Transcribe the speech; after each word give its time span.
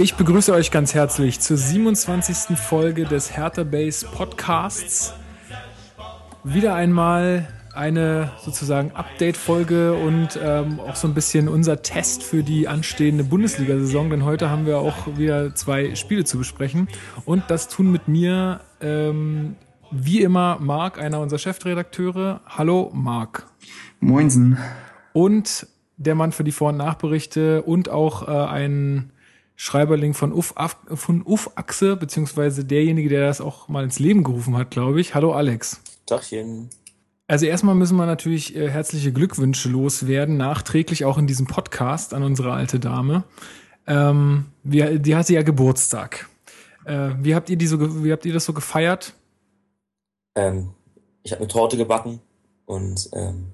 Ich 0.00 0.14
begrüße 0.14 0.54
euch 0.54 0.70
ganz 0.70 0.94
herzlich 0.94 1.40
zur 1.40 1.58
27. 1.58 2.56
Folge 2.56 3.04
des 3.04 3.36
Hertha 3.36 3.64
Base 3.64 4.06
Podcasts. 4.06 5.12
Wieder 6.42 6.74
einmal 6.74 7.46
eine 7.74 8.32
sozusagen 8.42 8.92
Update-Folge 8.92 9.92
und 9.92 10.40
ähm, 10.42 10.80
auch 10.80 10.96
so 10.96 11.06
ein 11.06 11.12
bisschen 11.12 11.50
unser 11.50 11.82
Test 11.82 12.22
für 12.22 12.42
die 12.42 12.66
anstehende 12.66 13.24
Bundesliga-Saison, 13.24 14.08
denn 14.08 14.24
heute 14.24 14.48
haben 14.48 14.64
wir 14.64 14.78
auch 14.78 15.18
wieder 15.18 15.54
zwei 15.54 15.94
Spiele 15.94 16.24
zu 16.24 16.38
besprechen. 16.38 16.88
Und 17.26 17.44
das 17.48 17.68
tun 17.68 17.92
mit 17.92 18.08
mir 18.08 18.60
ähm, 18.80 19.56
wie 19.90 20.22
immer 20.22 20.56
Marc, 20.62 20.98
einer 20.98 21.20
unserer 21.20 21.40
Chefredakteure. 21.40 22.40
Hallo 22.46 22.90
Marc. 22.94 23.46
Moinsen. 24.00 24.56
Und 25.12 25.66
der 25.98 26.14
Mann 26.14 26.32
für 26.32 26.42
die 26.42 26.52
Vor- 26.52 26.70
und 26.70 26.78
Nachberichte 26.78 27.60
und 27.60 27.90
auch 27.90 28.26
äh, 28.26 28.30
ein 28.30 29.12
Schreiberling 29.62 30.14
von 30.14 30.32
Uff, 30.32 30.54
von 30.94 31.20
Uff 31.20 31.50
Achse, 31.54 31.94
beziehungsweise 31.94 32.64
derjenige, 32.64 33.10
der 33.10 33.26
das 33.26 33.42
auch 33.42 33.68
mal 33.68 33.84
ins 33.84 33.98
Leben 33.98 34.24
gerufen 34.24 34.56
hat, 34.56 34.70
glaube 34.70 35.02
ich. 35.02 35.14
Hallo 35.14 35.34
Alex. 35.34 35.82
Tachchen. 36.06 36.70
Also 37.26 37.44
erstmal 37.44 37.74
müssen 37.74 37.98
wir 37.98 38.06
natürlich 38.06 38.56
äh, 38.56 38.70
herzliche 38.70 39.12
Glückwünsche 39.12 39.68
loswerden, 39.68 40.38
nachträglich 40.38 41.04
auch 41.04 41.18
in 41.18 41.26
diesem 41.26 41.46
Podcast 41.46 42.14
an 42.14 42.22
unsere 42.22 42.54
alte 42.54 42.80
Dame. 42.80 43.24
Ähm, 43.86 44.46
wir, 44.62 44.98
die 44.98 45.14
hatte 45.14 45.34
ja 45.34 45.42
Geburtstag. 45.42 46.30
Äh, 46.86 47.10
wie 47.18 47.34
habt 47.34 47.50
ihr 47.50 47.56
die 47.56 47.66
so, 47.66 48.02
wie 48.02 48.12
habt 48.12 48.24
ihr 48.24 48.32
das 48.32 48.46
so 48.46 48.54
gefeiert? 48.54 49.12
Ähm, 50.36 50.70
ich 51.22 51.32
habe 51.32 51.42
eine 51.42 51.48
Torte 51.48 51.76
gebacken 51.76 52.20
und 52.64 53.10
ähm, 53.12 53.48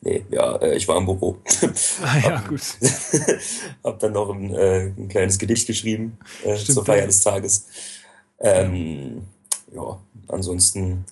nee, 0.00 0.24
ja, 0.30 0.56
äh, 0.56 0.76
ich 0.76 0.86
war 0.88 0.96
im 0.98 1.06
Büro. 1.06 1.38
Ah, 2.02 2.18
ja, 2.18 2.40
gut. 2.48 2.60
hab 3.84 3.98
dann 4.00 4.12
noch 4.12 4.30
ein, 4.34 4.54
äh, 4.54 4.92
ein 4.96 5.08
kleines 5.08 5.38
Gedicht 5.38 5.66
geschrieben 5.66 6.18
äh, 6.44 6.56
Stimmt, 6.56 6.74
zur 6.74 6.84
Feier 6.84 7.00
ja. 7.00 7.06
des 7.06 7.20
Tages. 7.20 7.66
Ähm, 8.38 9.22
ja, 9.74 9.98
ansonsten 10.28 11.04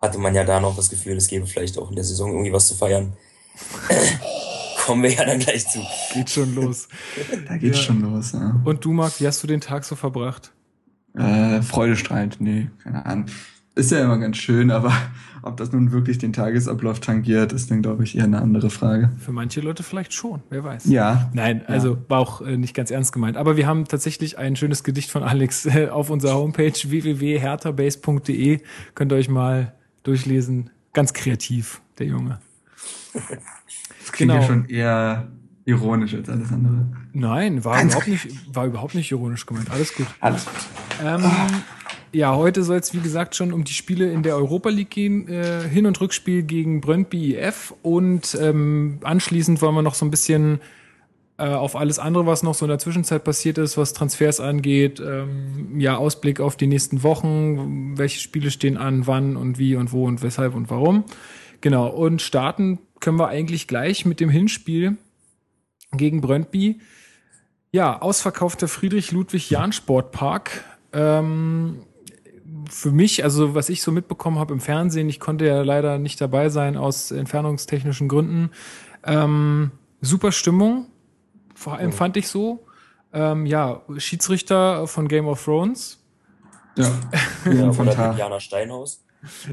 hatte 0.00 0.18
man 0.18 0.34
ja 0.34 0.44
da 0.44 0.60
noch 0.60 0.76
das 0.76 0.88
Gefühl, 0.88 1.16
es 1.16 1.28
gäbe 1.28 1.46
vielleicht 1.46 1.78
auch 1.78 1.90
in 1.90 1.96
der 1.96 2.04
Saison 2.04 2.30
irgendwie 2.32 2.52
was 2.52 2.66
zu 2.68 2.74
feiern. 2.74 3.12
Kommen 4.84 5.04
wir 5.04 5.12
ja 5.12 5.24
dann 5.24 5.38
gleich 5.38 5.68
zu. 5.68 5.80
Geht 6.12 6.28
schon 6.30 6.54
los. 6.56 6.88
Da 7.46 7.56
geht's 7.56 7.78
Ja. 7.78 7.84
schon 7.84 8.00
los. 8.00 8.32
Ja. 8.32 8.60
Und 8.64 8.84
du, 8.84 8.92
Marc, 8.92 9.20
wie 9.20 9.26
hast 9.26 9.42
du 9.42 9.46
den 9.46 9.60
Tag 9.60 9.84
so 9.84 9.94
verbracht? 9.94 10.52
Äh, 11.14 11.62
Freudestrahlt, 11.62 12.40
nee, 12.40 12.68
keine 12.82 13.04
Ahnung. 13.06 13.26
Ist 13.74 13.90
ja 13.90 14.04
immer 14.04 14.18
ganz 14.18 14.36
schön, 14.36 14.70
aber 14.70 14.92
ob 15.42 15.56
das 15.56 15.72
nun 15.72 15.92
wirklich 15.92 16.18
den 16.18 16.32
Tagesablauf 16.32 17.00
tangiert, 17.00 17.52
ist 17.52 17.70
dann, 17.70 17.80
glaube 17.80 18.04
ich, 18.04 18.16
eher 18.16 18.24
eine 18.24 18.40
andere 18.42 18.68
Frage. 18.68 19.10
Für 19.18 19.32
manche 19.32 19.60
Leute 19.60 19.82
vielleicht 19.82 20.12
schon, 20.12 20.42
wer 20.50 20.62
weiß. 20.62 20.86
Ja, 20.86 21.30
Nein, 21.32 21.64
also 21.66 21.96
war 22.08 22.20
auch 22.20 22.42
äh, 22.42 22.56
nicht 22.56 22.74
ganz 22.74 22.90
ernst 22.90 23.12
gemeint. 23.12 23.36
Aber 23.36 23.56
wir 23.56 23.66
haben 23.66 23.86
tatsächlich 23.86 24.36
ein 24.38 24.56
schönes 24.56 24.84
Gedicht 24.84 25.10
von 25.10 25.22
Alex 25.22 25.66
äh, 25.66 25.88
auf 25.88 26.10
unserer 26.10 26.34
Homepage 26.34 26.72
www.herterbase.de. 26.72 28.60
Könnt 28.94 29.12
ihr 29.12 29.16
euch 29.16 29.28
mal 29.28 29.72
durchlesen. 30.02 30.70
Ganz 30.92 31.14
kreativ, 31.14 31.80
der 31.98 32.06
Junge. 32.06 32.38
das 33.14 34.12
klingt 34.12 34.32
genau. 34.32 34.34
ja 34.34 34.42
schon 34.42 34.66
eher 34.66 35.28
ironisch 35.64 36.14
als 36.14 36.28
alles 36.28 36.52
andere. 36.52 36.86
Nein, 37.12 37.64
war 37.64 37.76
Ganz 37.76 37.92
überhaupt 37.92 38.08
nicht, 38.08 38.54
war 38.54 38.66
überhaupt 38.66 38.94
nicht 38.94 39.10
ironisch 39.10 39.46
gemeint. 39.46 39.70
Alles 39.70 39.94
gut. 39.94 40.06
Alles 40.20 40.44
gut. 40.44 40.54
Ähm, 41.02 41.24
ja, 42.12 42.36
heute 42.36 42.62
soll 42.62 42.78
es 42.78 42.94
wie 42.94 43.00
gesagt 43.00 43.34
schon 43.34 43.52
um 43.52 43.64
die 43.64 43.72
Spiele 43.72 44.10
in 44.10 44.22
der 44.22 44.36
Europa 44.36 44.68
League 44.68 44.90
gehen. 44.90 45.28
Äh, 45.28 45.68
Hin- 45.68 45.86
und 45.86 46.00
Rückspiel 46.00 46.42
gegen 46.42 46.80
Brøndby 46.80 47.36
IF 47.36 47.74
und 47.82 48.36
ähm, 48.40 48.98
anschließend 49.02 49.62
wollen 49.62 49.74
wir 49.74 49.82
noch 49.82 49.94
so 49.94 50.04
ein 50.04 50.10
bisschen 50.10 50.60
äh, 51.38 51.46
auf 51.46 51.74
alles 51.74 51.98
andere, 51.98 52.26
was 52.26 52.42
noch 52.42 52.54
so 52.54 52.66
in 52.66 52.68
der 52.68 52.78
Zwischenzeit 52.78 53.24
passiert 53.24 53.58
ist, 53.58 53.78
was 53.78 53.94
Transfers 53.94 54.38
angeht. 54.40 55.00
Ähm, 55.00 55.80
ja, 55.80 55.96
Ausblick 55.96 56.40
auf 56.40 56.56
die 56.56 56.66
nächsten 56.66 57.02
Wochen. 57.02 57.96
Welche 57.96 58.20
Spiele 58.20 58.50
stehen 58.50 58.76
an, 58.76 59.06
wann 59.06 59.36
und 59.36 59.58
wie 59.58 59.74
und 59.76 59.92
wo 59.92 60.06
und 60.06 60.22
weshalb 60.22 60.54
und 60.54 60.70
warum. 60.70 61.04
Genau. 61.62 61.88
Und 61.88 62.20
starten 62.20 62.78
können 63.00 63.18
wir 63.18 63.28
eigentlich 63.28 63.66
gleich 63.66 64.04
mit 64.04 64.20
dem 64.20 64.28
Hinspiel 64.28 64.98
gegen 65.92 66.20
Brøndby. 66.20 66.80
Ja, 67.72 68.00
ausverkaufter 68.02 68.68
Friedrich-Ludwig-Jahn-Sportpark. 68.68 70.64
Ähm, 70.92 71.78
für 72.68 72.92
mich, 72.92 73.24
also 73.24 73.54
was 73.54 73.68
ich 73.68 73.82
so 73.82 73.92
mitbekommen 73.92 74.38
habe 74.38 74.52
im 74.52 74.60
Fernsehen, 74.60 75.08
ich 75.08 75.20
konnte 75.20 75.46
ja 75.46 75.62
leider 75.62 75.98
nicht 75.98 76.20
dabei 76.20 76.48
sein 76.48 76.76
aus 76.76 77.10
entfernungstechnischen 77.10 78.08
Gründen. 78.08 78.50
Ähm, 79.04 79.72
super 80.00 80.32
Stimmung, 80.32 80.86
vor 81.54 81.74
allem 81.74 81.92
fand 81.92 82.16
ich 82.16 82.28
so. 82.28 82.66
Ähm, 83.12 83.46
ja, 83.46 83.82
Schiedsrichter 83.98 84.86
von 84.86 85.08
Game 85.08 85.26
of 85.26 85.44
Thrones. 85.44 86.02
Ja, 86.76 86.90
Ja, 87.52 87.70
oder. 87.70 88.16
Jana 88.16 88.40
Steinhaus. 88.40 89.04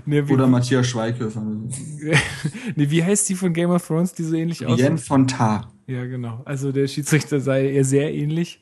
Ne, 0.05 0.27
wie, 0.27 0.33
Oder 0.33 0.47
Matthias 0.47 0.87
Schweighöfer. 0.87 1.41
ne, 1.41 1.71
wie 2.75 3.03
heißt 3.03 3.29
die 3.29 3.35
von 3.35 3.53
Game 3.53 3.69
of 3.69 3.85
Thrones, 3.85 4.13
die 4.13 4.23
so 4.23 4.35
ähnlich 4.35 4.65
aussieht? 4.65 4.79
Jen 4.85 4.97
von 4.97 5.27
Tar. 5.27 5.71
Ja, 5.89 6.05
genau. 6.05 6.41
Also 6.45 6.71
der 6.71 6.87
Schiedsrichter 6.87 7.39
sei 7.39 7.71
ihr 7.71 7.83
sehr 7.83 8.13
ähnlich. 8.13 8.61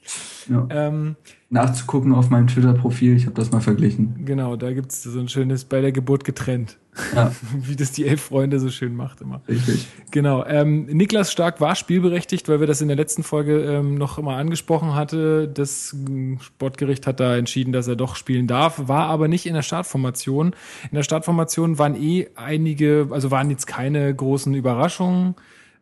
Ja. 0.50 0.66
Ähm, 0.70 1.18
Nachzugucken 1.50 2.14
auf 2.14 2.30
meinem 2.30 2.48
Twitter-Profil, 2.48 3.18
ich 3.18 3.26
habe 3.26 3.36
das 3.36 3.52
mal 3.52 3.60
verglichen. 3.60 4.26
genau, 4.26 4.56
da 4.56 4.72
gibt's 4.72 5.04
so 5.04 5.20
ein 5.20 5.28
schönes 5.28 5.66
bei 5.66 5.82
der 5.82 5.92
Geburt 5.92 6.24
getrennt. 6.24 6.78
Ja, 7.14 7.34
wie 7.62 7.76
das 7.76 7.92
die 7.92 8.06
elf 8.06 8.22
Freunde 8.22 8.62
so 8.62 8.70
schön 8.70 8.96
macht 8.96 9.20
immer. 9.20 9.42
richtig. 9.48 9.88
Genau. 10.12 10.46
Ähm, 10.46 10.86
Niklas 10.86 11.32
Stark 11.32 11.60
war 11.60 11.76
spielberechtigt, 11.76 12.48
weil 12.48 12.62
wir 12.62 12.68
das 12.68 12.82
in 12.82 12.88
der 12.88 12.96
letzten 12.98 13.24
Folge 13.24 13.60
ähm, 13.60 13.96
noch 13.96 14.22
mal 14.22 14.38
angesprochen 14.38 14.96
hatte. 14.96 15.50
Das 15.50 15.94
ähm, 15.94 16.40
Sportgericht 16.42 17.08
hat 17.08 17.20
da 17.20 17.36
entschieden, 17.36 17.74
dass 17.74 17.90
er 17.90 17.98
doch 17.98 18.16
spielen 18.16 18.48
darf, 18.48 18.88
war 18.88 19.08
aber 19.08 19.28
nicht 19.28 19.46
in 19.46 19.54
der 19.54 19.64
Startformation. 19.64 20.56
In 20.92 20.96
der 20.96 21.04
Startformation 21.04 21.78
waren 21.78 22.02
eh 22.02 22.28
einige, 22.36 23.08
also 23.12 23.32
waren 23.32 23.50
jetzt 23.50 23.68
keine 23.68 24.16
großen 24.16 24.54
Überraschungen. 24.54 25.36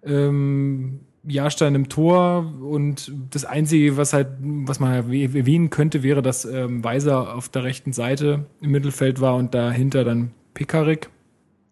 Ähm, 0.04 1.02
Jahrstein 1.28 1.76
im 1.76 1.90
Tor 1.90 2.54
und 2.62 3.12
das 3.32 3.46
Einzige, 3.46 3.98
was 3.98 4.14
halt, 4.14 4.28
was 4.40 4.80
man 4.80 4.94
erwähnen 4.94 5.70
könnte, 5.70 6.04
wäre, 6.04 6.22
dass 6.22 6.46
ähm, 6.46 6.84
Weiser 6.84 7.36
auf 7.36 7.50
der 7.50 7.64
rechten 7.64 7.94
Seite 7.94 8.46
im 8.62 8.72
Mittelfeld 8.72 9.22
war 9.22 9.36
und 9.36 9.54
dahinter 9.54 10.04
dann 10.04 10.32
Pekarik. 10.54 11.10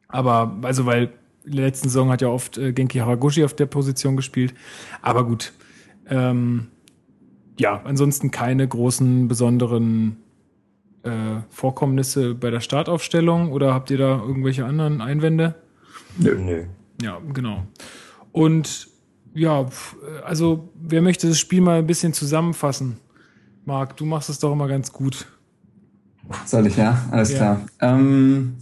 Aber, 0.07 0.57
also, 0.61 0.85
weil 0.85 1.11
in 1.45 1.53
der 1.53 1.65
letzten 1.65 1.89
Saison 1.89 2.09
hat 2.09 2.21
ja 2.21 2.29
oft 2.29 2.57
äh, 2.57 2.73
Genki 2.73 2.99
Haraguchi 2.99 3.43
auf 3.43 3.53
der 3.53 3.65
Position 3.65 4.15
gespielt. 4.15 4.53
Aber 5.01 5.25
gut. 5.25 5.53
Ähm, 6.09 6.67
ja, 7.59 7.81
ansonsten 7.83 8.31
keine 8.31 8.67
großen, 8.67 9.27
besonderen 9.27 10.17
äh, 11.03 11.41
Vorkommnisse 11.49 12.33
bei 12.35 12.49
der 12.49 12.59
Startaufstellung 12.59 13.51
oder 13.51 13.73
habt 13.73 13.91
ihr 13.91 13.97
da 13.97 14.19
irgendwelche 14.19 14.65
anderen 14.65 15.01
Einwände? 15.01 15.55
Nö. 16.17 16.35
Nö. 16.35 16.63
Ja, 17.01 17.19
genau. 17.33 17.63
Und 18.31 18.87
ja, 19.33 19.61
äh, 19.61 19.65
also 20.25 20.69
wer 20.75 21.01
möchte 21.01 21.27
das 21.27 21.39
Spiel 21.39 21.61
mal 21.61 21.79
ein 21.79 21.87
bisschen 21.87 22.13
zusammenfassen? 22.13 22.97
Marc, 23.65 23.95
du 23.97 24.05
machst 24.05 24.29
es 24.29 24.39
doch 24.39 24.51
immer 24.51 24.67
ganz 24.67 24.91
gut. 24.91 25.25
Soll 26.45 26.67
ich, 26.67 26.77
ja? 26.77 27.01
Alles 27.11 27.31
Ja. 27.31 27.37
klar. 27.37 27.61
Ähm, 27.81 28.55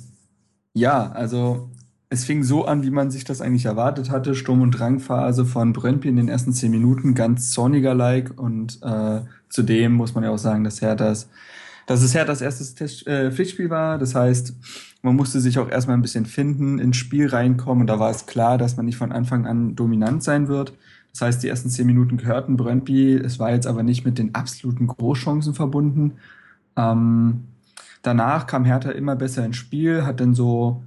ja, 0.73 1.11
also 1.11 1.69
es 2.09 2.25
fing 2.25 2.43
so 2.43 2.65
an, 2.65 2.83
wie 2.83 2.91
man 2.91 3.09
sich 3.09 3.23
das 3.23 3.41
eigentlich 3.41 3.65
erwartet 3.65 4.09
hatte. 4.09 4.35
Sturm- 4.35 4.61
und 4.61 4.71
Drangphase 4.71 5.45
von 5.45 5.71
Brøndby 5.73 6.09
in 6.09 6.17
den 6.17 6.27
ersten 6.27 6.53
zehn 6.53 6.71
Minuten, 6.71 7.13
ganz 7.15 7.51
zorniger-like. 7.51 8.37
Und 8.39 8.79
äh, 8.83 9.21
zudem 9.49 9.93
muss 9.93 10.13
man 10.13 10.23
ja 10.23 10.29
auch 10.31 10.37
sagen, 10.37 10.63
dass 10.63 10.81
Herthas, 10.81 11.29
dass 11.87 12.01
es 12.01 12.13
Herthas 12.13 12.41
erstes 12.41 12.75
Test, 12.75 13.07
äh, 13.07 13.31
Pflichtspiel 13.31 13.69
war. 13.69 13.97
Das 13.97 14.13
heißt, 14.13 14.53
man 15.01 15.15
musste 15.15 15.39
sich 15.39 15.57
auch 15.59 15.69
erstmal 15.69 15.97
ein 15.97 16.01
bisschen 16.01 16.25
finden, 16.25 16.79
ins 16.79 16.97
Spiel 16.97 17.27
reinkommen. 17.27 17.81
Und 17.81 17.87
da 17.87 17.99
war 17.99 18.11
es 18.11 18.25
klar, 18.25 18.57
dass 18.57 18.77
man 18.77 18.85
nicht 18.85 18.97
von 18.97 19.11
Anfang 19.11 19.47
an 19.47 19.75
dominant 19.75 20.23
sein 20.23 20.47
wird. 20.47 20.73
Das 21.11 21.21
heißt, 21.21 21.43
die 21.43 21.47
ersten 21.47 21.69
zehn 21.69 21.87
Minuten 21.87 22.17
gehörten 22.17 22.55
Brøndby. 22.55 23.15
Es 23.15 23.39
war 23.39 23.51
jetzt 23.51 23.67
aber 23.67 23.83
nicht 23.83 24.05
mit 24.05 24.17
den 24.17 24.35
absoluten 24.35 24.87
Großchancen 24.87 25.53
verbunden. 25.53 26.13
Ähm, 26.77 27.45
danach 28.01 28.47
kam 28.47 28.65
Hertha 28.65 28.91
immer 28.91 29.15
besser 29.15 29.45
ins 29.45 29.57
Spiel, 29.57 30.05
hat 30.05 30.19
dann 30.19 30.33
so, 30.33 30.83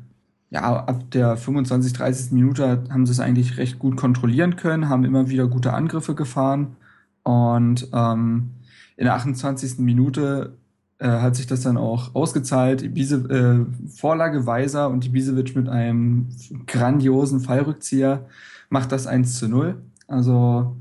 ja, 0.50 0.84
ab 0.84 1.10
der 1.10 1.36
25, 1.36 1.92
30. 1.92 2.32
Minute 2.32 2.84
haben 2.90 3.06
sie 3.06 3.12
es 3.12 3.20
eigentlich 3.20 3.58
recht 3.58 3.78
gut 3.78 3.96
kontrollieren 3.96 4.56
können, 4.56 4.88
haben 4.88 5.04
immer 5.04 5.28
wieder 5.28 5.46
gute 5.48 5.72
Angriffe 5.72 6.14
gefahren 6.14 6.76
und 7.24 7.88
ähm, 7.92 8.50
in 8.96 9.04
der 9.04 9.14
28. 9.14 9.78
Minute 9.78 10.56
äh, 10.98 11.08
hat 11.08 11.36
sich 11.36 11.46
das 11.46 11.60
dann 11.62 11.76
auch 11.76 12.14
ausgezahlt. 12.14 12.82
Ibize, 12.82 13.16
äh, 13.28 13.88
Vorlage 13.90 14.46
Weiser 14.46 14.88
und 14.90 15.04
Ibisevic 15.06 15.54
mit 15.56 15.68
einem 15.68 16.28
grandiosen 16.66 17.40
Fallrückzieher 17.40 18.26
macht 18.70 18.92
das 18.92 19.06
1 19.06 19.38
zu 19.38 19.48
0. 19.48 19.82
Also 20.06 20.76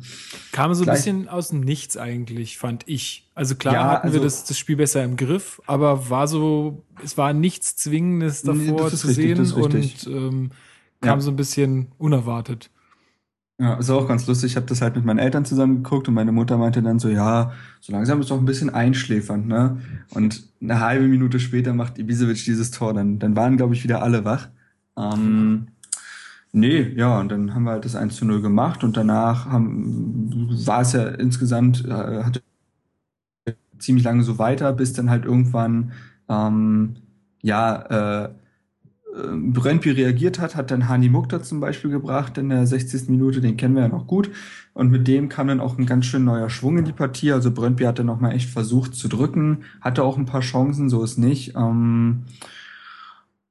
Kam 0.51 0.73
so 0.73 0.83
ein 0.83 0.89
bisschen 0.91 1.29
aus 1.29 1.47
dem 1.49 1.61
Nichts 1.61 1.95
eigentlich, 1.95 2.57
fand 2.57 2.83
ich. 2.87 3.29
Also 3.35 3.55
klar 3.55 3.73
Ja, 3.73 3.89
hatten 3.91 4.07
wir 4.09 4.19
also- 4.19 4.23
das, 4.23 4.43
das 4.45 4.57
Spiel 4.57 4.75
besser 4.75 5.03
im 5.03 5.15
Griff, 5.15 5.61
aber 5.65 6.09
war 6.09 6.27
so, 6.27 6.83
es 7.03 7.17
war 7.17 7.33
nichts 7.33 7.75
Zwingendes 7.77 8.43
Nee, 8.43 8.67
davor 8.67 8.87
ist 8.87 8.99
zu 8.99 9.07
richtig, 9.07 9.37
sehen 9.37 9.53
und 9.63 10.07
ähm, 10.07 10.51
kam 10.99 11.19
Ja. 11.19 11.21
so 11.21 11.31
ein 11.31 11.37
bisschen 11.37 11.87
unerwartet. 11.97 12.69
Ja, 13.63 13.75
ist 13.75 13.89
auch 13.89 14.09
ganz 14.09 14.27
lustig. 14.27 14.51
Ich 14.51 14.55
habe 14.57 14.65
das 14.65 14.81
halt 14.81 14.97
mit 14.97 15.05
meinen 15.05 15.19
Eltern 15.19 15.45
zusammen 15.45 15.83
geguckt 15.83 16.09
und 16.09 16.15
meine 16.15 16.33
Mutter 16.33 16.57
meinte 16.57 16.81
dann 16.81 16.99
so, 16.99 17.07
ja, 17.07 17.53
so 17.79 17.93
langsam 17.93 18.19
ist 18.19 18.29
doch 18.29 18.37
ein 18.37 18.43
bisschen 18.43 18.69
einschläfernd, 18.69 19.47
ne? 19.47 19.77
Und 20.09 20.43
eine 20.61 20.81
halbe 20.81 21.07
Minute 21.07 21.39
später 21.39 21.73
macht 21.73 21.97
Ibisevic 21.97 22.43
dieses 22.43 22.71
Tor, 22.71 22.93
dann, 22.93 23.19
dann 23.19 23.37
waren, 23.37 23.55
glaube 23.55 23.73
ich, 23.73 23.85
wieder 23.85 24.03
alle 24.03 24.25
wach. 24.25 24.49
Ähm, 24.97 25.67
nee, 26.51 26.81
ja, 26.97 27.17
und 27.21 27.29
dann 27.31 27.55
haben 27.55 27.63
wir 27.63 27.71
halt 27.71 27.85
das 27.85 27.95
1 27.95 28.17
zu 28.17 28.25
0 28.25 28.41
gemacht 28.41 28.83
und 28.83 28.97
danach 28.97 29.47
war 29.49 30.81
es 30.81 30.91
ja 30.91 31.07
insgesamt, 31.07 31.85
äh, 31.85 32.23
hatte 32.23 32.41
ziemlich 33.79 34.03
lange 34.03 34.23
so 34.23 34.39
weiter, 34.39 34.73
bis 34.73 34.91
dann 34.91 35.09
halt 35.09 35.23
irgendwann 35.23 35.93
ähm, 36.27 36.97
ja, 37.41 38.25
äh, 38.25 38.29
Brentby 39.13 39.91
reagiert 39.91 40.39
hat, 40.39 40.55
hat 40.55 40.71
dann 40.71 40.87
Hani 40.89 41.09
Mukta 41.09 41.41
zum 41.43 41.59
Beispiel 41.59 41.91
gebracht 41.91 42.37
in 42.37 42.49
der 42.49 42.65
60. 42.65 43.09
Minute, 43.09 43.41
den 43.41 43.57
kennen 43.57 43.75
wir 43.75 43.83
ja 43.83 43.87
noch 43.87 44.07
gut. 44.07 44.31
Und 44.73 44.89
mit 44.89 45.07
dem 45.07 45.29
kam 45.29 45.47
dann 45.47 45.59
auch 45.59 45.77
ein 45.77 45.85
ganz 45.85 46.05
schön 46.05 46.23
neuer 46.23 46.49
Schwung 46.49 46.79
in 46.79 46.85
die 46.85 46.93
Partie. 46.93 47.31
Also 47.31 47.51
Brentby 47.51 47.83
hat 47.83 47.99
dann 47.99 48.07
nochmal 48.07 48.33
echt 48.33 48.49
versucht 48.49 48.95
zu 48.95 49.07
drücken, 49.07 49.59
hatte 49.81 50.03
auch 50.03 50.17
ein 50.17 50.25
paar 50.25 50.41
Chancen, 50.41 50.89
so 50.89 51.03
ist 51.03 51.17
nicht. 51.17 51.53
Ähm, 51.55 52.23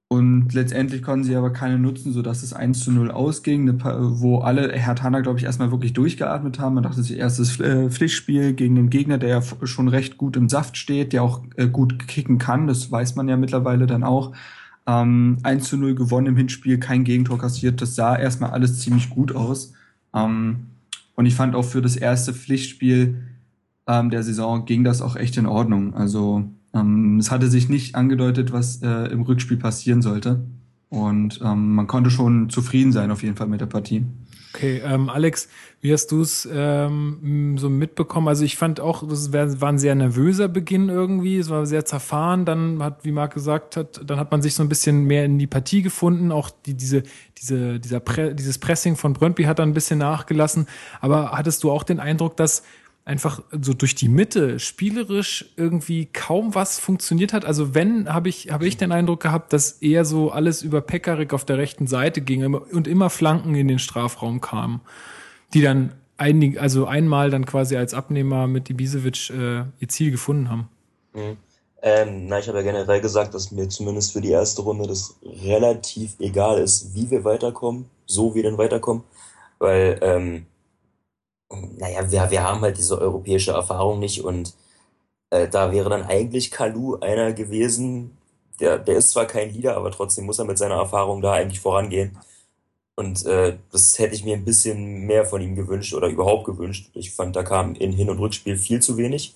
und 0.09 0.53
letztendlich 0.53 1.03
konnten 1.03 1.25
sie 1.25 1.37
aber 1.37 1.55
keine 1.55 1.79
nutzen, 1.79 2.13
sodass 2.13 2.43
es 2.43 2.53
1 2.53 2.81
zu 2.81 2.93
0 2.93 3.11
ausging, 3.11 3.81
wo 3.83 4.41
alle 4.41 4.71
Herr 4.73 4.95
Tanner, 4.95 5.23
glaube 5.23 5.39
ich, 5.39 5.45
erstmal 5.45 5.71
wirklich 5.71 5.95
durchgeatmet 5.95 6.59
haben. 6.59 6.75
Man 6.75 6.83
dachte 6.83 7.03
sich, 7.03 7.17
erstes 7.17 7.59
äh, 7.61 7.89
Pflichtspiel 7.89 8.53
gegen 8.53 8.75
den 8.75 8.91
Gegner, 8.91 9.17
der 9.17 9.31
ja 9.31 9.43
schon 9.63 9.89
recht 9.89 10.19
gut 10.19 10.37
im 10.37 10.51
Saft 10.51 10.77
steht, 10.77 11.15
der 11.15 11.23
auch 11.23 11.41
äh, 11.57 11.67
gut 11.67 12.09
kicken 12.09 12.37
kann, 12.37 12.67
das 12.67 12.93
weiß 12.93 13.15
man 13.15 13.27
ja 13.27 13.39
mittlerweile 13.39 13.87
dann 13.87 14.03
auch. 14.03 14.33
Ähm, 14.87 15.39
1 15.43 15.69
zu 15.69 15.77
0 15.77 15.95
gewonnen 15.95 16.29
im 16.29 16.37
Hinspiel, 16.37 16.79
kein 16.79 17.05
Gegentor 17.05 17.39
kassiert. 17.39 17.81
Das 17.81 17.95
sah 17.95 18.17
erstmal 18.17 18.51
alles 18.51 18.81
ziemlich 18.81 19.11
gut 19.11 19.35
aus. 19.35 19.73
Ähm, 20.15 20.67
und 21.15 21.27
ich 21.27 21.35
fand 21.35 21.55
auch 21.55 21.65
für 21.65 21.83
das 21.83 21.97
erste 21.97 22.33
Pflichtspiel 22.35 23.23
ähm, 23.87 24.11
der 24.11 24.23
Saison 24.23 24.65
ging 24.65 24.85
das 24.85 25.03
auch 25.03 25.17
echt 25.17 25.37
in 25.37 25.47
Ordnung. 25.47 25.95
Also 25.95 26.45
ähm, 26.75 27.19
es 27.19 27.31
hatte 27.31 27.49
sich 27.49 27.69
nicht 27.69 27.95
angedeutet, 27.95 28.53
was 28.53 28.83
äh, 28.83 29.07
im 29.07 29.23
Rückspiel 29.23 29.57
passieren 29.57 30.03
sollte. 30.03 30.41
Und 30.89 31.41
ähm, 31.43 31.75
man 31.75 31.87
konnte 31.87 32.11
schon 32.11 32.51
zufrieden 32.51 32.93
sein 32.93 33.11
auf 33.11 33.23
jeden 33.23 33.37
Fall 33.37 33.49
mit 33.49 33.61
der 33.61 33.67
Partie. 33.67 34.05
Okay, 34.55 34.83
ähm, 34.85 35.09
Alex, 35.09 35.49
wie 35.81 35.93
hast 35.95 36.13
du 36.13 36.21
es 36.21 36.47
ähm, 36.53 37.57
so 37.59 37.71
mitbekommen? 37.71 38.29
Also 38.29 38.45
ich 38.45 38.57
fand 38.57 38.81
auch, 38.81 39.03
das 39.09 39.33
war 39.33 39.69
ein 39.71 39.79
sehr 39.79 39.95
nervöser 39.95 40.49
Beginn 40.49 40.91
irgendwie. 40.91 41.39
Es 41.39 41.49
war 41.49 41.65
sehr 41.65 41.87
zerfahren. 41.87 42.45
Dann 42.45 42.83
hat, 42.83 43.05
wie 43.05 43.13
Marc 43.13 43.33
gesagt 43.33 43.79
hat, 43.79 44.03
dann 44.05 44.19
hat 44.19 44.31
man 44.31 44.43
sich 44.43 44.55
so 44.55 44.63
ein 44.63 44.69
bisschen 44.69 45.05
mehr 45.05 45.25
in 45.25 45.39
die 45.39 45.47
Partie 45.47 45.81
gefunden. 45.81 46.31
Auch 46.33 46.51
die, 46.51 46.75
diese, 46.75 47.03
diese, 47.39 47.81
dieser 47.81 48.01
Pre 48.01 48.35
dieses 48.35 48.59
Pressing 48.59 48.97
von 48.97 49.15
Brøndby 49.15 49.45
hat 49.45 49.59
dann 49.59 49.71
ein 49.71 49.75
bisschen 49.75 49.99
nachgelassen. 49.99 50.67
Aber 51.01 51.33
hattest 51.33 51.65
du 51.65 51.71
auch 51.71 51.83
den 51.83 51.99
Eindruck, 51.99 52.37
dass 52.37 52.63
einfach 53.05 53.43
so 53.61 53.75
durch 53.75 53.95
die 53.95 54.09
Mitte 54.09 54.59
spielerisch 54.61 55.53
irgendwie 55.57 56.07
kaum 56.07 56.55
was 56.55 56.79
funktioniert 56.79 57.33
hat. 57.33 57.45
Also 57.45 57.75
wenn, 57.75 58.13
habe 58.13 58.29
ich, 58.29 58.51
habe 58.51 58.67
ich 58.67 58.77
den 58.77 58.93
Eindruck 58.93 59.21
gehabt, 59.21 59.53
dass 59.53 59.73
eher 59.73 60.05
so 60.05 60.31
alles 60.31 60.63
über 60.63 60.81
Pekarik 60.81 61.33
auf 61.35 61.45
der 61.45 61.59
rechten 61.59 61.87
Seite 61.87 62.21
ging 62.21 62.55
und 62.55 62.87
immer 62.87 63.11
Flanken 63.11 63.55
in 63.55 63.69
den 63.69 63.81
Strafraum 63.81 64.41
kamen, 64.41 64.81
die 65.53 65.63
dann 65.63 65.93
einig, 66.17 66.61
also 66.61 66.87
einmal 66.87 67.31
dann 67.31 67.45
quasi 67.45 67.77
als 67.77 67.93
Abnehmer 67.93 68.47
mit 68.47 68.71
Ibisevic 68.71 69.31
äh, 69.31 69.65
ihr 69.81 69.89
Ziel 69.89 70.13
gefunden 70.13 70.49
haben. 70.49 70.69
Mhm. 71.15 71.37
Ähm, 71.85 72.29
na, 72.29 72.39
ich 72.39 72.47
habe 72.47 72.59
ja 72.59 72.65
generell 72.65 73.01
gesagt, 73.01 73.35
dass 73.35 73.51
mir 73.51 73.69
zumindest 73.69 74.13
für 74.13 74.21
die 74.21 74.31
erste 74.31 74.63
Runde 74.63 74.87
das 74.87 75.17
relativ 75.43 76.15
egal 76.21 76.61
ist, 76.61 76.95
wie 76.95 77.11
wir 77.11 77.25
weiterkommen, 77.25 77.87
so 78.07 78.37
wir 78.37 78.45
denn 78.45 78.57
weiterkommen, 78.57 79.03
weil 79.59 79.99
ähm, 80.01 80.47
naja, 81.79 82.11
wir, 82.11 82.31
wir 82.31 82.43
haben 82.43 82.61
halt 82.61 82.79
diese 82.79 83.01
europäische 83.01 83.53
Erfahrung 83.53 83.99
nicht 83.99 84.25
und 84.25 84.55
äh, 85.31 85.49
da 85.49 85.73
wäre 85.73 85.91
dann 85.91 86.05
eigentlich 86.05 86.51
Kalu 86.51 86.97
einer 87.01 87.33
gewesen, 87.33 88.17
der, 88.61 88.79
der 88.79 88.97
ist 88.97 89.11
zwar 89.11 89.27
kein 89.27 89.53
Leader, 89.53 89.77
aber 89.77 89.91
trotzdem 89.91 90.27
muss 90.27 90.39
er 90.39 90.45
mit 90.45 90.59
seiner 90.59 90.77
Erfahrung 90.77 91.23
da 91.23 91.33
eigentlich 91.33 91.61
vorangehen. 91.61 92.19
Und 92.97 93.25
äh, 93.27 93.57
das 93.73 93.99
hätte 93.99 94.15
ich 94.15 94.25
mir 94.25 94.37
ein 94.37 94.45
bisschen 94.45 95.07
mehr 95.07 95.25
von 95.25 95.41
ihm 95.41 95.57
gewünscht 95.57 95.95
oder 95.95 96.09
überhaupt 96.09 96.45
gewünscht. 96.45 96.91
Ich 96.95 97.11
fand, 97.13 97.35
da 97.35 97.43
kam 97.43 97.75
in 97.75 97.93
Hin- 97.93 98.11
und 98.11 98.19
Rückspiel 98.19 98.57
viel 98.57 98.81
zu 98.81 98.97
wenig. 98.99 99.35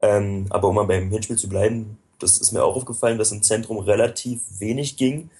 Ähm, 0.00 0.46
aber 0.50 0.68
um 0.68 0.76
mal 0.76 0.84
beim 0.86 1.10
Hinspiel 1.10 1.36
zu 1.36 1.48
bleiben, 1.48 1.98
das 2.18 2.38
ist 2.38 2.52
mir 2.52 2.64
auch 2.64 2.76
aufgefallen, 2.76 3.18
dass 3.18 3.32
im 3.32 3.42
Zentrum 3.42 3.78
relativ 3.78 4.40
wenig 4.58 4.96
ging. 4.96 5.30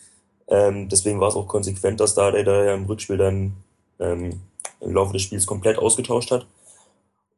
Ähm, 0.49 0.89
deswegen 0.89 1.21
war 1.21 1.29
es 1.29 1.37
auch 1.37 1.49
konsequent, 1.49 2.01
dass 2.01 2.15
da 2.15 2.31
der, 2.31 2.45
der 2.45 2.75
im 2.75 2.87
Rückspiel 2.87 3.17
dann 3.17 3.55
ähm, 3.99 4.41
im 4.81 4.95
Laufe 4.95 5.13
des 5.13 5.23
Spiels 5.23 5.47
komplett 5.47 5.79
ausgetauscht 5.79 6.31
hat. 6.31 6.47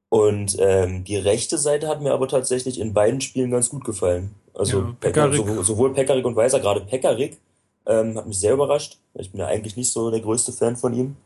Und 0.09 0.57
ähm, 0.59 1.05
die 1.05 1.17
rechte 1.17 1.57
Seite 1.57 1.87
hat 1.87 2.03
mir 2.03 2.13
aber 2.13 2.27
tatsächlich 2.27 2.81
in 2.81 2.93
beiden 2.93 3.21
Spielen 3.21 3.51
ganz 3.51 3.69
gut 3.69 3.85
gefallen. 3.85 4.35
Also 4.55 4.81
ja, 4.81 4.97
Pekarik. 4.99 5.37
sowohl, 5.37 5.65
sowohl 5.65 5.95
Pekarik 5.95 6.25
und 6.25 6.37
Weiser, 6.37 6.59
gerade 6.59 6.81
Pekarik 6.81 7.39
ähm, 7.87 8.17
hat 8.17 8.27
mich 8.27 8.39
sehr 8.39 8.55
überrascht. 8.55 8.99
Ich 9.15 9.31
bin 9.31 9.41
ja 9.41 9.47
eigentlich 9.47 9.77
nicht 9.77 9.93
so 9.93 10.11
der 10.11 10.21
größte 10.21 10.53
Fan 10.53 10.77
von 10.77 10.93
ihm. 10.95 11.17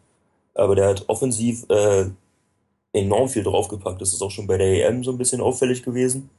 Aber 0.54 0.74
der 0.76 0.88
hat 0.88 1.04
offensiv 1.08 1.64
äh, 1.70 2.06
enorm 2.92 3.28
viel 3.28 3.42
draufgepackt. 3.42 4.00
Das 4.00 4.12
ist 4.12 4.22
auch 4.22 4.30
schon 4.30 4.46
bei 4.46 4.58
der 4.58 4.86
EM 4.86 5.02
so 5.02 5.10
ein 5.10 5.18
bisschen 5.18 5.40
auffällig 5.40 5.82
gewesen. 5.82 6.30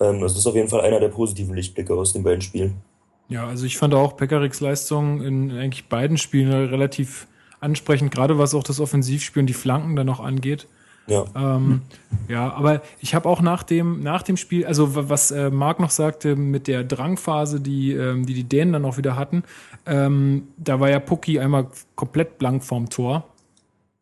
Ähm, 0.00 0.20
das 0.20 0.36
ist 0.36 0.46
auf 0.46 0.54
jeden 0.54 0.68
Fall 0.68 0.80
einer 0.82 1.00
der 1.00 1.08
positiven 1.08 1.54
Lichtblicke 1.54 1.94
aus 1.94 2.12
den 2.12 2.22
beiden 2.22 2.42
Spielen. 2.42 2.82
Ja, 3.28 3.46
also 3.46 3.64
ich 3.64 3.78
fand 3.78 3.94
auch 3.94 4.16
Pekariks 4.16 4.60
Leistung 4.60 5.22
in 5.22 5.50
eigentlich 5.52 5.88
beiden 5.88 6.18
Spielen 6.18 6.52
relativ 6.52 7.26
ansprechend, 7.64 8.12
gerade 8.12 8.38
was 8.38 8.54
auch 8.54 8.62
das 8.62 8.78
Offensivspiel 8.78 9.40
und 9.40 9.46
die 9.46 9.54
Flanken 9.54 9.96
dann 9.96 10.06
noch 10.06 10.20
angeht. 10.20 10.68
Ja. 11.06 11.24
Ähm, 11.36 11.82
ja, 12.28 12.52
aber 12.52 12.82
ich 13.00 13.14
habe 13.14 13.28
auch 13.28 13.42
nach 13.42 13.62
dem, 13.62 14.00
nach 14.00 14.22
dem 14.22 14.36
Spiel, 14.36 14.64
also 14.64 15.08
was 15.08 15.30
äh, 15.30 15.50
Marc 15.50 15.80
noch 15.80 15.90
sagte 15.90 16.34
mit 16.34 16.66
der 16.66 16.82
Drangphase, 16.84 17.60
die, 17.60 17.92
ähm, 17.92 18.24
die 18.24 18.34
die 18.34 18.44
Dänen 18.44 18.72
dann 18.72 18.84
auch 18.84 18.96
wieder 18.96 19.16
hatten, 19.16 19.42
ähm, 19.86 20.48
da 20.56 20.80
war 20.80 20.88
ja 20.88 21.00
Pucki 21.00 21.38
einmal 21.38 21.66
komplett 21.94 22.38
blank 22.38 22.64
vorm 22.64 22.88
Tor. 22.88 23.24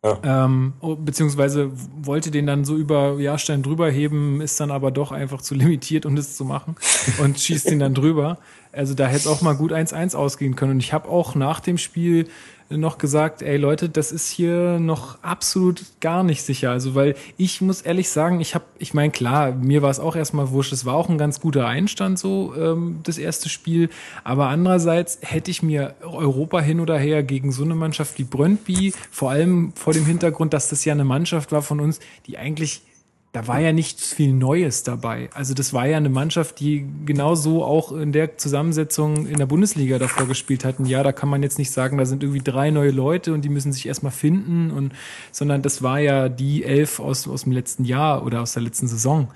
Ja. 0.05 0.19
Ähm, 0.25 0.73
oh, 0.81 0.97
beziehungsweise 0.97 1.71
wollte 2.01 2.33
den 2.33 2.45
dann 2.47 2.65
so 2.65 2.77
über 2.77 3.21
Jahrstein 3.21 3.63
drüber 3.63 3.89
heben, 3.89 4.41
ist 4.41 4.59
dann 4.59 4.73
aber 4.73 4.91
doch 4.91 5.13
einfach 5.13 5.43
zu 5.43 5.55
limitiert, 5.55 6.07
um 6.07 6.17
das 6.17 6.37
zu 6.37 6.45
machen 6.45 6.75
und 7.23 7.39
schießt 7.39 7.71
ihn 7.71 7.79
dann 7.79 7.95
drüber. 7.95 8.39
Also 8.73 8.95
da 8.95 9.07
hätte 9.07 9.19
es 9.19 9.27
auch 9.29 9.43
mal 9.43 9.55
gut 9.55 9.73
1-1 9.73 10.17
ausgehen 10.17 10.57
können. 10.57 10.73
Und 10.73 10.81
ich 10.81 10.93
habe 10.93 11.09
auch 11.09 11.37
nach 11.37 11.61
dem 11.61 11.79
Spiel 11.79 12.27
noch 12.77 12.99
gesagt, 12.99 13.43
ey 13.43 13.57
Leute, 13.57 13.89
das 13.89 14.13
ist 14.13 14.29
hier 14.29 14.79
noch 14.79 15.23
absolut 15.23 15.83
gar 16.01 16.23
nicht 16.23 16.43
sicher. 16.43 16.71
Also 16.71 16.95
weil 16.95 17.15
ich 17.37 17.61
muss 17.61 17.83
ehrlich 17.83 18.09
sagen, 18.09 18.41
ich 18.41 18.55
habe, 18.55 18.65
ich 18.79 18.95
meine 18.95 19.11
klar, 19.11 19.53
mir 19.53 19.83
war 19.83 19.91
es 19.91 20.01
auch 20.01 20.17
erstmal 20.17 20.51
wurscht. 20.51 20.73
Es 20.73 20.85
war 20.85 20.95
auch 20.95 21.09
ein 21.09 21.19
ganz 21.19 21.41
guter 21.41 21.67
Einstand 21.67 22.19
so 22.19 22.55
ähm, 22.57 23.01
das 23.03 23.19
erste 23.19 23.49
Spiel, 23.49 23.91
aber 24.25 24.49
andererseits 24.49 25.19
hätte 25.23 25.51
ich 25.51 25.63
mir 25.63 25.95
Europa 26.03 26.61
hin 26.61 26.81
oder 26.81 26.99
her 26.99 27.23
gegen 27.23 27.53
so 27.53 27.65
eine 27.65 27.75
Mannschaft 27.75 28.19
wie 28.19 28.25
Brøndby, 28.25 28.93
vor 29.11 29.31
allem 29.31 29.73
vor 29.75 29.93
dem 29.93 30.07
Hintergrund, 30.07 30.53
dass 30.53 30.69
das 30.69 30.85
ja 30.85 30.93
eine 30.93 31.05
Mannschaft 31.05 31.53
war 31.53 31.63
von 31.63 31.81
uns, 31.81 32.01
die 32.27 32.39
eigentlich 32.39 32.83
da 33.33 33.49
war 33.49 33.61
ja 33.61 33.73
nichts 33.73 34.13
viel 34.13 34.35
Neues 34.35 34.83
dabei. 34.83 35.31
Also 35.33 35.55
das 35.55 35.73
war 35.73 35.87
ja 35.87 35.97
eine 35.97 36.11
Mannschaft, 36.11 36.61
die 36.61 36.87
genauso 37.07 37.65
auch 37.65 37.91
in 37.91 38.13
der 38.13 38.37
Zusammensetzung 38.37 39.27
in 39.27 39.39
der 39.39 39.47
Bundesliga 39.47 39.99
davor 39.99 40.29
gespielt 40.29 40.67
hatten. 40.67 40.85
Ja, 40.85 41.03
da 41.03 41.13
kann 41.13 41.31
man 41.31 41.43
jetzt 41.43 41.59
nicht 41.59 41.71
sagen, 41.71 41.97
da 41.97 42.05
sind 42.05 42.23
irgendwie 42.23 42.43
drei 42.45 42.71
neue 42.71 42.91
Leute 42.91 43.33
und 43.33 43.43
die 43.43 43.49
müssen 43.49 43.73
sich 43.73 43.87
erstmal 43.89 44.13
finden 44.13 44.71
und, 44.71 44.93
sondern 45.31 45.63
das 45.63 45.83
war 45.83 45.99
ja 45.99 46.29
die 46.29 46.63
elf 46.63 47.01
aus, 47.01 47.27
aus 47.27 47.45
dem 47.45 47.53
letzten 47.53 47.87
Jahr 47.87 48.23
oder 48.27 48.43
aus 48.43 48.53
der 48.53 48.65
letzten 48.65 48.87
Saison. 48.87 49.29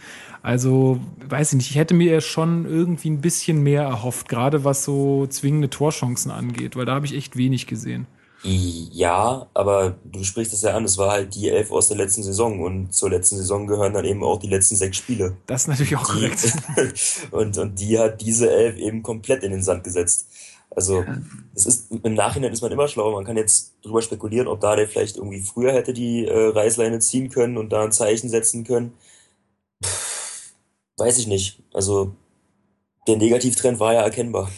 Also, 0.42 1.00
weiß 1.26 1.52
ich 1.52 1.56
nicht, 1.56 1.70
ich 1.70 1.76
hätte 1.76 1.94
mir 1.94 2.20
schon 2.20 2.66
irgendwie 2.66 3.08
ein 3.08 3.22
bisschen 3.22 3.62
mehr 3.62 3.82
erhofft, 3.82 4.28
gerade 4.28 4.62
was 4.62 4.84
so 4.84 5.26
zwingende 5.26 5.70
Torchancen 5.70 6.30
angeht, 6.30 6.76
weil 6.76 6.84
da 6.84 6.94
habe 6.94 7.06
ich 7.06 7.16
echt 7.16 7.36
wenig 7.36 7.66
gesehen. 7.66 8.06
Ja, 8.42 9.48
aber 9.54 9.96
du 10.04 10.22
sprichst 10.22 10.52
es 10.52 10.62
ja 10.62 10.74
an, 10.74 10.84
es 10.84 10.98
war 10.98 11.10
halt 11.10 11.34
die 11.34 11.48
elf 11.48 11.72
aus 11.72 11.88
der 11.88 11.96
letzten 11.96 12.22
Saison 12.22 12.60
und 12.60 12.94
zur 12.94 13.10
letzten 13.10 13.36
Saison 13.36 13.66
gehören 13.66 13.94
dann 13.94 14.04
eben 14.04 14.22
auch 14.22 14.38
die 14.38 14.48
letzten 14.48 14.76
sechs 14.76 14.98
Spiele. 14.98 15.36
Das 15.46 15.62
ist 15.62 15.68
natürlich 15.68 15.96
auch 15.96 16.06
die, 16.14 16.28
korrekt. 16.28 16.52
und, 17.32 17.58
und 17.58 17.80
die 17.80 17.98
hat 17.98 18.20
diese 18.20 18.50
elf 18.50 18.76
eben 18.76 19.02
komplett 19.02 19.42
in 19.42 19.52
den 19.52 19.62
Sand 19.62 19.84
gesetzt. 19.84 20.28
Also 20.70 21.04
es 21.54 21.64
ist 21.64 21.90
im 21.90 22.14
Nachhinein 22.14 22.52
ist 22.52 22.60
man 22.60 22.72
immer 22.72 22.88
schlauer. 22.88 23.12
Man 23.12 23.24
kann 23.24 23.36
jetzt 23.36 23.72
drüber 23.82 24.02
spekulieren, 24.02 24.46
ob 24.48 24.60
da 24.60 24.76
der 24.76 24.86
vielleicht 24.86 25.16
irgendwie 25.16 25.40
früher 25.40 25.72
hätte 25.72 25.92
die 25.92 26.26
äh, 26.26 26.48
Reißleine 26.48 26.98
ziehen 26.98 27.30
können 27.30 27.56
und 27.56 27.72
da 27.72 27.84
ein 27.84 27.92
Zeichen 27.92 28.28
setzen 28.28 28.64
können. 28.64 28.92
Pff, 29.82 30.52
weiß 30.98 31.18
ich 31.18 31.26
nicht. 31.26 31.62
Also 31.72 32.14
der 33.06 33.16
Negativtrend 33.16 33.80
war 33.80 33.94
ja 33.94 34.02
erkennbar. 34.02 34.50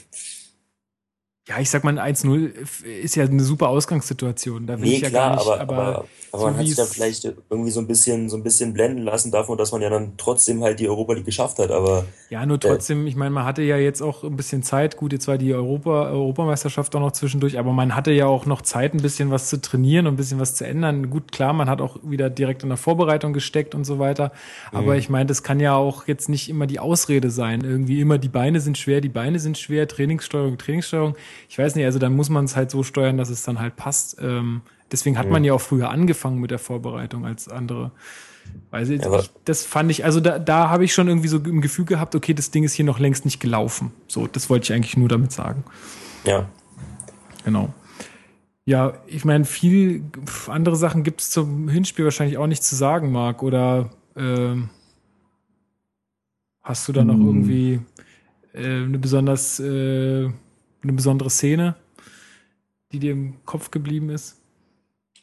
Ja, 1.48 1.58
ich 1.60 1.70
sag 1.70 1.82
mal, 1.84 1.98
1-0 1.98 2.52
ist 2.84 3.14
ja 3.16 3.24
eine 3.24 3.42
super 3.42 3.68
Ausgangssituation. 3.68 4.66
Da 4.66 4.80
will 4.80 4.88
Nee, 4.88 4.96
ich 4.96 5.00
ja 5.00 5.08
klar, 5.08 5.30
gar 5.30 5.36
nicht, 5.36 5.40
aber, 5.40 5.60
aber, 5.60 5.76
aber, 5.76 6.10
aber 6.30 6.42
so 6.42 6.46
man 6.46 6.58
hat 6.58 6.66
sich 6.66 6.76
dann 6.76 6.86
vielleicht 6.86 7.24
irgendwie 7.50 7.70
so 7.70 7.80
ein 7.80 7.86
bisschen, 7.86 8.28
so 8.28 8.36
ein 8.36 8.42
bisschen 8.42 8.74
blenden 8.74 9.02
lassen 9.02 9.30
davon, 9.32 9.56
dass 9.58 9.72
man 9.72 9.80
ja 9.82 9.88
dann 9.90 10.16
trotzdem 10.18 10.62
halt 10.62 10.78
die 10.78 10.88
Europa 10.88 11.14
League 11.14 11.24
geschafft 11.24 11.58
hat. 11.58 11.70
Aber 11.70 12.12
Ja, 12.30 12.44
nur 12.44 12.60
trotzdem, 12.60 13.06
ich 13.06 13.16
meine, 13.16 13.30
man 13.30 13.44
hatte 13.46 13.62
ja 13.62 13.78
jetzt 13.78 14.02
auch 14.02 14.22
ein 14.24 14.36
bisschen 14.36 14.62
Zeit. 14.62 14.98
Gut, 14.98 15.14
jetzt 15.14 15.26
war 15.28 15.38
die 15.38 15.54
Europa, 15.54 16.10
Europameisterschaft 16.10 16.94
auch 16.94 17.00
noch 17.00 17.12
zwischendurch, 17.12 17.58
aber 17.58 17.72
man 17.72 17.94
hatte 17.94 18.12
ja 18.12 18.26
auch 18.26 18.44
noch 18.44 18.60
Zeit, 18.60 18.92
ein 18.92 19.00
bisschen 19.00 19.30
was 19.30 19.48
zu 19.48 19.58
trainieren 19.62 20.06
und 20.06 20.12
ein 20.14 20.16
bisschen 20.16 20.38
was 20.38 20.54
zu 20.54 20.66
ändern. 20.66 21.08
Gut, 21.08 21.32
klar, 21.32 21.54
man 21.54 21.70
hat 21.70 21.80
auch 21.80 21.96
wieder 22.02 22.28
direkt 22.28 22.62
in 22.62 22.68
der 22.68 22.76
Vorbereitung 22.76 23.32
gesteckt 23.32 23.74
und 23.74 23.84
so 23.84 23.98
weiter. 23.98 24.32
Aber 24.72 24.92
Mhm. 24.92 24.98
ich 24.98 25.08
meine, 25.08 25.24
das 25.26 25.42
kann 25.42 25.60
ja 25.60 25.74
auch 25.74 26.06
jetzt 26.06 26.28
nicht 26.28 26.50
immer 26.50 26.66
die 26.66 26.78
Ausrede 26.80 27.30
sein. 27.30 27.62
Irgendwie 27.64 28.00
immer 28.00 28.18
die 28.18 28.28
Beine 28.28 28.60
sind 28.60 28.76
schwer, 28.76 29.00
die 29.00 29.08
Beine 29.08 29.38
sind 29.38 29.56
schwer, 29.56 29.88
Trainingssteuerung, 29.88 30.58
Trainingssteuerung. 30.58 31.16
Ich 31.48 31.58
weiß 31.58 31.74
nicht, 31.74 31.84
also 31.84 31.98
dann 31.98 32.14
muss 32.16 32.30
man 32.30 32.44
es 32.44 32.56
halt 32.56 32.70
so 32.70 32.82
steuern, 32.82 33.16
dass 33.16 33.30
es 33.30 33.42
dann 33.42 33.58
halt 33.60 33.76
passt. 33.76 34.16
Ähm, 34.20 34.62
deswegen 34.92 35.18
hat 35.18 35.28
man 35.30 35.44
ja 35.44 35.52
auch 35.52 35.60
früher 35.60 35.90
angefangen 35.90 36.40
mit 36.40 36.50
der 36.50 36.58
Vorbereitung 36.58 37.26
als 37.26 37.48
andere. 37.48 37.90
Weiß 38.70 38.88
ich, 38.88 39.02
Ja, 39.02 39.22
das 39.44 39.64
fand 39.64 39.90
ich, 39.90 40.04
also 40.04 40.20
da, 40.20 40.38
da 40.38 40.70
habe 40.70 40.84
ich 40.84 40.94
schon 40.94 41.06
irgendwie 41.08 41.28
so 41.28 41.38
im 41.38 41.60
Gefühl 41.60 41.84
gehabt, 41.84 42.14
okay, 42.14 42.32
das 42.32 42.50
Ding 42.50 42.64
ist 42.64 42.72
hier 42.72 42.84
noch 42.86 42.98
längst 42.98 43.24
nicht 43.26 43.40
gelaufen. 43.40 43.92
So, 44.06 44.26
das 44.26 44.48
wollte 44.48 44.64
ich 44.64 44.72
eigentlich 44.72 44.96
nur 44.96 45.08
damit 45.08 45.32
sagen. 45.32 45.64
ja, 46.24 46.48
Genau. 47.44 47.72
Ja, 48.64 48.92
ich 49.06 49.24
meine, 49.24 49.46
viel 49.46 50.02
andere 50.48 50.76
Sachen 50.76 51.02
gibt 51.02 51.22
es 51.22 51.30
zum 51.30 51.70
Hinspiel 51.70 52.04
wahrscheinlich 52.04 52.36
auch 52.36 52.46
nicht 52.46 52.62
zu 52.62 52.74
sagen, 52.76 53.10
Marc. 53.12 53.42
Oder 53.42 53.88
ähm, 54.14 54.68
hast 56.62 56.86
du 56.88 56.92
da 56.92 57.02
noch 57.04 57.14
Hm. 57.14 57.26
irgendwie 57.26 57.80
äh, 58.52 58.82
eine 58.84 58.98
besonders 58.98 59.58
äh, 59.60 60.28
eine 60.88 60.96
besondere 60.96 61.30
Szene, 61.30 61.76
die 62.92 62.98
dir 62.98 63.12
im 63.12 63.44
Kopf 63.44 63.70
geblieben 63.70 64.10
ist? 64.10 64.36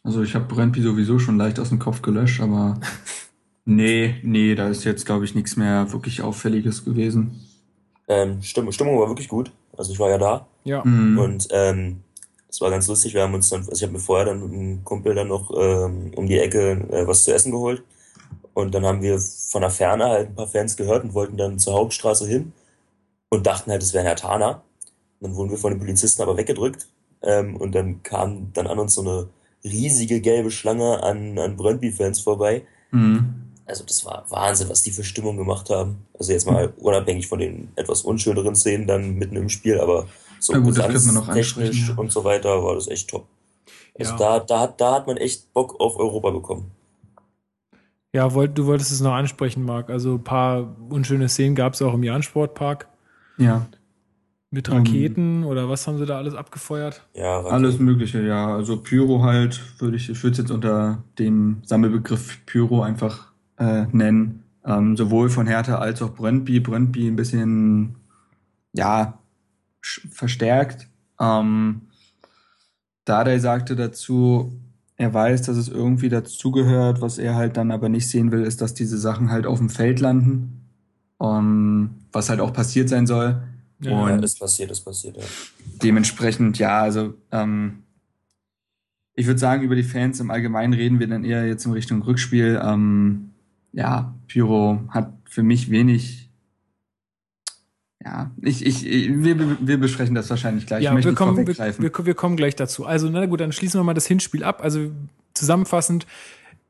Also 0.04 0.22
ich 0.22 0.36
habe 0.36 0.46
Brentby 0.46 0.82
sowieso 0.82 1.18
schon 1.18 1.38
leicht 1.38 1.60
aus 1.60 1.70
dem 1.70 1.80
Kopf 1.80 2.02
gelöscht, 2.02 2.40
aber 2.42 2.80
nee, 3.66 4.16
nee, 4.24 4.54
da 4.56 4.70
ist 4.70 4.84
jetzt, 4.84 5.06
glaube 5.06 5.26
ich, 5.26 5.34
nichts 5.34 5.58
mehr 5.58 5.92
wirklich 5.92 6.22
Auffälliges 6.22 6.86
gewesen. 6.86 7.42
ähm, 8.08 8.42
Stimmung, 8.44 8.72
Stimmung 8.72 9.00
war 9.00 9.08
wirklich 9.08 9.28
gut. 9.28 9.52
Also 9.76 9.92
ich 9.92 10.00
war 10.00 10.10
ja 10.10 10.18
da. 10.18 10.48
Ja. 10.64 10.84
Mhm. 10.86 11.18
Und 11.18 11.48
ähm, 11.52 12.02
es 12.48 12.62
war 12.62 12.70
ganz 12.70 12.88
lustig. 12.88 13.14
Wir 13.14 13.24
haben 13.24 13.34
uns 13.34 13.50
dann, 13.50 13.62
also 13.62 13.74
ich 13.74 13.84
habe 13.84 13.94
mir 13.94 14.00
vorher 14.00 14.26
dann 14.28 14.42
mit 14.42 14.54
einem 14.54 14.84
Kumpel 14.84 15.16
dann 15.16 15.28
noch 15.28 15.52
ähm, 15.58 16.12
um 16.16 16.28
die 16.28 16.38
Ecke 16.38 16.86
äh, 16.92 17.08
was 17.08 17.24
zu 17.24 17.34
essen 17.34 17.52
geholt. 17.52 17.84
Und 18.54 18.74
dann 18.74 18.86
haben 18.86 19.02
wir 19.02 19.20
von 19.20 19.62
der 19.62 19.70
Ferne 19.72 20.06
halt 20.06 20.30
ein 20.30 20.36
paar 20.36 20.48
Fans 20.48 20.78
gehört 20.78 21.04
und 21.04 21.14
wollten 21.14 21.36
dann 21.36 21.60
zur 21.60 21.74
Hauptstraße 21.74 22.26
hin 22.26 22.54
und 23.30 23.46
dachten 23.46 23.72
halt, 23.72 23.84
es 23.84 23.94
wären 23.94 24.06
Hertaner. 24.06 24.62
Und 24.75 24.75
dann 25.26 25.36
wurden 25.36 25.50
wir 25.50 25.58
von 25.58 25.72
den 25.72 25.80
Polizisten 25.80 26.22
aber 26.22 26.38
weggedrückt. 26.38 26.88
Ähm, 27.22 27.58
und 27.58 27.74
dann 27.74 28.04
kam 28.04 28.54
dann 28.54 28.68
an 28.68 28.80
uns 28.80 28.94
so 28.94 29.02
eine 29.02 29.28
riesige 29.64 30.22
gelbe 30.22 30.52
Schlange 30.52 31.02
an, 31.04 31.38
an 31.40 31.56
Brøndby-Fans 31.58 32.20
vorbei. 32.20 32.64
Mhm. 32.92 33.34
Also 33.66 33.84
das 33.84 34.06
war 34.06 34.26
Wahnsinn, 34.30 34.70
was 34.70 34.84
die 34.84 34.92
für 34.92 35.04
Stimmung 35.04 35.38
gemacht 35.38 35.72
haben. 35.72 36.06
Also 36.18 36.32
jetzt 36.32 36.46
mal 36.46 36.72
unabhängig 36.78 37.28
von 37.28 37.40
den 37.40 37.70
etwas 37.76 38.04
unschöneren 38.04 38.56
Szenen 38.56 38.86
dann 38.86 39.16
mitten 39.16 39.36
im 39.36 39.50
Spiel, 39.50 39.80
aber 39.80 40.08
so 40.40 40.54
Na 40.54 40.60
gut, 40.60 40.78
das 40.78 40.86
könnte 40.86 41.06
man 41.06 41.16
noch 41.16 41.28
gesangstechnisch 41.28 41.70
ansprechen, 41.70 41.96
ja. 41.96 42.02
und 42.02 42.12
so 42.12 42.24
weiter 42.24 42.64
war 42.64 42.76
das 42.76 42.88
echt 42.88 43.10
top. 43.10 43.26
Also 43.98 44.12
Ja. 44.12 44.18
da, 44.18 44.40
da, 44.40 44.60
hat, 44.60 44.80
da 44.80 44.92
hat 44.94 45.08
man 45.08 45.18
echt 45.18 45.52
Bock 45.54 45.80
auf 45.80 45.98
Europa 45.98 46.30
bekommen. 46.30 46.70
Ja, 48.14 48.34
wollt, 48.34 48.56
du 48.58 48.68
wolltest 48.68 48.92
es 48.92 49.02
noch 49.02 49.14
ansprechen, 49.14 49.64
Marc. 49.64 49.90
Also 49.90 50.14
ein 50.14 50.24
paar 50.24 50.76
unschöne 50.90 51.28
Szenen 51.28 51.56
gab 51.56 51.74
es 51.74 51.82
auch 51.82 51.94
im 51.94 52.04
Jahn-Sportpark 52.04 52.88
Ja, 53.38 53.66
mit 54.56 54.70
Ähm. 54.70 54.78
Raketen 54.78 55.44
oder 55.44 55.70
was 55.70 55.86
haben 55.86 55.98
sie 56.00 56.06
da 56.06 56.18
alles 56.18 56.34
abgefeuert? 56.34 57.06
Ja, 57.14 57.38
Raketen. 57.38 57.54
alles 57.54 57.80
Mögliche, 57.80 58.22
ja. 58.26 58.56
Also 58.56 58.78
Pyro 58.78 59.22
halt, 59.22 59.62
würde 59.80 59.98
ich, 59.98 60.10
ich 60.10 60.24
würde 60.24 60.32
es 60.32 60.38
jetzt 60.40 60.52
unter 60.52 61.04
dem 61.20 61.58
Sammelbegriff 61.64 62.44
Pyro 62.46 62.82
einfach 62.82 63.32
äh, 63.60 63.86
nennen. 63.92 64.44
Ähm, 64.66 64.98
sowohl 64.98 65.30
von 65.30 65.46
Hertha 65.46 65.78
als 65.78 66.02
auch 66.02 66.16
Brøndby. 66.16 66.60
Brøndby 66.60 67.08
ein 67.08 67.16
bisschen, 67.16 67.96
ja, 68.74 69.20
verstärkt. 69.82 70.88
Ähm, 71.20 71.82
Dardai 73.04 73.38
sagte 73.38 73.76
dazu, 73.76 74.52
er 74.98 75.14
weiß, 75.14 75.44
dass 75.44 75.58
es 75.58 75.68
irgendwie 75.68 76.10
dazugehört, 76.10 77.02
was 77.02 77.18
er 77.18 77.36
halt 77.36 77.58
dann 77.58 77.70
aber 77.70 77.90
nicht 77.90 78.10
sehen 78.10 78.32
will, 78.32 78.44
ist, 78.44 78.62
dass 78.62 78.74
diese 78.74 78.98
Sachen 78.98 79.30
halt 79.30 79.46
auf 79.46 79.60
dem 79.60 79.70
Feld 79.70 80.00
landen. 80.00 80.62
Um, 81.18 81.92
was 82.12 82.30
halt 82.30 82.42
auch 82.42 82.52
passiert 82.52 82.90
sein 82.90 83.08
soll. 83.08 83.42
Ja, 83.80 83.92
Und 83.92 84.24
ist 84.24 84.40
passiert, 84.40 84.72
ist 84.72 84.82
passiert, 84.82 85.18
ja. 85.18 85.24
dementsprechend, 85.84 86.58
ja, 86.60 86.82
also 86.82 87.14
ähm, 87.32 87.84
ich 89.16 89.28
würde 89.28 89.40
sagen, 89.40 89.64
über 89.64 89.76
die 89.76 89.84
Fans 89.84 90.20
im 90.20 90.30
Allgemeinen 90.30 90.74
reden 90.74 91.00
wir 91.00 91.08
dann 91.08 91.24
eher 91.24 91.46
jetzt 91.48 91.66
in 91.66 91.72
Richtung 91.72 92.02
Rückspiel. 92.02 92.60
Ähm, 92.62 93.32
ja, 93.72 94.14
Pyro 94.28 94.82
hat 94.90 95.14
für 95.30 95.44
mich 95.44 95.70
wenig. 95.72 96.30
Ja, 98.04 98.32
ich, 98.42 98.66
ich, 98.66 98.84
wir, 98.86 99.58
wir 99.66 99.78
besprechen 99.80 100.16
das 100.16 100.30
wahrscheinlich 100.30 100.68
gleich. 100.68 100.84
Ja, 100.84 100.92
ich 100.92 100.96
möchte 100.96 101.12
wir 101.12 101.16
kommen, 101.16 101.48
wir, 101.48 101.58
wir, 101.58 102.06
wir 102.06 102.14
kommen 102.14 102.38
gleich 102.38 102.56
dazu. 102.56 102.86
Also, 102.86 103.10
na 103.10 103.26
gut, 103.26 103.40
dann 103.40 103.52
schließen 103.52 103.80
wir 103.80 103.84
mal 103.84 103.94
das 103.94 104.06
Hinspiel 104.06 104.44
ab. 104.44 104.62
Also 104.62 104.92
zusammenfassend, 105.34 106.06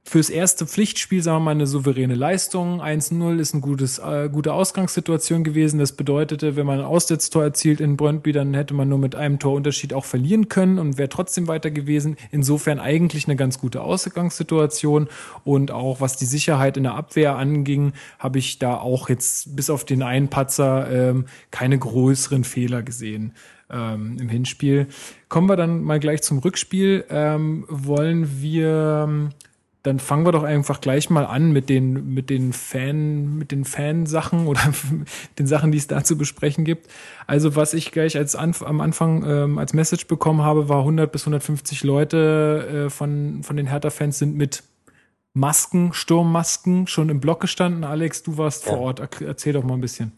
fürs 0.08 0.30
erste 0.30 0.68
Pflichtspiel, 0.68 1.24
sagen 1.24 1.38
wir 1.38 1.46
mal, 1.46 1.52
eine 1.52 1.66
souveräne 1.66 2.14
Leistung. 2.14 2.80
1-0 2.80 3.40
ist 3.40 3.54
eine 3.54 3.62
gutes, 3.62 3.98
äh, 3.98 4.30
gute 4.32 4.54
Ausgangssituation 4.54 5.44
gewesen. 5.44 5.80
Das 5.80 5.94
bedeutete, 5.94 6.56
wenn 6.56 6.68
man 6.68 6.80
ein 6.80 6.86
Aussetztor 6.86 7.44
erzielt 7.44 7.82
in 7.82 7.98
Brøndby, 7.98 8.32
dann 8.32 8.54
hätte 8.54 8.76
man 8.76 8.88
nur 8.88 9.00
mit 9.00 9.16
einem 9.16 9.40
Torunterschied 9.40 9.96
auch 9.96 10.06
verlieren 10.06 10.48
können 10.48 10.78
und 10.78 11.00
wäre 11.00 11.10
trotzdem 11.10 11.48
weiter 11.48 11.72
gewesen. 11.72 12.18
Insofern 12.30 12.80
eigentlich 12.80 13.26
eine 13.26 13.36
ganz 13.36 13.60
gute 13.60 13.82
Ausgangssituation. 13.82 15.08
Und 15.44 15.72
auch 15.72 16.02
was 16.02 16.18
die 16.18 16.26
Sicherheit 16.26 16.78
in 16.78 16.84
der 16.84 16.94
Abwehr 16.94 17.36
anging, 17.36 17.94
habe 18.20 18.38
ich 18.38 18.60
da 18.60 18.78
auch 18.78 19.10
jetzt 19.10 19.56
bis 19.56 19.72
auf 19.72 19.86
den 19.86 20.04
einen 20.04 20.28
Patzer 20.28 20.88
ähm, 20.92 21.26
keine 21.50 21.80
größeren 21.80 22.44
Fehler 22.44 22.84
gesehen 22.84 23.34
ähm, 23.72 24.18
im 24.20 24.30
Hinspiel. 24.30 24.88
Kommen 25.30 25.50
wir 25.50 25.56
dann 25.56 25.82
mal 25.82 26.00
gleich 26.00 26.22
zum 26.22 26.38
Rückspiel. 26.38 27.06
Ähm, 27.10 27.66
wollen 27.70 28.42
wir, 28.42 29.06
ähm, 29.08 29.30
dann 29.86 30.00
fangen 30.00 30.26
wir 30.26 30.32
doch 30.32 30.44
einfach 30.44 30.82
gleich 30.82 31.10
mal 31.10 31.26
an 31.26 31.52
mit 31.52 31.70
den, 31.70 32.14
mit 32.14 32.30
den 32.30 32.54
Fan, 32.54 33.38
mit 33.38 33.52
den 33.52 33.66
Fansachen 33.66 34.48
oder 34.48 34.62
den 35.40 35.48
Sachen, 35.48 35.72
die 35.72 35.78
es 35.78 35.88
da 35.88 36.04
zu 36.04 36.18
besprechen 36.18 36.66
gibt. 36.66 36.90
Also 37.28 37.56
was 37.56 37.74
ich 37.74 37.92
gleich 37.92 38.18
als 38.18 38.36
Anf 38.36 38.62
am 38.64 38.82
Anfang 38.82 39.24
ähm, 39.26 39.58
als 39.58 39.74
Message 39.74 40.08
bekommen 40.08 40.42
habe, 40.42 40.70
war 40.70 40.80
100 40.80 41.12
bis 41.12 41.24
150 41.24 41.84
Leute 41.84 42.86
äh, 42.88 42.90
von, 42.90 43.44
von 43.44 43.58
den 43.58 43.68
Hertha-Fans 43.68 44.18
sind 44.20 44.36
mit 44.36 44.64
Masken, 45.34 45.92
Sturmmasken 45.94 46.88
schon 46.88 47.10
im 47.10 47.20
Block 47.20 47.42
gestanden. 47.42 47.84
Alex, 47.84 48.24
du 48.24 48.38
warst 48.38 48.66
Ja. 48.66 48.72
vor 48.72 48.80
Ort. 48.82 49.00
Er- 49.00 49.10
Erzähl 49.28 49.54
doch 49.54 49.64
mal 49.64 49.74
ein 49.74 49.82
bisschen. 49.82 50.14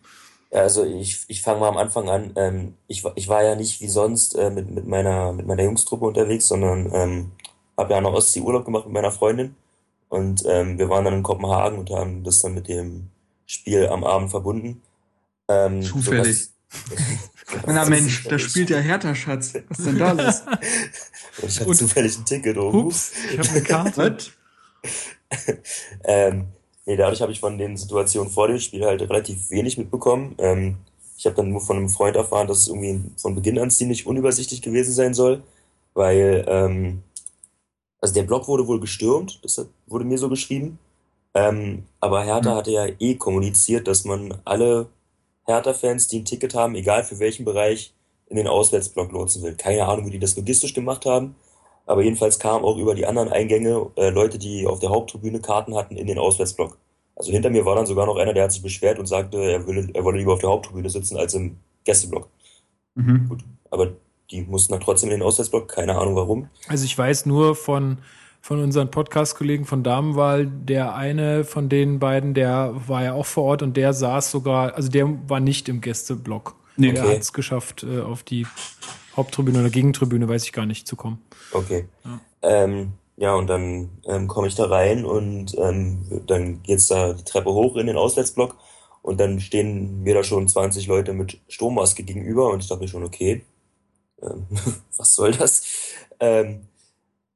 Ja, 0.52 0.60
also 0.62 0.86
ich, 0.86 1.26
ich 1.28 1.42
fange 1.42 1.60
mal 1.60 1.70
am 1.70 1.78
Anfang 1.78 2.08
an. 2.08 2.32
Ähm, 2.36 2.74
ich, 2.88 3.04
war- 3.04 3.14
ich 3.16 3.28
war 3.28 3.44
ja 3.44 3.56
nicht 3.56 3.82
wie 3.82 3.88
sonst 3.88 4.36
äh, 4.36 4.50
mit, 4.50 4.70
mit 4.72 4.88
meiner, 4.88 5.34
mit 5.34 5.48
meiner 5.48 5.64
Jungstruppe 5.64 6.06
unterwegs, 6.06 6.48
sondern 6.48 6.90
ähm, 6.94 7.32
habe 7.78 7.92
ja 7.92 7.98
an 7.98 8.04
der 8.06 8.14
Ostsee 8.14 8.42
Urlaub 8.42 8.66
gemacht 8.66 8.86
mit 8.86 8.94
meiner 8.94 9.12
Freundin. 9.12 9.56
Und 10.10 10.44
ähm, 10.48 10.78
wir 10.80 10.90
waren 10.90 11.06
dann 11.06 11.14
in 11.16 11.24
Kopenhagen 11.24 11.80
und 11.80 11.90
haben 11.92 12.24
das 12.24 12.40
dann 12.40 12.54
mit 12.54 12.68
dem 12.68 13.08
Spiel 13.46 13.88
am 13.88 14.04
Abend 14.04 14.30
verbunden. 14.32 14.82
Ähm, 15.50 15.82
Zufällig. 15.82 16.38
sodass- 16.38 16.54
Na 17.66 17.86
Mensch, 17.86 18.26
da 18.28 18.38
spielt 18.38 18.70
ja 18.70 18.78
Hertha, 18.80 19.16
Schatz. 19.16 19.54
Was 19.70 19.80
ist 19.80 19.86
denn 19.88 19.98
da 19.98 20.12
los? 20.12 20.42
Und 21.42 21.50
ich 21.50 21.60
hatte 21.62 21.72
zufällig 21.74 22.18
ein 22.18 22.26
Ticket. 22.26 22.58
Oh, 22.58 22.72
Ups, 22.72 23.12
ich 23.32 23.38
habe 23.40 23.50
eine 23.50 23.62
Karte. 23.62 24.18
Ähm, 26.04 26.46
nee, 26.86 26.96
dadurch 26.96 27.22
habe 27.22 27.32
ich 27.32 27.40
von 27.40 27.58
den 27.58 27.76
Situationen 27.78 28.32
vor 28.32 28.48
dem 28.48 28.60
Spiel 28.60 28.86
halt 28.86 29.02
relativ 29.02 29.50
wenig 29.50 29.78
mitbekommen. 29.78 30.36
Ähm, 30.38 30.78
ich 31.18 31.26
habe 31.26 31.36
dann 31.36 31.50
nur 31.50 31.62
von 31.62 31.78
einem 31.78 31.90
Freund 31.90 32.16
erfahren, 32.16 32.48
dass 32.48 32.60
es 32.60 32.68
irgendwie 32.68 33.02
von 33.18 33.36
Beginn 33.36 33.60
an 33.60 33.72
ziemlich 33.72 34.06
unübersichtlich 34.08 34.62
gewesen 34.62 34.94
sein 34.94 35.14
soll, 35.14 35.42
weil 35.94 36.46
ähm, 36.48 37.04
also 38.02 38.14
der 38.14 38.24
Block 38.24 38.48
wurde 38.48 38.68
wohl 38.68 38.80
gestürmt, 38.80 39.40
das 39.44 39.66
wurde 39.88 40.06
mir 40.06 40.18
so 40.18 40.30
geschrieben. 40.30 40.80
Ähm, 41.34 41.84
aber 42.00 42.24
Hertha 42.24 42.54
Mhm. 42.54 42.58
hatte 42.58 42.72
ja 42.72 42.88
eh 43.00 43.16
kommuniziert, 43.16 43.88
dass 43.88 44.06
man 44.06 44.34
alle 44.46 44.88
Hertha-Fans, 45.46 46.08
die 46.08 46.20
ein 46.20 46.26
Ticket 46.26 46.56
haben, 46.56 46.76
egal 46.76 47.04
für 47.04 47.20
welchen 47.20 47.46
Bereich, 47.46 47.94
in 48.30 48.38
den 48.38 48.48
Auswärtsblock 48.48 49.12
lotsen 49.12 49.44
will. 49.44 49.56
Keine 49.56 49.86
Ahnung, 49.88 50.06
wie 50.08 50.12
die 50.12 50.20
das 50.20 50.36
logistisch 50.36 50.74
gemacht 50.74 51.06
haben. 51.06 51.36
Aber 51.86 52.04
jedenfalls 52.04 52.40
kamen 52.40 52.66
auch 52.66 52.78
über 52.78 52.96
die 52.96 53.06
anderen 53.06 53.30
Eingänge 53.30 53.88
äh, 53.96 54.10
Leute, 54.10 54.38
die 54.38 54.68
auf 54.68 54.80
der 54.80 54.90
Haupttribüne 54.90 55.40
Karten 55.40 55.76
hatten, 55.76 55.96
in 55.96 56.08
den 56.08 56.18
Auswärtsblock. 56.20 56.78
Also 57.16 57.32
hinter 57.32 57.50
mir 57.50 57.66
war 57.66 57.76
dann 57.76 57.86
sogar 57.86 58.06
noch 58.06 58.18
einer, 58.18 58.34
der 58.34 58.44
hat 58.44 58.52
sich 58.52 58.62
beschwert 58.62 59.00
und 59.00 59.06
sagte, 59.06 59.38
er, 59.38 59.66
will, 59.66 59.90
er 59.94 60.04
wolle 60.04 60.18
lieber 60.18 60.34
auf 60.34 60.40
der 60.40 60.50
Haupttribüne 60.50 60.90
sitzen 60.90 61.18
als 61.18 61.34
im 61.34 61.58
Gästeblock. 61.86 62.28
Mhm. 62.96 63.30
Gut, 63.30 63.44
aber 63.72 63.94
die 64.32 64.42
mussten 64.42 64.74
dann 64.74 64.82
trotzdem 64.82 65.10
in 65.10 65.20
den 65.20 65.24
Auswärtsblock, 65.24 65.68
keine 65.68 65.98
Ahnung 65.98 66.16
warum. 66.16 66.50
Also 66.68 66.86
ich 66.86 66.98
weiß 66.98 67.26
nur 67.26 67.56
von, 67.56 68.00
von 68.42 68.62
unseren 68.62 68.92
Podcast-Kollegen 68.92 69.66
von 69.66 69.84
Damenwahl, 69.84 70.48
der 70.48 70.96
eine 70.96 71.44
von 71.44 71.70
den 71.70 72.00
beiden, 72.00 72.34
der 72.34 72.74
war 72.88 73.04
ja 73.04 73.14
auch 73.14 73.26
vor 73.26 73.46
Ort 73.46 73.62
und 73.62 73.78
der 73.78 73.94
saß 73.94 74.32
sogar, 74.32 74.76
also 74.76 74.90
der 74.90 75.08
war 75.30 75.40
nicht 75.40 75.70
im 75.70 75.82
Gästeblock. 75.82 76.56
Nee, 76.76 76.92
okay. 76.92 76.98
er 77.00 77.10
hat 77.16 77.22
es 77.22 77.34
geschafft, 77.34 77.84
äh, 77.84 78.02
auf 78.02 78.24
die 78.24 78.46
Haupttribüne 79.16 79.60
oder 79.60 79.70
Gegentribüne, 79.70 80.28
weiß 80.30 80.44
ich 80.44 80.54
gar 80.54 80.66
nicht, 80.66 80.88
zu 80.88 80.96
kommen. 80.96 81.20
Okay. 81.52 81.88
Ja, 82.04 82.20
ähm, 82.44 82.94
ja 83.16 83.34
und 83.34 83.48
dann 83.48 83.90
ähm, 84.06 84.28
komme 84.28 84.48
ich 84.48 84.56
da 84.56 84.66
rein 84.66 85.06
und 85.06 85.58
ähm, 85.58 86.22
dann 86.28 86.62
geht's 86.62 86.88
da 86.88 87.14
die 87.14 87.24
Treppe 87.24 87.52
hoch 87.52 87.78
in 87.78 87.88
den 87.88 87.98
Auswärtsblock 87.98 88.56
und 89.02 89.20
dann 89.20 89.40
stehen 89.40 90.04
mir 90.04 90.14
da 90.14 90.24
schon 90.24 90.48
20 90.48 90.86
Leute 90.88 91.14
mit 91.14 91.40
Strommaske 91.48 92.04
gegenüber 92.04 92.52
und 92.52 92.62
ich 92.62 92.68
dachte 92.68 92.82
mir 92.82 92.90
schon, 92.90 93.04
okay, 93.04 93.44
ähm, 94.22 94.46
was 94.98 95.16
soll 95.16 95.32
das? 95.32 95.64
Ähm, 96.20 96.62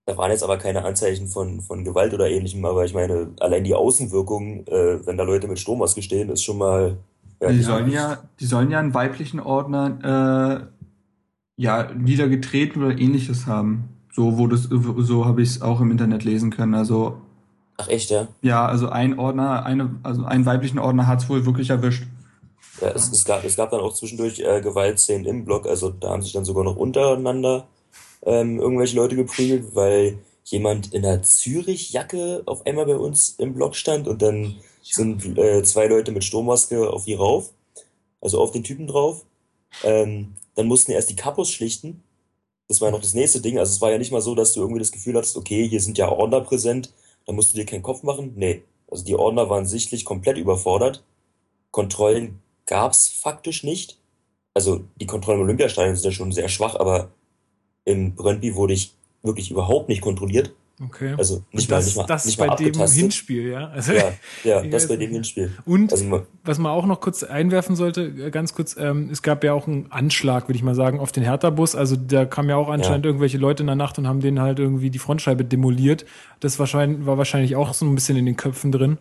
da 0.05 0.17
waren 0.17 0.31
jetzt 0.31 0.43
aber 0.43 0.57
keine 0.57 0.83
Anzeichen 0.83 1.27
von, 1.27 1.61
von 1.61 1.83
Gewalt 1.83 2.13
oder 2.13 2.29
ähnlichem, 2.29 2.65
aber 2.65 2.85
ich 2.85 2.93
meine, 2.93 3.29
allein 3.39 3.63
die 3.63 3.75
Außenwirkung, 3.75 4.65
äh, 4.67 5.05
wenn 5.05 5.17
da 5.17 5.23
Leute 5.23 5.47
mit 5.47 5.59
Strommaske 5.59 6.01
stehen, 6.01 6.29
ist 6.29 6.43
schon 6.43 6.57
mal. 6.57 6.97
Ja, 7.39 7.51
die 7.51 7.61
sollen 7.61 7.89
ja, 7.89 8.23
die 8.39 8.45
sollen 8.45 8.71
ja 8.71 8.79
einen 8.79 8.93
weiblichen 8.93 9.39
Ordner 9.39 10.67
äh, 10.67 11.61
ja 11.61 11.91
niedergetreten 11.93 12.83
oder 12.83 12.97
ähnliches 12.97 13.47
haben. 13.47 13.89
So 14.11 14.37
wurde 14.37 14.57
so 14.57 15.25
habe 15.25 15.41
ich 15.41 15.49
es 15.49 15.61
auch 15.61 15.81
im 15.81 15.91
Internet 15.91 16.23
lesen 16.23 16.49
können. 16.49 16.73
Also 16.73 17.21
Ach 17.77 17.87
echt, 17.87 18.11
ja? 18.11 18.27
Ja, 18.41 18.65
also 18.65 18.89
ein 18.89 19.17
Ordner, 19.17 19.65
eine, 19.65 19.95
also 20.03 20.23
einen 20.23 20.45
weiblichen 20.45 20.77
Ordner 20.77 21.07
hat 21.07 21.23
es 21.23 21.29
wohl 21.29 21.45
wirklich 21.45 21.69
erwischt. 21.71 22.03
Ja, 22.79 22.89
es, 22.89 23.11
es, 23.11 23.25
gab, 23.25 23.43
es 23.43 23.55
gab 23.55 23.71
dann 23.71 23.81
auch 23.81 23.93
zwischendurch 23.93 24.39
äh, 24.39 24.61
Gewaltszenen 24.61 25.25
im 25.25 25.43
Blog, 25.43 25.67
also 25.67 25.89
da 25.89 26.09
haben 26.09 26.21
sich 26.21 26.33
dann 26.33 26.45
sogar 26.45 26.63
noch 26.63 26.77
untereinander 26.77 27.67
ähm, 28.23 28.59
irgendwelche 28.59 28.95
Leute 28.95 29.15
geprügelt, 29.15 29.75
weil 29.75 30.19
jemand 30.45 30.93
in 30.93 31.05
einer 31.05 31.21
Zürich-Jacke 31.21 32.43
auf 32.45 32.65
einmal 32.65 32.85
bei 32.85 32.95
uns 32.95 33.35
im 33.37 33.53
Blog 33.53 33.75
stand 33.75 34.07
und 34.07 34.21
dann 34.21 34.55
sind 34.81 35.37
äh, 35.37 35.63
zwei 35.63 35.87
Leute 35.87 36.11
mit 36.11 36.23
Strommaske 36.23 36.89
auf 36.89 37.05
die 37.05 37.13
rauf, 37.13 37.51
also 38.19 38.39
auf 38.39 38.51
den 38.51 38.63
Typen 38.63 38.87
drauf. 38.87 39.25
Ähm, 39.83 40.35
dann 40.55 40.67
mussten 40.67 40.91
erst 40.91 41.09
die 41.09 41.15
Kapos 41.15 41.49
schlichten. 41.49 42.03
Das 42.67 42.81
war 42.81 42.87
ja 42.87 42.91
noch 42.91 43.01
das 43.01 43.13
nächste 43.13 43.41
Ding. 43.41 43.59
Also 43.59 43.71
es 43.71 43.81
war 43.81 43.91
ja 43.91 43.97
nicht 43.97 44.11
mal 44.11 44.21
so, 44.21 44.35
dass 44.35 44.53
du 44.53 44.61
irgendwie 44.61 44.79
das 44.79 44.91
Gefühl 44.91 45.15
hattest, 45.15 45.37
okay, 45.37 45.67
hier 45.67 45.81
sind 45.81 45.97
ja 45.97 46.09
Ordner 46.09 46.41
präsent, 46.41 46.93
da 47.25 47.33
musst 47.33 47.53
du 47.53 47.57
dir 47.57 47.65
keinen 47.65 47.83
Kopf 47.83 48.03
machen. 48.03 48.33
Nee. 48.35 48.63
Also 48.89 49.05
die 49.05 49.15
Ordner 49.15 49.49
waren 49.49 49.65
sichtlich 49.65 50.03
komplett 50.03 50.37
überfordert. 50.37 51.03
Kontrollen 51.71 52.41
gab's 52.65 53.07
faktisch 53.07 53.63
nicht. 53.63 53.97
Also 54.53 54.83
die 54.99 55.05
Kontrollen 55.05 55.39
im 55.39 55.45
Olympiastadion 55.45 55.95
sind 55.95 56.05
ja 56.05 56.11
schon 56.11 56.31
sehr 56.31 56.49
schwach, 56.49 56.75
aber 56.75 57.09
im 57.85 58.15
Brøndby 58.15 58.55
wurde 58.55 58.73
ich 58.73 58.93
wirklich 59.23 59.51
überhaupt 59.51 59.89
nicht 59.89 60.01
kontrolliert. 60.01 60.53
Okay. 60.83 61.13
Also 61.15 61.43
nicht 61.51 61.69
das, 61.69 61.79
mal, 61.79 61.85
nicht 61.85 61.97
mal, 61.97 62.05
das 62.07 62.25
nicht 62.25 62.39
bei 62.39 62.47
mal 62.47 62.55
dem 62.55 62.73
Hinspiel, 62.73 63.51
ja. 63.51 63.67
Also, 63.67 63.93
ja, 63.93 64.13
ja, 64.43 64.63
das 64.63 64.87
bei 64.87 64.95
dem 64.95 65.11
Hinspiel. 65.11 65.51
Und 65.65 65.91
also, 65.91 66.25
was 66.43 66.57
man 66.57 66.71
auch 66.71 66.87
noch 66.87 67.01
kurz 67.01 67.23
einwerfen 67.23 67.75
sollte, 67.75 68.01
äh, 68.01 68.31
ganz 68.31 68.55
kurz, 68.55 68.75
ähm, 68.79 69.09
es 69.11 69.21
gab 69.21 69.43
ja 69.43 69.53
auch 69.53 69.67
einen 69.67 69.91
Anschlag, 69.91 70.47
würde 70.47 70.55
ich 70.55 70.63
mal 70.63 70.73
sagen, 70.73 70.99
auf 70.99 71.11
den 71.11 71.23
Hertha-Bus. 71.23 71.75
Also 71.75 71.95
da 71.95 72.25
kamen 72.25 72.49
ja 72.49 72.55
auch 72.55 72.69
anscheinend 72.69 73.05
ja. 73.05 73.09
irgendwelche 73.09 73.37
Leute 73.37 73.61
in 73.61 73.67
der 73.67 73.75
Nacht 73.75 73.99
und 73.99 74.07
haben 74.07 74.21
denen 74.21 74.39
halt 74.39 74.57
irgendwie 74.57 74.89
die 74.89 74.97
Frontscheibe 74.97 75.45
demoliert. 75.45 76.05
Das 76.39 76.57
wahrscheinlich, 76.57 77.05
war 77.05 77.17
wahrscheinlich 77.19 77.55
auch 77.55 77.75
so 77.75 77.85
ein 77.85 77.93
bisschen 77.93 78.17
in 78.17 78.25
den 78.25 78.35
Köpfen 78.35 78.71
drin. 78.71 78.97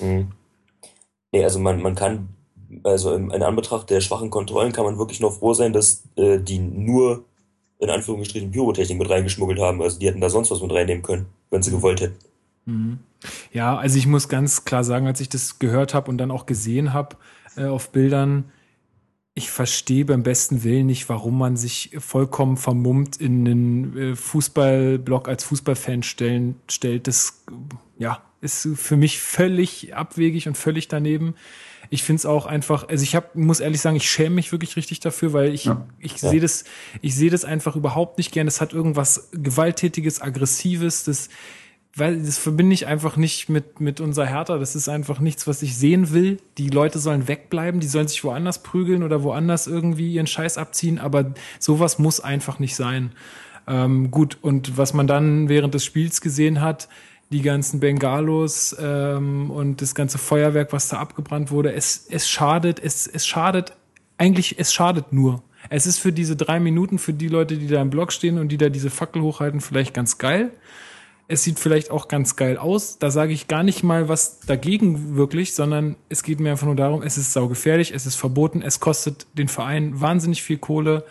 Mhm. 0.00 0.28
Nee, 1.32 1.42
also 1.42 1.58
man, 1.58 1.82
man 1.82 1.96
kann, 1.96 2.28
also 2.82 3.14
in, 3.14 3.30
in 3.30 3.42
Anbetracht 3.42 3.90
der 3.90 4.00
schwachen 4.00 4.30
Kontrollen 4.30 4.72
kann 4.72 4.84
man 4.84 4.98
wirklich 4.98 5.20
nur 5.20 5.32
froh 5.32 5.54
sein, 5.54 5.72
dass 5.72 6.04
äh, 6.16 6.38
die 6.38 6.58
nur 6.58 7.24
in 7.78 7.90
Anführungsstrichen 7.90 8.50
Pyrotechnik 8.50 8.98
mit 8.98 9.10
reingeschmuggelt 9.10 9.60
haben. 9.60 9.82
Also 9.82 9.98
die 9.98 10.06
hätten 10.06 10.20
da 10.20 10.30
sonst 10.30 10.50
was 10.50 10.62
mit 10.62 10.72
reinnehmen 10.72 11.02
können, 11.02 11.26
wenn 11.50 11.62
sie 11.62 11.70
mhm. 11.70 11.76
gewollt 11.76 12.00
hätten. 12.00 12.16
Mhm. 12.66 12.98
Ja, 13.52 13.76
also 13.76 13.98
ich 13.98 14.06
muss 14.06 14.28
ganz 14.28 14.64
klar 14.64 14.84
sagen, 14.84 15.06
als 15.06 15.20
ich 15.20 15.28
das 15.28 15.58
gehört 15.58 15.94
habe 15.94 16.10
und 16.10 16.18
dann 16.18 16.30
auch 16.30 16.46
gesehen 16.46 16.92
habe 16.92 17.16
äh, 17.56 17.64
auf 17.64 17.90
Bildern, 17.90 18.50
ich 19.34 19.50
verstehe 19.50 20.04
beim 20.04 20.22
besten 20.22 20.62
Willen 20.62 20.86
nicht, 20.86 21.08
warum 21.08 21.36
man 21.36 21.56
sich 21.56 21.90
vollkommen 21.98 22.56
vermummt 22.56 23.20
in 23.20 23.44
den 23.44 23.96
äh, 23.96 24.16
Fußballblock 24.16 25.28
als 25.28 25.42
Fußballfan 25.44 26.04
stellen, 26.04 26.56
stellt. 26.70 27.08
Das 27.08 27.42
ja, 27.98 28.22
ist 28.40 28.68
für 28.76 28.96
mich 28.96 29.18
völlig 29.20 29.94
abwegig 29.94 30.46
und 30.46 30.56
völlig 30.56 30.86
daneben 30.86 31.34
ich 31.90 32.02
finde 32.02 32.18
es 32.18 32.26
auch 32.26 32.46
einfach, 32.46 32.88
also 32.88 33.02
ich 33.02 33.14
hab, 33.14 33.34
muss 33.34 33.60
ehrlich 33.60 33.80
sagen, 33.80 33.96
ich 33.96 34.10
schäme 34.10 34.36
mich 34.36 34.52
wirklich 34.52 34.76
richtig 34.76 35.00
dafür, 35.00 35.32
weil 35.32 35.52
ich, 35.52 35.66
ja. 35.66 35.86
ich 35.98 36.20
ja. 36.20 36.30
sehe 36.30 36.40
das, 36.40 36.64
ich 37.02 37.14
sehe 37.14 37.30
das 37.30 37.44
einfach 37.44 37.76
überhaupt 37.76 38.18
nicht 38.18 38.32
gern. 38.32 38.46
Das 38.46 38.60
hat 38.60 38.72
irgendwas 38.72 39.30
Gewalttätiges, 39.32 40.20
Aggressives, 40.20 41.04
das, 41.04 41.28
weil 41.96 42.20
das 42.20 42.38
verbinde 42.38 42.74
ich 42.74 42.86
einfach 42.86 43.16
nicht 43.16 43.48
mit, 43.48 43.80
mit 43.80 44.00
unserer 44.00 44.26
Hertha. 44.26 44.58
Das 44.58 44.74
ist 44.74 44.88
einfach 44.88 45.20
nichts, 45.20 45.46
was 45.46 45.62
ich 45.62 45.76
sehen 45.76 46.12
will. 46.12 46.38
Die 46.58 46.68
Leute 46.68 46.98
sollen 46.98 47.28
wegbleiben, 47.28 47.80
die 47.80 47.86
sollen 47.86 48.08
sich 48.08 48.24
woanders 48.24 48.62
prügeln 48.62 49.02
oder 49.02 49.22
woanders 49.22 49.66
irgendwie 49.66 50.12
ihren 50.12 50.26
Scheiß 50.26 50.58
abziehen, 50.58 50.98
aber 50.98 51.34
sowas 51.58 51.98
muss 51.98 52.20
einfach 52.20 52.58
nicht 52.58 52.76
sein. 52.76 53.12
Ähm, 53.66 54.10
gut, 54.10 54.38
und 54.42 54.76
was 54.76 54.92
man 54.92 55.06
dann 55.06 55.48
während 55.48 55.74
des 55.74 55.84
Spiels 55.84 56.20
gesehen 56.20 56.60
hat, 56.60 56.88
die 57.30 57.42
ganzen 57.42 57.80
Bengalos 57.80 58.76
ähm, 58.78 59.50
und 59.50 59.82
das 59.82 59.94
ganze 59.94 60.18
Feuerwerk, 60.18 60.72
was 60.72 60.88
da 60.88 60.98
abgebrannt 60.98 61.50
wurde. 61.50 61.72
Es, 61.72 62.06
es 62.10 62.28
schadet, 62.28 62.80
es, 62.82 63.06
es 63.06 63.26
schadet, 63.26 63.72
eigentlich, 64.18 64.58
es 64.58 64.72
schadet 64.72 65.12
nur. 65.12 65.42
Es 65.70 65.86
ist 65.86 65.98
für 65.98 66.12
diese 66.12 66.36
drei 66.36 66.60
Minuten, 66.60 66.98
für 66.98 67.12
die 67.12 67.28
Leute, 67.28 67.56
die 67.56 67.66
da 67.66 67.80
im 67.80 67.90
Block 67.90 68.12
stehen 68.12 68.38
und 68.38 68.48
die 68.48 68.58
da 68.58 68.68
diese 68.68 68.90
Fackel 68.90 69.22
hochhalten, 69.22 69.60
vielleicht 69.60 69.94
ganz 69.94 70.18
geil. 70.18 70.50
Es 71.26 71.42
sieht 71.42 71.58
vielleicht 71.58 71.90
auch 71.90 72.08
ganz 72.08 72.36
geil 72.36 72.58
aus. 72.58 72.98
Da 72.98 73.10
sage 73.10 73.32
ich 73.32 73.48
gar 73.48 73.62
nicht 73.62 73.82
mal 73.82 74.10
was 74.10 74.40
dagegen 74.40 75.16
wirklich, 75.16 75.54
sondern 75.54 75.96
es 76.10 76.22
geht 76.22 76.38
mir 76.38 76.50
einfach 76.50 76.66
nur 76.66 76.76
darum, 76.76 77.02
es 77.02 77.16
ist 77.16 77.32
saugefährlich, 77.32 77.92
es 77.94 78.04
ist 78.04 78.16
verboten, 78.16 78.60
es 78.60 78.78
kostet 78.78 79.26
den 79.32 79.48
Verein 79.48 80.00
wahnsinnig 80.00 80.42
viel 80.42 80.58
Kohle. 80.58 81.04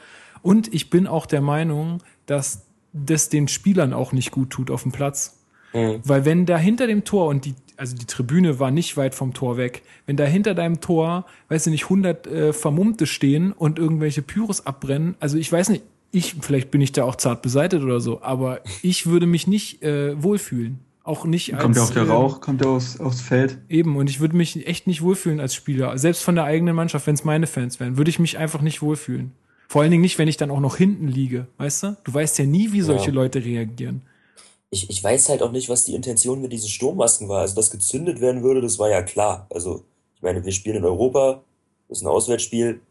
Und 0.44 0.72
ich 0.72 0.92
bin 0.92 1.08
auch 1.08 1.26
der 1.26 1.42
Meinung, 1.42 2.04
dass 2.28 2.68
das 2.94 3.30
den 3.30 3.48
Spielern 3.48 3.92
auch 3.92 4.12
nicht 4.12 4.30
gut 4.30 4.52
tut 4.52 4.70
auf 4.70 4.84
dem 4.84 4.92
Platz. 4.92 5.43
Mhm. 5.74 6.00
Weil 6.04 6.26
wenn 6.26 6.46
da 6.46 6.58
hinter 6.58 6.88
dem 6.88 7.04
Tor 7.04 7.28
und 7.28 7.46
die, 7.46 7.56
also 7.78 7.96
die 7.96 8.06
Tribüne 8.06 8.60
war 8.60 8.72
nicht 8.72 8.96
weit 8.98 9.16
vom 9.16 9.34
Tor 9.34 9.58
weg, 9.58 9.84
wenn 10.06 10.18
da 10.18 10.26
hinter 10.26 10.54
deinem 10.54 10.82
Tor, 10.82 11.26
weißt 11.50 11.68
du 11.68 11.70
nicht, 11.72 11.86
100 11.86 12.28
äh, 12.28 12.54
Vermummte 12.54 13.08
stehen 13.08 13.52
und 13.52 13.80
irgendwelche 13.80 14.22
Pyros 14.22 14.66
abbrennen, 14.66 15.16
also 15.20 15.38
ich 15.38 15.52
weiß 15.52 15.70
nicht, 15.70 15.84
ich, 16.12 16.36
vielleicht 16.42 16.70
bin 16.70 16.80
ich 16.80 16.92
da 16.92 17.06
auch 17.06 17.16
zart 17.16 17.42
beseitet 17.42 17.82
oder 17.82 18.00
so, 18.00 18.22
aber 18.22 18.62
ich 18.84 19.08
würde 19.08 19.26
mich 19.26 19.48
nicht 19.48 19.82
äh, 19.82 20.22
wohlfühlen. 20.22 20.80
Auch 21.06 21.26
nicht 21.26 21.54
als. 21.54 21.64
Kommt 21.64 21.76
ja 21.76 21.84
auch 21.84 21.90
der 21.90 22.04
äh, 22.04 22.08
Rauch, 22.08 22.40
kommt 22.40 22.64
ja 22.64 22.70
aufs, 22.70 22.98
aufs 23.00 23.20
Feld. 23.20 23.58
Eben, 23.68 23.98
und 23.98 24.10
ich 24.10 24.22
würde 24.22 24.38
mich 24.38 24.66
echt 24.68 24.88
nicht 24.88 25.02
wohlfühlen 25.02 25.42
als 25.42 25.54
Spieler. 25.54 25.98
Selbst 25.98 26.24
von 26.24 26.36
der 26.36 26.46
eigenen 26.46 26.76
Mannschaft, 26.76 27.08
wenn 27.08 27.16
es 27.16 27.26
meine 27.26 27.46
Fans 27.46 27.80
wären, 27.82 27.98
würde 27.98 28.10
ich 28.10 28.20
mich 28.20 28.38
einfach 28.38 28.62
nicht 28.62 28.82
wohlfühlen. 28.82 29.32
Vor 29.68 29.82
allen 29.82 29.92
Dingen 29.92 30.04
nicht, 30.04 30.18
wenn 30.18 30.30
ich 30.30 30.38
dann 30.38 30.52
auch 30.52 30.62
noch 30.62 30.78
hinten 30.78 31.08
liege, 31.08 31.48
weißt 31.58 31.84
du? 31.84 31.98
Du 32.06 32.14
weißt 32.14 32.38
ja 32.40 32.46
nie, 32.46 32.72
wie 32.72 32.82
solche 32.82 33.08
ja. 33.08 33.16
Leute 33.16 33.44
reagieren 33.44 34.04
ich, 34.74 34.90
ich 34.90 35.04
weiß 35.04 35.30
halt 35.30 35.44
auch 35.44 35.52
nicht, 35.52 35.70
was 35.70 35.86
die 35.86 35.94
Intention 35.94 36.42
mit 36.42 36.52
diesen 36.52 36.68
Sturmmasken 36.68 37.30
war. 37.30 37.42
Also, 37.42 37.56
dass 37.56 37.70
gezündet 37.70 38.20
werden 38.22 38.42
würde, 38.42 38.60
das 38.60 38.80
war 38.80 38.90
ja 38.90 39.04
klar. 39.04 39.46
Also, 39.52 39.84
ich 40.16 40.24
meine, 40.24 40.44
wir 40.44 40.52
spielen 40.52 40.78
in 40.78 40.86
Europa, 40.86 41.44
das 41.88 42.00
ist 42.00 42.04
ein 42.04 42.08
Auswärtsspiel, 42.08 42.82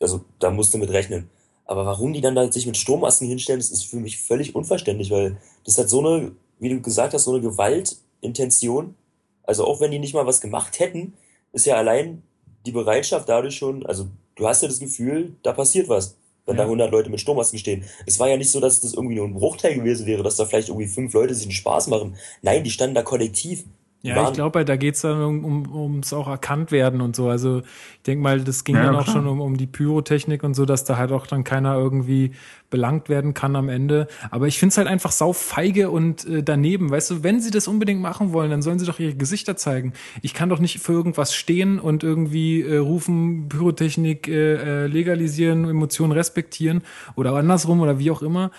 also 0.00 0.22
da 0.38 0.50
musst 0.50 0.72
du 0.72 0.78
mit 0.78 0.90
rechnen. 0.90 1.28
Aber 1.66 1.84
warum 1.84 2.14
die 2.14 2.22
dann 2.22 2.34
da 2.34 2.50
sich 2.50 2.66
mit 2.66 2.78
Sturmmasken 2.78 3.28
hinstellen, 3.28 3.60
das 3.60 3.70
ist 3.70 3.84
für 3.84 3.98
mich 3.98 4.18
völlig 4.18 4.54
unverständlich, 4.54 5.10
weil 5.10 5.36
das 5.64 5.76
hat 5.76 5.90
so 5.90 6.00
eine, 6.00 6.32
wie 6.58 6.70
du 6.70 6.80
gesagt 6.80 7.12
hast, 7.12 7.24
so 7.24 7.32
eine 7.32 7.42
Gewaltintention. 7.42 8.94
Also 9.42 9.66
auch 9.66 9.80
wenn 9.80 9.90
die 9.90 9.98
nicht 9.98 10.14
mal 10.14 10.26
was 10.26 10.40
gemacht 10.40 10.78
hätten, 10.80 11.12
ist 11.52 11.66
ja 11.66 11.76
allein 11.76 12.22
die 12.64 12.72
Bereitschaft 12.72 13.28
dadurch 13.28 13.56
schon, 13.56 13.84
also 13.84 14.08
du 14.36 14.48
hast 14.48 14.62
ja 14.62 14.68
das 14.68 14.80
Gefühl, 14.80 15.36
da 15.42 15.52
passiert 15.52 15.88
was 15.88 16.16
wenn 16.52 16.56
ja. 16.56 16.62
da 16.62 16.64
100 16.64 16.90
Leute 16.90 17.10
mit 17.10 17.20
Sturmmasken 17.20 17.58
stehen. 17.58 17.84
Es 18.06 18.20
war 18.20 18.28
ja 18.28 18.36
nicht 18.36 18.50
so, 18.50 18.60
dass 18.60 18.80
das 18.80 18.94
irgendwie 18.94 19.16
nur 19.16 19.26
ein 19.26 19.34
Bruchteil 19.34 19.74
gewesen 19.74 20.06
wäre, 20.06 20.22
dass 20.22 20.36
da 20.36 20.44
vielleicht 20.44 20.68
irgendwie 20.68 20.88
fünf 20.88 21.12
Leute 21.14 21.34
sich 21.34 21.46
einen 21.46 21.52
Spaß 21.52 21.88
machen. 21.88 22.16
Nein, 22.42 22.64
die 22.64 22.70
standen 22.70 22.94
da 22.94 23.02
kollektiv. 23.02 23.64
Ja, 24.04 24.26
ich 24.26 24.34
glaube, 24.34 24.64
da 24.64 24.74
geht's 24.74 25.02
dann 25.02 25.22
um, 25.22 25.44
um, 25.44 25.74
ums 25.74 26.12
auch 26.12 26.26
erkannt 26.26 26.72
werden 26.72 27.00
und 27.00 27.14
so. 27.14 27.28
Also 27.28 27.60
ich 27.60 28.02
denke 28.04 28.22
mal, 28.22 28.40
das 28.40 28.64
ging 28.64 28.74
ja, 28.74 28.84
dann 28.84 28.96
auch 28.96 29.04
klar. 29.04 29.16
schon 29.16 29.28
um, 29.28 29.40
um 29.40 29.56
die 29.56 29.68
Pyrotechnik 29.68 30.42
und 30.42 30.54
so, 30.54 30.66
dass 30.66 30.84
da 30.84 30.96
halt 30.96 31.12
auch 31.12 31.28
dann 31.28 31.44
keiner 31.44 31.76
irgendwie 31.76 32.32
belangt 32.72 33.08
werden 33.08 33.34
kann 33.34 33.54
am 33.54 33.68
Ende. 33.68 34.08
Aber 34.32 34.48
ich 34.48 34.58
finde 34.58 34.72
es 34.72 34.78
halt 34.78 34.88
einfach 34.88 35.12
sau 35.12 35.32
feige 35.32 35.90
und 35.90 36.26
äh, 36.26 36.42
daneben. 36.42 36.90
Weißt 36.90 37.10
du, 37.10 37.22
wenn 37.22 37.40
sie 37.40 37.52
das 37.52 37.68
unbedingt 37.68 38.00
machen 38.00 38.32
wollen, 38.32 38.50
dann 38.50 38.62
sollen 38.62 38.80
sie 38.80 38.86
doch 38.86 38.98
ihre 38.98 39.14
Gesichter 39.14 39.56
zeigen. 39.56 39.92
Ich 40.22 40.34
kann 40.34 40.48
doch 40.48 40.58
nicht 40.58 40.80
für 40.80 40.92
irgendwas 40.92 41.34
stehen 41.34 41.78
und 41.78 42.02
irgendwie 42.02 42.62
äh, 42.62 42.78
rufen, 42.78 43.48
Pyrotechnik 43.48 44.26
äh, 44.26 44.54
äh 44.54 44.86
legalisieren, 44.86 45.68
Emotionen 45.68 46.12
respektieren 46.12 46.82
oder 47.14 47.34
andersrum 47.34 47.80
oder 47.80 48.00
wie 48.00 48.10
auch 48.10 48.22
immer. 48.22 48.50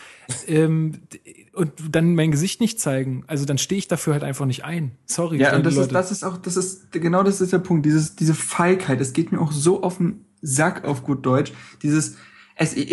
Ähm, 0.48 1.00
und 1.54 1.72
dann 1.92 2.16
mein 2.16 2.32
Gesicht 2.32 2.62
nicht 2.62 2.80
zeigen. 2.80 3.24
Also 3.28 3.46
dann 3.46 3.58
stehe 3.58 3.80
ich 3.80 3.88
dafür 3.88 4.14
halt 4.14 4.24
einfach 4.24 4.46
nicht 4.46 4.64
ein. 4.64 4.92
Sorry. 5.06 5.40
Ja, 5.40 5.56
und 5.56 5.66
das 5.66 5.76
ist, 5.76 5.92
das 5.92 6.12
ist 6.12 6.24
auch, 6.24 6.38
das 6.38 6.56
ist, 6.56 6.92
genau 6.92 7.24
das 7.24 7.42
ist 7.42 7.52
der 7.52 7.60
Punkt. 7.60 7.86
Dieses, 7.86 8.16
diese 8.16 8.36
Feigheit, 8.36 9.02
es 9.02 9.14
geht 9.14 9.32
mir 9.32 9.42
auch 9.42 9.52
so 9.52 9.84
auf 9.84 9.98
den 9.98 10.26
Sack 10.42 10.86
auf 10.86 11.04
gut 11.04 11.26
Deutsch. 11.26 11.52
Dieses, 11.82 12.18
es, 12.56 12.76
ich, 12.76 12.92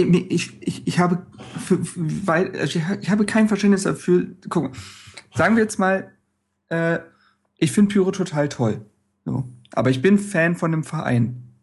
ich, 0.61 0.87
ich, 0.87 0.99
habe, 0.99 1.27
für, 1.59 1.79
weil, 1.81 2.59
also 2.59 2.81
ich 3.01 3.11
habe 3.11 3.27
kein 3.27 3.49
Verständnis 3.49 3.83
dafür. 3.83 4.27
Guck 4.49 4.73
sagen 5.35 5.57
wir 5.57 5.63
jetzt 5.63 5.79
mal, 5.79 6.13
äh, 6.69 6.99
ich 7.57 7.73
finde 7.73 7.93
Pyro 7.93 8.11
total 8.11 8.49
toll. 8.49 8.87
So. 9.25 9.49
Aber 9.73 9.91
ich 9.91 10.03
bin 10.03 10.19
Fan 10.19 10.57
von 10.57 10.73
dem 10.73 10.85
Verein. 10.85 11.55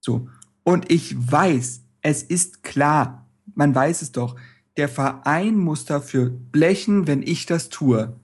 So. 0.00 0.28
Und 0.64 0.90
ich 0.90 1.14
weiß, 1.16 1.82
es 2.00 2.22
ist 2.22 2.62
klar, 2.62 3.28
man 3.54 3.74
weiß 3.74 4.02
es 4.02 4.12
doch, 4.12 4.36
der 4.76 4.88
Verein 4.88 5.56
muss 5.56 5.84
dafür 5.84 6.30
blechen, 6.30 7.06
wenn 7.06 7.22
ich 7.22 7.46
das 7.46 7.68
tue. 7.68 8.18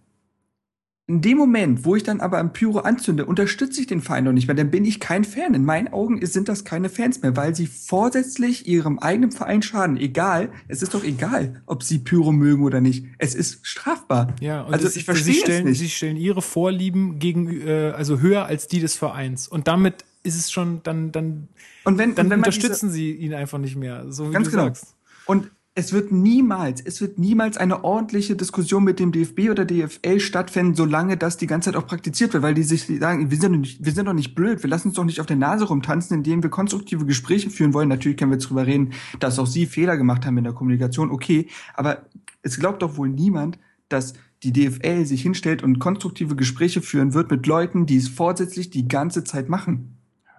In 1.10 1.22
dem 1.22 1.38
Moment, 1.38 1.86
wo 1.86 1.96
ich 1.96 2.02
dann 2.02 2.20
aber 2.20 2.36
am 2.36 2.52
Pyro 2.52 2.80
anzünde, 2.80 3.24
unterstütze 3.24 3.80
ich 3.80 3.86
den 3.86 4.02
Verein 4.02 4.24
noch 4.24 4.32
nicht 4.32 4.46
mehr, 4.46 4.54
dann 4.54 4.70
bin 4.70 4.84
ich 4.84 5.00
kein 5.00 5.24
Fan. 5.24 5.54
In 5.54 5.64
meinen 5.64 5.88
Augen 5.88 6.24
sind 6.26 6.50
das 6.50 6.66
keine 6.66 6.90
Fans 6.90 7.22
mehr, 7.22 7.34
weil 7.34 7.54
sie 7.54 7.66
vorsätzlich 7.66 8.68
ihrem 8.68 8.98
eigenen 8.98 9.30
Verein 9.30 9.62
schaden. 9.62 9.96
Egal, 9.96 10.50
es 10.68 10.82
ist 10.82 10.92
doch 10.92 11.02
egal, 11.02 11.62
ob 11.64 11.82
sie 11.82 12.00
Pyro 12.00 12.30
mögen 12.30 12.62
oder 12.62 12.82
nicht. 12.82 13.06
Es 13.16 13.34
ist 13.34 13.66
strafbar. 13.66 14.34
Ja, 14.40 14.60
und 14.64 14.74
also 14.74 14.84
das, 14.84 14.96
ich 14.96 15.06
verstehe 15.06 15.32
sie 15.32 15.40
stellen, 15.40 15.60
es 15.60 15.70
nicht. 15.70 15.78
Sie 15.78 15.88
stellen 15.88 16.18
ihre 16.18 16.42
Vorlieben 16.42 17.18
gegen, 17.18 17.58
äh, 17.66 17.94
also 17.96 18.20
höher 18.20 18.44
als 18.44 18.68
die 18.68 18.80
des 18.80 18.94
Vereins. 18.94 19.48
Und 19.48 19.66
damit 19.66 20.04
ist 20.24 20.36
es 20.36 20.50
schon, 20.50 20.82
dann, 20.82 21.10
dann, 21.10 21.48
und 21.84 21.96
wenn, 21.96 22.16
dann 22.16 22.26
und 22.26 22.30
wenn 22.32 22.40
unterstützen 22.40 22.90
sie 22.90 23.12
ihn 23.12 23.32
einfach 23.32 23.58
nicht 23.58 23.76
mehr, 23.76 24.12
so 24.12 24.28
wie 24.28 24.34
ganz 24.34 24.48
du 24.48 24.50
genau. 24.50 24.64
sagst. 24.64 24.94
Und 25.24 25.50
es 25.78 25.92
wird 25.92 26.10
niemals, 26.10 26.80
es 26.80 27.00
wird 27.00 27.20
niemals 27.20 27.56
eine 27.56 27.84
ordentliche 27.84 28.34
Diskussion 28.34 28.82
mit 28.82 28.98
dem 28.98 29.12
DFB 29.12 29.48
oder 29.48 29.64
DFL 29.64 30.18
stattfinden, 30.18 30.74
solange 30.74 31.16
das 31.16 31.36
die 31.36 31.46
ganze 31.46 31.70
Zeit 31.70 31.80
auch 31.80 31.86
praktiziert 31.86 32.32
wird, 32.32 32.42
weil 32.42 32.54
die 32.54 32.64
sich 32.64 32.86
sagen, 32.98 33.30
wir 33.30 33.38
sind 33.38 33.52
doch 33.52 33.60
nicht, 33.60 33.84
wir 33.84 33.92
sind 33.92 34.06
doch 34.06 34.12
nicht 34.12 34.34
blöd, 34.34 34.60
wir 34.64 34.68
lassen 34.68 34.88
uns 34.88 34.96
doch 34.96 35.04
nicht 35.04 35.20
auf 35.20 35.26
der 35.26 35.36
Nase 35.36 35.66
rumtanzen, 35.66 36.16
indem 36.16 36.42
wir 36.42 36.50
konstruktive 36.50 37.06
Gespräche 37.06 37.48
führen 37.48 37.74
wollen. 37.74 37.88
Natürlich 37.88 38.18
können 38.18 38.32
wir 38.32 38.38
darüber 38.38 38.66
reden, 38.66 38.92
dass 39.20 39.38
auch 39.38 39.46
sie 39.46 39.66
Fehler 39.66 39.96
gemacht 39.96 40.26
haben 40.26 40.36
in 40.36 40.42
der 40.42 40.52
Kommunikation, 40.52 41.12
okay, 41.12 41.46
aber 41.74 42.06
es 42.42 42.58
glaubt 42.58 42.82
doch 42.82 42.96
wohl 42.96 43.08
niemand, 43.08 43.60
dass 43.88 44.14
die 44.42 44.52
DFL 44.52 45.04
sich 45.04 45.22
hinstellt 45.22 45.62
und 45.62 45.78
konstruktive 45.78 46.34
Gespräche 46.34 46.82
führen 46.82 47.14
wird 47.14 47.30
mit 47.30 47.46
Leuten, 47.46 47.86
die 47.86 47.98
es 47.98 48.08
vorsätzlich 48.08 48.70
die 48.70 48.88
ganze 48.88 49.22
Zeit 49.22 49.48
machen. 49.48 49.97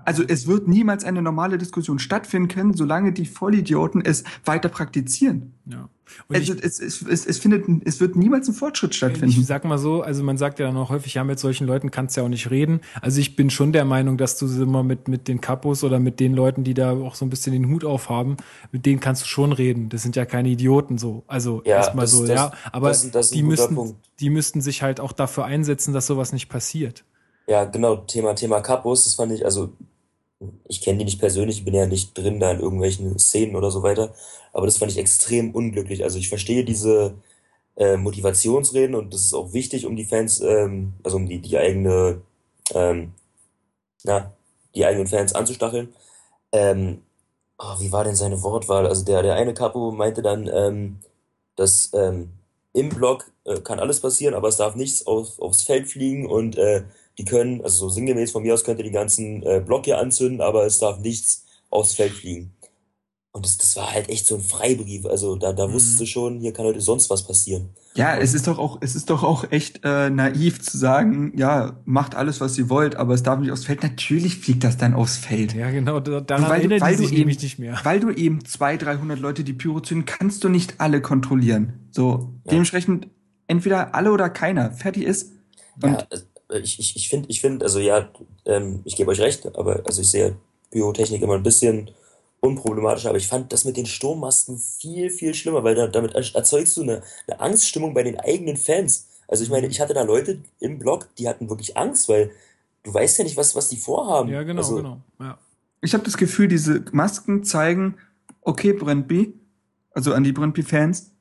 Also 0.10 0.24
es 0.28 0.48
wird 0.48 0.68
niemals 0.68 1.04
eine 1.04 1.22
normale 1.22 1.60
Diskussion 1.60 2.00
stattfinden 2.00 2.48
können, 2.48 2.74
solange 2.74 3.14
die 3.14 3.28
Vollidioten 3.28 4.04
es 4.04 4.24
weiter 4.44 4.68
praktizieren. 4.68 5.54
Ja. 5.68 5.88
Also 6.30 6.56
ich, 6.56 6.64
es, 6.64 6.80
es, 6.80 7.04
es, 7.04 7.28
es, 7.28 7.38
findet, 7.38 7.68
es 7.86 8.00
wird 8.00 8.16
niemals 8.16 8.48
ein 8.48 8.56
Fortschritt 8.56 8.96
stattfinden. 8.96 9.40
Ich 9.40 9.46
sag 9.46 9.66
mal 9.66 9.78
so, 9.78 10.02
also 10.02 10.24
man 10.24 10.40
sagt 10.40 10.58
ja 10.58 10.66
dann 10.66 10.78
auch 10.78 10.90
häufig, 10.90 11.14
ja, 11.14 11.24
mit 11.24 11.38
solchen 11.38 11.68
Leuten 11.68 11.92
kannst 11.92 12.18
du 12.18 12.22
ja 12.22 12.26
auch 12.26 12.30
nicht 12.30 12.50
reden. 12.50 12.82
Also 13.04 13.20
ich 13.20 13.36
bin 13.36 13.52
schon 13.52 13.72
der 13.72 13.86
Meinung, 13.86 14.18
dass 14.18 14.36
du 14.36 14.48
immer 14.48 14.82
mit, 14.82 15.08
mit 15.08 15.28
den 15.28 15.42
Kapos 15.42 15.84
oder 15.84 16.00
mit 16.00 16.20
den 16.20 16.34
Leuten, 16.34 16.64
die 16.64 16.74
da 16.74 16.94
auch 16.94 17.14
so 17.14 17.24
ein 17.24 17.30
bisschen 17.30 17.54
den 17.54 17.70
Hut 17.70 17.86
aufhaben, 17.86 18.38
mit 18.72 18.88
denen 18.88 19.00
kannst 19.00 19.22
du 19.22 19.28
schon 19.28 19.52
reden. 19.52 19.90
Das 19.90 20.02
sind 20.02 20.16
ja 20.16 20.26
keine 20.26 20.50
Idioten 20.50 20.98
so. 20.98 21.24
Also 21.28 21.62
ja, 21.66 21.76
erstmal 21.76 22.08
so, 22.08 22.26
das, 22.26 22.36
ja. 22.36 22.52
Aber 22.72 22.88
das, 22.88 23.12
das 23.12 23.30
die 23.30 23.44
müssten, 23.44 23.76
Punkt. 23.76 23.96
die 24.22 24.32
müssten 24.32 24.62
sich 24.62 24.82
halt 24.82 25.00
auch 25.00 25.12
dafür 25.12 25.46
einsetzen, 25.46 25.94
dass 25.94 26.08
sowas 26.08 26.34
nicht 26.34 26.50
passiert. 26.50 27.06
Ja, 27.46 27.66
genau, 27.66 27.98
Thema, 27.98 28.34
Thema 28.34 28.62
Kapos, 28.62 29.04
das 29.04 29.14
fand 29.14 29.32
ich, 29.32 29.44
also 29.44 29.74
ich 30.66 30.82
kenne 30.82 31.00
die 31.00 31.06
nicht 31.06 31.20
persönlich, 31.20 31.60
ich 31.60 31.66
bin 31.66 31.74
ja 31.74 31.86
nicht 31.86 32.18
drin 32.18 32.40
da 32.40 32.52
in 32.52 32.60
irgendwelchen 32.60 33.18
Szenen 33.20 33.56
oder 33.56 33.72
so 33.72 33.84
weiter, 33.84 34.14
aber 34.54 34.66
das 34.66 34.78
fand 34.78 34.92
ich 34.92 34.98
extrem 34.98 35.54
unglücklich. 35.54 36.04
Also 36.04 36.18
ich 36.20 36.30
verstehe 36.30 36.64
diese 36.64 37.16
äh, 37.76 37.98
Motivationsreden 37.98 38.96
und 38.96 39.14
das 39.14 39.22
ist 39.26 39.34
auch 39.34 39.54
wichtig, 39.54 39.86
um 39.86 39.96
die 39.96 40.06
Fans, 40.06 40.42
ähm, 40.42 40.94
also 41.04 41.18
um 41.18 41.28
die, 41.28 41.40
die 41.40 41.58
eigene, 41.58 42.22
ähm, 42.74 43.14
na, 44.04 44.34
die 44.76 44.86
eigenen 44.86 45.08
Fans 45.08 45.34
anzustacheln. 45.36 45.94
Ähm, 46.52 47.04
oh, 47.58 47.80
wie 47.80 47.92
war 47.92 48.04
denn 48.04 48.16
seine 48.16 48.42
Wortwahl? 48.44 48.88
Also 48.88 49.06
der, 49.06 49.24
der 49.24 49.36
eine 49.36 49.54
Capo 49.54 49.92
meinte 49.92 50.22
dann, 50.22 50.50
ähm, 50.54 51.00
dass 51.56 51.92
ähm, 51.94 52.32
im 52.74 52.90
Block 52.90 53.32
äh, 53.46 53.60
kann 53.62 53.80
alles 53.80 54.00
passieren, 54.02 54.36
aber 54.36 54.48
es 54.48 54.58
darf 54.58 54.76
nichts 54.76 55.06
auf, 55.08 55.40
aufs 55.40 55.64
Feld 55.64 55.88
fliegen 55.88 56.28
und 56.28 56.58
äh, 56.58 56.84
die 57.20 57.26
können, 57.26 57.62
also 57.62 57.88
so 57.88 57.90
sinngemäß 57.90 58.32
von 58.32 58.44
mir 58.44 58.54
aus 58.54 58.64
könnte 58.64 58.82
den 58.82 58.94
ganzen 58.94 59.44
äh, 59.44 59.62
Block 59.64 59.84
hier 59.86 60.00
anzünden, 60.00 60.40
aber 60.40 60.66
es 60.66 60.80
darf 60.80 61.00
nichts 61.00 61.46
aufs 61.70 61.94
Feld 61.94 62.14
fliegen. 62.14 62.54
Und 63.32 63.46
das, 63.46 63.58
das 63.58 63.76
war 63.76 63.92
halt 63.92 64.10
echt 64.10 64.26
so 64.26 64.36
ein 64.36 64.42
Freibrief. 64.42 65.06
Also 65.06 65.36
da, 65.36 65.52
da 65.52 65.68
mhm. 65.68 65.74
wusstest 65.74 66.00
du 66.00 66.06
schon, 66.06 66.40
hier 66.40 66.54
kann 66.54 66.66
heute 66.66 66.82
sonst 66.82 67.10
was 67.10 67.28
passieren. 67.28 67.70
Ja, 67.94 68.16
es 68.16 68.34
ist 68.34 68.48
doch 68.48 68.58
auch, 68.58 68.78
es 68.82 68.96
ist 68.96 69.10
doch 69.10 69.24
auch 69.24 69.52
echt 69.52 69.82
äh, 69.84 70.10
naiv 70.10 70.62
zu 70.62 70.78
sagen, 70.78 71.34
ja, 71.36 71.82
macht 71.84 72.16
alles, 72.16 72.40
was 72.40 72.58
ihr 72.58 72.70
wollt, 72.70 72.96
aber 72.96 73.14
es 73.14 73.22
darf 73.22 73.40
nicht 73.40 73.52
aufs 73.52 73.66
Feld. 73.66 73.84
Natürlich 73.84 74.38
fliegt 74.38 74.64
das 74.64 74.78
dann 74.78 74.94
aufs 74.94 75.18
Feld. 75.18 75.54
Ja, 75.54 75.70
genau, 75.70 76.00
daran 76.00 76.50
weil 76.50 76.60
erinnert 76.60 76.82
weil 76.82 76.98
sich 76.98 77.12
nämlich 77.12 77.42
nicht 77.42 77.60
mehr. 77.60 77.78
Weil 77.84 78.00
du 78.00 78.12
eben 78.12 78.46
zwei, 78.46 78.78
300 78.78 79.20
Leute, 79.20 79.44
die 79.44 79.54
Pyro 79.54 79.82
zünden, 79.82 80.06
kannst 80.06 80.44
du 80.46 80.50
nicht 80.50 80.76
alle 80.80 81.02
kontrollieren. 81.02 81.74
So, 81.92 82.34
ja. 82.46 82.52
dementsprechend 82.52 83.10
entweder 83.48 83.94
alle 83.94 84.14
oder 84.14 84.30
keiner. 84.30 84.72
Fertig 84.72 85.04
ist. 85.04 85.34
Und 85.82 86.08
ja, 86.12 86.18
ich, 86.50 86.80
ich, 86.80 86.96
ich 86.96 87.10
finde, 87.10 87.30
ich 87.30 87.42
finde, 87.42 87.66
also 87.66 87.80
ja, 87.80 88.10
ähm, 88.46 88.82
ich 88.86 88.96
gebe 88.96 89.12
euch 89.12 89.20
recht, 89.20 89.46
aber 89.56 89.84
also 89.86 90.02
ich 90.02 90.10
sehe 90.10 90.36
Biotechnik 90.72 91.22
immer 91.22 91.36
ein 91.36 91.44
bisschen 91.44 91.92
unproblematischer, 92.42 93.10
aber 93.10 93.18
ich 93.18 93.28
fand 93.28 93.52
das 93.52 93.66
mit 93.66 93.78
den 93.78 93.86
Sturmmasken 93.86 94.58
viel, 94.58 95.10
viel 95.10 95.34
schlimmer, 95.34 95.64
weil 95.64 95.76
da, 95.76 95.88
damit 95.88 96.14
erzeugst 96.16 96.78
du 96.78 96.84
eine, 96.84 97.04
eine 97.28 97.40
Angststimmung 97.40 97.94
bei 97.94 98.04
den 98.04 98.20
eigenen 98.20 98.58
Fans. 98.58 99.08
Also 99.28 99.44
ich 99.44 99.50
meine, 99.50 99.68
ich 99.68 99.80
hatte 99.80 99.94
da 99.94 100.04
Leute 100.04 100.42
im 100.60 100.80
Blog, 100.80 101.10
die 101.18 101.28
hatten 101.28 101.50
wirklich 101.50 101.78
Angst, 101.78 102.10
weil 102.10 102.32
du 102.84 102.94
weißt 102.94 103.20
ja 103.20 103.24
nicht, 103.26 103.38
was, 103.38 103.56
was 103.56 103.70
die 103.70 103.78
vorhaben. 103.78 104.30
Ja, 104.30 104.44
genau, 104.44 104.62
also, 104.62 104.76
genau. 104.78 105.02
Ja. 105.20 105.38
Ich 105.82 105.94
habe 105.94 106.04
das 106.04 106.18
Gefühl, 106.18 106.48
diese 106.48 106.84
Masken 106.92 107.44
zeigen, 107.44 107.98
okay, 108.42 108.74
Brentby, 108.74 109.34
also 109.92 110.14
an 110.14 110.24
die 110.24 110.32
Brentby-Fans, 110.32 111.12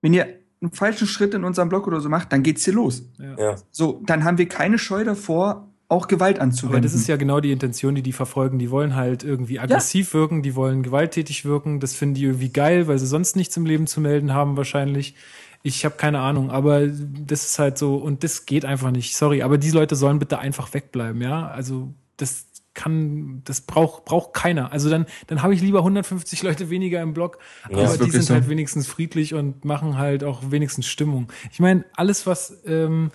wenn 0.00 0.14
ihr 0.14 0.41
einen 0.62 0.72
falschen 0.72 1.06
Schritt 1.06 1.34
in 1.34 1.44
unserem 1.44 1.68
Blog 1.68 1.86
oder 1.86 2.00
so 2.00 2.08
macht, 2.08 2.32
dann 2.32 2.42
geht's 2.42 2.64
hier 2.64 2.74
los. 2.74 3.04
Ja. 3.18 3.56
So, 3.70 4.00
dann 4.06 4.24
haben 4.24 4.38
wir 4.38 4.48
keine 4.48 4.78
Scheu 4.78 5.04
davor, 5.04 5.68
auch 5.88 6.08
Gewalt 6.08 6.38
anzuwenden. 6.38 6.76
Aber 6.76 6.80
das 6.80 6.94
ist 6.94 7.06
ja 7.06 7.16
genau 7.16 7.40
die 7.40 7.52
Intention, 7.52 7.94
die 7.94 8.02
die 8.02 8.12
verfolgen. 8.12 8.58
Die 8.58 8.70
wollen 8.70 8.94
halt 8.94 9.24
irgendwie 9.24 9.60
aggressiv 9.60 10.14
ja. 10.14 10.20
wirken, 10.20 10.42
die 10.42 10.54
wollen 10.54 10.82
gewalttätig 10.82 11.44
wirken. 11.44 11.80
Das 11.80 11.94
finden 11.94 12.14
die 12.14 12.24
irgendwie 12.24 12.48
geil, 12.48 12.88
weil 12.88 12.98
sie 12.98 13.06
sonst 13.06 13.36
nichts 13.36 13.56
im 13.56 13.66
Leben 13.66 13.86
zu 13.86 14.00
melden 14.00 14.32
haben 14.32 14.56
wahrscheinlich. 14.56 15.14
Ich 15.62 15.84
habe 15.84 15.96
keine 15.96 16.20
Ahnung, 16.20 16.50
aber 16.50 16.86
das 16.86 17.44
ist 17.44 17.58
halt 17.58 17.78
so 17.78 17.96
und 17.96 18.24
das 18.24 18.46
geht 18.46 18.64
einfach 18.64 18.90
nicht. 18.90 19.16
Sorry, 19.16 19.42
aber 19.42 19.58
die 19.58 19.70
Leute 19.70 19.94
sollen 19.94 20.18
bitte 20.18 20.38
einfach 20.38 20.72
wegbleiben, 20.72 21.20
ja? 21.20 21.48
Also 21.48 21.92
das 22.16 22.46
kann, 22.74 23.42
das 23.44 23.60
braucht 23.60 24.04
braucht 24.04 24.34
keiner. 24.34 24.72
Also 24.72 24.90
dann 24.90 25.06
dann 25.26 25.42
habe 25.42 25.54
ich 25.54 25.60
lieber 25.60 25.78
150 25.78 26.42
Leute 26.42 26.70
weniger 26.70 27.00
im 27.02 27.12
Blog, 27.12 27.38
ja, 27.70 27.78
aber 27.78 27.98
die 27.98 28.10
sind 28.10 28.22
so. 28.22 28.34
halt 28.34 28.48
wenigstens 28.48 28.86
friedlich 28.86 29.34
und 29.34 29.64
machen 29.64 29.98
halt 29.98 30.24
auch 30.24 30.50
wenigstens 30.50 30.86
Stimmung. 30.86 31.28
Ich 31.50 31.60
meine, 31.60 31.84
alles 31.94 32.26
was 32.26 32.62
ähm, 32.66 33.10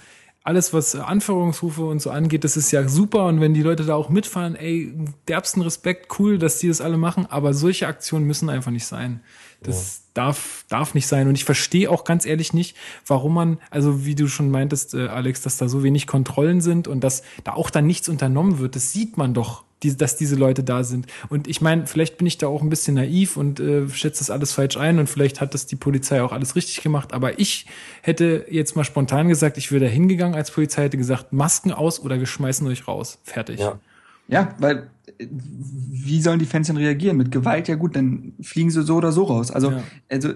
alles, 0.47 0.71
was 0.71 0.95
Anführungsrufe 0.95 1.83
und 1.83 2.01
so 2.01 2.09
angeht, 2.09 2.45
das 2.45 2.55
ist 2.55 2.71
ja 2.71 2.87
super. 2.87 3.25
Und 3.25 3.41
wenn 3.41 3.53
die 3.53 3.63
Leute 3.63 3.83
da 3.83 3.95
auch 3.95 4.07
mitfahren, 4.07 4.55
ey, 4.55 4.93
derbsten 5.27 5.61
Respekt, 5.61 6.17
cool, 6.19 6.37
dass 6.37 6.59
die 6.59 6.69
das 6.69 6.79
alle 6.79 6.95
machen. 6.95 7.25
Aber 7.25 7.53
solche 7.53 7.85
Aktionen 7.85 8.25
müssen 8.25 8.49
einfach 8.49 8.71
nicht 8.71 8.85
sein. 8.85 9.19
Das 9.63 9.97
ja. 9.97 10.03
darf, 10.13 10.65
darf 10.69 10.93
nicht 10.93 11.07
sein. 11.07 11.27
Und 11.27 11.35
ich 11.35 11.45
verstehe 11.45 11.89
auch 11.89 12.03
ganz 12.03 12.25
ehrlich 12.25 12.53
nicht, 12.53 12.75
warum 13.05 13.33
man, 13.33 13.59
also 13.71 14.05
wie 14.05 14.15
du 14.15 14.27
schon 14.27 14.51
meintest, 14.51 14.93
äh, 14.93 15.07
Alex, 15.07 15.41
dass 15.41 15.57
da 15.57 15.67
so 15.67 15.83
wenig 15.83 16.07
Kontrollen 16.07 16.61
sind 16.61 16.87
und 16.87 17.03
dass 17.03 17.23
da 17.43 17.53
auch 17.53 17.69
dann 17.69 17.87
nichts 17.87 18.09
unternommen 18.09 18.59
wird. 18.59 18.75
Das 18.75 18.93
sieht 18.93 19.17
man 19.17 19.33
doch 19.33 19.63
die, 19.83 19.95
dass 19.95 20.15
diese 20.15 20.35
Leute 20.35 20.63
da 20.63 20.83
sind. 20.83 21.07
Und 21.29 21.47
ich 21.47 21.61
meine, 21.61 21.85
vielleicht 21.85 22.17
bin 22.17 22.25
ich 22.25 22.37
da 22.37 22.47
auch 22.47 22.61
ein 22.61 22.69
bisschen 22.69 22.95
naiv 22.95 23.37
und 23.37 23.59
äh, 23.59 23.87
schätze 23.89 24.19
das 24.19 24.29
alles 24.29 24.53
falsch 24.53 24.77
ein 24.77 24.97
und 24.99 25.07
vielleicht 25.07 25.39
hat 25.39 25.53
das 25.53 25.67
die 25.67 25.75
Polizei 25.75 26.21
auch 26.23 26.31
alles 26.31 26.55
richtig 26.55 26.81
gemacht. 26.81 27.13
Aber 27.13 27.39
ich 27.39 27.67
hätte 28.01 28.45
jetzt 28.49 28.75
mal 28.75 28.83
spontan 28.83 29.27
gesagt, 29.27 29.57
ich 29.57 29.71
wäre 29.71 29.85
da 29.85 29.91
hingegangen 29.91 30.35
als 30.35 30.51
Polizei, 30.51 30.83
hätte 30.83 30.97
gesagt, 30.97 31.31
Masken 31.31 31.71
aus 31.71 31.99
oder 31.99 32.19
wir 32.19 32.25
schmeißen 32.25 32.65
euch 32.67 32.87
raus. 32.87 33.19
Fertig. 33.23 33.59
Ja, 33.59 33.79
ja 34.27 34.55
weil 34.59 34.89
wie 35.19 36.21
sollen 36.21 36.39
die 36.39 36.45
Fans 36.45 36.67
denn 36.67 36.77
reagieren? 36.77 37.17
Mit 37.17 37.31
Gewalt, 37.31 37.67
ja 37.67 37.75
gut, 37.75 37.95
dann 37.95 38.33
fliegen 38.41 38.69
sie 38.69 38.83
so 38.83 38.95
oder 38.95 39.11
so 39.11 39.23
raus. 39.23 39.51
Also, 39.51 39.71
ja. 39.71 39.83
also 40.09 40.33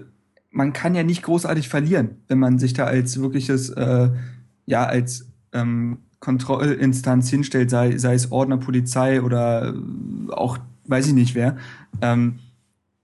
man 0.50 0.72
kann 0.72 0.94
ja 0.94 1.02
nicht 1.02 1.22
großartig 1.22 1.68
verlieren, 1.68 2.16
wenn 2.28 2.38
man 2.38 2.58
sich 2.58 2.74
da 2.74 2.84
als 2.84 3.20
wirkliches, 3.20 3.70
äh, 3.70 4.10
ja, 4.66 4.84
als 4.84 5.26
ähm, 5.52 5.98
Kontrollinstanz 6.20 7.30
hinstellt, 7.30 7.70
sei, 7.70 7.96
sei 7.98 8.14
es 8.14 8.30
Ordner, 8.30 8.58
Polizei 8.58 9.22
oder 9.22 9.74
auch, 10.30 10.58
weiß 10.86 11.06
ich 11.08 11.14
nicht 11.14 11.34
wer, 11.34 11.56
ähm, 12.00 12.38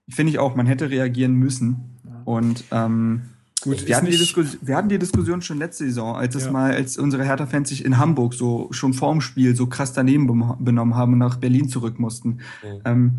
finde 0.09 0.31
ich 0.31 0.39
auch, 0.39 0.55
man 0.55 0.67
hätte 0.67 0.89
reagieren 0.89 1.33
müssen. 1.33 1.97
Und 2.25 2.63
ähm, 2.71 3.21
Gut, 3.61 3.85
wir 3.85 3.95
hatten, 3.95 4.05
die 4.05 4.19
wir 4.61 4.75
hatten 4.75 4.89
die 4.89 4.99
Diskussion 4.99 5.41
schon 5.41 5.57
letzte 5.57 5.85
Saison, 5.85 6.15
als 6.15 6.35
es 6.35 6.45
ja. 6.45 6.51
mal, 6.51 6.73
als 6.73 6.97
unsere 6.97 7.25
Hertha-Fans 7.25 7.69
sich 7.69 7.83
in 7.83 7.97
Hamburg 7.97 8.33
so 8.33 8.69
schon 8.71 8.93
vorm 8.93 9.19
Spiel 9.21 9.55
so 9.55 9.67
krass 9.67 9.91
daneben 9.91 10.27
benommen 10.59 10.95
haben 10.95 11.13
und 11.13 11.19
nach 11.19 11.37
Berlin 11.37 11.67
zurück 11.67 11.99
mussten. 11.99 12.39
Mhm. 12.63 12.81
Ähm, 12.85 13.11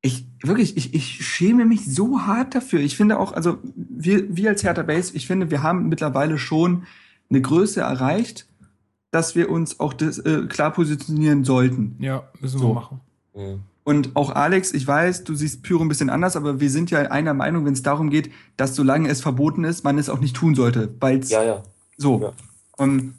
ich 0.00 0.26
wirklich, 0.42 0.76
ich, 0.76 0.94
ich 0.94 1.26
schäme 1.26 1.64
mich 1.64 1.84
so 1.84 2.20
hart 2.20 2.54
dafür. 2.54 2.80
Ich 2.80 2.96
finde 2.96 3.18
auch, 3.18 3.32
also 3.32 3.58
wir, 3.74 4.36
wir 4.36 4.50
als 4.50 4.64
Hertha 4.64 4.82
Base, 4.82 5.12
ich 5.14 5.26
finde, 5.26 5.50
wir 5.50 5.62
haben 5.62 5.88
mittlerweile 5.88 6.38
schon 6.38 6.84
eine 7.30 7.40
Größe 7.40 7.80
erreicht, 7.80 8.46
dass 9.10 9.34
wir 9.34 9.50
uns 9.50 9.80
auch 9.80 9.92
das, 9.92 10.18
äh, 10.18 10.46
klar 10.48 10.72
positionieren 10.72 11.44
sollten. 11.44 11.96
Ja, 11.98 12.28
müssen 12.40 12.58
so. 12.58 12.68
wir 12.68 12.74
machen. 12.74 13.00
Mhm. 13.34 13.60
Und 13.88 14.16
auch 14.16 14.34
Alex, 14.34 14.74
ich 14.74 14.86
weiß, 14.86 15.24
du 15.24 15.34
siehst 15.34 15.62
Pyro 15.62 15.80
ein 15.80 15.88
bisschen 15.88 16.10
anders, 16.10 16.36
aber 16.36 16.60
wir 16.60 16.68
sind 16.68 16.90
ja 16.90 17.10
einer 17.10 17.32
Meinung, 17.32 17.64
wenn 17.64 17.72
es 17.72 17.82
darum 17.82 18.10
geht, 18.10 18.30
dass 18.58 18.74
solange 18.74 19.08
es 19.08 19.22
verboten 19.22 19.64
ist, 19.64 19.82
man 19.82 19.96
es 19.96 20.10
auch 20.10 20.20
nicht 20.20 20.36
tun 20.36 20.54
sollte, 20.54 20.94
weil 21.00 21.24
ja, 21.24 21.42
ja. 21.42 21.62
so. 21.96 22.20
Ja. 22.20 22.32
Und, 22.76 23.14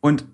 und 0.00 0.24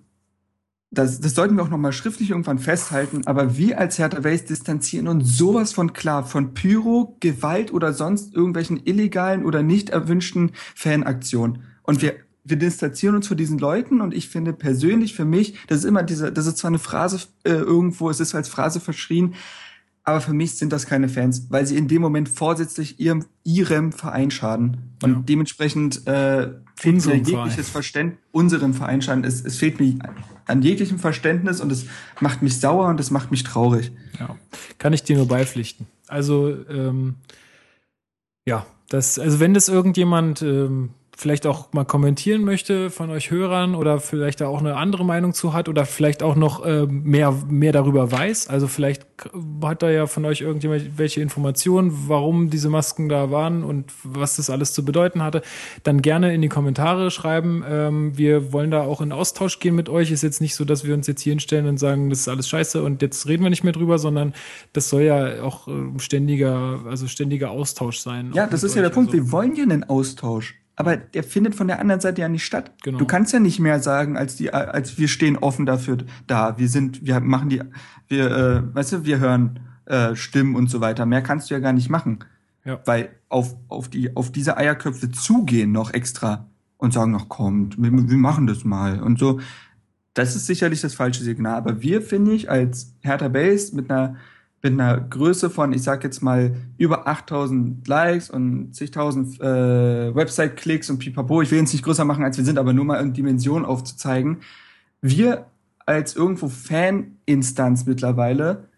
das, 0.92 1.20
das 1.20 1.34
sollten 1.34 1.56
wir 1.56 1.64
auch 1.64 1.70
nochmal 1.70 1.92
schriftlich 1.92 2.30
irgendwann 2.30 2.60
festhalten, 2.60 3.22
aber 3.26 3.56
wir 3.56 3.80
als 3.80 3.98
Hertha 3.98 4.20
Base 4.20 4.44
distanzieren 4.44 5.08
uns 5.08 5.36
sowas 5.36 5.72
von 5.72 5.92
klar 5.92 6.24
von 6.24 6.54
Pyro, 6.54 7.16
Gewalt 7.18 7.72
oder 7.72 7.92
sonst 7.92 8.32
irgendwelchen 8.32 8.80
illegalen 8.86 9.44
oder 9.44 9.64
nicht 9.64 9.90
erwünschten 9.90 10.52
Fanaktionen. 10.76 11.64
Und 11.82 12.00
wir, 12.00 12.14
wir 12.44 12.56
distanzieren 12.56 13.14
uns 13.14 13.28
von 13.28 13.36
diesen 13.36 13.58
Leuten 13.58 14.00
und 14.00 14.14
ich 14.14 14.28
finde 14.28 14.52
persönlich 14.52 15.14
für 15.14 15.24
mich, 15.24 15.54
das 15.66 15.80
ist 15.80 15.84
immer 15.84 16.02
diese, 16.02 16.32
das 16.32 16.46
ist 16.46 16.58
zwar 16.58 16.68
eine 16.68 16.78
Phrase 16.78 17.20
äh, 17.44 17.50
irgendwo, 17.50 18.10
es 18.10 18.20
ist 18.20 18.34
als 18.34 18.48
Phrase 18.48 18.80
verschrien, 18.80 19.34
aber 20.02 20.20
für 20.20 20.32
mich 20.32 20.56
sind 20.56 20.72
das 20.72 20.86
keine 20.86 21.08
Fans, 21.08 21.46
weil 21.50 21.66
sie 21.66 21.76
in 21.76 21.86
dem 21.86 22.00
Moment 22.00 22.28
vorsätzlich 22.28 22.98
ihrem, 22.98 23.26
ihrem 23.44 23.92
Verein 23.92 24.30
schaden. 24.30 24.96
Und 25.02 25.10
ja. 25.10 25.22
dementsprechend 25.28 26.06
äh, 26.06 26.48
fehlt 26.74 27.06
mir 27.06 27.16
jegliches 27.16 27.68
Verständnis, 27.68 28.18
unserem 28.32 28.74
Verein 28.74 29.02
schaden. 29.02 29.24
Es, 29.24 29.44
es 29.44 29.58
fehlt 29.58 29.78
mir 29.78 29.98
an 30.46 30.62
jeglichem 30.62 30.98
Verständnis 30.98 31.60
und 31.60 31.70
es 31.70 31.84
macht 32.20 32.42
mich 32.42 32.58
sauer 32.58 32.88
und 32.88 32.98
es 32.98 33.10
macht 33.10 33.30
mich 33.30 33.44
traurig. 33.44 33.92
Ja, 34.18 34.36
kann 34.78 34.92
ich 34.92 35.02
dir 35.02 35.16
nur 35.16 35.28
beipflichten. 35.28 35.86
Also, 36.08 36.56
ähm, 36.68 37.16
ja, 38.46 38.66
das, 38.88 39.18
also 39.18 39.38
wenn 39.38 39.54
das 39.54 39.68
irgendjemand 39.68 40.42
ähm, 40.42 40.90
vielleicht 41.20 41.46
auch 41.46 41.72
mal 41.74 41.84
kommentieren 41.84 42.44
möchte 42.44 42.88
von 42.88 43.10
euch 43.10 43.30
Hörern 43.30 43.74
oder 43.74 44.00
vielleicht 44.00 44.40
da 44.40 44.46
auch 44.46 44.60
eine 44.60 44.76
andere 44.76 45.04
Meinung 45.04 45.34
zu 45.34 45.52
hat 45.52 45.68
oder 45.68 45.84
vielleicht 45.84 46.22
auch 46.22 46.34
noch 46.34 46.64
äh, 46.64 46.86
mehr, 46.86 47.32
mehr 47.46 47.72
darüber 47.72 48.10
weiß. 48.10 48.48
Also 48.48 48.68
vielleicht 48.68 49.06
hat 49.62 49.82
da 49.82 49.90
ja 49.90 50.06
von 50.06 50.24
euch 50.24 50.40
irgendjemand 50.40 50.96
welche 50.96 51.20
Informationen, 51.20 52.08
warum 52.08 52.48
diese 52.48 52.70
Masken 52.70 53.10
da 53.10 53.30
waren 53.30 53.64
und 53.64 53.92
was 54.02 54.36
das 54.36 54.48
alles 54.48 54.72
zu 54.72 54.82
bedeuten 54.82 55.22
hatte, 55.22 55.42
dann 55.82 56.00
gerne 56.00 56.32
in 56.34 56.40
die 56.40 56.48
Kommentare 56.48 57.10
schreiben. 57.10 57.62
Ähm, 57.68 58.16
wir 58.16 58.54
wollen 58.54 58.70
da 58.70 58.80
auch 58.80 59.02
in 59.02 59.12
Austausch 59.12 59.58
gehen 59.58 59.74
mit 59.74 59.90
euch. 59.90 60.10
Ist 60.10 60.22
jetzt 60.22 60.40
nicht 60.40 60.54
so, 60.54 60.64
dass 60.64 60.86
wir 60.86 60.94
uns 60.94 61.06
jetzt 61.06 61.20
hier 61.20 61.32
hinstellen 61.32 61.66
und 61.66 61.76
sagen, 61.76 62.08
das 62.08 62.20
ist 62.20 62.28
alles 62.28 62.48
scheiße 62.48 62.82
und 62.82 63.02
jetzt 63.02 63.26
reden 63.28 63.42
wir 63.42 63.50
nicht 63.50 63.62
mehr 63.62 63.74
drüber, 63.74 63.98
sondern 63.98 64.32
das 64.72 64.88
soll 64.88 65.02
ja 65.02 65.42
auch 65.42 65.68
äh, 65.68 65.98
ständiger, 65.98 66.80
also 66.88 67.06
ständiger 67.08 67.50
Austausch 67.50 67.98
sein. 67.98 68.32
Ja, 68.34 68.46
das 68.46 68.62
ist 68.62 68.74
ja 68.74 68.80
der 68.80 68.88
Punkt. 68.88 69.10
Also, 69.12 69.22
wir 69.22 69.32
wollen 69.32 69.54
ja 69.54 69.64
einen 69.64 69.84
Austausch 69.84 70.59
aber 70.80 70.96
der 70.96 71.22
findet 71.22 71.54
von 71.54 71.68
der 71.68 71.78
anderen 71.78 72.00
Seite 72.00 72.22
ja 72.22 72.28
nicht 72.28 72.46
statt. 72.46 72.72
Genau. 72.82 72.96
Du 72.96 73.04
kannst 73.04 73.34
ja 73.34 73.38
nicht 73.38 73.60
mehr 73.60 73.80
sagen, 73.80 74.16
als 74.16 74.36
die, 74.36 74.52
als 74.54 74.96
wir 74.96 75.08
stehen 75.08 75.36
offen 75.36 75.66
dafür 75.66 75.98
da. 76.26 76.56
Wir 76.56 76.68
sind, 76.68 77.04
wir 77.04 77.20
machen 77.20 77.50
die, 77.50 77.60
wir, 78.08 78.30
äh, 78.30 78.74
weißt 78.74 78.92
du, 78.92 79.04
wir 79.04 79.18
hören 79.18 79.60
äh, 79.84 80.16
Stimmen 80.16 80.56
und 80.56 80.70
so 80.70 80.80
weiter. 80.80 81.04
Mehr 81.04 81.20
kannst 81.20 81.50
du 81.50 81.54
ja 81.54 81.60
gar 81.60 81.74
nicht 81.74 81.90
machen. 81.90 82.20
Ja. 82.64 82.80
Weil 82.86 83.10
auf, 83.28 83.54
auf 83.68 83.90
die, 83.90 84.16
auf 84.16 84.32
diese 84.32 84.56
Eierköpfe 84.56 85.10
zugehen 85.10 85.70
noch 85.70 85.92
extra 85.92 86.46
und 86.78 86.94
sagen, 86.94 87.14
ach 87.14 87.28
kommt, 87.28 87.76
wir, 87.76 87.92
wir 87.92 88.16
machen 88.16 88.46
das 88.46 88.64
mal 88.64 89.02
und 89.02 89.18
so. 89.18 89.38
Das 90.14 90.34
ist 90.34 90.46
sicherlich 90.46 90.80
das 90.80 90.94
falsche 90.94 91.22
Signal. 91.22 91.56
Aber 91.56 91.82
wir, 91.82 92.00
finde 92.00 92.32
ich, 92.32 92.50
als 92.50 92.94
Hertha 93.00 93.28
Base 93.28 93.76
mit 93.76 93.90
einer 93.90 94.16
mit 94.62 94.74
einer 94.74 95.00
Größe 95.00 95.48
von, 95.48 95.72
ich 95.72 95.82
sag 95.82 96.04
jetzt 96.04 96.22
mal, 96.22 96.54
über 96.76 97.06
8000 97.06 97.86
Likes 97.88 98.28
und 98.28 98.74
zigtausend 98.74 99.40
äh, 99.40 100.14
Website-Klicks 100.14 100.90
und 100.90 100.98
pipapo. 100.98 101.40
Ich 101.40 101.50
will 101.50 101.58
jetzt 101.58 101.72
nicht 101.72 101.84
größer 101.84 102.04
machen, 102.04 102.24
als 102.24 102.36
wir 102.36 102.44
sind, 102.44 102.58
aber 102.58 102.72
nur 102.72 102.84
mal 102.84 102.98
eine 102.98 103.12
Dimension 103.12 103.64
aufzuzeigen. 103.64 104.38
Wir 105.00 105.46
als 105.86 106.14
irgendwo 106.14 106.48
Fan-Instanz 106.48 107.86
mittlerweile 107.86 108.68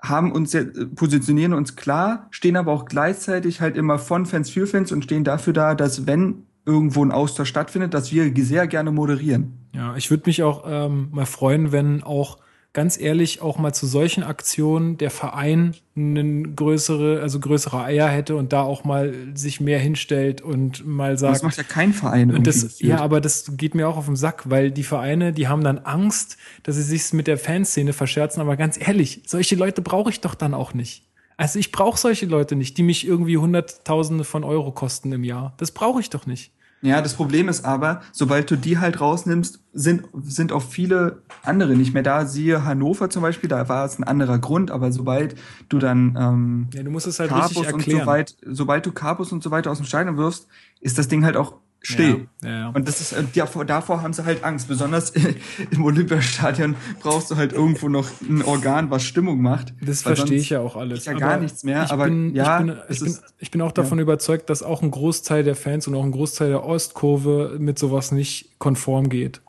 haben 0.00 0.32
uns 0.32 0.52
ja, 0.52 0.62
positionieren 0.94 1.54
uns 1.54 1.76
klar, 1.76 2.26
stehen 2.30 2.56
aber 2.56 2.72
auch 2.72 2.84
gleichzeitig 2.84 3.60
halt 3.60 3.76
immer 3.76 3.98
von 3.98 4.26
Fans 4.26 4.50
für 4.50 4.66
Fans 4.66 4.92
und 4.92 5.04
stehen 5.04 5.24
dafür 5.24 5.52
da, 5.52 5.74
dass 5.74 6.06
wenn 6.06 6.46
irgendwo 6.66 7.04
ein 7.04 7.12
Austausch 7.12 7.48
stattfindet, 7.48 7.94
dass 7.94 8.12
wir 8.12 8.32
sehr 8.44 8.66
gerne 8.66 8.90
moderieren. 8.90 9.52
Ja, 9.72 9.96
ich 9.96 10.10
würde 10.10 10.24
mich 10.26 10.42
auch 10.42 10.64
ähm, 10.66 11.08
mal 11.10 11.26
freuen, 11.26 11.72
wenn 11.72 12.02
auch 12.02 12.38
ganz 12.74 13.00
ehrlich 13.00 13.40
auch 13.40 13.56
mal 13.56 13.72
zu 13.72 13.86
solchen 13.86 14.24
Aktionen 14.24 14.98
der 14.98 15.10
Verein 15.10 15.74
eine 15.96 16.42
größere, 16.42 17.20
also 17.22 17.38
größere 17.38 17.82
Eier 17.84 18.08
hätte 18.08 18.34
und 18.34 18.52
da 18.52 18.62
auch 18.62 18.82
mal 18.82 19.14
sich 19.34 19.60
mehr 19.60 19.78
hinstellt 19.78 20.42
und 20.42 20.84
mal 20.84 21.16
sagt. 21.16 21.36
Das 21.36 21.42
macht 21.44 21.56
ja 21.56 21.62
kein 21.62 21.92
Verein. 21.92 22.34
Und 22.34 22.48
das, 22.48 22.80
ja, 22.80 22.98
aber 22.98 23.20
das 23.20 23.56
geht 23.56 23.76
mir 23.76 23.88
auch 23.88 23.96
auf 23.96 24.06
den 24.06 24.16
Sack, 24.16 24.50
weil 24.50 24.72
die 24.72 24.82
Vereine, 24.82 25.32
die 25.32 25.46
haben 25.46 25.62
dann 25.62 25.78
Angst, 25.78 26.36
dass 26.64 26.74
sie 26.74 26.82
sich 26.82 27.12
mit 27.12 27.28
der 27.28 27.38
Fanszene 27.38 27.92
verscherzen. 27.92 28.42
Aber 28.42 28.56
ganz 28.56 28.78
ehrlich, 28.78 29.22
solche 29.24 29.54
Leute 29.54 29.80
brauche 29.80 30.10
ich 30.10 30.20
doch 30.20 30.34
dann 30.34 30.52
auch 30.52 30.74
nicht. 30.74 31.04
Also 31.36 31.60
ich 31.60 31.70
brauche 31.70 31.98
solche 31.98 32.26
Leute 32.26 32.56
nicht, 32.56 32.76
die 32.76 32.82
mich 32.82 33.06
irgendwie 33.06 33.38
Hunderttausende 33.38 34.24
von 34.24 34.42
Euro 34.42 34.72
kosten 34.72 35.12
im 35.12 35.22
Jahr. 35.22 35.54
Das 35.58 35.70
brauche 35.70 36.00
ich 36.00 36.10
doch 36.10 36.26
nicht. 36.26 36.52
Ja, 36.84 37.00
das 37.00 37.14
Problem 37.14 37.48
ist 37.48 37.64
aber, 37.64 38.02
sobald 38.12 38.50
du 38.50 38.56
die 38.56 38.76
halt 38.78 39.00
rausnimmst, 39.00 39.58
sind, 39.72 40.06
sind 40.22 40.52
auch 40.52 40.62
viele 40.62 41.22
andere 41.42 41.76
nicht 41.76 41.94
mehr 41.94 42.02
da. 42.02 42.26
Siehe 42.26 42.66
Hannover 42.66 43.08
zum 43.08 43.22
Beispiel, 43.22 43.48
da 43.48 43.70
war 43.70 43.86
es 43.86 43.98
ein 43.98 44.04
anderer 44.04 44.38
Grund, 44.38 44.70
aber 44.70 44.92
sobald 44.92 45.34
du 45.70 45.78
dann 45.78 46.14
ähm, 46.20 46.68
ja, 46.74 46.82
du 46.82 46.90
musst 46.90 47.06
es 47.06 47.18
halt 47.18 47.30
Carpus 47.30 47.56
richtig 47.56 47.72
erklären. 47.72 48.00
und 48.00 48.04
so 48.04 48.06
weit, 48.06 48.36
sobald 48.46 48.84
du 48.84 48.92
Carpus 48.92 49.32
und 49.32 49.42
so 49.42 49.50
weiter 49.50 49.70
aus 49.70 49.78
dem 49.78 49.86
Stadion 49.86 50.18
wirfst, 50.18 50.46
ist 50.82 50.98
das 50.98 51.08
Ding 51.08 51.24
halt 51.24 51.38
auch 51.38 51.54
still. 51.84 52.28
Ja, 52.42 52.48
ja, 52.48 52.58
ja. 52.58 52.68
Und 52.70 52.88
das 52.88 53.00
ist 53.00 53.12
äh, 53.12 53.22
davor, 53.34 53.64
davor 53.64 54.02
haben 54.02 54.12
sie 54.12 54.24
halt 54.24 54.42
Angst. 54.44 54.68
Besonders 54.68 55.12
im 55.70 55.84
Olympiastadion 55.84 56.76
brauchst 57.00 57.30
du 57.30 57.36
halt 57.36 57.52
irgendwo 57.52 57.88
noch 57.88 58.08
ein 58.22 58.42
Organ, 58.42 58.90
was 58.90 59.04
Stimmung 59.04 59.40
macht. 59.40 59.74
Das 59.80 60.02
verstehe 60.02 60.38
ich 60.38 60.50
ja 60.50 60.60
auch 60.60 60.76
alles. 60.76 61.00
Ist 61.00 61.06
ja 61.06 61.12
gar 61.14 61.38
nichts 61.38 61.64
mehr. 61.64 61.90
Aber 61.90 62.04
bin, 62.04 62.34
ja, 62.34 62.60
ich 62.60 62.66
bin, 62.66 62.76
ich 62.88 63.00
bin, 63.00 63.18
ich 63.38 63.50
bin 63.50 63.62
auch 63.62 63.72
davon 63.72 63.98
überzeugt, 63.98 64.50
dass 64.50 64.62
auch 64.62 64.82
ein 64.82 64.90
Großteil 64.90 65.44
der 65.44 65.56
Fans 65.56 65.86
und 65.86 65.94
auch 65.94 66.04
ein 66.04 66.12
Großteil 66.12 66.48
der 66.48 66.64
Ostkurve 66.64 67.56
mit 67.58 67.78
sowas 67.78 68.12
nicht 68.12 68.58
konform 68.58 69.08
geht. 69.08 69.42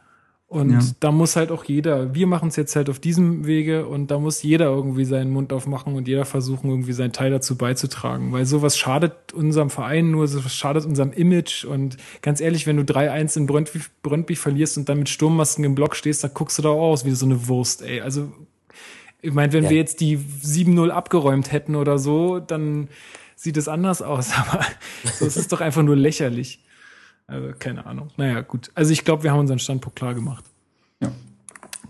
Und 0.47 0.71
ja. 0.71 0.79
da 0.99 1.12
muss 1.12 1.36
halt 1.36 1.49
auch 1.51 1.63
jeder, 1.63 2.13
wir 2.13 2.27
machen 2.27 2.49
es 2.49 2.55
jetzt 2.55 2.75
halt 2.75 2.89
auf 2.89 2.99
diesem 2.99 3.47
Wege 3.47 3.88
und 3.88 4.12
da 4.12 4.19
muss 4.19 4.43
jeder 4.43 4.65
irgendwie 4.67 5.03
seinen 5.03 5.31
Mund 5.31 5.51
aufmachen 5.51 5.95
und 5.95 6.08
jeder 6.08 6.23
versuchen, 6.23 6.69
irgendwie 6.69 6.93
seinen 6.93 7.13
Teil 7.13 7.31
dazu 7.31 7.58
beizutragen. 7.58 8.31
Weil 8.31 8.45
sowas 8.45 8.77
schadet 8.77 9.34
unserem 9.34 9.71
Verein 9.71 10.12
nur, 10.12 10.27
sowas 10.27 10.53
schadet 10.53 10.86
unserem 10.86 11.13
Image. 11.13 11.65
Und 11.65 11.97
ganz 12.21 12.41
ehrlich, 12.41 12.67
wenn 12.67 12.77
du 12.77 12.84
3-1 12.84 13.38
in 13.38 13.45
Brøndby, 13.47 13.79
Brøndby 14.03 14.36
verlierst 14.36 14.77
und 14.77 14.88
dann 14.88 14.99
mit 14.99 15.10
Sturmmasken 15.10 15.63
im 15.65 15.73
Block 15.73 15.95
stehst, 15.95 16.23
dann 16.23 16.31
guckst 16.36 16.60
du 16.60 16.62
da 16.62 16.69
auch 16.69 16.91
aus 16.91 17.05
wie 17.05 17.12
so 17.12 17.25
eine 17.25 17.47
Wurst, 17.47 17.81
ey. 17.81 18.01
Also, 18.01 18.31
ich 19.23 19.34
meine, 19.34 19.51
wenn 19.51 19.63
ja. 19.63 19.71
wir 19.71 19.77
jetzt 19.77 19.99
die 19.99 20.19
7-0 20.19 20.89
abgeräumt 20.89 21.51
hätten 21.51 21.75
oder 21.75 21.97
so, 21.97 22.39
dann 22.39 22.89
sieht 23.36 23.58
es 23.58 23.67
anders 23.67 24.03
aus. 24.03 24.31
Aber 24.38 24.63
so, 25.12 25.25
es 25.25 25.38
ist 25.38 25.51
doch 25.51 25.62
einfach 25.62 25.81
nur 25.81 25.95
lächerlich. 25.95 26.60
Also 27.28 27.54
keine 27.58 27.86
Ahnung. 27.86 28.10
Naja, 28.18 28.42
gut. 28.42 28.72
Also 28.76 28.92
ich 28.92 29.04
glaube, 29.04 29.24
wir 29.24 29.32
haben 29.32 29.40
unseren 29.40 29.60
Standpunkt 29.60 29.98
klar 29.98 30.14
gemacht. 30.14 30.46
Ja. 31.02 31.12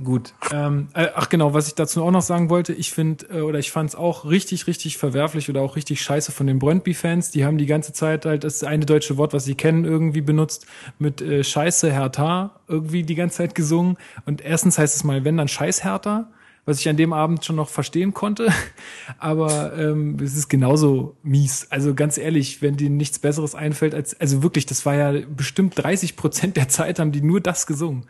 Gut. 0.04 0.34
Ähm, 0.52 0.89
äh, 0.93 1.08
ach 1.15 1.30
genau, 1.30 1.54
was 1.54 1.67
ich 1.67 1.76
dazu 1.76 2.04
auch 2.04 2.12
noch 2.12 2.21
sagen 2.21 2.50
wollte, 2.50 2.74
ich 2.74 2.91
finde 2.91 3.26
äh, 3.28 3.41
oder 3.41 3.60
ich 3.60 3.71
fand 3.71 3.89
es 3.89 3.95
auch 3.95 4.26
richtig, 4.26 4.67
richtig 4.67 4.98
verwerflich 4.98 5.50
oder 5.50 5.62
auch 5.62 5.76
richtig 5.76 6.02
scheiße 6.02 6.32
von 6.32 6.48
den 6.48 6.60
Brøndby-Fans. 6.60 7.32
Die 7.32 7.45
haben 7.45 7.58
die 7.58 7.65
ganze 7.65 7.93
Zeit 7.93 8.26
halt 8.26 8.43
das 8.43 8.63
eine 8.63 8.86
deutsche 8.86 9.17
Wort, 9.17 9.34
was 9.34 9.45
sie 9.45 9.56
kennen, 9.56 9.86
irgendwie 9.86 10.21
benutzt 10.21 10.65
mit 11.00 11.21
äh, 11.21 11.43
Scheiße 11.43 11.91
Hertha 11.91 12.60
irgendwie 12.67 13.04
die 13.04 13.15
ganze 13.15 13.38
Zeit 13.38 13.56
gesungen. 13.56 13.98
Und 14.26 14.41
erstens 14.41 14.78
heißt 14.78 14.95
es 14.95 15.04
mal, 15.04 15.24
wenn 15.24 15.38
dann 15.38 15.48
Scheiß 15.48 15.84
Hertha 15.84 16.28
was 16.65 16.80
ich 16.80 16.89
an 16.89 16.97
dem 16.97 17.13
Abend 17.13 17.45
schon 17.45 17.56
noch 17.56 17.69
verstehen 17.69 18.13
konnte. 18.13 18.51
Aber 19.19 19.78
ähm, 19.78 20.17
es 20.21 20.36
ist 20.36 20.49
genauso 20.49 21.15
mies. 21.23 21.67
Also 21.69 21.93
ganz 21.93 22.17
ehrlich, 22.17 22.62
wenn 22.62 22.75
dir 22.75 22.89
nichts 22.89 23.19
Besseres 23.19 23.56
einfällt 23.56 23.93
als, 23.93 24.19
also 24.19 24.43
wirklich, 24.43 24.65
das 24.65 24.86
war 24.86 24.95
ja 24.95 25.25
bestimmt 25.28 25.73
30 25.78 26.15
Prozent 26.15 26.58
der 26.58 26.67
Zeit 26.67 26.99
haben 26.99 27.12
die 27.12 27.21
nur 27.21 27.39
das 27.39 27.67
gesungen. 27.67 28.06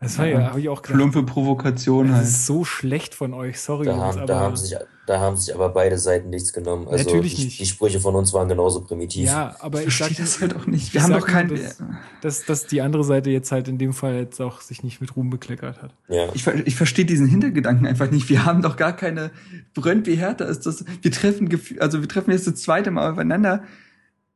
Das 0.00 0.16
war 0.16 0.26
ja, 0.26 0.38
ja 0.38 0.46
habe 0.50 0.60
ich 0.60 0.68
auch 0.68 0.82
gedacht. 0.82 0.96
Plumpe 0.96 1.22
Provokation 1.24 2.12
halt. 2.12 2.22
Das 2.22 2.30
ist 2.30 2.46
so 2.46 2.64
schlecht 2.64 3.16
von 3.16 3.34
euch, 3.34 3.60
sorry. 3.60 3.86
Da, 3.86 3.96
haben, 3.96 4.26
da, 4.26 4.38
haben 4.38 4.56
sich, 4.56 4.76
da 5.06 5.18
haben 5.18 5.36
sich 5.36 5.52
aber 5.52 5.70
beide 5.70 5.98
Seiten 5.98 6.30
nichts 6.30 6.52
genommen. 6.52 6.86
Also 6.86 7.04
Natürlich 7.04 7.34
die, 7.34 7.46
nicht. 7.46 7.60
Die 7.60 7.66
Sprüche 7.66 7.98
von 7.98 8.14
uns 8.14 8.32
waren 8.32 8.48
genauso 8.48 8.80
primitiv. 8.82 9.26
Ja, 9.26 9.56
aber 9.58 9.82
ich, 9.82 10.00
ich 10.00 10.16
das 10.16 10.40
halt 10.40 10.54
auch 10.54 10.66
nicht. 10.66 10.94
Wir 10.94 11.02
haben 11.02 11.12
doch 11.12 11.26
kein. 11.26 11.48
Dass, 11.48 11.82
dass, 12.20 12.44
dass 12.44 12.66
die 12.66 12.80
andere 12.80 13.02
Seite 13.02 13.30
jetzt 13.30 13.50
halt 13.50 13.66
in 13.66 13.76
dem 13.76 13.92
Fall 13.92 14.14
jetzt 14.14 14.40
auch 14.40 14.60
sich 14.60 14.84
nicht 14.84 15.00
mit 15.00 15.16
Ruhm 15.16 15.30
bekleckert 15.30 15.82
hat. 15.82 15.92
Ja. 16.08 16.28
Ich, 16.32 16.46
ich 16.46 16.76
verstehe 16.76 17.04
diesen 17.04 17.26
Hintergedanken 17.26 17.84
einfach 17.84 18.08
nicht. 18.08 18.28
Wir 18.28 18.44
haben 18.44 18.62
doch 18.62 18.76
gar 18.76 18.94
keine 18.94 19.32
Brönt 19.74 20.06
wie 20.06 20.14
Hertha 20.14 20.44
ist 20.44 20.64
das. 20.64 20.84
Wir 21.02 21.10
treffen, 21.10 21.48
also 21.80 22.00
wir 22.00 22.08
treffen 22.08 22.30
jetzt 22.30 22.46
das 22.46 22.54
zweite 22.54 22.92
Mal 22.92 23.10
aufeinander 23.10 23.64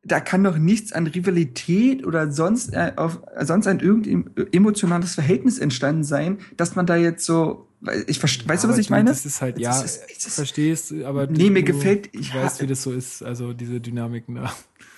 da 0.05 0.21
kann 0.21 0.43
doch 0.43 0.59
nichts 0.59 0.93
an 0.93 1.07
Rivalität 1.07 2.05
oder 2.05 2.31
sonst 2.33 2.73
äh, 2.73 2.93
auf 2.97 3.21
sonst 3.41 3.67
ein 3.67 3.81
irgendein 3.81 4.31
emotionales 4.53 5.15
Verhältnis 5.15 5.59
entstanden 5.59 6.03
sein, 6.05 6.39
dass 6.57 6.75
man 6.75 6.87
da 6.87 6.97
jetzt 6.97 7.25
so 7.25 7.69
ich 8.07 8.23
weißt 8.23 8.47
ja, 8.47 8.57
du 8.57 8.69
was 8.69 8.79
ich 8.79 8.91
meine? 8.91 9.11
Das 9.11 9.27
ist 9.27 9.43
halt 9.43 9.59
ja, 9.59 9.79
ist, 9.81 10.05
ist, 10.09 10.27
ist, 10.27 10.35
verstehst, 10.37 10.95
aber 11.05 11.27
nee, 11.27 11.51
mir 11.51 11.63
gefällt 11.63 12.11
ich 12.13 12.35
weiß, 12.35 12.61
wie 12.61 12.67
das 12.67 12.83
so 12.83 12.93
ist, 12.93 13.23
also 13.23 13.53
diese 13.53 13.81
Dynamiken 13.81 14.37
da. 14.37 14.53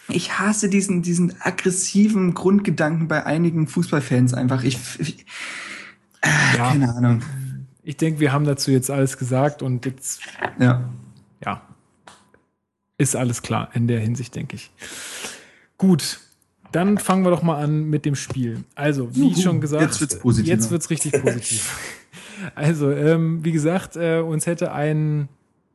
Ich 0.09 0.39
hasse 0.39 0.69
diesen 0.69 1.03
diesen 1.03 1.35
aggressiven 1.41 2.35
Grundgedanken 2.35 3.09
bei 3.09 3.25
einigen 3.25 3.67
Fußballfans 3.69 4.35
einfach. 4.35 4.65
Ich, 4.65 4.79
ich 4.99 5.25
äh, 6.21 6.29
ja, 6.57 6.71
keine 6.71 6.95
Ahnung. 6.95 7.23
Ich 7.83 7.97
denke, 7.97 8.21
wir 8.21 8.33
haben 8.33 8.45
dazu 8.45 8.71
jetzt 8.71 8.91
alles 8.91 9.17
gesagt 9.17 9.63
und 9.63 9.85
jetzt 9.87 10.21
ja. 10.59 10.91
Ja, 11.45 11.63
ist 12.99 13.17
alles 13.17 13.43
klar 13.43 13.71
in 13.75 13.89
der 13.89 14.01
Hinsicht, 14.01 14.35
denke 14.35 14.57
ich. 14.57 14.71
Gut. 15.79 16.21
dann 16.73 16.99
fangen 16.99 17.25
wir 17.25 17.31
doch 17.31 17.43
mal 17.43 17.63
an 17.63 17.85
mit 17.85 18.05
dem 18.05 18.17
Spiel. 18.17 18.65
Also, 18.75 19.15
wie 19.15 19.29
Juhu, 19.29 19.41
schon 19.41 19.61
gesagt, 19.61 19.83
jetzt 19.83 20.01
wird's 20.01 20.19
positiv. 20.19 20.49
Jetzt 20.49 20.71
wird's 20.71 20.91
richtig 20.91 21.13
positiv. 21.23 21.79
also, 22.55 22.91
ähm, 22.91 23.45
wie 23.45 23.53
gesagt, 23.53 23.97
äh, 23.97 24.19
uns 24.19 24.47
hätte 24.47 24.73
ein 24.73 25.29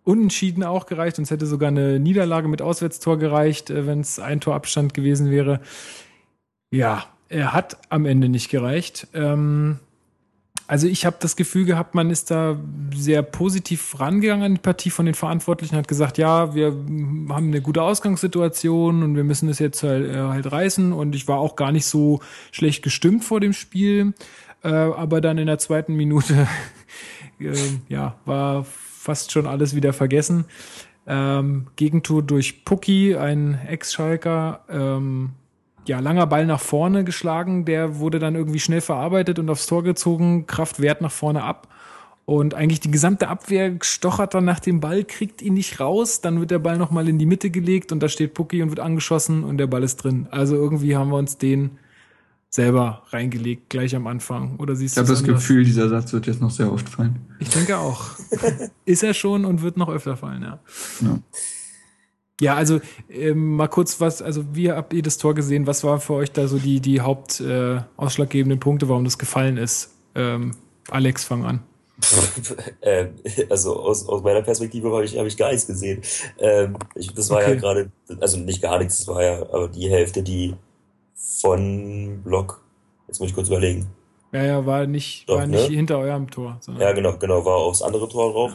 Unentschieden 0.03 0.63
auch 0.63 0.87
gereicht, 0.87 1.19
uns 1.19 1.29
hätte 1.29 1.45
sogar 1.45 1.69
eine 1.69 1.99
Niederlage 1.99 2.47
mit 2.47 2.61
Auswärtstor 2.61 3.17
gereicht, 3.17 3.69
äh, 3.69 3.85
wenn 3.85 4.01
es 4.01 4.19
ein 4.19 4.41
Torabstand 4.41 4.93
gewesen 4.93 5.29
wäre. 5.29 5.61
Ja, 6.71 7.05
er 7.29 7.53
hat 7.53 7.77
am 7.89 8.05
Ende 8.05 8.27
nicht 8.27 8.49
gereicht. 8.49 9.07
Ähm, 9.13 9.79
also 10.69 10.85
ich 10.85 11.03
habe 11.03 11.17
das 11.19 11.35
Gefühl 11.35 11.65
gehabt, 11.65 11.95
man 11.95 12.11
ist 12.11 12.29
da 12.29 12.55
sehr 12.93 13.23
positiv 13.23 13.99
rangegangen 13.99 14.45
an 14.45 14.53
die 14.53 14.61
Partie 14.61 14.91
von 14.91 15.07
den 15.07 15.15
Verantwortlichen, 15.15 15.75
hat 15.75 15.87
gesagt, 15.87 16.19
ja, 16.19 16.53
wir 16.53 16.67
haben 16.67 17.47
eine 17.47 17.59
gute 17.59 17.81
Ausgangssituation 17.81 19.01
und 19.01 19.15
wir 19.15 19.23
müssen 19.23 19.49
es 19.49 19.57
jetzt 19.57 19.81
halt, 19.81 20.13
äh, 20.13 20.15
halt 20.15 20.51
reißen. 20.51 20.93
Und 20.93 21.15
ich 21.15 21.27
war 21.27 21.39
auch 21.39 21.55
gar 21.55 21.71
nicht 21.71 21.87
so 21.87 22.19
schlecht 22.51 22.83
gestimmt 22.83 23.23
vor 23.23 23.39
dem 23.39 23.53
Spiel. 23.53 24.13
Äh, 24.63 24.69
aber 24.69 25.21
dann 25.21 25.39
in 25.39 25.47
der 25.47 25.57
zweiten 25.57 25.95
Minute, 25.95 26.47
äh, 27.39 27.55
ja, 27.87 28.17
war 28.25 28.63
fast 28.63 29.31
schon 29.31 29.47
alles 29.47 29.75
wieder 29.75 29.91
vergessen. 29.91 30.45
Ähm, 31.07 31.65
Gegentor 31.77 32.21
durch 32.21 32.63
Pucki, 32.63 33.15
ein 33.15 33.59
Ex-Schalker. 33.67 34.65
Ähm, 34.69 35.31
ja, 35.89 35.99
langer 35.99 36.27
Ball 36.27 36.45
nach 36.45 36.59
vorne 36.59 37.03
geschlagen, 37.03 37.65
der 37.65 37.97
wurde 37.97 38.19
dann 38.19 38.35
irgendwie 38.35 38.59
schnell 38.59 38.79
verarbeitet 38.79 39.39
und 39.39 39.49
aufs 39.49 39.65
Tor 39.65 39.83
gezogen, 39.83 40.45
Kraft 40.45 40.79
wehrt 40.79 41.01
nach 41.01 41.11
vorne 41.11 41.43
ab. 41.43 41.67
Und 42.25 42.53
eigentlich 42.53 42.79
die 42.79 42.91
gesamte 42.91 43.27
Abwehr 43.27 43.75
stochert 43.81 44.35
dann 44.35 44.45
nach 44.45 44.59
dem 44.59 44.81
Ball, 44.81 45.03
kriegt 45.03 45.41
ihn 45.41 45.55
nicht 45.55 45.79
raus, 45.79 46.21
dann 46.21 46.39
wird 46.39 46.51
der 46.51 46.59
Ball 46.59 46.77
nochmal 46.77 47.09
in 47.09 47.17
die 47.17 47.25
Mitte 47.25 47.49
gelegt 47.49 47.91
und 47.91 48.01
da 48.01 48.07
steht 48.07 48.35
Pucki 48.35 48.61
und 48.61 48.69
wird 48.69 48.79
angeschossen 48.79 49.43
und 49.43 49.57
der 49.57 49.65
Ball 49.65 49.81
ist 49.81 49.97
drin. 49.97 50.27
Also 50.29 50.55
irgendwie 50.55 50.95
haben 50.95 51.09
wir 51.09 51.17
uns 51.17 51.39
den 51.39 51.71
selber 52.51 53.01
reingelegt, 53.09 53.71
gleich 53.71 53.95
am 53.95 54.05
Anfang. 54.05 54.57
Oder 54.57 54.75
siehst 54.75 54.95
du 54.95 55.01
Ich 55.01 55.07
habe 55.07 55.17
das 55.17 55.23
Gefühl, 55.23 55.63
dieser 55.63 55.89
Satz 55.89 56.13
wird 56.13 56.27
jetzt 56.27 56.39
noch 56.39 56.51
sehr 56.51 56.71
oft 56.71 56.87
fallen. 56.87 57.17
Ich 57.39 57.49
denke 57.49 57.79
auch. 57.79 58.11
ist 58.85 59.01
er 59.01 59.15
schon 59.15 59.43
und 59.43 59.63
wird 59.63 59.77
noch 59.77 59.89
öfter 59.89 60.15
fallen, 60.15 60.43
ja. 60.43 60.59
ja. 61.01 61.19
Ja, 62.41 62.55
also 62.55 62.79
ähm, 63.09 63.55
mal 63.55 63.67
kurz 63.67 63.99
was, 63.99 64.21
also 64.21 64.43
wie 64.53 64.71
habt 64.71 64.93
ihr 64.93 65.01
das 65.01 65.17
Tor 65.17 65.35
gesehen? 65.35 65.67
Was 65.67 65.83
war 65.83 65.99
für 65.99 66.13
euch 66.13 66.31
da 66.31 66.47
so 66.47 66.57
die, 66.57 66.79
die 66.79 67.01
haupt 67.01 67.41
äh, 67.41 67.81
ausschlaggebenden 67.97 68.59
Punkte, 68.59 68.87
warum 68.87 69.03
das 69.03 69.17
gefallen 69.17 69.57
ist? 69.57 69.91
Ähm, 70.15 70.55
Alex, 70.89 71.25
fang 71.25 71.45
an. 71.45 71.59
ähm, 72.81 73.09
also 73.49 73.77
aus, 73.77 74.07
aus 74.07 74.23
meiner 74.23 74.41
Perspektive 74.41 74.91
habe 74.91 75.03
ich, 75.03 75.17
hab 75.17 75.25
ich 75.25 75.35
gar 75.35 75.51
nichts 75.51 75.67
gesehen. 75.67 76.01
Ähm, 76.39 76.77
ich, 76.95 77.13
das 77.13 77.29
war 77.29 77.39
okay. 77.39 77.55
ja 77.55 77.59
gerade, 77.59 77.91
also 78.21 78.37
nicht 78.37 78.61
gar 78.61 78.79
nichts, 78.79 78.99
das 78.99 79.07
war 79.07 79.21
ja 79.21 79.41
aber 79.41 79.67
die 79.67 79.89
Hälfte, 79.89 80.23
die 80.23 80.55
von 81.41 82.21
Block, 82.23 82.63
jetzt 83.07 83.19
muss 83.19 83.29
ich 83.29 83.35
kurz 83.35 83.49
überlegen. 83.49 83.87
Ja, 84.31 84.43
ja, 84.43 84.65
war 84.65 84.85
nicht, 84.85 85.27
Doch, 85.27 85.39
war 85.39 85.47
nicht 85.47 85.69
ne? 85.69 85.75
hinter 85.75 85.97
eurem 85.99 86.29
Tor. 86.29 86.57
Sondern 86.61 86.83
ja, 86.83 86.93
genau, 86.93 87.17
genau, 87.17 87.43
war 87.43 87.57
aufs 87.57 87.81
andere 87.81 88.07
Tor 88.07 88.31
drauf. 88.31 88.51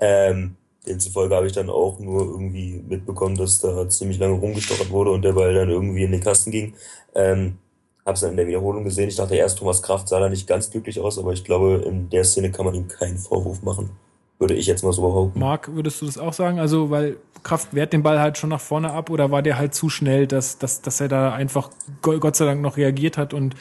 Ja. 0.00 0.28
Ähm, 0.30 0.56
Demzufolge 0.86 1.34
habe 1.34 1.46
ich 1.46 1.52
dann 1.52 1.68
auch 1.68 1.98
nur 1.98 2.22
irgendwie 2.22 2.82
mitbekommen, 2.88 3.36
dass 3.36 3.60
da 3.60 3.88
ziemlich 3.88 4.18
lange 4.18 4.34
rumgestochert 4.34 4.90
wurde 4.90 5.10
und 5.10 5.22
der 5.22 5.32
Ball 5.32 5.54
dann 5.54 5.68
irgendwie 5.68 6.04
in 6.04 6.12
den 6.12 6.22
Kasten 6.22 6.50
ging. 6.50 6.74
Ähm, 7.14 7.58
habe 8.06 8.14
es 8.14 8.20
dann 8.20 8.30
in 8.30 8.36
der 8.36 8.46
Wiederholung 8.46 8.84
gesehen. 8.84 9.08
Ich 9.08 9.16
dachte 9.16 9.36
erst, 9.36 9.58
Thomas 9.58 9.82
Kraft 9.82 10.08
sah 10.08 10.20
da 10.20 10.28
nicht 10.28 10.46
ganz 10.46 10.70
glücklich 10.70 10.98
aus, 11.00 11.18
aber 11.18 11.32
ich 11.32 11.44
glaube, 11.44 11.82
in 11.86 12.08
der 12.08 12.24
Szene 12.24 12.50
kann 12.50 12.64
man 12.64 12.74
ihm 12.74 12.88
keinen 12.88 13.18
Vorwurf 13.18 13.62
machen. 13.62 13.90
Würde 14.38 14.54
ich 14.54 14.66
jetzt 14.66 14.82
mal 14.82 14.92
so 14.92 15.02
behaupten. 15.02 15.38
Marc, 15.38 15.74
würdest 15.74 16.00
du 16.00 16.06
das 16.06 16.16
auch 16.16 16.32
sagen? 16.32 16.58
Also, 16.58 16.88
weil 16.88 17.18
Kraft 17.42 17.74
wehrt 17.74 17.92
den 17.92 18.02
Ball 18.02 18.18
halt 18.20 18.38
schon 18.38 18.48
nach 18.48 18.60
vorne 18.60 18.90
ab 18.90 19.10
oder 19.10 19.30
war 19.30 19.42
der 19.42 19.58
halt 19.58 19.74
zu 19.74 19.90
schnell, 19.90 20.26
dass, 20.26 20.56
dass, 20.56 20.80
dass 20.80 21.00
er 21.00 21.08
da 21.08 21.34
einfach 21.34 21.70
Gott 22.00 22.36
sei 22.36 22.46
Dank 22.46 22.62
noch 22.62 22.78
reagiert 22.78 23.18
hat 23.18 23.34
und 23.34 23.54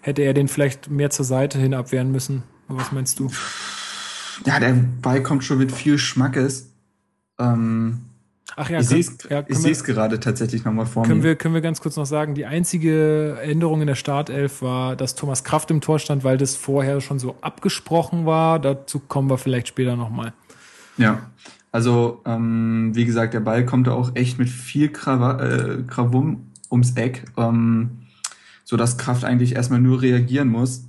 hätte 0.00 0.22
er 0.22 0.32
den 0.32 0.48
vielleicht 0.48 0.90
mehr 0.90 1.10
zur 1.10 1.26
Seite 1.26 1.58
hin 1.58 1.74
abwehren 1.74 2.10
müssen? 2.10 2.44
Was 2.68 2.92
meinst 2.92 3.20
du? 3.20 3.30
Ja, 4.44 4.60
der 4.60 4.74
Ball 5.00 5.22
kommt 5.22 5.44
schon 5.44 5.58
mit 5.58 5.72
viel 5.72 5.98
Schmackes. 5.98 6.72
Ähm, 7.38 8.00
Ach 8.56 8.68
ja, 8.68 8.80
ich 8.80 8.88
sehe 8.88 9.00
es 9.00 9.16
ja, 9.30 9.42
gerade 9.42 10.20
tatsächlich 10.20 10.64
nochmal 10.64 10.84
vor 10.84 11.04
können 11.04 11.18
mir. 11.18 11.24
Wir, 11.24 11.36
können 11.36 11.54
wir 11.54 11.62
ganz 11.62 11.80
kurz 11.80 11.96
noch 11.96 12.06
sagen, 12.06 12.34
die 12.34 12.44
einzige 12.44 13.38
Änderung 13.42 13.80
in 13.80 13.86
der 13.86 13.94
Startelf 13.94 14.60
war, 14.60 14.94
dass 14.94 15.14
Thomas 15.14 15.42
Kraft 15.42 15.70
im 15.70 15.80
Tor 15.80 15.98
stand, 15.98 16.22
weil 16.22 16.36
das 16.36 16.56
vorher 16.56 17.00
schon 17.00 17.18
so 17.18 17.36
abgesprochen 17.40 18.26
war. 18.26 18.58
Dazu 18.58 18.98
kommen 18.98 19.30
wir 19.30 19.38
vielleicht 19.38 19.68
später 19.68 19.96
nochmal. 19.96 20.34
Ja, 20.98 21.30
also 21.70 22.20
ähm, 22.26 22.90
wie 22.94 23.06
gesagt, 23.06 23.32
der 23.32 23.40
Ball 23.40 23.64
kommt 23.64 23.88
auch 23.88 24.14
echt 24.14 24.38
mit 24.38 24.50
viel 24.50 24.90
Krav 24.90 25.40
äh, 25.40 25.82
Krawum 25.86 26.50
ums 26.70 26.92
Eck, 26.96 27.24
ähm, 27.38 28.02
so 28.64 28.76
dass 28.76 28.98
Kraft 28.98 29.24
eigentlich 29.24 29.54
erstmal 29.54 29.80
nur 29.80 30.02
reagieren 30.02 30.48
muss 30.48 30.84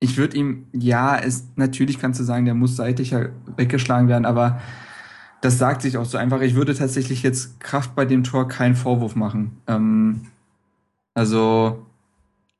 ich 0.00 0.16
würde 0.16 0.36
ihm, 0.36 0.66
ja, 0.72 1.16
es, 1.18 1.48
natürlich 1.56 1.98
kannst 1.98 2.20
du 2.20 2.24
sagen, 2.24 2.44
der 2.44 2.54
muss 2.54 2.76
seitlicher 2.76 3.30
weggeschlagen 3.56 4.08
werden, 4.08 4.26
aber 4.26 4.60
das 5.40 5.58
sagt 5.58 5.82
sich 5.82 5.98
auch 5.98 6.06
so 6.06 6.16
einfach. 6.16 6.40
Ich 6.40 6.54
würde 6.54 6.74
tatsächlich 6.74 7.22
jetzt 7.22 7.60
Kraft 7.60 7.94
bei 7.94 8.06
dem 8.06 8.24
Tor 8.24 8.48
keinen 8.48 8.76
Vorwurf 8.76 9.14
machen. 9.14 9.58
Ähm, 9.66 10.22
also, 11.12 11.84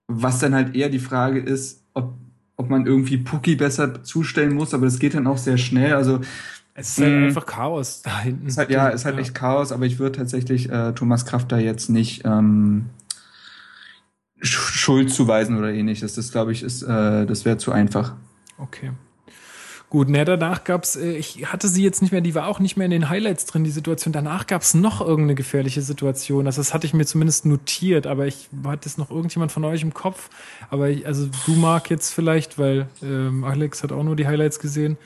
was 0.07 0.39
dann 0.39 0.55
halt 0.55 0.77
eher 0.77 0.91
die 0.91 0.99
Frage 0.99 1.41
ist, 1.41 1.83
ob, 1.95 2.15
ob 2.57 2.69
man 2.69 2.87
irgendwie 2.87 3.17
Pucki 3.17 3.57
besser 3.57 4.05
zustellen 4.05 4.55
muss, 4.55 4.75
aber 4.75 4.85
das 4.85 4.99
geht 4.99 5.15
dann 5.15 5.27
auch 5.27 5.39
sehr 5.39 5.57
schnell. 5.57 5.95
Also, 5.95 6.21
es 6.75 6.91
ist 6.91 7.05
halt 7.05 7.15
mh, 7.15 7.27
einfach 7.29 7.47
Chaos 7.47 8.03
da 8.03 8.21
hinten. 8.21 8.47
Ist 8.47 8.59
halt, 8.59 8.69
ja, 8.69 8.89
es 8.89 8.97
ist 8.97 9.05
halt 9.07 9.15
ja. 9.15 9.23
echt 9.23 9.35
Chaos, 9.35 9.73
aber 9.73 9.87
ich 9.87 9.99
würde 9.99 10.19
tatsächlich 10.19 10.71
äh, 10.71 10.93
Thomas 10.93 11.25
Kraft 11.25 11.53
da 11.53 11.59
jetzt 11.59 11.89
nicht 11.89 12.23
ähm, 12.25 12.87
Schuld 14.41 15.11
zuweisen 15.11 15.59
oder 15.59 15.73
ähnliches. 15.73 16.15
Das 16.15 16.33
glaube 16.33 16.53
ich 16.53 16.63
ist, 16.63 16.83
äh, 16.83 17.27
das 17.27 17.45
wäre 17.45 17.57
zu 17.57 17.73
einfach. 17.73 18.15
Okay. 18.59 18.93
Gut, 19.95 20.09
ne, 20.09 20.25
danach 20.25 20.65
gab's, 20.65 20.97
äh, 20.97 21.13
ich 21.13 21.47
hatte 21.53 21.69
sie 21.69 21.85
jetzt 21.85 22.03
nicht 22.03 22.11
mehr, 22.11 22.21
die 22.21 22.35
war 22.35 22.49
auch 22.49 22.59
nicht 22.59 22.77
mehr 22.77 22.87
in 22.87 22.91
den 22.91 23.11
Highlights 23.11 23.47
drin, 23.47 23.63
die 23.63 23.71
Situation. 23.71 24.13
Danach 24.13 24.49
gab's 24.49 24.75
noch 24.75 25.01
irgendeine 25.01 25.37
gefährliche 25.37 25.83
Situation. 25.83 26.47
Also 26.47 26.61
das 26.61 26.75
hatte 26.75 26.85
ich 26.87 26.95
mir 26.95 27.07
zumindest 27.07 27.47
notiert, 27.47 28.09
aber 28.09 28.27
ich 28.27 28.49
hatte 28.65 28.89
es 28.89 28.99
noch 28.99 29.11
irgendjemand 29.11 29.53
von 29.53 29.65
euch 29.65 29.83
im 29.83 29.95
Kopf. 29.95 30.31
Aber 30.69 30.89
ich, 30.89 31.07
also 31.07 31.29
du 31.47 31.53
mag 31.53 31.91
jetzt 31.91 32.13
vielleicht, 32.13 32.59
weil 32.59 32.89
ähm, 33.05 33.45
Alex 33.45 33.85
hat 33.85 33.93
auch 33.93 34.03
nur 34.03 34.17
die 34.17 34.27
Highlights 34.27 34.59
gesehen. 34.59 34.97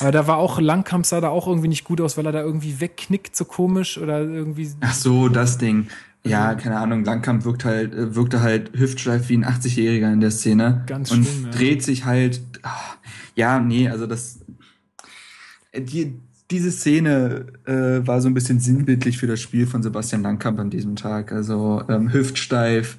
Aber 0.00 0.12
da 0.12 0.26
war 0.26 0.36
auch 0.36 0.60
Langkamp 0.60 1.06
sah 1.06 1.22
da 1.22 1.30
auch 1.30 1.46
irgendwie 1.46 1.68
nicht 1.68 1.84
gut 1.84 2.02
aus, 2.02 2.18
weil 2.18 2.26
er 2.26 2.32
da 2.32 2.42
irgendwie 2.42 2.80
wegknickt 2.80 3.34
so 3.34 3.46
komisch 3.46 3.96
oder 3.96 4.20
irgendwie. 4.20 4.70
Ach 4.80 4.92
so, 4.94 5.28
das 5.28 5.56
Ding. 5.56 5.88
Ja, 6.26 6.48
also 6.48 6.62
keine 6.62 6.78
Ahnung, 6.78 7.04
Langkamp 7.04 7.44
wirkt 7.44 7.64
halt, 7.64 7.92
äh, 7.92 8.14
wirkte 8.14 8.40
halt 8.40 8.72
hüftsteif 8.76 9.28
wie 9.28 9.36
ein 9.36 9.44
80-Jähriger 9.44 10.12
in 10.12 10.20
der 10.20 10.30
Szene. 10.30 10.82
Ganz 10.86 11.10
und 11.10 11.24
schlimm, 11.24 11.44
ja. 11.44 11.50
dreht 11.50 11.82
sich 11.82 12.04
halt, 12.04 12.40
ach, 12.62 12.96
ja, 13.34 13.60
nee, 13.60 13.88
also 13.88 14.06
das, 14.06 14.40
die, 15.76 16.14
diese 16.50 16.70
Szene 16.70 17.46
äh, 17.66 18.06
war 18.06 18.20
so 18.20 18.28
ein 18.28 18.34
bisschen 18.34 18.60
sinnbildlich 18.60 19.18
für 19.18 19.26
das 19.26 19.40
Spiel 19.40 19.66
von 19.66 19.82
Sebastian 19.82 20.22
Langkamp 20.22 20.58
an 20.58 20.70
diesem 20.70 20.96
Tag. 20.96 21.32
Also 21.32 21.82
ähm, 21.88 22.12
hüftsteif, 22.12 22.98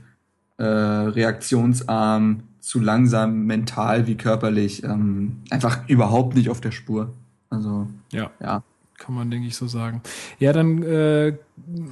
äh, 0.58 0.64
reaktionsarm, 0.64 2.44
zu 2.60 2.80
langsam 2.80 3.46
mental 3.46 4.08
wie 4.08 4.16
körperlich, 4.16 4.84
ähm, 4.84 5.38
einfach 5.52 5.88
überhaupt 5.88 6.36
nicht 6.36 6.50
auf 6.50 6.62
der 6.62 6.72
Spur. 6.72 7.14
Also 7.50 7.88
ja. 8.12 8.32
ja. 8.42 8.64
Kann 8.98 9.14
man, 9.14 9.30
denke 9.30 9.48
ich, 9.48 9.56
so 9.56 9.68
sagen. 9.68 10.02
Ja, 10.40 10.54
dann 10.54 10.82
äh, 10.84 11.34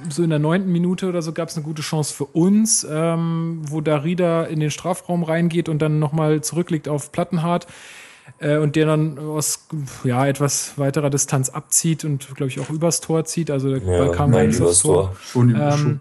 so 0.08 0.22
in 0.22 0.30
der 0.30 0.38
neunten 0.38 0.72
Minute 0.72 1.06
oder 1.06 1.20
so 1.20 1.32
gab 1.32 1.48
es 1.48 1.56
eine 1.56 1.64
gute 1.64 1.82
Chance 1.82 2.14
für 2.14 2.24
uns, 2.24 2.86
ähm, 2.90 3.60
wo 3.68 3.80
Darida 3.82 4.44
in 4.44 4.60
den 4.60 4.70
Strafraum 4.70 5.22
reingeht 5.22 5.68
und 5.68 5.80
dann 5.80 5.98
nochmal 5.98 6.42
zurücklegt 6.42 6.88
auf 6.88 7.12
Plattenhardt 7.12 7.66
äh, 8.38 8.56
und 8.56 8.74
der 8.76 8.86
dann 8.86 9.18
aus 9.18 9.68
ja, 10.04 10.26
etwas 10.26 10.78
weiterer 10.78 11.10
Distanz 11.10 11.50
abzieht 11.50 12.04
und, 12.04 12.34
glaube 12.34 12.48
ich, 12.48 12.58
auch 12.58 12.70
übers 12.70 13.00
Tor 13.00 13.24
zieht. 13.26 13.50
Also 13.50 13.68
der 13.68 13.82
ja, 13.82 13.98
Ball 13.98 14.12
kam 14.12 14.34
rein 14.34 14.50
übers 14.50 14.80
Tor. 14.80 15.08
Tor. 15.08 15.16
Schon 15.20 15.54
ähm, 15.54 16.00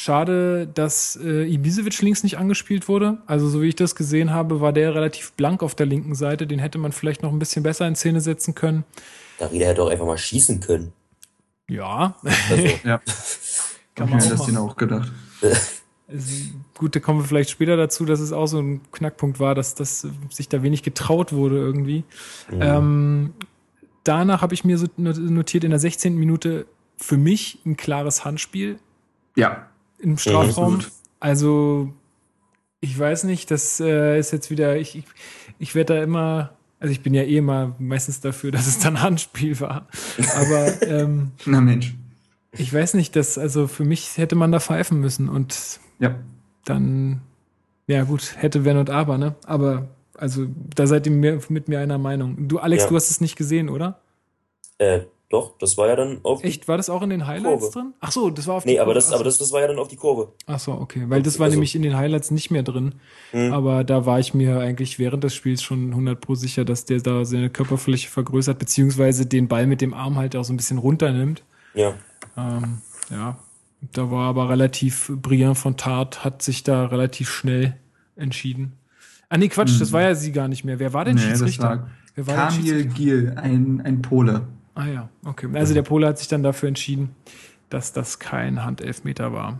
Schade, 0.00 0.68
dass 0.72 1.18
äh, 1.20 1.52
Ibisevic 1.52 2.00
links 2.02 2.22
nicht 2.22 2.38
angespielt 2.38 2.86
wurde. 2.86 3.18
Also 3.26 3.48
so 3.48 3.62
wie 3.62 3.66
ich 3.66 3.74
das 3.74 3.96
gesehen 3.96 4.32
habe, 4.32 4.60
war 4.60 4.72
der 4.72 4.94
relativ 4.94 5.32
blank 5.32 5.60
auf 5.60 5.74
der 5.74 5.86
linken 5.86 6.14
Seite. 6.14 6.46
Den 6.46 6.60
hätte 6.60 6.78
man 6.78 6.92
vielleicht 6.92 7.24
noch 7.24 7.32
ein 7.32 7.40
bisschen 7.40 7.64
besser 7.64 7.88
in 7.88 7.96
Szene 7.96 8.20
setzen 8.20 8.54
können. 8.54 8.84
Darida 9.38 9.66
hätte 9.66 9.82
auch 9.82 9.90
einfach 9.90 10.06
mal 10.06 10.18
schießen 10.18 10.60
können. 10.60 10.92
Ja. 11.68 12.16
Also, 12.50 12.68
ja. 12.84 13.00
Kann 13.94 14.10
man 14.10 14.20
auch 14.20 14.28
das 14.28 14.46
denen 14.46 14.58
auch 14.58 14.76
gedacht. 14.76 15.12
Gut, 16.74 16.96
da 16.96 17.00
kommen 17.00 17.20
wir 17.20 17.26
vielleicht 17.26 17.50
später 17.50 17.76
dazu, 17.76 18.04
dass 18.06 18.20
es 18.20 18.32
auch 18.32 18.46
so 18.46 18.60
ein 18.60 18.80
Knackpunkt 18.92 19.40
war, 19.40 19.54
dass, 19.54 19.74
dass 19.74 20.06
sich 20.30 20.48
da 20.48 20.62
wenig 20.62 20.82
getraut 20.82 21.32
wurde 21.32 21.56
irgendwie. 21.56 22.04
Mhm. 22.50 22.62
Ähm, 22.62 23.34
danach 24.04 24.40
habe 24.40 24.54
ich 24.54 24.64
mir 24.64 24.78
so 24.78 24.86
notiert 24.96 25.64
in 25.64 25.70
der 25.70 25.78
16. 25.78 26.16
Minute 26.16 26.66
für 26.96 27.18
mich 27.18 27.58
ein 27.66 27.76
klares 27.76 28.24
Handspiel. 28.24 28.78
Ja. 29.36 29.68
Im 29.98 30.16
Strafraum. 30.16 30.80
Ja, 30.80 30.86
also, 31.20 31.92
ich 32.80 32.98
weiß 32.98 33.24
nicht, 33.24 33.50
das 33.50 33.78
äh, 33.80 34.18
ist 34.18 34.32
jetzt 34.32 34.50
wieder, 34.50 34.76
ich, 34.76 34.96
ich, 34.96 35.04
ich 35.58 35.74
werde 35.74 35.94
da 35.94 36.02
immer 36.02 36.57
also 36.80 36.92
ich 36.92 37.02
bin 37.02 37.14
ja 37.14 37.22
eh 37.22 37.36
immer 37.38 37.74
meistens 37.78 38.20
dafür, 38.20 38.50
dass 38.50 38.66
es 38.66 38.78
dann 38.78 39.00
Handspiel 39.02 39.58
war. 39.60 39.86
Aber 40.36 40.82
ähm, 40.82 41.32
na 41.46 41.60
Mensch. 41.60 41.94
Ich 42.52 42.72
weiß 42.72 42.94
nicht, 42.94 43.14
dass 43.16 43.36
also 43.38 43.66
für 43.68 43.84
mich 43.84 44.16
hätte 44.16 44.34
man 44.34 44.50
da 44.52 44.60
pfeifen 44.60 45.00
müssen 45.00 45.28
und 45.28 45.80
Ja. 45.98 46.14
Dann, 46.64 47.20
ja 47.86 48.04
gut, 48.04 48.34
hätte 48.36 48.64
wenn 48.64 48.76
und 48.76 48.90
aber, 48.90 49.16
ne? 49.16 49.34
Aber, 49.46 49.88
also, 50.14 50.46
da 50.74 50.86
seid 50.86 51.06
ihr 51.06 51.12
mir, 51.12 51.40
mit 51.48 51.68
mir 51.68 51.78
einer 51.80 51.96
Meinung. 51.96 52.48
Du, 52.48 52.58
Alex, 52.58 52.82
Ja. 52.84 52.88
du 52.90 52.96
hast 52.96 53.10
es 53.10 53.20
nicht 53.22 53.36
gesehen, 53.36 53.68
oder? 53.70 54.00
Äh, 54.78 55.00
doch, 55.30 55.58
das 55.58 55.76
war 55.76 55.88
ja 55.88 55.96
dann 55.96 56.20
auf 56.22 56.40
die 56.40 56.48
Echt? 56.48 56.68
War 56.68 56.76
das 56.78 56.88
auch 56.88 57.02
in 57.02 57.10
den 57.10 57.26
Highlights 57.26 57.60
Kurve. 57.60 57.72
drin? 57.72 57.92
Ach 58.00 58.10
so, 58.12 58.30
das 58.30 58.46
war 58.46 58.54
auf 58.56 58.62
die 58.64 58.70
Nee, 58.70 58.78
aber 58.78 58.86
Kurve. 58.92 58.94
das, 58.94 59.12
aber 59.12 59.24
das, 59.24 59.36
das 59.38 59.52
war 59.52 59.60
ja 59.60 59.66
dann 59.68 59.78
auf 59.78 59.88
die 59.88 59.96
Kurve. 59.96 60.32
Ach 60.46 60.58
so, 60.58 60.72
okay. 60.72 61.04
Weil 61.08 61.22
das 61.22 61.38
war 61.38 61.44
Also- 61.44 61.56
nämlich 61.56 61.74
in 61.74 61.82
den 61.82 61.96
Highlights 61.96 62.30
nicht 62.30 62.50
mehr 62.50 62.62
drin. 62.62 62.94
Hm. 63.32 63.52
Aber 63.52 63.84
da 63.84 64.06
war 64.06 64.18
ich 64.20 64.32
mir 64.32 64.58
eigentlich 64.60 64.98
während 64.98 65.24
des 65.24 65.34
Spiels 65.34 65.62
schon 65.62 65.90
100 65.92 66.20
pro 66.20 66.34
sicher, 66.34 66.64
dass 66.64 66.86
der 66.86 67.00
da 67.00 67.24
seine 67.26 67.50
Körperfläche 67.50 68.08
vergrößert, 68.08 68.58
beziehungsweise 68.58 69.26
den 69.26 69.48
Ball 69.48 69.66
mit 69.66 69.80
dem 69.82 69.92
Arm 69.92 70.16
halt 70.16 70.34
auch 70.34 70.44
so 70.44 70.52
ein 70.54 70.56
bisschen 70.56 70.78
runternimmt. 70.78 71.42
Ja. 71.74 71.92
Ähm, 72.36 72.78
ja, 73.10 73.38
da 73.92 74.10
war 74.10 74.28
aber 74.30 74.48
relativ, 74.48 75.12
Brian 75.20 75.54
von 75.54 75.76
Tart 75.76 76.24
hat 76.24 76.40
sich 76.42 76.62
da 76.62 76.86
relativ 76.86 77.28
schnell 77.30 77.76
entschieden. 78.16 78.72
Ah 79.28 79.36
nee, 79.36 79.48
Quatsch, 79.48 79.78
das 79.78 79.92
war 79.92 80.00
ja 80.00 80.14
sie 80.14 80.32
gar 80.32 80.48
nicht 80.48 80.64
mehr. 80.64 80.78
Wer 80.78 80.94
war 80.94 81.04
denn 81.04 81.16
Mhm. 81.16 81.20
Nee, 81.22 81.28
das 81.30 81.38
Schiedsrichter? 81.40 81.68
war 81.68 81.90
Wer 82.14 82.26
war 82.26 82.48
denn 82.50 82.56
Kamil? 82.64 82.84
Giel, 82.86 83.34
ein, 83.36 83.80
ein 83.84 84.00
Pole. 84.02 84.48
Ah 84.78 84.86
ja, 84.86 85.08
okay. 85.24 85.48
Also 85.54 85.74
der 85.74 85.82
Pole 85.82 86.06
hat 86.06 86.18
sich 86.18 86.28
dann 86.28 86.44
dafür 86.44 86.68
entschieden, 86.68 87.10
dass 87.68 87.92
das 87.92 88.20
kein 88.20 88.64
Handelfmeter 88.64 89.32
war. 89.32 89.58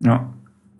Ja. 0.00 0.32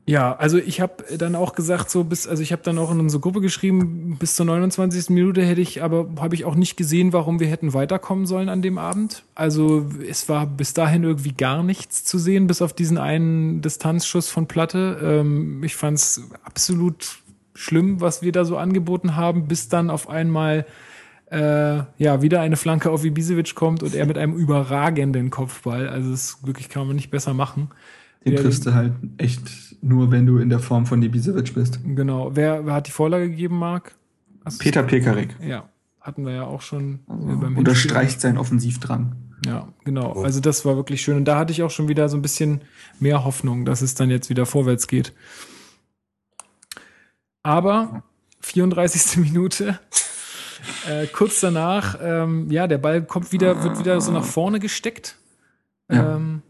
Ja, 0.07 0.37
also 0.37 0.57
ich 0.57 0.81
habe 0.81 1.05
dann 1.19 1.35
auch 1.35 1.55
gesagt, 1.55 1.91
so 1.91 2.05
bis, 2.05 2.27
also 2.27 2.43
ich 2.43 2.53
habe 2.53 2.63
dann 2.63 2.79
auch 2.79 2.91
in 2.91 3.01
unsere 3.01 3.21
Gruppe 3.21 3.43
geschrieben, 3.43 4.17
bis 4.19 4.35
zur 4.35 4.47
29. 4.47 5.11
Minute 5.11 5.45
hätte 5.45 5.61
ich, 5.61 5.83
aber 5.83 6.09
habe 6.21 6.35
ich 6.35 6.47
auch 6.47 6.55
nicht 6.55 6.77
gesehen, 6.77 7.13
warum 7.13 7.39
wir 7.39 7.49
hätten 7.49 7.75
weiterkommen 7.75 8.25
sollen 8.25 8.49
an 8.49 8.63
dem 8.63 8.79
Abend. 8.79 9.25
Also 9.35 9.87
es 10.07 10.29
war 10.31 10.47
bis 10.47 10.73
dahin 10.73 11.05
irgendwie 11.05 11.33
gar 11.33 11.63
nichts 11.63 12.05
zu 12.05 12.19
sehen, 12.19 12.47
bis 12.47 12.63
auf 12.63 12.73
diesen 12.73 12.97
einen 12.97 13.61
Distanzschuss 13.61 14.31
von 14.31 14.47
Platte. 14.47 15.01
Ähm, 15.03 15.63
ich 15.65 15.77
fand 15.77 15.99
es 15.99 16.31
absolut 16.45 17.19
schlimm, 17.55 18.01
was 18.01 18.23
wir 18.23 18.33
da 18.33 18.47
so 18.47 18.57
angeboten 18.57 19.17
haben, 19.17 19.49
bis 19.49 19.69
dann 19.69 19.91
auf 19.91 20.09
einmal 20.09 20.67
äh, 21.35 21.85
ja 21.99 22.23
wieder 22.23 22.41
eine 22.41 22.57
Flanke 22.57 22.91
auf 22.91 23.05
Ibisevic 23.05 23.55
kommt 23.55 23.83
und 23.83 23.95
er 23.95 24.07
mit 24.07 24.17
einem 24.17 24.35
überragenden 24.35 25.31
Kopfball. 25.31 25.89
Also 25.89 26.13
es 26.13 26.39
wirklich 26.45 26.69
kann 26.69 26.87
man 26.87 26.97
nicht 26.97 27.11
besser 27.11 27.35
machen. 27.35 27.71
Den 28.25 28.37
kriegst 28.37 28.65
du 28.65 28.73
halt 28.73 28.93
echt 29.19 29.43
nur, 29.83 30.11
wenn 30.11 30.25
du 30.25 30.39
in 30.39 30.49
der 30.49 30.61
Form 30.61 30.87
von 30.87 31.03
Ibisevic 31.03 31.53
bist. 31.55 31.81
Genau. 31.85 32.31
Wer, 32.35 32.65
wer 32.65 32.75
hat 32.75 32.87
die 32.87 32.93
Vorlage 32.93 33.29
gegeben, 33.29 33.59
Marc? 33.59 33.95
Hast 34.45 34.61
Peter 34.61 34.83
Pekarik. 34.83 35.37
Ja, 35.43 35.69
hatten 36.01 36.25
wir 36.25 36.33
ja 36.33 36.45
auch 36.45 36.63
schon 36.63 37.01
äh, 37.09 37.13
Also, 37.13 37.39
beim 37.39 37.57
unterstreicht 37.59 38.21
seinen 38.21 38.39
Offensivdrang. 38.39 39.17
Ja, 39.45 39.69
genau. 39.85 40.23
Also 40.23 40.41
das 40.41 40.65
war 40.65 40.77
wirklich 40.77 41.03
schön. 41.03 41.17
Und 41.17 41.27
da 41.27 41.39
hatte 41.39 41.53
ich 41.53 41.63
auch 41.63 41.71
schon 41.71 41.89
wieder 41.89 42.09
so 42.09 42.17
ein 42.17 42.23
bisschen 42.23 42.63
mehr 42.99 43.25
Hoffnung, 43.25 43.67
dass 43.67 43.83
es 43.83 43.95
dann 43.95 44.09
jetzt 44.09 44.31
wieder 44.31 44.47
vorwärts 44.47 44.87
geht. 44.87 45.13
Aber 47.43 48.05
34. 48.41 49.19
Minute. 49.19 49.79
Äh, 50.89 51.07
kurz 51.07 51.41
danach, 51.41 51.99
ähm, 52.03 52.51
ja, 52.51 52.67
der 52.67 52.79
Ball 52.79 53.03
kommt 53.03 53.33
wieder, 53.33 53.63
wird 53.63 53.79
wieder 53.79 54.01
so 54.01 54.13
nach 54.13 54.25
vorne 54.25 54.61
gesteckt. 54.61 55.17
Ja. 55.91 56.17
Ähm, 56.17 56.43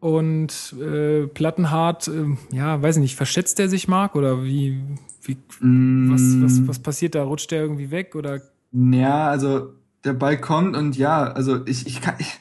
und 0.00 0.74
äh, 0.80 1.26
Plattenhardt, 1.26 2.08
äh, 2.08 2.36
ja, 2.52 2.80
weiß 2.80 2.96
ich 2.96 3.02
nicht, 3.02 3.16
verschätzt 3.16 3.60
er 3.60 3.68
sich, 3.68 3.86
Marc? 3.86 4.16
Oder 4.16 4.42
wie, 4.44 4.82
wie 5.22 5.36
was, 5.60 6.22
was, 6.42 6.60
Mm, 6.60 6.68
was 6.68 6.78
passiert 6.78 7.14
da? 7.14 7.22
Rutscht 7.22 7.50
der 7.50 7.60
irgendwie 7.60 7.90
weg? 7.90 8.14
Oder 8.14 8.40
Ja, 8.72 9.28
also 9.28 9.74
der 10.04 10.14
Ball 10.14 10.40
kommt 10.40 10.76
und 10.76 10.96
ja, 10.96 11.24
also 11.24 11.66
ich, 11.66 11.86
ich 11.86 12.00
kann. 12.00 12.14
Ich, 12.18 12.40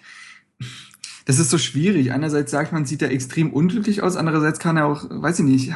das 1.30 1.38
ist 1.38 1.52
so 1.52 1.60
schwierig. 1.60 2.12
Einerseits 2.12 2.50
sagt 2.50 2.72
man, 2.72 2.86
sieht 2.86 3.04
er 3.04 3.12
extrem 3.12 3.54
unglücklich 3.54 4.02
aus, 4.02 4.16
andererseits 4.16 4.58
kann 4.58 4.78
er 4.78 4.88
auch, 4.88 5.06
weiß 5.12 5.38
ich 5.38 5.46
nicht, 5.46 5.72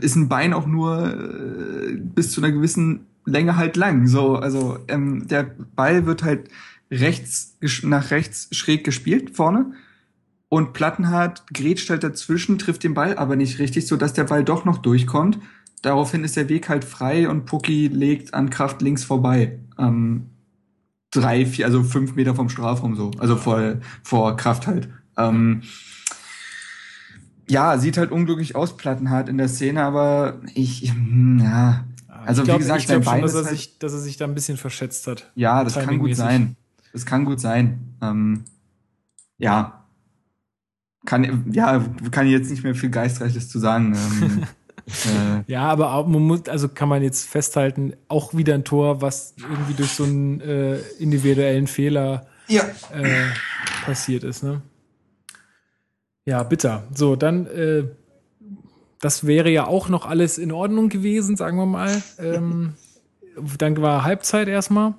ist 0.00 0.16
ein 0.16 0.28
Bein 0.28 0.52
auch 0.52 0.66
nur 0.66 1.14
äh, 1.14 1.92
bis 1.96 2.32
zu 2.32 2.40
einer 2.42 2.50
gewissen 2.50 3.06
Länge 3.24 3.56
halt 3.56 3.76
lang. 3.76 4.08
So, 4.08 4.34
also 4.34 4.80
ähm, 4.88 5.28
der 5.28 5.44
Ball 5.76 6.06
wird 6.06 6.24
halt 6.24 6.48
rechts 6.90 7.56
nach 7.84 8.10
rechts 8.10 8.48
schräg 8.50 8.82
gespielt 8.82 9.36
vorne 9.36 9.74
und 10.48 10.72
Plattenhardt 10.72 11.44
grätscht 11.54 11.88
halt 11.88 12.02
dazwischen, 12.02 12.58
trifft 12.58 12.82
den 12.82 12.94
Ball 12.94 13.16
aber 13.16 13.36
nicht 13.36 13.60
richtig, 13.60 13.86
so 13.86 13.96
dass 13.96 14.12
der 14.12 14.24
Ball 14.24 14.42
doch 14.42 14.64
noch 14.64 14.78
durchkommt. 14.78 15.38
Daraufhin 15.82 16.24
ist 16.24 16.34
der 16.34 16.48
Weg 16.48 16.68
halt 16.68 16.84
frei 16.84 17.28
und 17.28 17.44
Pucki 17.46 17.86
legt 17.86 18.34
an 18.34 18.50
Kraft 18.50 18.82
links 18.82 19.04
vorbei. 19.04 19.60
Ähm, 19.78 20.30
drei, 21.20 21.46
vier, 21.46 21.66
also 21.66 21.82
fünf 21.82 22.14
Meter 22.14 22.34
vom 22.34 22.48
Strafraum 22.48 22.94
so. 22.96 23.10
Also 23.18 23.36
vor, 23.36 23.76
vor 24.02 24.36
Kraft 24.36 24.66
halt. 24.66 24.88
Ähm, 25.16 25.62
ja, 27.48 27.78
sieht 27.78 27.96
halt 27.96 28.10
unglücklich 28.10 28.56
aus, 28.56 28.76
Plattenhardt 28.76 29.28
in 29.28 29.38
der 29.38 29.48
Szene, 29.48 29.82
aber 29.82 30.40
ich, 30.54 30.92
hm, 30.92 31.40
ja. 31.42 31.84
Also, 32.24 32.42
ich 32.42 32.46
glaub, 32.46 32.58
wie 32.58 32.62
gesagt, 32.62 32.80
ich 32.80 32.86
sein 32.88 33.02
schon, 33.02 33.12
Bein 33.12 33.22
dass 33.22 33.32
ist 33.32 33.36
er, 33.36 33.44
halt- 33.46 33.56
sich, 33.56 33.78
dass 33.78 33.92
er 33.92 33.98
sich 34.00 34.16
da 34.16 34.24
ein 34.24 34.34
bisschen 34.34 34.56
verschätzt 34.56 35.06
hat. 35.06 35.30
Ja, 35.36 35.62
das 35.62 35.74
kann 35.74 35.98
gut 35.98 36.16
sein. 36.16 36.56
Das 36.92 37.06
kann 37.06 37.24
gut 37.24 37.40
sein. 37.40 37.94
Ähm, 38.02 38.44
ja. 39.38 39.84
Kann, 41.04 41.52
ja, 41.52 41.84
kann 42.10 42.26
ich 42.26 42.32
jetzt 42.32 42.50
nicht 42.50 42.64
mehr 42.64 42.74
viel 42.74 42.90
Geistreiches 42.90 43.48
zu 43.48 43.60
sagen. 43.60 43.94
Ähm, 43.94 44.42
äh, 44.42 44.46
Ja, 45.46 45.62
aber 45.62 45.94
auch, 45.94 46.06
man 46.06 46.22
muss, 46.22 46.48
also 46.48 46.68
kann 46.68 46.88
man 46.88 47.02
jetzt 47.02 47.28
festhalten, 47.28 47.94
auch 48.08 48.34
wieder 48.34 48.54
ein 48.54 48.64
Tor, 48.64 49.02
was 49.02 49.34
irgendwie 49.36 49.74
durch 49.74 49.90
so 49.90 50.04
einen 50.04 50.40
äh, 50.40 50.78
individuellen 50.98 51.66
Fehler 51.66 52.26
ja. 52.48 52.62
äh, 52.92 53.26
passiert 53.84 54.24
ist, 54.24 54.42
ne? 54.42 54.62
Ja, 56.24 56.42
bitter. 56.42 56.84
So, 56.92 57.14
dann, 57.16 57.46
äh, 57.46 57.84
das 59.00 59.26
wäre 59.26 59.50
ja 59.50 59.66
auch 59.66 59.88
noch 59.88 60.06
alles 60.06 60.38
in 60.38 60.50
Ordnung 60.50 60.88
gewesen, 60.88 61.36
sagen 61.36 61.56
wir 61.56 61.66
mal. 61.66 62.02
Ähm, 62.18 62.74
dann 63.58 63.80
war 63.80 64.02
Halbzeit 64.04 64.48
erstmal. 64.48 64.94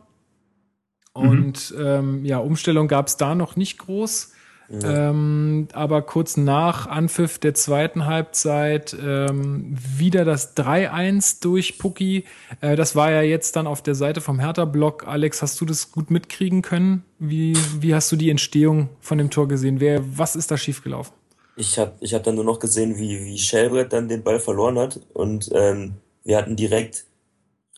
Und 1.14 1.74
ähm, 1.78 2.24
ja, 2.24 2.38
Umstellung 2.38 2.88
gab 2.88 3.08
es 3.08 3.18
da 3.18 3.36
noch 3.36 3.56
nicht 3.56 3.80
groß. 3.80 4.34
Ähm, 4.70 5.70
aber 5.72 6.02
kurz 6.02 6.36
nach 6.36 6.88
Anpfiff 6.88 7.40
der 7.40 7.54
zweiten 7.54 8.06
Halbzeit 8.06 8.96
ähm, 9.02 9.74
wieder 9.74 10.26
das 10.26 10.58
3-1 10.58 11.42
durch 11.42 11.78
Pucki. 11.78 12.26
Äh, 12.60 12.76
das 12.76 12.96
war 12.96 13.12
ja 13.12 13.22
jetzt 13.22 13.56
dann 13.56 13.66
auf 13.66 13.82
der 13.82 13.96
Seite 13.96 14.20
vom 14.20 14.40
Hertha-Block. 14.40 15.08
Alex, 15.08 15.42
hast 15.42 15.62
du 15.62 15.66
das 15.66 15.92
gut 15.92 16.12
mitkriegen 16.12 16.62
können? 16.62 17.06
Wie, 17.18 17.56
wie 17.80 17.96
hast 17.96 18.12
du 18.12 18.18
die 18.18 18.30
Entstehung 18.30 18.90
von 19.00 19.18
dem 19.18 19.30
Tor 19.30 19.48
gesehen? 19.48 19.80
Wer, 19.80 20.02
was 20.18 20.36
ist 20.36 20.52
da 20.52 20.58
schiefgelaufen? 20.58 21.14
Ich 21.56 21.80
habe 21.80 21.94
ich 22.02 22.14
hab 22.14 22.24
dann 22.24 22.36
nur 22.36 22.44
noch 22.44 22.60
gesehen, 22.60 22.98
wie, 22.98 23.24
wie 23.24 23.38
Schellbrett 23.38 23.92
dann 23.92 24.10
den 24.10 24.24
Ball 24.24 24.40
verloren 24.40 24.78
hat 24.78 25.00
und 25.14 25.50
ähm, 25.54 25.96
wir 26.24 26.38
hatten 26.38 26.56
direkt, 26.56 27.06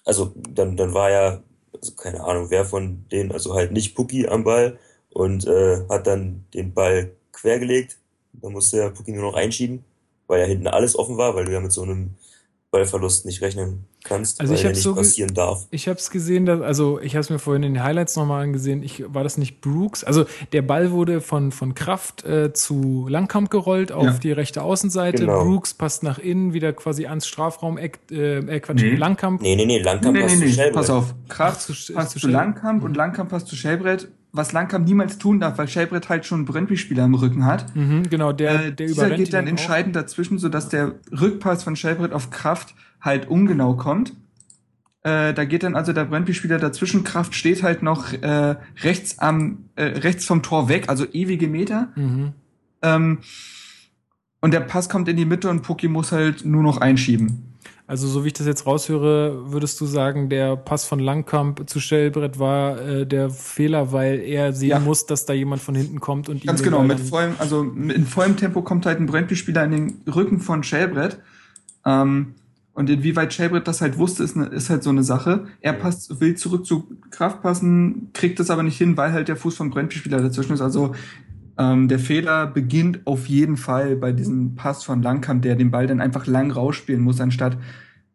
also 0.03 0.33
dann, 0.35 0.75
dann 0.75 0.93
war 0.93 1.09
ja, 1.11 1.43
also 1.73 1.93
keine 1.93 2.21
Ahnung, 2.21 2.47
wer 2.49 2.65
von 2.65 3.05
denen, 3.09 3.31
also 3.31 3.53
halt 3.53 3.71
nicht 3.71 3.95
Pucki 3.95 4.27
am 4.27 4.43
Ball 4.43 4.77
und 5.11 5.45
äh, 5.47 5.81
hat 5.89 6.07
dann 6.07 6.43
den 6.53 6.73
Ball 6.73 7.11
quergelegt. 7.33 7.97
Da 8.33 8.49
musste 8.49 8.77
ja 8.77 8.89
Pucki 8.89 9.11
nur 9.11 9.23
noch 9.23 9.35
einschieben, 9.35 9.83
weil 10.27 10.41
ja 10.41 10.45
hinten 10.45 10.67
alles 10.67 10.97
offen 10.97 11.17
war, 11.17 11.35
weil 11.35 11.45
du 11.45 11.51
ja 11.51 11.59
mit 11.59 11.71
so 11.71 11.81
einem 11.83 12.11
Ballverlust 12.71 13.25
nicht 13.25 13.41
rechnen 13.41 13.85
kannst, 14.03 14.39
Also 14.39 14.51
weil 14.51 14.55
ich 14.57 14.61
der 14.61 14.69
hab's 14.69 14.77
nicht 14.77 14.83
so 14.83 14.93
passieren 14.93 15.33
darf. 15.33 15.65
Ich 15.71 15.87
habe 15.87 15.97
es 15.97 16.11
gesehen, 16.11 16.45
dass, 16.45 16.61
also 16.61 16.99
ich 17.01 17.15
habe 17.15 17.21
es 17.21 17.31
mir 17.31 17.39
vorhin 17.39 17.63
in 17.63 17.73
den 17.73 17.83
Highlights 17.83 18.15
nochmal 18.15 18.43
angesehen. 18.43 18.83
Ich, 18.83 19.03
war 19.11 19.23
das 19.23 19.39
nicht 19.39 19.59
Brooks? 19.59 20.03
Also 20.03 20.25
der 20.53 20.61
Ball 20.61 20.91
wurde 20.91 21.19
von, 21.19 21.51
von 21.51 21.73
Kraft 21.73 22.23
äh, 22.25 22.53
zu 22.53 23.07
Langkamp 23.09 23.49
gerollt 23.49 23.91
auf 23.91 24.03
Ja. 24.05 24.11
die 24.19 24.31
rechte 24.31 24.61
Außenseite. 24.61 25.23
Genau. 25.25 25.43
Brooks 25.43 25.73
passt 25.73 26.03
nach 26.03 26.19
innen, 26.19 26.53
wieder 26.53 26.71
quasi 26.73 27.07
ans 27.07 27.25
Strafraum-Eck, 27.25 27.99
äh, 28.11 28.37
äh, 28.37 28.59
Quatsch, 28.59 28.83
Nee. 28.83 28.95
Langkamp. 28.95 29.41
Nee, 29.41 29.55
nee, 29.55 29.65
nee, 29.65 29.79
Langkamp 29.81 30.15
Nee, 30.15 30.21
passt 30.21 30.35
nee, 30.35 30.41
zu 30.41 30.45
nee, 30.47 30.53
Schellbrett. 30.53 30.73
pass 30.75 30.89
auf. 30.91 31.15
Kraft 31.27 31.61
Zu 31.61 31.93
passt 31.93 32.11
zu 32.11 32.19
zu, 32.19 32.27
Schell- 32.27 32.31
Langkamp 32.33 32.83
und 32.83 32.91
Mhm. 32.91 32.97
Langkamp 32.97 33.31
passt 33.31 33.47
zu 33.47 33.55
Schellbrett, 33.55 34.09
was 34.31 34.51
Langkamp 34.51 34.87
niemals 34.87 35.17
tun 35.17 35.39
darf, 35.39 35.57
weil 35.57 35.67
Schellbrett 35.67 36.09
halt 36.09 36.25
schon 36.25 36.39
einen 36.39 36.45
Brøndby-Spieler 36.45 37.05
im 37.05 37.15
Rücken 37.15 37.45
hat. 37.45 37.75
Mhm, 37.75 38.03
genau, 38.09 38.31
der, 38.31 38.65
Äh, 38.65 38.71
der 38.71 38.87
dieser 38.87 39.09
geht 39.11 39.33
dann 39.33 39.45
auch. 39.45 39.49
entscheidend 39.49 39.95
dazwischen, 39.95 40.37
sodass 40.37 40.69
der 40.69 40.95
Rückpass 41.11 41.63
von 41.63 41.75
Schellbrett 41.75 42.13
auf 42.13 42.29
Kraft 42.29 42.75
halt 43.01 43.27
ungenau 43.27 43.75
kommt. 43.75 44.13
Äh, 45.01 45.33
da 45.33 45.45
geht 45.45 45.63
dann 45.63 45.75
also 45.75 45.93
der 45.93 46.05
Brøndby-Spieler 46.05 46.59
dazwischen. 46.59 47.03
Kraft 47.03 47.33
steht 47.33 47.63
halt 47.63 47.81
noch 47.81 48.13
äh, 48.13 48.55
rechts 48.83 49.17
am 49.19 49.65
äh, 49.75 49.83
rechts 49.85 50.25
vom 50.25 50.43
Tor 50.43 50.69
weg, 50.69 50.89
also 50.89 51.05
ewige 51.11 51.47
Meter. 51.47 51.87
Mhm. 51.95 52.33
Ähm, 52.81 53.19
und 54.41 54.53
der 54.53 54.59
Pass 54.61 54.89
kommt 54.89 55.07
in 55.07 55.17
die 55.17 55.25
Mitte 55.25 55.49
und 55.49 55.63
Puki 55.63 55.87
muss 55.87 56.11
halt 56.11 56.45
nur 56.45 56.63
noch 56.63 56.77
einschieben. 56.77 57.48
Also 57.89 58.07
so 58.07 58.23
wie 58.23 58.27
ich 58.27 58.33
das 58.33 58.45
jetzt 58.45 58.67
raushöre, 58.67 59.51
würdest 59.51 59.81
du 59.81 59.87
sagen, 59.87 60.29
der 60.29 60.55
Pass 60.55 60.85
von 60.85 60.99
Langkamp 60.99 61.67
zu 61.67 61.79
Stellbrett 61.79 62.37
war 62.37 62.79
äh, 62.79 63.07
der 63.07 63.31
Fehler, 63.31 63.91
weil 63.91 64.19
er 64.19 64.53
sehen 64.53 64.69
Ja. 64.69 64.79
muss, 64.79 65.07
dass 65.07 65.25
da 65.25 65.33
jemand 65.33 65.59
von 65.63 65.73
hinten 65.73 65.99
kommt 65.99 66.29
und 66.29 66.45
Ganz 66.45 66.61
genau, 66.61 66.83
mit 66.83 66.99
vollem, 66.99 67.33
also 67.39 67.63
in 67.63 68.05
vollem 68.05 68.37
Tempo 68.37 68.61
kommt 68.61 68.85
halt 68.85 68.99
ein 68.99 69.07
Brøndby-Spieler 69.07 69.63
in 69.65 69.71
den 69.71 70.01
Rücken 70.05 70.39
von 70.39 70.61
Schellbrett. 70.61 71.17
Ähm, 71.83 72.35
und 72.73 72.91
inwieweit 72.91 73.33
Schellbrett 73.33 73.67
das 73.67 73.81
halt 73.81 73.97
wusste, 73.97 74.23
ist, 74.23 74.35
ne, 74.35 74.45
ist 74.45 74.69
halt 74.69 74.83
so 74.83 74.91
eine 74.91 75.01
Sache. 75.01 75.47
Er 75.59 75.73
passt, 75.73 76.21
will 76.21 76.35
zurück 76.35 76.67
zu 76.67 76.95
Kraft 77.09 77.41
passen, 77.41 78.11
kriegt 78.13 78.39
es 78.39 78.51
aber 78.51 78.61
nicht 78.61 78.77
hin, 78.77 78.97
weil 78.97 79.13
halt 79.13 79.29
der 79.29 79.35
Fuß 79.35 79.57
vom 79.57 79.71
Brøndby-Spieler 79.71 80.21
dazwischen 80.21 80.53
ist. 80.53 80.61
Also 80.61 80.93
Ähm, 81.59 81.89
der 81.89 81.99
Fehler 81.99 82.47
beginnt 82.47 83.05
auf 83.05 83.27
jeden 83.27 83.57
Fall 83.57 83.97
bei 83.97 84.13
diesem 84.13 84.55
Pass 84.55 84.85
von 84.85 85.03
Langkamp, 85.03 85.41
der 85.41 85.55
den 85.55 85.71
Ball 85.71 85.87
dann 85.87 85.99
einfach 85.99 86.25
lang 86.25 86.51
rausspielen 86.51 87.01
muss, 87.01 87.19
anstatt 87.19 87.57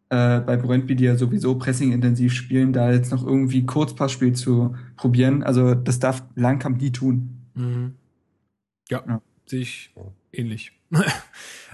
äh, 0.09 0.41
bei 0.41 0.57
Brøndby, 0.57 0.97
die 0.97 1.05
ja 1.05 1.17
sowieso 1.17 1.57
pressing-intensiv 1.57 2.33
spielen, 2.33 2.73
da 2.73 2.91
jetzt 2.91 3.13
noch 3.13 3.25
irgendwie 3.27 3.67
Kurzpassspiel 3.67 4.33
zu 4.33 4.75
probieren. 4.97 5.43
Also 5.43 5.75
das 5.75 5.99
darf 5.99 6.25
Langkamp 6.35 6.81
nie 6.81 6.91
tun. 6.91 7.41
Mhm. 7.55 7.95
Ja, 8.89 9.05
ja, 9.07 9.21
sehe 9.45 9.61
ich 9.61 9.95
ähnlich. 10.33 10.73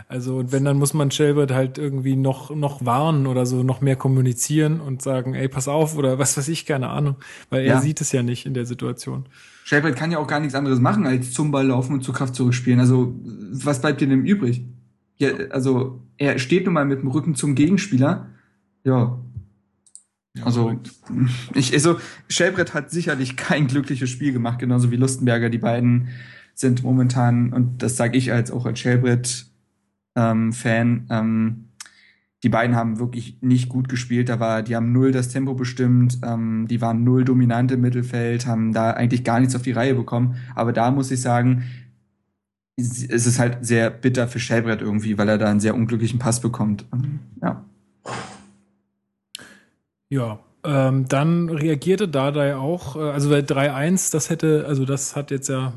also 0.09 0.39
und 0.39 0.51
wenn, 0.51 0.65
dann 0.65 0.79
muss 0.79 0.93
man 0.93 1.13
Shelbert 1.13 1.53
halt 1.53 1.79
irgendwie 1.79 2.17
noch, 2.17 2.51
noch 2.51 2.85
warnen 2.85 3.29
oder 3.29 3.47
so, 3.47 3.63
noch 3.63 3.81
mehr 3.81 3.97
kommunizieren 3.97 4.81
und 4.81 5.03
sagen, 5.03 5.35
ey, 5.35 5.49
pass 5.49 5.69
auf 5.69 5.97
oder 5.97 6.19
was 6.19 6.37
weiß 6.37 6.49
ich, 6.49 6.67
keine 6.67 6.89
Ahnung. 6.89 7.17
Weil 7.49 7.61
er 7.63 7.75
ja. 7.75 7.81
sieht 7.81 8.01
es 8.01 8.11
ja 8.11 8.25
nicht 8.25 8.45
in 8.45 8.55
der 8.55 8.67
Situation. 8.67 9.27
Shelbert 9.71 9.95
kann 9.95 10.11
ja 10.11 10.19
auch 10.19 10.27
gar 10.27 10.41
nichts 10.41 10.57
anderes 10.57 10.81
machen, 10.81 11.07
als 11.07 11.33
zum 11.33 11.53
Ball 11.53 11.69
laufen 11.69 11.93
und 11.93 12.03
zur 12.03 12.13
Kraft 12.13 12.35
zurückspielen. 12.35 12.81
Also 12.81 13.15
was 13.53 13.81
bleibt 13.81 14.01
dir 14.01 14.09
denn 14.09 14.27
übrig? 14.27 14.65
Ja, 15.17 15.31
also 15.51 16.03
er 16.17 16.41
steht 16.41 16.65
nun 16.65 16.75
mal 16.75 16.85
mit 16.85 17.03
dem 17.03 17.09
Rücken 17.09 17.37
zum 17.37 17.55
Gegenspieler. 17.55 18.31
Ja. 18.83 19.21
ja 20.35 20.45
also, 20.45 20.77
ich, 21.55 21.73
also, 21.73 22.01
Shelbrett 22.29 22.75
hat 22.75 22.91
sicherlich 22.91 23.37
kein 23.37 23.69
glückliches 23.69 24.11
Spiel 24.11 24.33
gemacht, 24.33 24.59
genauso 24.59 24.91
wie 24.91 24.97
Lustenberger. 24.97 25.51
Die 25.51 25.59
beiden 25.59 26.09
sind 26.53 26.83
momentan, 26.83 27.53
und 27.53 27.81
das 27.81 27.97
sage 27.97 28.19
ich 28.19 28.33
als 28.33 28.51
auch 28.51 28.67
als 28.67 28.81
Shelbrett-Fan, 28.81 30.53
ähm, 30.67 31.07
ähm, 31.11 31.69
die 32.43 32.49
beiden 32.49 32.75
haben 32.75 32.99
wirklich 32.99 33.37
nicht 33.43 33.69
gut 33.69 33.89
gespielt. 33.89 34.29
Da 34.29 34.41
war, 34.41 34.63
die 34.63 34.75
haben 34.75 34.93
null 34.93 35.13
das 35.13 35.29
Tempo 35.29 35.55
bestimmt, 35.55 36.19
ähm, 36.25 36.67
die 36.69 36.81
waren 36.81 37.05
null 37.05 37.25
dominant 37.25 37.71
im 37.73 37.83
Mittelfeld, 37.83 38.47
haben 38.47 38.73
da 38.73 38.93
eigentlich 38.93 39.25
gar 39.25 39.41
nichts 39.41 39.55
auf 39.55 39.63
die 39.63 39.73
Reihe 39.73 39.95
bekommen. 39.95 40.37
Aber 40.55 40.73
da 40.73 40.91
muss 40.91 41.11
ich 41.11 41.21
sagen, 41.21 41.65
es 42.77 43.03
ist 43.09 43.39
halt 43.39 43.59
sehr 43.61 43.91
bitter 43.91 44.27
für 44.27 44.41
Shelbrett 44.41 44.81
irgendwie, 44.81 45.19
weil 45.19 45.29
er 45.29 45.39
da 45.39 45.51
einen 45.51 45.61
sehr 45.61 45.75
unglücklichen 45.75 46.19
Pass 46.19 46.41
bekommt. 46.41 46.87
Ja. 47.43 47.65
Ja, 50.09 50.41
ähm, 50.65 51.07
dann 51.09 51.49
reagierte 51.51 52.09
Dardai 52.09 52.57
auch, 52.57 52.97
äh, 52.97 53.01
also 53.01 53.31
3-1, 53.31 54.13
das 54.13 54.31
hätte, 54.31 54.65
also 54.67 54.85
das 54.85 55.15
hat 55.15 55.31
jetzt 55.31 55.49
ja, 55.49 55.73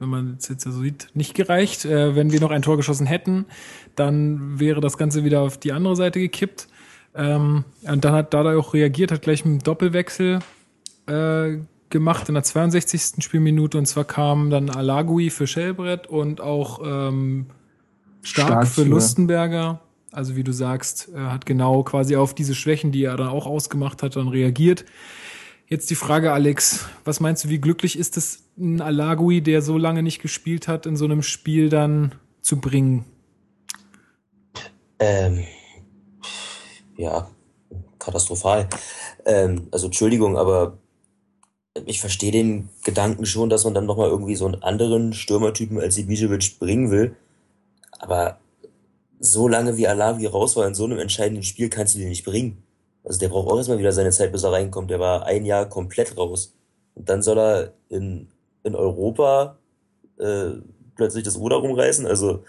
wenn 0.00 0.08
man 0.08 0.36
es 0.38 0.48
jetzt 0.48 0.64
so 0.64 0.72
sieht, 0.72 1.08
nicht 1.14 1.34
gereicht. 1.34 1.84
Äh, 1.84 2.16
wenn 2.16 2.32
wir 2.32 2.40
noch 2.40 2.50
ein 2.50 2.62
Tor 2.62 2.76
geschossen 2.76 3.06
hätten, 3.06 3.46
dann 3.94 4.58
wäre 4.58 4.80
das 4.80 4.96
Ganze 4.96 5.24
wieder 5.24 5.42
auf 5.42 5.58
die 5.58 5.72
andere 5.72 5.96
Seite 5.96 6.18
gekippt. 6.18 6.68
Ähm, 7.14 7.64
und 7.82 8.04
dann 8.04 8.12
hat 8.12 8.34
Dardai 8.34 8.56
auch 8.56 8.74
reagiert, 8.74 9.12
hat 9.12 9.22
gleich 9.22 9.44
mit 9.44 9.66
Doppelwechsel 9.66 10.40
äh, 11.06 11.58
gemacht 11.90 12.28
in 12.28 12.34
der 12.34 12.44
62. 12.44 13.22
Spielminute 13.22 13.76
und 13.76 13.86
zwar 13.86 14.04
kam 14.04 14.50
dann 14.50 14.70
Alagui 14.70 15.30
für 15.30 15.46
Schellbrett 15.46 16.06
und 16.06 16.40
auch 16.40 16.80
ähm, 16.84 17.46
Stark, 18.22 18.48
Stark 18.48 18.68
für 18.68 18.84
Lustenberger. 18.84 19.80
Also 20.12 20.36
wie 20.36 20.44
du 20.44 20.52
sagst, 20.52 21.10
er 21.14 21.32
hat 21.32 21.46
genau 21.46 21.82
quasi 21.82 22.16
auf 22.16 22.34
diese 22.34 22.54
Schwächen, 22.54 22.92
die 22.92 23.04
er 23.04 23.16
dann 23.16 23.28
auch 23.28 23.46
ausgemacht 23.46 24.02
hat, 24.02 24.16
dann 24.16 24.28
reagiert. 24.28 24.84
Jetzt 25.66 25.88
die 25.90 25.94
Frage, 25.94 26.32
Alex, 26.32 26.88
was 27.04 27.20
meinst 27.20 27.44
du, 27.44 27.48
wie 27.48 27.60
glücklich 27.60 27.96
ist 27.96 28.16
es, 28.16 28.42
ein 28.60 28.80
Alagui, 28.80 29.40
der 29.40 29.62
so 29.62 29.78
lange 29.78 30.02
nicht 30.02 30.20
gespielt 30.20 30.68
hat, 30.68 30.86
in 30.86 30.96
so 30.96 31.04
einem 31.04 31.22
Spiel 31.22 31.68
dann 31.68 32.14
zu 32.40 32.60
bringen? 32.60 33.04
Ähm, 34.98 35.44
ja, 36.96 37.28
katastrophal. 37.98 38.68
Ähm, 39.24 39.68
also 39.70 39.86
Entschuldigung, 39.86 40.36
aber 40.36 40.78
ich 41.86 42.00
verstehe 42.00 42.32
den 42.32 42.68
Gedanken 42.84 43.26
schon, 43.26 43.48
dass 43.48 43.64
man 43.64 43.74
dann 43.74 43.86
nochmal 43.86 44.08
irgendwie 44.08 44.36
so 44.36 44.46
einen 44.46 44.62
anderen 44.62 45.12
Stürmertypen 45.12 45.78
als 45.78 45.98
Ibisevic 45.98 46.58
bringen 46.58 46.90
will. 46.90 47.16
Aber 47.98 48.38
so 49.20 49.48
lange 49.48 49.76
wie 49.76 49.86
Alavi 49.86 50.26
raus 50.26 50.56
war 50.56 50.66
in 50.66 50.74
so 50.74 50.84
einem 50.84 50.98
entscheidenden 50.98 51.42
Spiel, 51.42 51.68
kannst 51.68 51.94
du 51.94 51.98
den 51.98 52.08
nicht 52.08 52.24
bringen. 52.24 52.62
Also 53.04 53.18
der 53.18 53.28
braucht 53.28 53.48
auch 53.48 53.56
erstmal 53.56 53.78
wieder 53.78 53.92
seine 53.92 54.10
Zeit, 54.10 54.32
bis 54.32 54.42
er 54.42 54.52
reinkommt. 54.52 54.90
Der 54.90 55.00
war 55.00 55.26
ein 55.26 55.44
Jahr 55.44 55.68
komplett 55.68 56.16
raus. 56.16 56.54
Und 56.94 57.08
dann 57.08 57.22
soll 57.22 57.38
er 57.38 57.72
in, 57.88 58.28
in 58.64 58.74
Europa 58.74 59.58
äh, 60.18 60.50
plötzlich 60.96 61.24
das 61.24 61.38
Ruder 61.38 61.56
rumreißen. 61.56 62.06
Also 62.06 62.44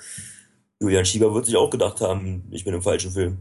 Julian 0.80 1.05
Schieber 1.05 1.34
wird 1.34 1.45
sich 1.45 1.55
auch 1.55 1.70
gedacht 1.70 2.01
haben, 2.01 2.43
ich 2.51 2.66
bin 2.66 2.74
im 2.74 2.82
falschen 2.82 3.12
Film. 3.12 3.38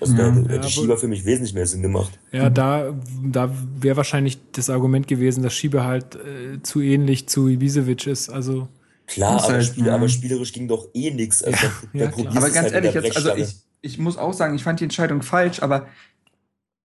Also 0.00 0.14
ja, 0.16 0.30
da 0.30 0.34
hätte 0.34 0.54
ja, 0.54 0.68
Schieber 0.68 0.96
für 0.96 1.06
mich 1.06 1.24
wesentlich 1.24 1.54
mehr 1.54 1.66
Sinn 1.66 1.82
gemacht. 1.82 2.18
Ja, 2.32 2.50
da, 2.50 2.94
da 3.22 3.50
wäre 3.78 3.96
wahrscheinlich 3.96 4.38
das 4.52 4.68
Argument 4.70 5.06
gewesen, 5.06 5.42
dass 5.42 5.54
Schieber 5.54 5.84
halt 5.84 6.16
äh, 6.16 6.60
zu 6.62 6.80
ähnlich 6.80 7.28
zu 7.28 7.48
Ibisevic 7.48 8.06
ist. 8.06 8.28
Also 8.28 8.68
Klar, 9.06 9.42
aber, 9.44 9.52
halt, 9.54 9.64
Spiel, 9.66 9.88
aber, 9.88 10.08
spielerisch 10.08 10.52
ging 10.52 10.66
doch 10.66 10.88
eh 10.94 11.10
nichts. 11.10 11.42
Also 11.44 11.66
ja, 11.92 12.04
ja, 12.16 12.28
aber 12.30 12.50
ganz 12.50 12.72
halt 12.72 12.72
ehrlich, 12.72 12.94
jetzt, 12.94 13.16
also 13.16 13.34
ich, 13.36 13.54
ich 13.82 13.98
muss 13.98 14.16
auch 14.16 14.32
sagen, 14.32 14.56
ich 14.56 14.64
fand 14.64 14.80
die 14.80 14.84
Entscheidung 14.84 15.22
falsch, 15.22 15.62
aber 15.62 15.86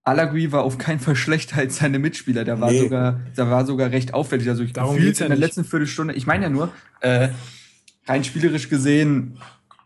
Alagui 0.04 0.52
war 0.52 0.64
auf 0.64 0.78
keinen 0.78 1.00
Fall 1.00 1.16
schlechter 1.18 1.58
als 1.58 1.78
seine 1.78 2.00
Mitspieler. 2.00 2.44
Der 2.44 2.60
war 2.60 2.72
nee. 2.72 2.80
sogar, 2.80 3.20
der 3.38 3.50
war 3.50 3.66
sogar 3.66 3.92
recht 3.92 4.14
auffällig. 4.14 4.50
Also 4.50 4.64
ich 4.64 4.74
Darum 4.74 4.96
gefühlt 4.96 5.22
in 5.22 5.30
der 5.30 5.38
letzten 5.38 5.64
Viertelstunde, 5.64 6.14
ich 6.14 6.28
meine 6.28 6.46
ja 6.46 6.50
nur, 6.50 6.72
äh, 7.02 7.30
rein 8.08 8.24
spielerisch 8.24 8.70
gesehen 8.70 9.38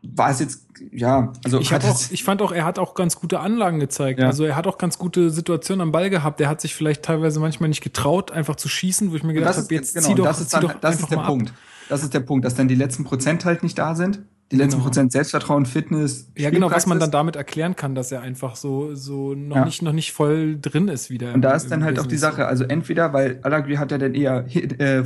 war 0.03 0.32
es 0.32 0.39
jetzt 0.39 0.64
ja, 0.91 1.32
also 1.45 1.59
ich, 1.59 1.74
auch, 1.74 2.11
ich 2.11 2.24
fand 2.24 2.41
auch, 2.41 2.51
er 2.51 2.66
hat 2.66 2.78
auch 2.78 2.93
ganz 2.93 3.16
gute 3.16 3.39
Anlagen 3.39 3.80
gezeigt. 3.80 4.20
Ja. 4.20 4.28
Also 4.28 4.43
er 4.43 4.55
hat 4.57 4.68
auch 4.68 4.78
ganz 4.78 4.97
gute 4.97 5.30
Situationen 5.30 5.82
am 5.82 5.91
Ball 5.93 6.09
gehabt. 6.09 6.41
Er 6.41 6.49
hat 6.49 6.59
sich 6.59 6.76
vielleicht 6.76 7.03
teilweise 7.03 7.39
manchmal 7.39 7.70
nicht 7.70 7.82
getraut, 7.82 8.32
einfach 8.32 8.55
zu 8.55 8.68
schießen, 8.68 9.11
wo 9.11 9.16
ich 9.16 9.24
mir 9.24 9.34
gedacht 9.34 9.55
habe, 9.55 9.74
jetzt 9.74 9.93
genau, 9.93 10.07
zieh 10.07 10.16
doch, 10.16 10.26
das 10.26 10.41
ist, 10.41 10.53
dann, 10.53 10.61
doch 10.61 10.74
das 10.74 10.99
ist 10.99 11.09
der 11.09 11.18
Punkt. 11.18 11.51
Ab. 11.51 11.55
Das 11.89 12.03
ist 12.03 12.14
der 12.14 12.20
Punkt, 12.22 12.45
dass 12.45 12.55
dann 12.55 12.68
die 12.68 12.76
letzten 12.76 13.03
Prozent 13.03 13.45
halt 13.45 13.64
nicht 13.64 13.78
da 13.78 13.95
sind. 13.95 14.24
Die 14.54 14.60
letzten 14.60 14.74
genau. 14.74 14.84
Prozent 14.84 15.12
Selbstvertrauen, 15.12 15.66
Fitness. 15.66 16.30
Ja, 16.38 16.51
genau, 16.51 16.70
was 16.70 16.86
man 16.86 16.99
dann 16.99 17.10
damit 17.10 17.36
erklären 17.36 17.76
kann, 17.76 17.95
dass 17.95 18.12
er 18.12 18.22
einfach 18.22 18.56
so, 18.56 18.93
so 18.93 19.34
noch 19.34 19.56
ja. 19.56 19.66
nicht, 19.66 19.82
noch 19.82 19.93
nicht 19.93 20.12
voll 20.12 20.60
drin 20.62 20.89
ist 20.89 21.10
wieder. 21.10 21.34
Und 21.34 21.41
da 21.41 21.54
ist 21.54 21.72
dann 21.72 21.84
halt 21.84 21.95
Business. 21.95 22.06
auch 22.06 22.10
die 22.10 22.18
Sache. 22.18 22.45
Also 22.45 22.64
entweder, 22.64 23.14
weil 23.14 23.39
Alagui 23.41 23.78
hat 23.78 23.91
ja 23.91 23.97
dann 23.97 24.14
eher, 24.14 24.45
äh, 24.54 25.01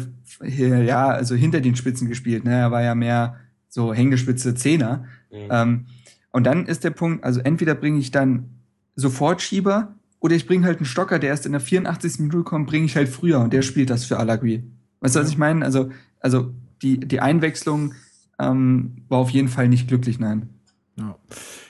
ja, 0.86 1.08
also 1.08 1.34
hinter 1.34 1.62
den 1.62 1.78
Spitzen 1.78 2.10
gespielt, 2.10 2.44
ne? 2.44 2.56
Er 2.56 2.72
war 2.72 2.84
ja 2.84 2.94
mehr 2.94 3.38
so 3.70 3.94
Hängespitze 3.94 4.54
Zehner. 4.54 5.06
Mhm. 5.32 5.38
Ähm, 5.50 5.86
und 6.32 6.44
dann 6.44 6.66
ist 6.66 6.84
der 6.84 6.92
Punkt, 6.92 7.24
also 7.24 7.40
entweder 7.40 7.74
bringe 7.74 8.00
ich 8.00 8.12
dann 8.12 8.50
sofort 8.96 9.42
Schieber 9.42 9.96
oder 10.20 10.36
ich 10.36 10.46
bringe 10.46 10.66
halt 10.66 10.80
einen 10.80 10.86
Stocker, 10.86 11.20
der 11.20 11.30
erst 11.30 11.46
in 11.46 11.54
der 11.54 11.62
84. 11.62 12.20
Minute 12.20 12.44
kommt, 12.44 12.68
bringe 12.68 12.86
ich 12.86 12.98
halt 12.98 13.08
früher 13.08 13.40
und 13.40 13.54
der 13.54 13.62
spielt 13.62 13.90
das 13.90 14.04
für 14.04 14.20
Alagui. 14.20 14.64
Weißt 15.00 15.16
du, 15.16 15.22
was 15.22 15.30
ich 15.30 15.38
meine? 15.38 15.64
Also, 15.64 15.90
also 16.20 16.52
die, 16.82 17.00
die 17.00 17.22
Einwechslung 17.22 17.94
ähm, 18.40 19.04
war 19.10 19.20
auf 19.20 19.30
jeden 19.30 19.48
Fall 19.48 19.68
nicht 19.68 19.88
glücklich, 19.88 20.20
nein. 20.20 20.50
Ja. 20.96 21.18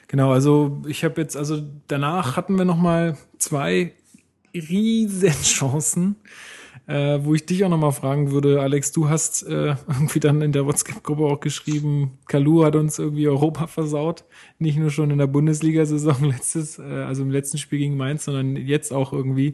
Genau, 0.08 0.32
also 0.32 0.82
ich 0.88 1.04
habe 1.04 1.20
jetzt, 1.22 1.36
also 1.36 1.62
danach 1.88 2.38
hatten 2.38 2.58
wir 2.58 2.66
noch 2.66 2.78
mal 2.78 3.18
zwei 3.38 3.94
riesen 4.54 5.32
Chancen 5.44 6.16
äh, 6.88 7.20
wo 7.22 7.36
ich 7.36 7.46
dich 7.46 7.64
auch 7.66 7.70
nochmal 7.70 7.92
fragen 7.92 8.32
würde, 8.32 8.62
Alex, 8.62 8.94
du 8.94 9.10
hast 9.10 9.44
äh, 9.44 9.76
irgendwie 9.88 10.22
dann 10.22 10.42
in 10.42 10.54
der 10.54 10.66
WhatsApp-Gruppe 10.66 11.24
auch 11.24 11.40
geschrieben, 11.42 12.18
Kalu 12.28 12.64
hat 12.64 12.76
uns 12.76 12.98
irgendwie 12.98 13.28
Europa 13.28 13.68
versaut. 13.68 14.24
Nicht 14.58 14.78
nur 14.78 14.90
schon 14.90 15.12
in 15.12 15.18
der 15.18 15.28
Bundesliga-Saison 15.28 16.24
letztes, 16.32 16.80
äh, 16.80 16.84
also 16.84 17.24
im 17.24 17.32
letzten 17.32 17.58
Spiel 17.58 17.80
gegen 17.80 17.98
Mainz, 17.98 18.26
sondern 18.26 18.56
jetzt 18.56 18.94
auch 18.94 19.14
irgendwie. 19.14 19.54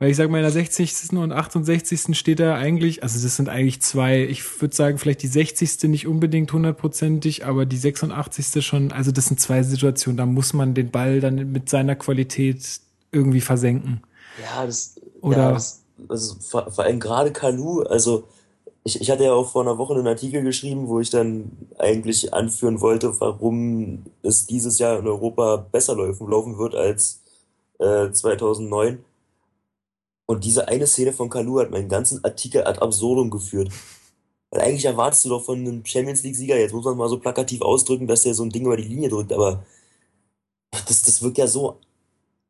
Weil 0.00 0.10
ich 0.10 0.16
sage 0.16 0.30
mal, 0.30 0.38
in 0.38 0.44
der 0.44 0.50
60. 0.50 1.12
und 1.12 1.30
68. 1.30 2.16
steht 2.16 2.40
er 2.40 2.54
eigentlich, 2.54 3.02
also 3.02 3.22
das 3.22 3.36
sind 3.36 3.50
eigentlich 3.50 3.82
zwei, 3.82 4.24
ich 4.24 4.62
würde 4.62 4.74
sagen, 4.74 4.96
vielleicht 4.96 5.22
die 5.22 5.26
60. 5.26 5.90
nicht 5.90 6.06
unbedingt 6.06 6.50
hundertprozentig, 6.54 7.44
aber 7.44 7.66
die 7.66 7.76
86. 7.76 8.64
schon, 8.64 8.92
also 8.92 9.12
das 9.12 9.26
sind 9.26 9.38
zwei 9.40 9.62
Situationen, 9.62 10.16
da 10.16 10.24
muss 10.24 10.54
man 10.54 10.72
den 10.72 10.90
Ball 10.90 11.20
dann 11.20 11.52
mit 11.52 11.68
seiner 11.68 11.96
Qualität 11.96 12.80
irgendwie 13.12 13.42
versenken. 13.42 14.00
Ja, 14.42 14.64
das, 14.64 14.98
Oder, 15.20 15.36
ja, 15.36 15.52
das, 15.52 15.82
also 16.08 16.36
vor, 16.40 16.70
vor 16.70 16.84
allem 16.84 16.98
gerade 16.98 17.30
Kalu, 17.30 17.82
also 17.82 18.24
ich, 18.84 19.02
ich 19.02 19.10
hatte 19.10 19.24
ja 19.24 19.34
auch 19.34 19.50
vor 19.50 19.60
einer 19.60 19.76
Woche 19.76 19.94
einen 19.94 20.06
Artikel 20.06 20.42
geschrieben, 20.42 20.88
wo 20.88 21.00
ich 21.00 21.10
dann 21.10 21.50
eigentlich 21.78 22.32
anführen 22.32 22.80
wollte, 22.80 23.20
warum 23.20 24.04
es 24.22 24.46
dieses 24.46 24.78
Jahr 24.78 24.98
in 24.98 25.06
Europa 25.06 25.58
besser 25.70 25.94
laufen, 25.94 26.26
laufen 26.26 26.56
wird 26.56 26.74
als 26.74 27.20
äh, 27.78 28.10
2009. 28.10 29.04
Und 30.30 30.44
diese 30.44 30.68
eine 30.68 30.86
Szene 30.86 31.12
von 31.12 31.28
Kalu 31.28 31.58
hat 31.58 31.72
meinen 31.72 31.88
ganzen 31.88 32.22
Artikel 32.22 32.62
ad 32.62 32.78
absurdum 32.80 33.30
geführt. 33.30 33.72
Weil 34.50 34.60
eigentlich 34.60 34.84
erwartest 34.84 35.24
du 35.24 35.30
doch 35.30 35.44
von 35.44 35.58
einem 35.58 35.84
Champions 35.84 36.22
League-Sieger, 36.22 36.56
jetzt 36.56 36.72
muss 36.72 36.84
man 36.84 36.96
mal 36.96 37.08
so 37.08 37.18
plakativ 37.18 37.62
ausdrücken, 37.62 38.06
dass 38.06 38.22
der 38.22 38.34
so 38.34 38.44
ein 38.44 38.50
Ding 38.50 38.64
über 38.64 38.76
die 38.76 38.84
Linie 38.84 39.08
drückt, 39.08 39.32
aber 39.32 39.64
das, 40.86 41.02
das 41.02 41.20
wirkt 41.20 41.38
ja 41.38 41.48
so 41.48 41.80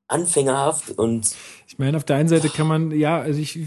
anfängerhaft 0.09 0.99
und 0.99 1.35
ich 1.69 1.79
meine, 1.79 1.97
auf 1.97 2.05
der 2.05 2.17
einen 2.17 2.29
Seite 2.29 2.51
kann 2.51 2.67
man, 2.67 2.91
ja, 2.91 3.19
also 3.19 3.41
ich, 3.41 3.59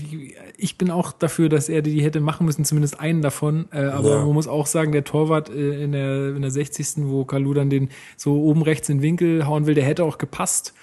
ich 0.57 0.77
bin 0.77 0.91
auch 0.91 1.11
dafür, 1.11 1.49
dass 1.49 1.67
er 1.67 1.81
die 1.81 2.03
hätte 2.03 2.19
machen 2.19 2.45
müssen, 2.45 2.65
zumindest 2.65 2.99
einen 2.99 3.21
davon. 3.21 3.69
Äh, 3.71 3.85
aber 3.85 4.09
ja. 4.09 4.25
man 4.25 4.33
muss 4.33 4.47
auch 4.47 4.67
sagen, 4.67 4.91
der 4.91 5.05
Torwart 5.05 5.49
äh, 5.49 5.83
in, 5.83 5.93
der, 5.93 6.35
in 6.35 6.41
der 6.41 6.51
60. 6.51 7.05
wo 7.05 7.23
Kalu 7.23 7.53
dann 7.53 7.69
den 7.69 7.89
so 8.17 8.43
oben 8.43 8.61
rechts 8.61 8.89
in 8.89 8.97
den 8.97 9.03
Winkel 9.03 9.47
hauen 9.47 9.65
will, 9.65 9.73
der 9.73 9.85
hätte 9.85 10.03
auch 10.03 10.17
gepasst. 10.17 10.73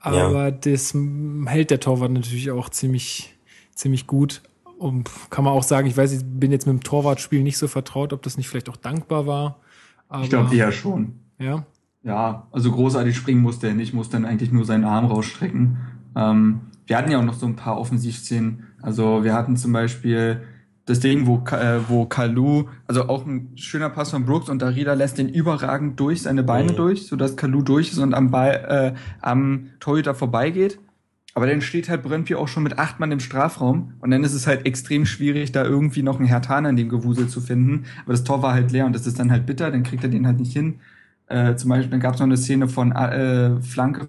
Aber 0.00 0.44
ja. 0.44 0.50
das 0.50 0.94
hält 1.46 1.70
der 1.70 1.80
Torwart 1.80 2.10
natürlich 2.10 2.50
auch 2.50 2.68
ziemlich, 2.70 3.36
ziemlich 3.74 4.06
gut. 4.06 4.42
und 4.78 5.10
kann 5.28 5.44
man 5.44 5.52
auch 5.52 5.62
sagen, 5.62 5.86
ich 5.86 5.96
weiß, 5.96 6.12
ich 6.12 6.24
bin 6.24 6.50
jetzt 6.50 6.66
mit 6.66 6.74
dem 6.74 6.82
Torwartspiel 6.82 7.42
nicht 7.42 7.58
so 7.58 7.68
vertraut, 7.68 8.12
ob 8.14 8.22
das 8.22 8.38
nicht 8.38 8.48
vielleicht 8.48 8.70
auch 8.70 8.76
dankbar 8.76 9.26
war. 9.26 9.60
Aber, 10.08 10.24
ich 10.24 10.30
glaube 10.30 10.54
eher 10.56 10.72
schon. 10.72 11.20
Ja. 11.38 11.66
Ja, 12.02 12.46
also 12.50 12.72
großartig 12.72 13.14
springen 13.14 13.42
musste 13.42 13.68
er 13.68 13.74
nicht, 13.74 13.92
musste 13.92 14.16
dann 14.16 14.24
eigentlich 14.24 14.50
nur 14.50 14.64
seinen 14.64 14.84
Arm 14.84 15.04
rausstrecken. 15.04 15.76
Ähm, 16.16 16.60
wir 16.86 16.96
hatten 16.96 17.10
ja 17.10 17.18
auch 17.18 17.24
noch 17.24 17.34
so 17.34 17.44
ein 17.46 17.56
paar 17.56 17.78
Offensivszenen. 17.78 18.68
Also 18.80 19.22
wir 19.22 19.34
hatten 19.34 19.56
zum 19.56 19.72
Beispiel 19.72 20.42
das 20.90 21.00
Ding, 21.00 21.26
wo, 21.26 21.36
äh, 21.54 21.78
wo 21.88 22.04
Kalu, 22.04 22.64
also 22.86 23.08
auch 23.08 23.24
ein 23.24 23.52
schöner 23.54 23.90
Pass 23.90 24.10
von 24.10 24.26
Brooks 24.26 24.48
und 24.48 24.60
Darida 24.60 24.94
lässt 24.94 25.18
den 25.18 25.28
überragend 25.28 25.98
durch, 26.00 26.22
seine 26.22 26.42
Beine 26.42 26.72
mhm. 26.72 26.76
durch, 26.76 27.06
sodass 27.06 27.36
Kalu 27.36 27.62
durch 27.62 27.92
ist 27.92 27.98
und 27.98 28.12
am 28.12 28.30
Ball, 28.30 28.94
äh, 28.96 29.00
am 29.20 29.68
Torhüter 29.78 30.14
vorbeigeht. 30.14 30.78
Aber 31.34 31.46
dann 31.46 31.60
steht 31.60 31.88
halt 31.88 32.02
Brøndby 32.02 32.34
auch 32.34 32.48
schon 32.48 32.64
mit 32.64 32.78
acht 32.80 32.98
Mann 32.98 33.12
im 33.12 33.20
Strafraum 33.20 33.94
und 34.00 34.10
dann 34.10 34.24
ist 34.24 34.34
es 34.34 34.48
halt 34.48 34.66
extrem 34.66 35.06
schwierig, 35.06 35.52
da 35.52 35.64
irgendwie 35.64 36.02
noch 36.02 36.18
einen 36.18 36.26
Hertaner 36.26 36.70
in 36.70 36.76
dem 36.76 36.88
Gewusel 36.88 37.28
zu 37.28 37.40
finden. 37.40 37.84
Aber 38.02 38.12
das 38.12 38.24
Tor 38.24 38.42
war 38.42 38.52
halt 38.52 38.72
leer 38.72 38.84
und 38.84 38.94
das 38.94 39.06
ist 39.06 39.20
dann 39.20 39.30
halt 39.30 39.46
bitter, 39.46 39.70
dann 39.70 39.84
kriegt 39.84 40.02
er 40.02 40.10
den 40.10 40.26
halt 40.26 40.40
nicht 40.40 40.52
hin. 40.52 40.80
Äh, 41.28 41.54
zum 41.54 41.70
Beispiel, 41.70 41.90
dann 41.90 42.00
gab 42.00 42.14
es 42.14 42.20
noch 42.20 42.26
eine 42.26 42.36
Szene 42.36 42.68
von 42.68 42.90
äh, 42.90 43.60
Flanke 43.60 44.08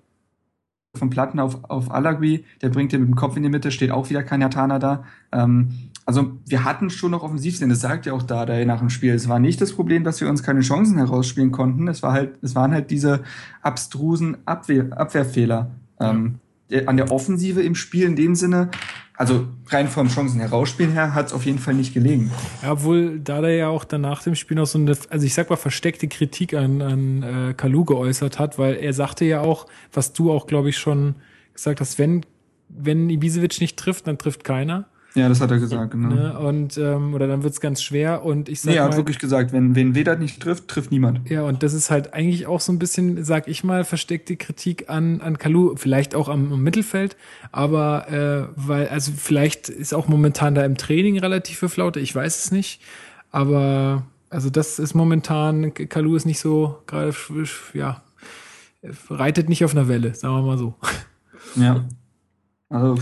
von 0.97 1.09
Platten 1.09 1.39
auf, 1.39 1.63
auf 1.69 1.91
Alagui, 1.91 2.43
der 2.61 2.69
bringt 2.69 2.91
den 2.91 3.01
mit 3.01 3.09
dem 3.09 3.15
Kopf 3.15 3.37
in 3.37 3.43
die 3.43 3.49
Mitte, 3.49 3.71
steht 3.71 3.91
auch 3.91 4.09
wieder 4.09 4.23
kein 4.23 4.41
Hertaner 4.41 4.79
da. 4.79 5.05
Ähm, 5.31 5.90
also 6.11 6.33
wir 6.45 6.65
hatten 6.65 6.89
schon 6.89 7.11
noch 7.11 7.23
Offensivsinn, 7.23 7.69
das 7.69 7.79
sagt 7.79 8.05
ja 8.05 8.11
auch 8.11 8.23
da 8.23 8.45
nach 8.65 8.79
dem 8.79 8.89
Spiel. 8.89 9.13
Es 9.13 9.29
war 9.29 9.39
nicht 9.39 9.61
das 9.61 9.71
Problem, 9.71 10.03
dass 10.03 10.19
wir 10.19 10.27
uns 10.27 10.43
keine 10.43 10.59
Chancen 10.59 10.97
herausspielen 10.97 11.51
konnten. 11.51 11.87
Es 11.87 12.03
war 12.03 12.11
halt, 12.11 12.37
es 12.41 12.53
waren 12.53 12.73
halt 12.73 12.91
diese 12.91 13.21
abstrusen 13.61 14.35
Abwehr, 14.45 14.87
Abwehrfehler. 14.91 15.71
Ähm, 16.01 16.39
an 16.85 16.97
der 16.97 17.11
Offensive 17.11 17.61
im 17.61 17.75
Spiel 17.75 18.05
in 18.05 18.17
dem 18.17 18.35
Sinne, 18.35 18.71
also 19.15 19.47
rein 19.67 19.87
vom 19.87 20.09
Chancen 20.09 20.41
herausspielen 20.41 20.91
her, 20.91 21.13
hat 21.13 21.27
es 21.27 21.33
auf 21.33 21.45
jeden 21.45 21.59
Fall 21.59 21.75
nicht 21.75 21.93
gelegen. 21.93 22.29
Ja, 22.61 22.73
obwohl 22.73 23.19
da 23.19 23.39
der 23.39 23.55
ja 23.55 23.67
auch 23.69 23.85
danach 23.85 24.21
dem 24.21 24.35
Spiel 24.35 24.57
noch 24.57 24.67
so 24.67 24.79
eine, 24.79 24.97
also 25.09 25.25
ich 25.25 25.33
sag 25.33 25.49
mal, 25.49 25.55
versteckte 25.55 26.09
Kritik 26.09 26.53
an, 26.53 26.81
an 26.81 27.23
äh, 27.23 27.53
Kalu 27.53 27.85
geäußert 27.85 28.37
hat, 28.37 28.59
weil 28.59 28.75
er 28.75 28.91
sagte 28.91 29.23
ja 29.23 29.39
auch, 29.39 29.65
was 29.93 30.11
du 30.11 30.29
auch, 30.29 30.45
glaube 30.45 30.67
ich, 30.67 30.77
schon 30.77 31.15
gesagt 31.53 31.79
hast, 31.79 31.99
wenn, 31.99 32.25
wenn 32.67 33.09
Ibisevic 33.09 33.61
nicht 33.61 33.77
trifft, 33.77 34.07
dann 34.07 34.17
trifft 34.17 34.43
keiner. 34.43 34.87
Ja, 35.13 35.27
das 35.27 35.41
hat 35.41 35.51
er 35.51 35.59
gesagt, 35.59 35.91
genau. 35.91 36.09
Ne? 36.09 36.39
Und, 36.39 36.77
ähm, 36.77 37.13
oder 37.13 37.27
dann 37.27 37.43
wird's 37.43 37.59
ganz 37.59 37.83
schwer 37.83 38.23
und 38.23 38.47
ich 38.47 38.61
sag 38.61 38.71
nee, 38.71 38.77
er 38.77 38.85
hat 38.85 38.91
mal, 38.91 38.97
wirklich 38.97 39.19
gesagt, 39.19 39.51
wenn, 39.51 39.75
wenn 39.75 39.93
Vedat 39.93 40.19
nicht 40.19 40.41
trifft, 40.41 40.69
trifft 40.69 40.91
niemand. 40.91 41.29
Ja, 41.29 41.43
und 41.43 41.63
das 41.63 41.73
ist 41.73 41.91
halt 41.91 42.13
eigentlich 42.13 42.47
auch 42.47 42.61
so 42.61 42.71
ein 42.71 42.79
bisschen, 42.79 43.23
sag 43.25 43.49
ich 43.49 43.63
mal, 43.65 43.83
versteckte 43.83 44.37
Kritik 44.37 44.89
an, 44.89 45.19
an 45.19 45.37
Kalu, 45.37 45.75
vielleicht 45.75 46.15
auch 46.15 46.29
am, 46.29 46.53
am 46.53 46.63
Mittelfeld, 46.63 47.17
aber 47.51 48.09
äh, 48.09 48.47
weil, 48.55 48.87
also 48.87 49.11
vielleicht 49.15 49.67
ist 49.67 49.93
auch 49.93 50.07
momentan 50.07 50.55
da 50.55 50.63
im 50.63 50.77
Training 50.77 51.19
relativ 51.19 51.57
für 51.59 51.69
Flaute, 51.69 51.99
ich 51.99 52.15
weiß 52.15 52.45
es 52.45 52.51
nicht, 52.51 52.81
aber 53.31 54.03
also 54.29 54.49
das 54.49 54.79
ist 54.79 54.93
momentan, 54.93 55.73
Kalu 55.73 56.15
ist 56.15 56.25
nicht 56.25 56.39
so 56.39 56.77
gerade, 56.87 57.13
ja, 57.73 58.01
reitet 59.09 59.49
nicht 59.49 59.65
auf 59.65 59.73
einer 59.73 59.89
Welle, 59.89 60.15
sagen 60.15 60.35
wir 60.35 60.41
mal 60.41 60.57
so. 60.57 60.75
Ja. 61.55 61.83
Also 62.73 62.97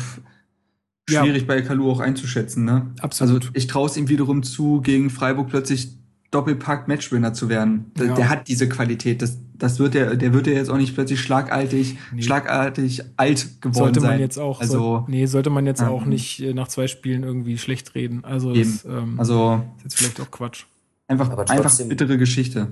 schwierig 1.10 1.42
ja. 1.42 1.48
bei 1.48 1.62
Kalu 1.62 1.92
auch 1.92 2.00
einzuschätzen, 2.00 2.66
ne? 2.66 2.88
Absolut. 3.02 3.44
Also 3.44 3.50
ich 3.54 3.68
traue 3.68 3.88
es 3.88 3.98
ihm 3.98 4.10
wiederum 4.10 4.44
zu, 4.44 4.82
gegen 4.82 5.10
Freiburg 5.10 5.50
plötzlich 5.50 6.00
Doppelpack 6.32 6.88
Matchwinner 6.88 7.34
zu 7.34 7.50
werden. 7.50 7.92
Ja. 7.98 8.14
Der 8.14 8.30
hat 8.30 8.48
diese 8.48 8.70
Qualität. 8.70 9.22
Das, 9.22 9.38
das 9.56 9.80
wird 9.80 9.96
der, 9.96 10.16
der 10.16 10.34
wird 10.34 10.48
ja 10.48 10.54
jetzt 10.54 10.70
auch 10.70 10.78
nicht 10.78 10.94
plötzlich 10.94 11.20
schlagartig, 11.20 11.98
nee. 12.14 12.22
schlagartig 12.22 13.04
alt 13.18 13.62
geworden 13.62 13.74
sollte 13.74 14.02
man 14.02 14.10
sein. 14.12 14.20
jetzt 14.20 14.38
auch, 14.38 14.62
also, 14.62 14.80
soll, 14.80 15.04
nee, 15.08 15.26
sollte 15.26 15.50
man 15.50 15.66
jetzt 15.66 15.82
ähm, 15.82 15.88
auch 15.88 16.06
nicht 16.06 16.40
äh, 16.42 16.54
nach 16.54 16.68
zwei 16.68 16.88
Spielen 16.88 17.24
irgendwie 17.24 17.58
schlecht 17.58 17.96
reden. 17.96 18.24
Also, 18.24 18.54
das, 18.54 18.86
ähm, 18.86 19.16
also 19.18 19.62
ist 19.78 19.84
jetzt 19.84 19.98
vielleicht 19.98 20.22
auch 20.22 20.32
Quatsch. 20.32 20.66
Einfach, 21.08 21.30
trotzdem, 21.30 21.58
einfach 21.58 21.78
bittere 21.88 22.18
Geschichte. 22.20 22.68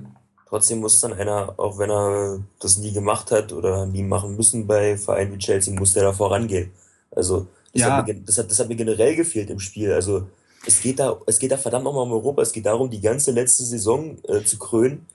Trotzdem 0.48 0.78
muss 0.78 1.00
dann 1.00 1.12
einer, 1.12 1.54
auch 1.58 1.78
wenn 1.78 1.90
er 1.90 2.38
das 2.60 2.78
nie 2.78 2.92
gemacht 2.92 3.32
hat 3.32 3.52
oder 3.52 3.84
nie 3.86 4.04
machen 4.04 4.36
müssen 4.36 4.66
bei 4.66 4.96
Vereinen 4.96 5.34
wie 5.34 5.38
Chelsea, 5.38 5.74
muss 5.78 5.92
der 5.92 6.04
da 6.04 6.12
vorangehen. 6.12 6.70
Also 7.10 7.48
das, 7.78 7.88
ja. 7.88 7.96
hat 7.96 8.06
mir, 8.06 8.14
das, 8.14 8.38
hat, 8.38 8.50
das 8.50 8.58
hat 8.58 8.68
mir 8.68 8.76
generell 8.76 9.16
gefehlt 9.16 9.50
im 9.50 9.60
Spiel. 9.60 9.92
Also 9.92 10.28
es 10.66 10.80
geht 10.80 10.98
da, 10.98 11.18
es 11.26 11.38
geht 11.38 11.52
da 11.52 11.56
verdammt 11.56 11.84
nochmal 11.84 12.04
um 12.04 12.12
Europa. 12.12 12.42
Es 12.42 12.52
geht 12.52 12.66
darum, 12.66 12.90
die 12.90 13.00
ganze 13.00 13.30
letzte 13.30 13.64
Saison 13.64 14.18
äh, 14.28 14.42
zu 14.42 14.58
krönen. 14.58 15.06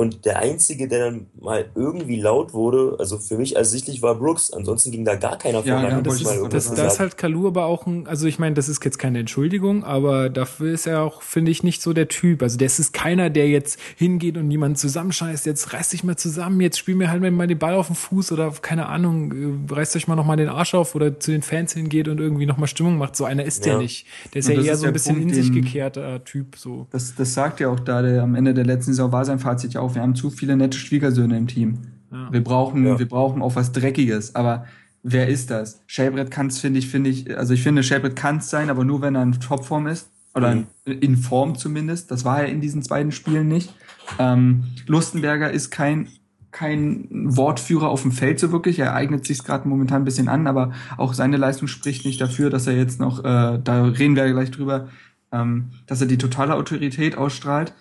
Und 0.00 0.24
der 0.24 0.38
Einzige, 0.38 0.88
der 0.88 1.10
dann 1.10 1.26
mal 1.38 1.66
irgendwie 1.74 2.18
laut 2.18 2.54
wurde, 2.54 2.96
also 2.98 3.18
für 3.18 3.36
mich 3.36 3.56
ersichtlich 3.56 4.00
war 4.00 4.14
Brooks. 4.14 4.50
Ansonsten 4.50 4.92
ging 4.92 5.04
da 5.04 5.14
gar 5.14 5.36
keiner 5.36 5.62
ja, 5.62 5.76
voran. 5.76 5.96
Ja, 5.96 6.00
das, 6.00 6.22
ist, 6.22 6.52
das, 6.54 6.74
das 6.74 6.94
ist 6.94 7.00
halt 7.00 7.18
Kalu 7.18 7.48
aber 7.48 7.66
auch 7.66 7.86
ein, 7.86 8.06
also 8.06 8.26
ich 8.26 8.38
meine, 8.38 8.54
das 8.54 8.70
ist 8.70 8.82
jetzt 8.82 8.98
keine 8.98 9.18
Entschuldigung, 9.18 9.84
aber 9.84 10.30
dafür 10.30 10.72
ist 10.72 10.86
er 10.86 11.02
auch, 11.02 11.20
finde 11.20 11.50
ich, 11.50 11.64
nicht 11.64 11.82
so 11.82 11.92
der 11.92 12.08
Typ. 12.08 12.42
Also 12.42 12.56
das 12.56 12.78
ist 12.78 12.94
keiner, 12.94 13.28
der 13.28 13.50
jetzt 13.50 13.78
hingeht 13.94 14.38
und 14.38 14.48
niemanden 14.48 14.76
zusammenscheißt, 14.76 15.44
jetzt 15.44 15.74
reißt 15.74 15.92
dich 15.92 16.02
mal 16.02 16.16
zusammen, 16.16 16.62
jetzt 16.62 16.78
spiel 16.78 16.94
mir 16.94 17.10
halt 17.10 17.20
mal 17.20 17.46
den 17.46 17.58
Ball 17.58 17.74
auf 17.74 17.88
den 17.88 17.96
Fuß 17.96 18.32
oder 18.32 18.50
keine 18.62 18.86
Ahnung, 18.86 19.68
äh, 19.68 19.74
reißt 19.74 19.96
euch 19.96 20.08
mal 20.08 20.16
nochmal 20.16 20.38
den 20.38 20.48
Arsch 20.48 20.72
auf 20.72 20.94
oder 20.94 21.20
zu 21.20 21.30
den 21.30 21.42
Fans 21.42 21.74
hingeht 21.74 22.08
und 22.08 22.20
irgendwie 22.20 22.46
nochmal 22.46 22.68
Stimmung 22.68 22.96
macht. 22.96 23.16
So 23.16 23.26
einer 23.26 23.44
ist 23.44 23.66
ja. 23.66 23.72
der 23.72 23.82
nicht. 23.82 24.06
Der 24.32 24.38
ist 24.38 24.48
und 24.48 24.54
ja 24.54 24.62
eher 24.62 24.72
ist 24.72 24.80
so 24.80 24.86
ein 24.86 24.94
bisschen 24.94 25.16
Punkt, 25.16 25.36
in 25.36 25.42
sich 25.42 25.52
gekehrter 25.52 26.24
Typ. 26.24 26.56
So. 26.56 26.86
Das, 26.90 27.14
das 27.14 27.34
sagt 27.34 27.60
ja 27.60 27.68
auch 27.68 27.80
da, 27.80 28.00
der 28.00 28.22
am 28.22 28.34
Ende 28.34 28.54
der 28.54 28.64
letzten 28.64 28.92
Saison 28.92 29.12
war 29.12 29.26
sein 29.26 29.38
Fazit 29.38 29.74
ja 29.74 29.82
auch, 29.82 29.89
wir 29.94 30.02
haben 30.02 30.14
zu 30.14 30.30
viele 30.30 30.56
nette 30.56 30.78
Schwiegersöhne 30.78 31.36
im 31.36 31.46
Team. 31.46 31.78
Ja. 32.12 32.32
Wir 32.32 32.42
brauchen, 32.42 32.86
ja. 32.86 32.98
wir 32.98 33.08
brauchen 33.08 33.42
auch 33.42 33.56
was 33.56 33.72
Dreckiges. 33.72 34.34
Aber 34.34 34.66
wer 35.02 35.28
ist 35.28 35.50
das? 35.50 35.82
Shelbrett 35.86 36.30
kann 36.30 36.48
es, 36.48 36.58
finde 36.58 36.78
ich, 36.78 36.88
finde 36.88 37.10
ich, 37.10 37.36
also 37.36 37.54
ich 37.54 37.62
finde, 37.62 37.82
Shelbrett 37.82 38.16
kann 38.16 38.38
es 38.38 38.50
sein, 38.50 38.70
aber 38.70 38.84
nur 38.84 39.02
wenn 39.02 39.14
er 39.14 39.22
in 39.22 39.32
Topform 39.32 39.86
ist. 39.86 40.10
Oder 40.32 40.54
mhm. 40.54 40.66
in 40.84 41.16
Form 41.16 41.56
zumindest. 41.56 42.10
Das 42.10 42.24
war 42.24 42.42
er 42.42 42.48
in 42.48 42.60
diesen 42.60 42.82
beiden 42.84 43.10
Spielen 43.10 43.48
nicht. 43.48 43.74
Ähm, 44.18 44.64
Lustenberger 44.86 45.50
ist 45.50 45.70
kein 45.70 46.08
kein 46.52 47.06
Wortführer 47.10 47.88
auf 47.88 48.02
dem 48.02 48.12
Feld 48.12 48.40
so 48.40 48.50
wirklich. 48.52 48.78
Er 48.78 48.94
eignet 48.94 49.24
sich 49.24 49.44
gerade 49.44 49.68
momentan 49.68 50.02
ein 50.02 50.04
bisschen 50.04 50.28
an, 50.28 50.46
aber 50.46 50.72
auch 50.96 51.14
seine 51.14 51.36
Leistung 51.36 51.68
spricht 51.68 52.04
nicht 52.04 52.20
dafür, 52.20 52.50
dass 52.50 52.66
er 52.66 52.76
jetzt 52.76 52.98
noch, 52.98 53.20
äh, 53.20 53.58
da 53.62 53.84
reden 53.84 54.16
wir 54.16 54.30
gleich 54.32 54.50
drüber, 54.50 54.88
ähm, 55.32 55.70
dass 55.86 56.00
er 56.00 56.08
die 56.08 56.18
totale 56.18 56.54
Autorität 56.54 57.16
ausstrahlt 57.16 57.72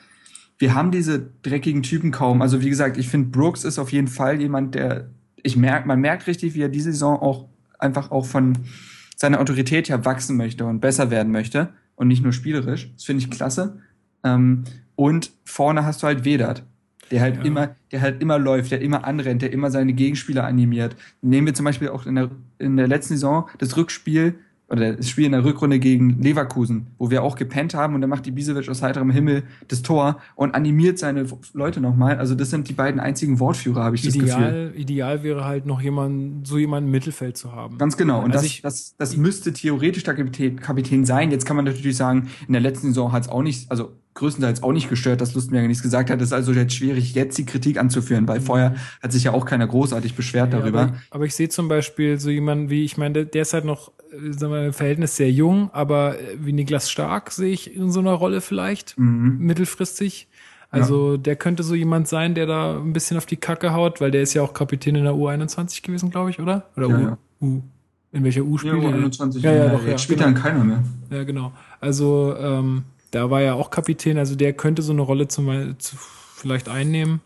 wir 0.59 0.75
haben 0.75 0.91
diese 0.91 1.31
dreckigen 1.41 1.83
Typen 1.83 2.11
kaum. 2.11 2.41
Also 2.41 2.61
wie 2.61 2.69
gesagt, 2.69 2.97
ich 2.97 3.09
finde, 3.09 3.29
Brooks 3.29 3.63
ist 3.63 3.79
auf 3.79 3.91
jeden 3.91 4.09
Fall 4.09 4.39
jemand, 4.39 4.75
der, 4.75 5.09
ich 5.41 5.55
merke, 5.55 5.87
man 5.87 6.01
merkt 6.01 6.27
richtig, 6.27 6.53
wie 6.53 6.61
er 6.61 6.69
diese 6.69 6.91
Saison 6.91 7.17
auch 7.19 7.47
einfach 7.79 8.11
auch 8.11 8.25
von 8.25 8.57
seiner 9.15 9.39
Autorität 9.39 9.89
her 9.89 10.03
wachsen 10.03 10.35
möchte 10.35 10.65
und 10.65 10.81
besser 10.81 11.09
werden 11.11 11.31
möchte 11.31 11.69
und 11.95 12.09
nicht 12.09 12.23
nur 12.23 12.33
spielerisch. 12.33 12.91
Das 12.93 13.05
finde 13.05 13.23
ich 13.23 13.31
klasse. 13.31 13.79
Ähm, 14.23 14.65
und 14.95 15.31
vorne 15.45 15.85
hast 15.85 16.03
du 16.03 16.07
halt 16.07 16.25
Vedat, 16.25 16.63
der 17.09 17.21
halt 17.21 17.37
ja. 17.37 17.43
immer, 17.43 17.75
der 17.93 18.01
halt 18.01 18.21
immer 18.21 18.37
läuft, 18.37 18.71
der 18.71 18.81
immer 18.81 19.05
anrennt, 19.05 19.41
der 19.41 19.53
immer 19.53 19.71
seine 19.71 19.93
Gegenspieler 19.93 20.43
animiert. 20.43 20.97
Nehmen 21.21 21.47
wir 21.47 21.53
zum 21.53 21.63
Beispiel 21.63 21.87
auch 21.87 22.05
in 22.05 22.15
der, 22.15 22.31
in 22.57 22.75
der 22.75 22.87
letzten 22.89 23.13
Saison 23.13 23.49
das 23.59 23.77
Rückspiel 23.77 24.35
oder 24.69 24.93
das 24.93 25.09
Spiel 25.09 25.25
in 25.25 25.31
der 25.31 25.43
Rückrunde 25.43 25.79
gegen 25.79 26.21
Leverkusen, 26.21 26.87
wo 26.97 27.09
wir 27.09 27.23
auch 27.23 27.35
gepennt 27.35 27.73
haben 27.73 27.95
und 27.95 28.01
dann 28.01 28.09
macht 28.09 28.25
die 28.25 28.29
Ibisevic 28.29 28.69
aus 28.69 28.81
heiterem 28.81 29.09
Himmel 29.09 29.43
das 29.67 29.81
Tor 29.81 30.19
und 30.35 30.53
animiert 30.53 30.99
seine 30.99 31.25
Leute 31.53 31.81
nochmal. 31.81 32.17
Also 32.17 32.35
das 32.35 32.49
sind 32.49 32.69
die 32.69 32.73
beiden 32.73 32.99
einzigen 32.99 33.39
Wortführer, 33.39 33.83
habe 33.83 33.95
ich 33.95 34.05
ideal, 34.05 34.25
das 34.25 34.35
Gefühl. 34.35 34.73
Ideal 34.75 35.23
wäre 35.23 35.45
halt 35.45 35.65
noch 35.65 35.81
jemand, 35.81 36.47
so 36.47 36.57
jemanden 36.57 36.87
im 36.87 36.91
Mittelfeld 36.91 37.37
zu 37.37 37.51
haben. 37.51 37.77
Ganz 37.77 37.97
genau. 37.97 38.19
Und 38.19 38.31
also 38.31 38.43
das, 38.43 38.45
ich, 38.45 38.61
das, 38.61 38.95
das 38.97 39.17
müsste 39.17 39.53
theoretisch 39.53 40.03
der 40.03 40.15
Kapitän, 40.15 40.59
Kapitän 40.59 41.05
sein. 41.05 41.31
Jetzt 41.31 41.45
kann 41.45 41.55
man 41.55 41.65
natürlich 41.65 41.97
sagen, 41.97 42.29
in 42.47 42.53
der 42.53 42.61
letzten 42.61 42.87
Saison 42.87 43.11
hat 43.11 43.23
es 43.23 43.29
auch 43.29 43.41
nicht, 43.41 43.71
also 43.71 43.93
größtenteils 44.13 44.63
auch 44.63 44.71
nicht 44.71 44.89
gestört, 44.89 45.21
dass 45.21 45.33
Lustenberger 45.33 45.67
nichts 45.67 45.83
gesagt 45.83 46.09
hat. 46.09 46.19
Es 46.21 46.29
ist 46.29 46.33
also 46.33 46.51
jetzt 46.51 46.73
schwierig, 46.73 47.13
jetzt 47.13 47.37
die 47.37 47.45
Kritik 47.45 47.77
anzuführen, 47.77 48.27
weil 48.27 48.39
mhm. 48.39 48.43
vorher 48.43 48.75
hat 49.01 49.11
sich 49.11 49.23
ja 49.23 49.33
auch 49.33 49.45
keiner 49.45 49.67
großartig 49.67 50.15
beschwert 50.15 50.53
ja, 50.53 50.59
darüber. 50.59 50.81
Aber, 50.81 50.93
aber 51.11 51.25
ich 51.25 51.35
sehe 51.35 51.49
zum 51.49 51.67
Beispiel 51.67 52.19
so 52.19 52.29
jemanden 52.29 52.69
wie, 52.69 52.83
ich 52.83 52.97
meine, 52.97 53.25
der 53.25 53.41
ist 53.41 53.53
halt 53.53 53.65
noch, 53.65 53.91
äh, 54.11 54.33
sagen 54.33 54.53
wir, 54.53 54.65
im 54.65 54.73
Verhältnis 54.73 55.15
sehr 55.15 55.31
jung, 55.31 55.69
aber 55.73 56.19
äh, 56.19 56.37
wie 56.39 56.53
Niklas 56.53 56.91
Stark 56.91 57.31
sehe 57.31 57.51
ich 57.51 57.75
in 57.75 57.91
so 57.91 57.99
einer 57.99 58.13
Rolle 58.13 58.41
vielleicht, 58.41 58.97
mhm. 58.97 59.37
mittelfristig. 59.39 60.27
Also 60.71 61.13
ja. 61.13 61.17
der 61.17 61.35
könnte 61.35 61.63
so 61.63 61.73
jemand 61.73 62.07
sein, 62.07 62.35
der 62.35 62.45
da 62.45 62.77
ein 62.77 62.93
bisschen 62.93 63.17
auf 63.17 63.25
die 63.25 63.37
Kacke 63.37 63.73
haut, 63.73 64.01
weil 64.01 64.11
der 64.11 64.21
ist 64.21 64.33
ja 64.35 64.43
auch 64.43 64.53
Kapitän 64.53 64.95
in 64.95 65.03
der 65.03 65.13
U21 65.13 65.81
gewesen, 65.81 66.11
glaube 66.11 66.29
ich, 66.29 66.39
oder? 66.39 66.69
Oder 66.77 66.89
ja, 66.89 67.17
U. 67.39 67.45
U. 67.45 67.61
In 68.11 68.23
welcher 68.23 68.41
U 68.41 68.57
spielt 68.57 68.81
ja, 68.81 68.89
U21. 68.89 69.39
Ja, 69.39 69.51
ja, 69.51 69.69
doch, 69.69 69.85
ja, 69.85 69.97
spielt 69.97 70.19
genau. 70.19 70.31
dann 70.31 70.41
keiner 70.41 70.63
mehr. 70.63 70.83
Ja, 71.11 71.23
genau. 71.23 71.53
Also 71.79 72.35
ähm, 72.39 72.83
da 73.11 73.29
war 73.29 73.41
ja 73.41 73.53
auch 73.53 73.69
Kapitän, 73.69 74.17
also 74.17 74.35
der 74.35 74.53
könnte 74.53 74.81
so 74.81 74.93
eine 74.93 75.01
Rolle 75.01 75.27
zum, 75.27 75.75
zu, 75.79 75.95
vielleicht 76.35 76.69
einnehmen. 76.69 77.21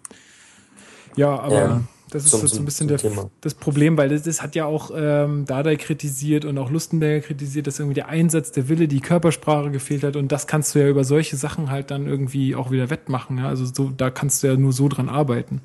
Ja, 1.16 1.40
aber 1.40 1.56
ja, 1.56 1.82
das 2.10 2.26
ist 2.26 2.32
zum, 2.32 2.48
so 2.48 2.60
ein 2.60 2.66
bisschen 2.66 2.88
der, 2.88 3.00
das 3.42 3.54
Problem, 3.56 3.98
weil 3.98 4.10
das, 4.10 4.24
das 4.24 4.42
hat 4.42 4.56
ja 4.56 4.66
auch 4.66 4.92
ähm, 4.96 5.46
Dardai 5.46 5.76
kritisiert 5.76 6.46
und 6.46 6.58
auch 6.58 6.70
Lustenberger 6.70 7.26
kritisiert, 7.26 7.68
dass 7.68 7.80
irgendwie 7.80 7.96
der 7.96 8.08
Einsatz, 8.08 8.52
der 8.52 8.70
Wille, 8.70 8.88
die 8.88 9.00
Körpersprache 9.00 9.72
gefehlt 9.72 10.04
hat 10.04 10.16
und 10.16 10.32
das 10.32 10.48
kannst 10.48 10.76
du 10.76 10.80
ja 10.80 10.88
über 10.88 11.04
solche 11.04 11.38
Sachen 11.38 11.72
halt 11.72 11.92
dann 11.92 12.08
irgendwie 12.08 12.56
auch 12.56 12.72
wieder 12.72 12.90
wettmachen. 12.90 13.40
Ja? 13.40 13.48
Also 13.48 13.66
so, 13.66 13.90
da 13.90 14.10
kannst 14.10 14.44
du 14.44 14.48
ja 14.48 14.56
nur 14.56 14.74
so 14.74 14.88
dran 14.88 15.10
arbeiten. 15.10 15.62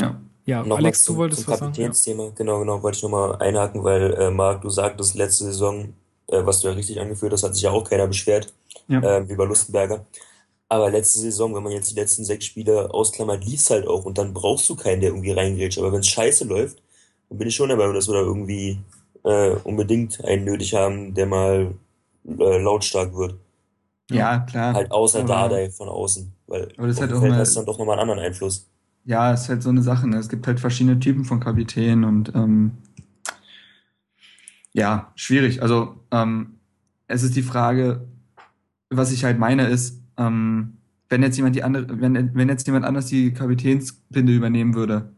Ja. 0.00 0.20
Ja, 0.46 0.60
Nochmal 0.60 0.78
Alex, 0.78 1.04
zum, 1.04 1.16
du 1.16 1.20
wolltest 1.20 1.42
zum 1.42 1.52
was 1.52 1.60
Kapitänsthema. 1.60 2.24
Ja. 2.24 2.30
Genau, 2.34 2.60
genau, 2.60 2.82
wollte 2.82 2.96
ich 2.96 3.02
nochmal 3.02 3.36
einhaken, 3.36 3.84
weil 3.84 4.14
äh, 4.14 4.30
Marc, 4.30 4.62
du 4.62 4.70
sagtest 4.70 5.14
letzte 5.14 5.44
Saison 5.44 5.92
äh, 6.28 6.44
was 6.44 6.60
du 6.60 6.68
ja 6.68 6.74
richtig 6.74 7.00
angeführt 7.00 7.32
hast, 7.32 7.42
hat 7.42 7.54
sich 7.54 7.62
ja 7.64 7.70
auch 7.70 7.84
keiner 7.88 8.06
beschwert, 8.06 8.52
Ja. 8.88 9.00
äh, 9.00 9.28
wie 9.28 9.34
bei 9.34 9.44
Lustenberger. 9.44 10.04
Aber 10.70 10.90
letzte 10.90 11.18
Saison, 11.20 11.54
wenn 11.54 11.62
man 11.62 11.72
jetzt 11.72 11.90
die 11.90 11.94
letzten 11.94 12.24
sechs 12.24 12.44
Spiele 12.44 12.92
ausklammert, 12.92 13.44
lief's 13.44 13.70
halt 13.70 13.86
auch 13.86 14.04
und 14.04 14.18
dann 14.18 14.34
brauchst 14.34 14.68
du 14.68 14.76
keinen, 14.76 15.00
der 15.00 15.10
irgendwie 15.10 15.32
reingrätscht. 15.32 15.78
Aber 15.78 15.92
wenn 15.92 16.00
es 16.00 16.08
scheiße 16.08 16.44
läuft, 16.44 16.82
dann 17.30 17.38
bin 17.38 17.48
ich 17.48 17.54
schon 17.54 17.68
der 17.68 17.78
Meinung, 17.78 17.94
dass 17.94 18.06
wir 18.08 18.14
da 18.14 18.20
irgendwie 18.20 18.78
äh, 19.24 19.52
unbedingt 19.64 20.22
einen 20.24 20.44
nötig 20.44 20.74
haben, 20.74 21.14
der 21.14 21.26
mal 21.26 21.74
äh, 22.26 22.58
lautstark 22.58 23.14
wird. 23.16 23.34
Ja, 24.10 24.40
klar. 24.40 24.74
Halt 24.74 24.90
außer 24.90 25.20
Aber- 25.20 25.28
Dardai 25.28 25.70
von 25.70 25.88
außen. 25.88 26.32
Weil 26.46 26.68
Aber 26.78 26.86
das 26.86 27.00
hat 27.00 27.12
auch 27.12 27.20
Feld 27.20 27.32
mal- 27.32 27.38
hast 27.40 27.56
dann 27.56 27.66
doch 27.66 27.78
nochmal 27.78 27.98
einen 27.98 28.08
anderen 28.10 28.26
Einfluss. 28.26 28.66
Ja, 29.04 29.32
ist 29.32 29.48
halt 29.48 29.62
so 29.62 29.70
eine 29.70 29.82
Sache. 29.82 30.06
Ne? 30.06 30.16
Es 30.18 30.28
gibt 30.28 30.46
halt 30.46 30.60
verschiedene 30.60 30.98
Typen 31.00 31.24
von 31.24 31.40
Kapitänen 31.40 32.04
und 32.04 32.32
ähm, 32.34 32.72
ja, 34.78 35.12
schwierig. 35.16 35.62
Also 35.62 36.04
ähm, 36.10 36.54
es 37.06 37.22
ist 37.22 37.36
die 37.36 37.42
Frage, 37.42 38.06
was 38.90 39.12
ich 39.12 39.24
halt 39.24 39.38
meine, 39.38 39.66
ist, 39.66 40.02
ähm, 40.16 40.78
wenn 41.08 41.22
jetzt 41.22 41.36
jemand 41.36 41.56
die 41.56 41.62
andere, 41.62 42.00
wenn, 42.00 42.34
wenn 42.34 42.48
jetzt 42.48 42.66
jemand 42.66 42.84
anders 42.84 43.06
die 43.06 43.32
Kapitänsbinde 43.32 44.32
übernehmen 44.32 44.74
würde, 44.74 45.12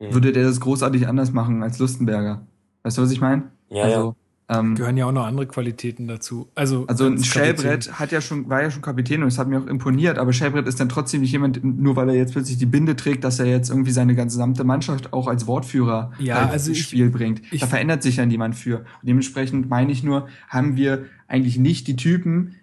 Hm. 0.00 0.14
würde 0.14 0.32
der 0.32 0.44
das 0.44 0.60
großartig 0.60 1.08
anders 1.08 1.32
machen 1.32 1.62
als 1.62 1.78
Lustenberger. 1.78 2.46
Weißt 2.82 2.98
du, 2.98 3.02
was 3.02 3.10
ich 3.10 3.20
meine? 3.20 3.50
Ja, 3.68 3.84
also, 3.84 4.14
ähm, 4.50 4.74
Gehören 4.76 4.96
ja 4.96 5.04
auch 5.06 5.12
noch 5.12 5.26
andere 5.26 5.46
Qualitäten 5.46 6.08
dazu. 6.08 6.48
Also, 6.54 6.86
also 6.86 7.04
ein. 7.06 7.22
Schellbrett 7.22 7.92
hat 7.98 8.12
ja 8.12 8.20
schon, 8.20 8.48
war 8.48 8.62
ja 8.62 8.70
schon 8.70 8.80
Kapitän 8.82 9.22
und 9.22 9.28
es 9.28 9.38
hat 9.38 9.46
mir 9.48 9.58
auch 9.60 9.66
imponiert, 9.66 10.16
aber 10.18 10.32
Schellbrett 10.32 10.66
ist 10.66 10.80
dann 10.80 10.88
trotzdem 10.88 11.20
nicht 11.20 11.32
jemand, 11.32 11.62
nur 11.62 11.96
weil 11.96 12.08
er 12.08 12.14
jetzt 12.14 12.32
plötzlich 12.32 12.56
die 12.56 12.66
Binde 12.66 12.96
trägt, 12.96 13.24
dass 13.24 13.38
er 13.38 13.46
jetzt 13.46 13.68
irgendwie 13.68 13.90
seine 13.90 14.14
gesamte 14.14 14.64
Mannschaft 14.64 15.12
auch 15.12 15.26
als 15.28 15.46
Wortführer 15.46 16.12
Ja, 16.18 16.42
halt 16.42 16.52
also 16.52 16.70
ins 16.70 16.78
ich- 16.78 16.84
Spiel 16.86 17.10
bringt. 17.10 17.42
ich- 17.50 17.60
da 17.60 17.66
verändert 17.66 18.02
sich 18.02 18.16
ja 18.16 18.24
niemand 18.26 18.54
für. 18.54 18.78
Und 18.78 18.86
dementsprechend 19.08 19.68
meine 19.68 19.92
ich 19.92 20.02
nur, 20.02 20.28
haben 20.48 20.76
wir 20.76 21.04
eigentlich 21.26 21.58
nicht 21.58 21.86
die 21.86 21.96
Typen, 21.96 22.54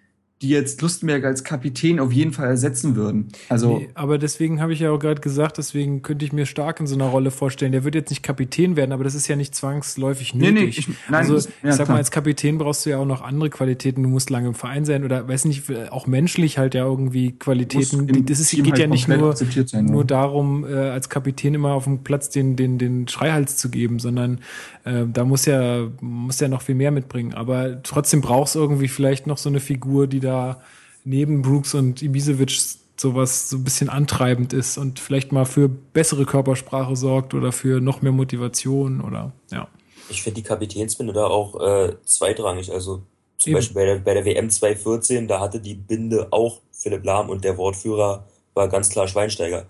die 0.46 0.52
jetzt 0.52 0.80
Lustenberg 0.84 1.24
als 1.26 1.44
Kapitän 1.44 2.00
auf 2.00 2.12
jeden 2.14 2.32
Fall 2.32 2.48
ersetzen 2.48 2.96
würden. 2.96 3.30
Also, 3.50 3.80
Nee, 3.80 3.90
aber 3.96 4.18
deswegen 4.20 4.62
habe 4.62 4.74
ich 4.74 4.80
ja 4.80 4.92
auch 4.92 5.00
gerade 5.00 5.20
gesagt, 5.22 5.58
deswegen 5.58 6.04
könnte 6.04 6.24
ich 6.24 6.32
mir 6.34 6.46
stark 6.46 6.80
in 6.80 6.86
so 6.88 6.94
einer 6.96 7.06
Rolle 7.06 7.32
vorstellen. 7.32 7.72
Der 7.72 7.84
wird 7.84 7.96
jetzt 7.96 8.12
nicht 8.12 8.22
Kapitän 8.22 8.76
werden, 8.76 8.92
aber 8.92 9.04
das 9.04 9.16
ist 9.16 9.28
ja 9.28 9.36
nicht 9.36 9.56
zwangsläufig 9.56 10.36
Nee, 10.36 10.52
nötig. 10.52 10.88
nee, 10.88 10.94
ich- 10.94 10.98
nein, 11.10 11.22
also 11.22 11.36
ja, 11.36 11.40
ich 11.40 11.76
sag 11.76 11.86
klar. 11.86 11.88
mal, 11.90 11.98
als 11.98 12.12
Kapitän 12.12 12.58
brauchst 12.60 12.86
du 12.86 12.92
ja 12.92 13.00
auch 13.00 13.06
noch 13.06 13.22
andere 13.24 13.50
Qualitäten. 13.50 14.04
Du 14.04 14.10
musst 14.10 14.30
lange 14.30 14.48
im 14.50 14.54
Verein 14.54 14.86
sein 14.86 15.04
oder 15.04 15.28
weiß 15.28 15.46
nicht, 15.46 15.64
auch 15.90 16.06
menschlich 16.06 16.58
halt 16.60 16.76
ja 16.76 16.86
irgendwie 16.86 17.32
Qualitäten. 17.32 18.26
das 18.28 18.40
ist, 18.40 18.50
Team 18.52 18.64
geht 18.64 18.74
halt 18.74 18.82
ja 18.82 18.88
nicht 18.88 19.08
nur, 19.08 19.36
sein, 19.36 19.86
nur 19.86 20.06
darum, 20.06 20.64
äh, 20.66 20.74
als 20.76 21.10
Kapitän 21.10 21.54
immer 21.56 21.74
auf 21.74 21.86
dem 21.86 22.04
Platz 22.04 22.30
den, 22.30 22.56
den, 22.56 22.78
den 22.78 23.08
Schreihals 23.08 23.58
zu 23.58 23.70
geben, 23.70 24.00
sondern 24.00 24.40
äh, 24.86 25.06
da 25.12 25.26
muss 25.26 25.46
ja, 25.46 25.88
muss 26.00 26.40
ja 26.40 26.48
noch 26.48 26.62
viel 26.62 26.76
mehr 26.76 26.92
mitbringen. 26.92 27.34
Aber 27.34 27.82
trotzdem 27.84 28.22
brauchst 28.22 28.56
du 28.56 28.60
irgendwie 28.60 28.88
vielleicht 28.88 29.28
noch 29.28 29.38
so 29.38 29.50
eine 29.50 29.60
Figur, 29.60 30.08
die 30.08 30.20
da 30.20 30.62
neben 31.04 31.42
Brooks 31.42 31.74
und 31.74 32.02
Ibisevic 32.02 32.78
sowas 32.98 33.50
so 33.50 33.58
ein 33.58 33.64
bisschen 33.64 33.90
antreibend 33.90 34.54
ist 34.54 34.78
und 34.78 35.00
vielleicht 35.00 35.32
mal 35.32 35.46
für 35.46 35.68
bessere 35.68 36.26
Körpersprache 36.26 36.96
sorgt 36.96 37.34
oder 37.34 37.52
für 37.52 37.82
noch 37.82 38.02
mehr 38.02 38.14
Motivation 38.14 39.02
oder 39.02 39.34
ja. 39.52 39.68
Ich 40.10 40.22
finde 40.22 40.36
die 40.42 40.48
Kapitänsbinde 40.48 41.14
da 41.14 41.26
auch 41.26 41.60
äh, 41.60 41.96
zweitrangig. 42.06 42.72
Also 42.72 43.02
zum 43.38 43.52
Eben. 43.52 43.58
Beispiel 43.58 43.76
bei 43.76 43.86
der, 43.86 43.96
bei 43.98 44.14
der 44.14 44.26
WM 44.26 44.50
2014, 44.50 45.28
da 45.28 45.40
hatte 45.40 45.60
die 45.60 45.74
Binde 45.74 46.28
auch 46.32 46.62
Philipp 46.72 47.04
Lahm 47.04 47.30
und 47.30 47.44
der 47.44 47.58
Wortführer 47.58 48.26
war 48.54 48.70
ganz 48.70 48.90
klar 48.90 49.08
Schweinsteiger. 49.08 49.66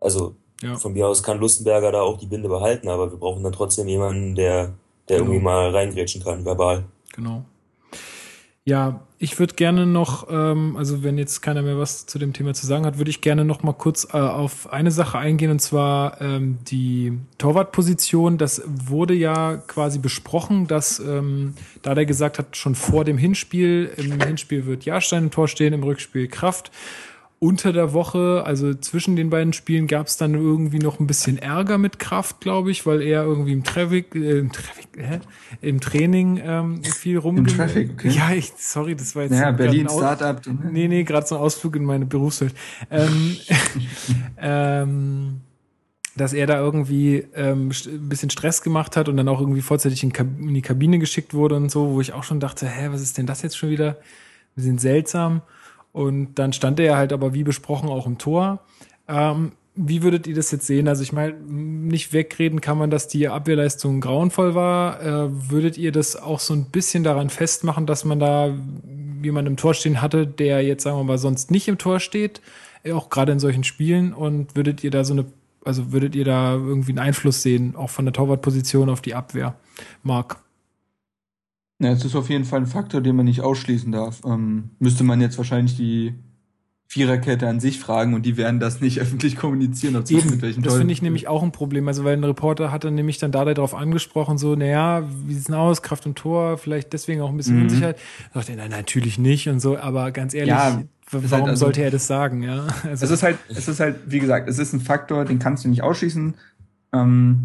Also 0.00 0.36
Ja. 0.62 0.76
von 0.76 0.92
mir 0.92 1.06
aus 1.06 1.22
kann 1.22 1.38
Lustenberger 1.38 1.92
da 1.92 2.00
auch 2.02 2.18
die 2.18 2.26
Binde 2.26 2.48
behalten, 2.48 2.88
aber 2.88 3.10
wir 3.10 3.18
brauchen 3.18 3.42
dann 3.42 3.52
trotzdem 3.52 3.88
jemanden, 3.88 4.34
der, 4.34 4.72
der 5.08 5.18
Genau. 5.18 5.30
irgendwie 5.30 5.44
mal 5.44 5.70
reingrätschen 5.70 6.22
kann, 6.22 6.44
verbal. 6.44 6.84
Genau. 7.14 7.44
Ja, 8.64 9.00
ich 9.18 9.40
würde 9.40 9.54
gerne 9.56 9.86
noch, 9.86 10.28
ähm, 10.30 10.76
also 10.76 11.02
wenn 11.02 11.18
jetzt 11.18 11.42
keiner 11.42 11.62
mehr 11.62 11.78
was 11.78 12.06
zu 12.06 12.20
dem 12.20 12.32
Thema 12.32 12.54
zu 12.54 12.64
sagen 12.64 12.86
hat, 12.86 12.96
würde 12.96 13.10
ich 13.10 13.20
gerne 13.20 13.44
noch 13.44 13.64
mal 13.64 13.72
kurz 13.72 14.06
äh, 14.12 14.16
auf 14.16 14.72
eine 14.72 14.92
Sache 14.92 15.18
eingehen 15.18 15.50
und 15.50 15.58
zwar 15.58 16.20
ähm, 16.20 16.58
die 16.68 17.18
Torwartposition. 17.38 18.38
Das 18.38 18.62
wurde 18.66 19.14
ja 19.14 19.56
quasi 19.56 19.98
besprochen, 19.98 20.68
dass 20.68 21.00
ähm, 21.00 21.54
da 21.82 21.96
der 21.96 22.06
gesagt 22.06 22.38
hat, 22.38 22.56
schon 22.56 22.76
vor 22.76 23.04
dem 23.04 23.18
Hinspiel, 23.18 23.90
im 23.96 24.20
Hinspiel 24.20 24.64
wird 24.64 24.84
Jahrstein 24.84 25.24
im 25.24 25.30
Tor 25.32 25.48
stehen, 25.48 25.72
im 25.72 25.82
Rückspiel 25.82 26.28
Kraft. 26.28 26.70
Unter 27.42 27.72
der 27.72 27.92
Woche, 27.92 28.44
also 28.46 28.72
zwischen 28.72 29.16
den 29.16 29.28
beiden 29.28 29.52
Spielen, 29.52 29.88
gab 29.88 30.06
es 30.06 30.16
dann 30.16 30.34
irgendwie 30.34 30.78
noch 30.78 31.00
ein 31.00 31.08
bisschen 31.08 31.38
Ärger 31.38 31.76
mit 31.76 31.98
Kraft, 31.98 32.40
glaube 32.40 32.70
ich, 32.70 32.86
weil 32.86 33.02
er 33.02 33.24
irgendwie 33.24 33.50
im 33.50 33.64
Traffic, 33.64 34.14
äh, 34.14 34.38
im, 34.38 34.52
Traffic 34.52 34.86
hä? 34.96 35.18
im 35.60 35.80
Training 35.80 36.40
ähm, 36.40 36.84
viel 36.84 37.18
rum. 37.18 37.38
Im 37.38 37.48
Traffic, 37.48 37.94
okay. 37.94 38.10
Ja, 38.10 38.30
ich, 38.30 38.52
sorry, 38.56 38.94
das 38.94 39.16
war 39.16 39.24
jetzt 39.24 39.32
grad 39.32 39.56
Berlin 39.56 39.88
Startup. 39.88 40.40
Nee, 40.70 40.86
nee, 40.86 41.02
gerade 41.02 41.26
so 41.26 41.34
ein 41.34 41.40
Ausflug 41.40 41.74
in 41.74 41.84
meine 41.84 42.06
Berufswelt. 42.06 42.54
Ähm, 42.92 43.36
ähm, 44.38 45.40
dass 46.14 46.34
er 46.34 46.46
da 46.46 46.60
irgendwie 46.60 47.26
ähm, 47.34 47.70
ein 47.70 48.08
bisschen 48.08 48.30
Stress 48.30 48.62
gemacht 48.62 48.96
hat 48.96 49.08
und 49.08 49.16
dann 49.16 49.26
auch 49.26 49.40
irgendwie 49.40 49.62
vorzeitig 49.62 50.04
in, 50.04 50.12
in 50.12 50.54
die 50.54 50.62
Kabine 50.62 51.00
geschickt 51.00 51.34
wurde 51.34 51.56
und 51.56 51.72
so, 51.72 51.90
wo 51.90 52.00
ich 52.00 52.12
auch 52.12 52.22
schon 52.22 52.38
dachte, 52.38 52.68
hä, 52.68 52.90
was 52.92 53.02
ist 53.02 53.18
denn 53.18 53.26
das 53.26 53.42
jetzt 53.42 53.58
schon 53.58 53.70
wieder? 53.70 53.96
Ein 53.96 54.54
bisschen 54.54 54.78
seltsam. 54.78 55.42
Und 55.92 56.34
dann 56.34 56.52
stand 56.52 56.80
er 56.80 56.96
halt 56.96 57.12
aber 57.12 57.34
wie 57.34 57.44
besprochen 57.44 57.88
auch 57.88 58.06
im 58.06 58.18
Tor. 58.18 58.60
Ähm, 59.08 59.52
wie 59.74 60.02
würdet 60.02 60.26
ihr 60.26 60.34
das 60.34 60.50
jetzt 60.50 60.66
sehen? 60.66 60.86
Also 60.86 61.02
ich 61.02 61.12
meine, 61.12 61.32
nicht 61.32 62.12
wegreden 62.12 62.60
kann 62.60 62.76
man, 62.76 62.90
dass 62.90 63.08
die 63.08 63.28
Abwehrleistung 63.28 64.00
grauenvoll 64.00 64.54
war. 64.54 65.00
Äh, 65.00 65.50
würdet 65.50 65.78
ihr 65.78 65.92
das 65.92 66.16
auch 66.16 66.40
so 66.40 66.52
ein 66.54 66.66
bisschen 66.66 67.04
daran 67.04 67.30
festmachen, 67.30 67.86
dass 67.86 68.04
man 68.04 68.20
da 68.20 68.54
jemanden 69.22 69.52
im 69.52 69.56
Tor 69.56 69.72
stehen 69.74 70.02
hatte, 70.02 70.26
der 70.26 70.62
jetzt, 70.62 70.82
sagen 70.82 70.98
wir 70.98 71.04
mal, 71.04 71.18
sonst 71.18 71.50
nicht 71.50 71.68
im 71.68 71.78
Tor 71.78 72.00
steht, 72.00 72.42
äh, 72.82 72.92
auch 72.92 73.08
gerade 73.08 73.32
in 73.32 73.40
solchen 73.40 73.64
Spielen? 73.64 74.12
Und 74.12 74.56
würdet 74.56 74.84
ihr 74.84 74.90
da 74.90 75.04
so 75.04 75.14
eine, 75.14 75.24
also 75.64 75.92
würdet 75.92 76.14
ihr 76.14 76.26
da 76.26 76.52
irgendwie 76.52 76.92
einen 76.92 76.98
Einfluss 76.98 77.42
sehen, 77.42 77.74
auch 77.74 77.90
von 77.90 78.04
der 78.04 78.12
Torwartposition 78.12 78.90
auf 78.90 79.00
die 79.00 79.14
Abwehr? 79.14 79.54
Marc. 80.02 80.41
Ja, 81.82 81.90
es 81.90 82.04
ist 82.04 82.14
auf 82.14 82.30
jeden 82.30 82.44
Fall 82.44 82.60
ein 82.60 82.66
Faktor, 82.66 83.00
den 83.00 83.16
man 83.16 83.24
nicht 83.26 83.40
ausschließen 83.40 83.90
darf. 83.92 84.20
Ähm, 84.24 84.70
müsste 84.78 85.04
man 85.04 85.20
jetzt 85.20 85.36
wahrscheinlich 85.38 85.76
die 85.76 86.14
Viererkette 86.86 87.48
an 87.48 87.58
sich 87.58 87.80
fragen 87.80 88.12
und 88.12 88.26
die 88.26 88.36
werden 88.36 88.60
das 88.60 88.80
nicht 88.82 89.00
öffentlich 89.00 89.36
kommunizieren. 89.36 89.96
ob 89.96 90.10
Eben, 90.10 90.30
mit 90.30 90.42
welchem 90.42 90.62
das 90.62 90.76
finde 90.76 90.92
ich 90.92 91.00
nämlich 91.02 91.26
auch 91.26 91.42
ein 91.42 91.50
Problem. 91.50 91.88
Also, 91.88 92.04
weil 92.04 92.16
ein 92.16 92.22
Reporter 92.24 92.70
hatte 92.70 92.90
nämlich 92.90 93.18
dann 93.18 93.32
da 93.32 93.44
darauf 93.46 93.74
angesprochen, 93.74 94.36
so, 94.38 94.54
naja, 94.54 95.02
wie 95.26 95.32
sieht's 95.34 95.46
denn 95.46 95.54
aus? 95.56 95.82
Kraft 95.82 96.06
und 96.06 96.16
Tor, 96.16 96.58
vielleicht 96.58 96.92
deswegen 96.92 97.20
auch 97.22 97.30
ein 97.30 97.36
bisschen 97.36 97.56
Mhm. 97.56 97.62
Unsicherheit. 97.62 97.96
Da 98.34 98.40
dachte 98.40 98.54
nein, 98.54 98.70
natürlich 98.70 99.18
nicht 99.18 99.48
und 99.48 99.58
so, 99.60 99.78
aber 99.78 100.10
ganz 100.12 100.34
ehrlich, 100.34 100.50
Ja, 100.50 100.68
ist 100.68 100.86
warum 101.10 101.30
halt 101.30 101.48
also- 101.48 101.64
sollte 101.64 101.82
er 101.82 101.90
das 101.90 102.06
sagen, 102.06 102.42
ja? 102.42 102.66
Also, 102.84 103.06
Es 103.06 103.10
ist 103.10 103.22
halt, 103.22 103.38
es 103.48 103.66
ist 103.68 103.80
halt, 103.80 103.96
wie 104.06 104.18
gesagt, 104.20 104.48
es 104.48 104.58
ist 104.58 104.72
ein 104.74 104.80
Faktor, 104.80 105.24
den 105.24 105.38
kannst 105.38 105.64
du 105.64 105.68
nicht 105.68 105.82
ausschließen. 105.82 106.34
Ähm, 106.92 107.38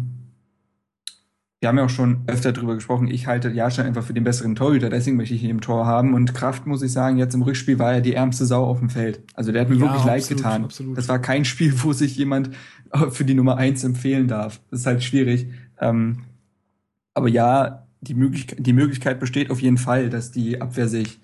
wir 1.60 1.68
haben 1.68 1.78
ja 1.78 1.84
auch 1.86 1.90
schon 1.90 2.22
öfter 2.28 2.52
drüber 2.52 2.74
gesprochen. 2.76 3.08
Ich 3.08 3.26
halte 3.26 3.50
Jahrstein 3.50 3.86
einfach 3.86 4.04
für 4.04 4.12
den 4.14 4.22
besseren 4.22 4.54
Torhüter, 4.54 4.90
deswegen 4.90 5.16
möchte 5.16 5.34
ich 5.34 5.42
ihn 5.42 5.50
im 5.50 5.60
Tor 5.60 5.86
haben. 5.86 6.14
Und 6.14 6.32
Kraft, 6.32 6.66
muss 6.66 6.82
ich 6.82 6.92
sagen, 6.92 7.18
jetzt 7.18 7.34
im 7.34 7.42
Rückspiel 7.42 7.78
war 7.80 7.94
er 7.94 8.00
die 8.00 8.14
ärmste 8.14 8.46
Sau 8.46 8.64
auf 8.64 8.78
dem 8.78 8.90
Feld. 8.90 9.22
Also 9.34 9.50
der 9.50 9.62
hat 9.62 9.68
mir 9.68 9.74
Ja, 9.76 9.80
wirklich 9.82 10.04
leid 10.04 10.28
getan. 10.28 10.64
absolut. 10.64 10.96
Das 10.96 11.08
war 11.08 11.18
kein 11.18 11.44
Spiel, 11.44 11.72
wo 11.82 11.92
sich 11.92 12.16
jemand 12.16 12.50
für 13.10 13.24
die 13.24 13.34
Nummer 13.34 13.56
eins 13.56 13.82
empfehlen 13.82 14.28
darf. 14.28 14.60
Das 14.70 14.80
ist 14.80 14.86
halt 14.86 15.02
schwierig. 15.02 15.48
Ähm, 15.80 16.20
aber 17.14 17.28
ja, 17.28 17.86
die 18.00 18.14
Möglichkeit, 18.14 18.58
die 18.64 18.72
Möglichkeit 18.72 19.18
besteht 19.18 19.50
auf 19.50 19.60
jeden 19.60 19.78
Fall, 19.78 20.10
dass 20.10 20.30
die 20.30 20.60
Abwehr 20.60 20.88
sich 20.88 21.18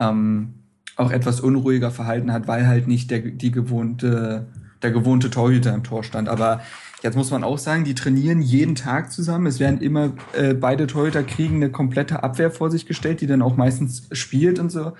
ähm, 0.00 0.54
auch 0.96 1.10
etwas 1.10 1.40
unruhiger 1.40 1.90
verhalten 1.90 2.32
hat, 2.32 2.48
weil 2.48 2.66
halt 2.66 2.88
nicht 2.88 3.10
der, 3.10 3.20
die 3.20 3.50
gewohnte, 3.50 4.46
der 4.82 4.90
gewohnte 4.90 5.28
Torhüter 5.28 5.74
im 5.74 5.84
Tor 5.84 6.02
stand. 6.02 6.30
Aber 6.30 6.62
jetzt 7.06 7.16
muss 7.16 7.30
man 7.30 7.44
auch 7.44 7.58
sagen, 7.58 7.84
die 7.84 7.94
trainieren 7.94 8.42
jeden 8.42 8.74
Tag 8.74 9.12
zusammen. 9.12 9.46
Es 9.46 9.60
werden 9.60 9.80
immer, 9.80 10.12
äh, 10.32 10.54
beide 10.54 10.86
Torhüter 10.86 11.22
kriegen 11.22 11.56
eine 11.56 11.70
komplette 11.70 12.22
Abwehr 12.22 12.50
vor 12.50 12.70
sich 12.70 12.84
gestellt, 12.84 13.20
die 13.20 13.26
dann 13.26 13.42
auch 13.42 13.56
meistens 13.56 14.08
spielt 14.12 14.58
und 14.58 14.70
so. 14.70 14.92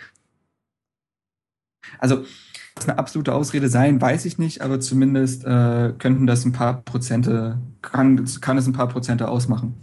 Also, 1.99 2.25
das 2.77 2.89
eine 2.89 2.99
absolute 2.99 3.35
Ausrede 3.35 3.69
sein, 3.69 4.01
weiß 4.01 4.25
ich 4.27 4.39
nicht, 4.39 4.61
aber 4.63 4.81
zumindest 4.81 5.45
äh, 5.45 5.95
könnten 5.99 6.27
das 6.27 6.45
ein 6.45 6.53
paar 6.53 6.83
Prozente, 6.83 7.59
kann, 7.83 8.25
kann 8.41 8.59
es 8.59 8.67
ein 8.67 8.73
paar 8.73 8.89
Prozente 8.89 9.29
ausmachen. 9.29 9.75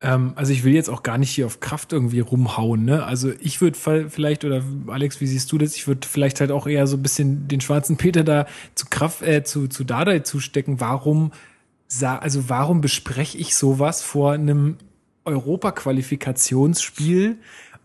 Ähm, 0.00 0.32
also 0.36 0.52
ich 0.52 0.62
will 0.64 0.74
jetzt 0.74 0.88
auch 0.88 1.02
gar 1.02 1.18
nicht 1.18 1.30
hier 1.30 1.46
auf 1.46 1.58
Kraft 1.60 1.92
irgendwie 1.92 2.20
rumhauen, 2.20 2.84
ne? 2.84 3.04
Also 3.04 3.32
ich 3.40 3.60
würde 3.60 3.76
vielleicht, 4.08 4.44
oder 4.44 4.62
Alex, 4.86 5.20
wie 5.20 5.26
siehst 5.26 5.50
du 5.50 5.58
das? 5.58 5.74
Ich 5.74 5.88
würde 5.88 6.06
vielleicht 6.06 6.38
halt 6.40 6.52
auch 6.52 6.68
eher 6.68 6.86
so 6.86 6.96
ein 6.96 7.02
bisschen 7.02 7.48
den 7.48 7.60
schwarzen 7.60 7.96
Peter 7.96 8.22
da 8.22 8.46
zu 8.74 8.86
Kraft, 8.88 9.22
äh, 9.22 9.42
zu, 9.42 9.66
zu 9.66 9.82
Dardai 9.84 10.20
zustecken. 10.20 10.80
Warum, 10.80 11.32
also 12.00 12.48
warum 12.48 12.80
bespreche 12.80 13.38
ich 13.38 13.56
sowas 13.56 14.02
vor 14.02 14.32
einem 14.32 14.76
Europaqualifikationsspiel 15.24 17.38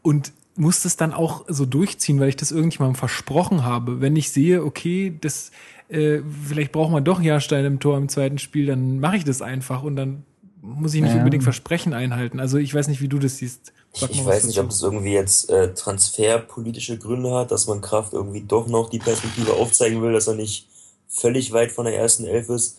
und 0.03 0.31
muss 0.55 0.83
das 0.83 0.97
dann 0.97 1.13
auch 1.13 1.45
so 1.47 1.65
durchziehen, 1.65 2.19
weil 2.19 2.29
ich 2.29 2.35
das 2.35 2.51
irgendjemandem 2.51 2.95
versprochen 2.95 3.63
habe. 3.63 4.01
Wenn 4.01 4.15
ich 4.15 4.29
sehe, 4.29 4.63
okay, 4.63 5.17
das 5.19 5.49
äh, 5.89 6.19
vielleicht 6.47 6.71
braucht 6.71 6.91
man 6.91 7.03
doch 7.03 7.21
Jahrstein 7.21 7.65
im 7.65 7.79
Tor 7.79 7.97
im 7.97 8.07
zweiten 8.07 8.37
Spiel, 8.37 8.67
dann 8.67 8.99
mache 8.99 9.17
ich 9.17 9.23
das 9.23 9.41
einfach 9.41 9.81
und 9.81 9.95
dann 9.95 10.25
muss 10.63 10.93
ich 10.93 11.01
nicht 11.01 11.11
Ja. 11.11 11.17
unbedingt 11.19 11.43
Versprechen 11.43 11.93
einhalten. 11.93 12.39
Also 12.39 12.57
ich 12.57 12.73
weiß 12.73 12.87
nicht, 12.87 13.01
wie 13.01 13.09
du 13.09 13.19
das 13.19 13.37
siehst. 13.37 13.73
Sag 13.93 14.09
ich, 14.09 14.25
weiß 14.25 14.45
nicht, 14.45 14.59
ob 14.59 14.69
das 14.69 14.81
irgendwie 14.81 15.11
jetzt 15.11 15.49
äh, 15.51 15.73
transferpolitische 15.73 16.97
Gründe 16.97 17.31
hat, 17.33 17.51
dass 17.51 17.67
man 17.67 17.81
Kraft 17.81 18.13
irgendwie 18.13 18.41
doch 18.41 18.67
noch 18.67 18.89
die 18.89 18.99
Perspektive 18.99 19.53
aufzeigen 19.53 20.01
will, 20.01 20.13
dass 20.13 20.27
er 20.27 20.35
nicht 20.35 20.67
völlig 21.09 21.51
weit 21.51 21.71
von 21.71 21.85
der 21.85 21.95
ersten 21.97 22.25
Elf 22.25 22.49
ist. 22.49 22.77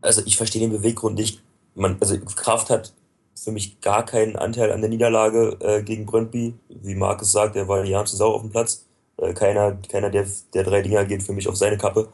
Also 0.00 0.22
ich 0.24 0.36
verstehe 0.36 0.60
den 0.62 0.70
Beweggrund 0.70 1.16
nicht. 1.16 1.42
Man, 1.74 1.96
also 2.00 2.16
Kraft 2.36 2.70
hat 2.70 2.92
für 3.34 3.50
mich 3.50 3.80
gar 3.80 4.04
keinen 4.06 4.36
Anteil 4.36 4.70
an 4.72 4.80
der 4.80 4.88
Niederlage 4.88 5.58
äh, 5.60 5.82
gegen 5.82 6.06
Brøndby. 6.06 6.54
Wie 6.68 6.94
Markus 6.94 7.32
sagt, 7.32 7.56
er 7.56 7.66
war 7.68 7.82
die 7.82 7.90
Jahren 7.90 8.06
zu 8.06 8.16
sauer 8.16 8.36
auf 8.36 8.42
dem 8.42 8.50
Platz. 8.50 8.86
Äh, 9.16 9.34
keiner, 9.34 9.72
keiner 9.88 10.10
der, 10.10 10.26
der 10.54 10.62
drei 10.62 10.80
Dinger 10.82 11.04
geht 11.04 11.22
für 11.24 11.32
mich 11.32 11.48
auf 11.48 11.56
seine 11.56 11.76
Kappe. 11.76 12.08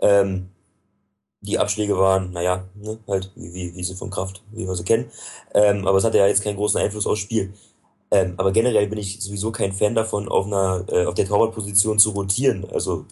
Ähm, 0.00 0.48
die 1.42 1.58
Abschläge 1.58 1.98
waren, 1.98 2.32
naja, 2.32 2.64
ne, 2.74 2.98
halt, 3.08 3.30
wie, 3.34 3.52
wie, 3.52 3.74
wie 3.74 3.82
sie 3.84 3.96
von 3.96 4.10
Kraft, 4.10 4.42
wie 4.52 4.66
wir 4.66 4.74
sie 4.74 4.84
kennen. 4.84 5.10
Ähm, 5.54 5.86
aber 5.86 5.98
es 5.98 6.04
hatte 6.04 6.18
ja 6.18 6.26
jetzt 6.26 6.42
keinen 6.42 6.56
großen 6.56 6.80
Einfluss 6.80 7.06
aufs 7.06 7.20
Spiel. 7.20 7.52
Ähm, 8.12 8.34
aber 8.36 8.52
generell 8.52 8.86
bin 8.86 8.98
ich 8.98 9.20
sowieso 9.20 9.50
kein 9.50 9.72
Fan 9.72 9.94
davon, 9.94 10.28
auf 10.28 10.46
einer, 10.46 10.84
äh, 10.88 11.06
auf 11.06 11.14
der 11.14 11.26
Torwartposition 11.26 11.98
zu 11.98 12.10
rotieren. 12.10 12.64
Also, 12.72 13.06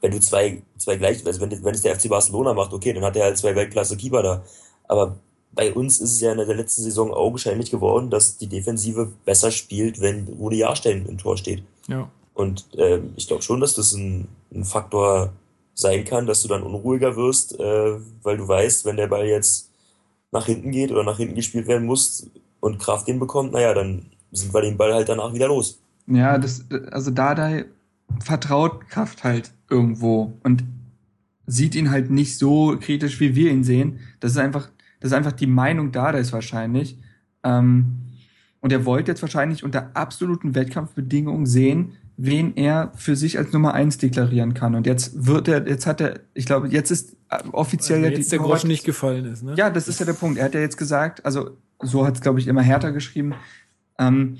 wenn 0.00 0.10
du 0.10 0.20
zwei, 0.20 0.62
zwei 0.78 0.96
gleich, 0.96 1.24
also 1.24 1.40
wenn, 1.40 1.64
wenn 1.64 1.74
es 1.74 1.82
der 1.82 1.98
FC 1.98 2.08
Barcelona 2.08 2.54
macht, 2.54 2.72
okay, 2.72 2.92
dann 2.92 3.04
hat 3.04 3.16
er 3.16 3.24
halt 3.24 3.38
zwei 3.38 3.54
Weltklasse-Keeper 3.54 4.22
da. 4.22 4.42
Aber 4.88 5.16
bei 5.52 5.72
uns 5.72 6.00
ist 6.00 6.12
es 6.12 6.20
ja 6.20 6.32
in 6.32 6.38
der 6.38 6.54
letzten 6.54 6.82
Saison 6.82 7.12
augenscheinlich 7.12 7.70
geworden, 7.70 8.10
dass 8.10 8.36
die 8.36 8.48
Defensive 8.48 9.12
besser 9.24 9.50
spielt, 9.50 10.00
wenn 10.00 10.26
Rudi 10.38 10.58
Jahrstein 10.58 11.06
im 11.06 11.18
Tor 11.18 11.36
steht. 11.36 11.62
Ja. 11.88 12.10
Und 12.34 12.66
ähm, 12.76 13.14
ich 13.16 13.26
glaube 13.26 13.42
schon, 13.42 13.60
dass 13.60 13.74
das 13.74 13.92
ein, 13.92 14.28
ein 14.52 14.64
Faktor 14.64 15.32
sein 15.76 16.04
kann, 16.04 16.26
dass 16.26 16.42
du 16.42 16.48
dann 16.48 16.62
unruhiger 16.62 17.16
wirst, 17.16 17.60
äh, 17.60 17.98
weil 18.22 18.38
du 18.38 18.48
weißt, 18.48 18.86
wenn 18.86 18.96
der 18.96 19.06
Ball 19.06 19.26
jetzt 19.26 19.70
nach 20.32 20.46
hinten 20.46 20.72
geht 20.72 20.90
oder 20.90 21.04
nach 21.04 21.18
hinten 21.18 21.34
gespielt 21.34 21.68
werden 21.68 21.86
muss 21.86 22.28
und 22.60 22.78
Kraft 22.78 23.06
den 23.06 23.20
bekommt, 23.20 23.52
naja, 23.52 23.74
dann 23.74 24.06
sind 24.32 24.52
wir 24.52 24.62
den 24.62 24.76
Ball 24.76 24.94
halt 24.94 25.08
danach 25.08 25.34
wieder 25.34 25.48
los. 25.48 25.78
Ja, 26.06 26.38
das, 26.38 26.64
also 26.90 27.10
Dada 27.10 27.62
vertraut 28.24 28.88
Kraft 28.88 29.22
halt 29.22 29.52
irgendwo 29.68 30.32
und 30.42 30.64
sieht 31.46 31.74
ihn 31.74 31.90
halt 31.90 32.10
nicht 32.10 32.38
so 32.38 32.76
kritisch, 32.80 33.20
wie 33.20 33.34
wir 33.34 33.50
ihn 33.50 33.62
sehen. 33.62 34.00
Das 34.20 34.32
ist 34.32 34.38
einfach, 34.38 34.70
das 35.00 35.10
ist 35.10 35.16
einfach 35.16 35.32
die 35.32 35.46
Meinung 35.46 35.92
ist 35.92 36.32
wahrscheinlich. 36.32 36.96
Ähm, 37.44 37.98
und 38.60 38.72
er 38.72 38.86
wollte 38.86 39.10
jetzt 39.12 39.22
wahrscheinlich 39.22 39.62
unter 39.62 39.90
absoluten 39.94 40.54
Wettkampfbedingungen 40.54 41.46
sehen, 41.46 41.92
wen 42.16 42.56
er 42.56 42.92
für 42.96 43.14
sich 43.14 43.38
als 43.38 43.52
Nummer 43.52 43.74
eins 43.74 43.98
deklarieren 43.98 44.54
kann. 44.54 44.74
Und 44.74 44.86
jetzt 44.86 45.26
wird 45.26 45.48
er, 45.48 45.66
jetzt 45.68 45.86
hat 45.86 46.00
er, 46.00 46.20
ich 46.34 46.46
glaube, 46.46 46.68
jetzt 46.68 46.90
ist 46.90 47.16
äh, 47.28 47.38
offiziell 47.52 47.98
also 47.98 48.10
jetzt 48.10 48.32
ja 48.32 48.38
die 48.38 48.42
der 48.42 48.48
Groschen 48.48 48.68
nicht 48.68 48.84
gefallen 48.84 49.26
ist. 49.26 49.42
Ne? 49.42 49.54
Ja, 49.56 49.70
das 49.70 49.88
ist 49.88 50.00
ja 50.00 50.06
der 50.06 50.14
Punkt. 50.14 50.38
Er 50.38 50.46
hat 50.46 50.54
ja 50.54 50.60
jetzt 50.60 50.78
gesagt, 50.78 51.24
also 51.24 51.50
so 51.80 52.06
hat 52.06 52.14
es 52.14 52.20
glaube 52.20 52.40
ich 52.40 52.46
immer 52.46 52.62
härter 52.62 52.92
geschrieben. 52.92 53.34
Ähm, 53.98 54.38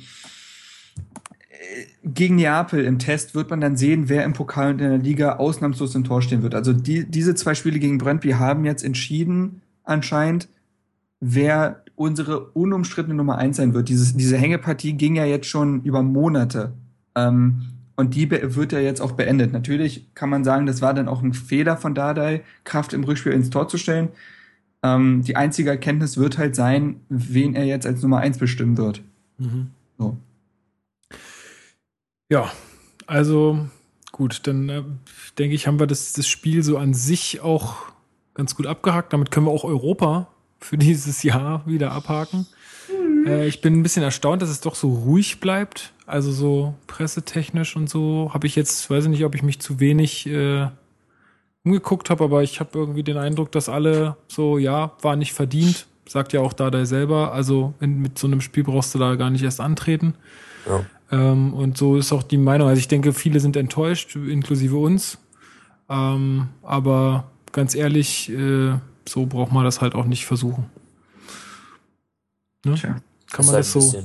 gegen 2.05 2.37
Neapel 2.37 2.85
im 2.85 2.99
Test 2.99 3.35
wird 3.35 3.51
man 3.51 3.61
dann 3.61 3.77
sehen, 3.77 4.09
wer 4.09 4.25
im 4.25 4.33
Pokal 4.33 4.73
und 4.73 4.81
in 4.81 4.89
der 4.89 4.99
Liga 4.99 5.37
ausnahmslos 5.37 5.95
im 5.95 6.05
Tor 6.05 6.23
stehen 6.23 6.43
wird. 6.43 6.55
Also 6.55 6.73
die, 6.73 7.05
diese 7.05 7.35
zwei 7.35 7.55
Spiele 7.55 7.79
gegen 7.79 7.99
Brentby 7.99 8.33
haben 8.33 8.65
jetzt 8.65 8.85
entschieden, 8.85 9.63
anscheinend, 9.83 10.49
wer 11.21 11.83
unsere 11.95 12.41
unumstrittene 12.53 13.15
Nummer 13.15 13.39
eins 13.39 13.57
sein 13.57 13.75
wird. 13.75 13.89
Dieses, 13.89 14.17
diese 14.17 14.37
Hängepartie 14.37 14.93
ging 14.93 15.17
ja 15.17 15.25
jetzt 15.25 15.47
schon 15.47 15.83
über 15.83 16.03
Monate. 16.03 16.73
Ähm, 17.17 17.63
und 17.97 18.15
die 18.15 18.31
wird 18.31 18.73
ja 18.73 18.79
jetzt 18.79 19.01
auch 19.01 19.13
beendet. 19.13 19.53
Natürlich 19.53 20.15
kann 20.15 20.29
man 20.29 20.45
sagen, 20.45 20.67
das 20.67 20.83
war 20.83 20.93
dann 20.93 21.09
auch 21.09 21.23
ein 21.23 21.33
Fehler 21.33 21.79
von 21.79 21.95
Dardai, 21.95 22.43
Kraft 22.65 22.93
im 22.93 23.05
Rückspiel 23.05 23.33
ins 23.33 23.51
Tor 23.51 23.69
zu 23.69 23.79
stellen. 23.79 24.11
Ähm, 24.83 25.23
die 25.23 25.35
einzige 25.35 25.71
Erkenntnis 25.71 26.19
wird 26.19 26.37
halt 26.37 26.55
sein, 26.55 27.01
wen 27.09 27.55
er 27.55 27.65
jetzt 27.65 27.87
als 27.87 28.03
Nummer 28.03 28.19
eins 28.19 28.37
bestimmen 28.37 28.77
wird. 28.77 29.01
Mhm. 29.39 29.71
So. 29.99 30.17
Ja, 32.31 32.53
also 33.07 33.67
gut, 34.13 34.47
dann 34.47 34.69
äh, 34.69 34.83
denke 35.39 35.55
ich, 35.55 35.67
haben 35.67 35.81
wir 35.81 35.87
das, 35.87 36.13
das 36.13 36.29
Spiel 36.29 36.63
so 36.63 36.77
an 36.77 36.93
sich 36.93 37.41
auch 37.41 37.77
ganz 38.35 38.55
gut 38.55 38.67
abgehakt. 38.67 39.15
Damit 39.15 39.31
können 39.31 39.47
wir 39.47 39.53
auch 39.53 39.65
Europa 39.65 40.29
für 40.61 40.77
dieses 40.79 41.23
Jahr 41.23 41.67
wieder 41.67 41.93
abhaken. 41.93 42.47
Mhm. 42.91 43.27
Äh, 43.27 43.47
ich 43.47 43.63
bin 43.63 43.75
ein 43.75 43.83
bisschen 43.83 44.03
erstaunt, 44.03 44.43
dass 44.43 44.51
es 44.51 44.61
doch 44.61 44.75
so 44.75 44.93
ruhig 44.93 45.41
bleibt. 45.41 45.93
Also 46.07 46.31
so 46.31 46.75
pressetechnisch 46.87 47.75
und 47.75 47.91
so 47.91 48.31
habe 48.33 48.47
ich 48.47 48.55
jetzt, 48.55 48.89
weiß 48.89 49.05
ich 49.05 49.11
nicht, 49.11 49.25
ob 49.25 49.35
ich 49.35 49.43
mich 49.43 49.59
zu 49.59 49.81
wenig 49.81 50.27
äh, 50.29 50.69
umgeguckt 51.65 52.11
habe, 52.11 52.25
aber 52.25 52.45
ich 52.45 52.61
habe 52.61 52.79
irgendwie 52.79 53.03
den 53.03 53.17
Eindruck, 53.17 53.51
dass 53.51 53.69
alle 53.69 54.17
so, 54.29 54.57
ja, 54.57 54.93
war 55.03 55.17
nicht 55.17 55.33
verdient. 55.33 55.87
Sagt 56.09 56.33
ja 56.33 56.41
auch 56.41 56.53
Dada 56.53 56.87
selber. 56.87 57.33
Also 57.33 57.75
in, 57.81 58.01
mit 58.01 58.19
so 58.19 58.29
einem 58.29 58.41
Spiel 58.41 58.63
brauchst 58.63 58.95
du 58.95 59.01
da 59.01 59.17
gar 59.17 59.31
nicht 59.31 59.43
erst 59.43 59.61
antreten. 59.61 60.15
Ja. 60.69 60.87
Ähm, 61.11 61.53
und 61.53 61.77
so 61.77 61.97
ist 61.97 62.13
auch 62.13 62.23
die 62.23 62.37
Meinung. 62.37 62.69
Also 62.69 62.79
ich 62.79 62.87
denke, 62.87 63.13
viele 63.13 63.41
sind 63.41 63.57
enttäuscht, 63.57 64.15
inklusive 64.15 64.77
uns. 64.77 65.19
Ähm, 65.89 66.49
aber 66.63 67.25
ganz 67.51 67.75
ehrlich, 67.75 68.31
äh, 68.31 68.75
so 69.09 69.27
braucht 69.27 69.51
man 69.51 69.65
das 69.65 69.81
halt 69.81 69.97
auch 69.97 70.05
nicht 70.05 70.27
versuchen. 70.27 70.67
Ne? 72.65 72.75
Tja. 72.75 72.97
Kann 73.33 73.45
man 73.47 73.55
das, 73.57 73.75
halt 73.75 73.85
das 73.85 73.93
so. 73.93 74.03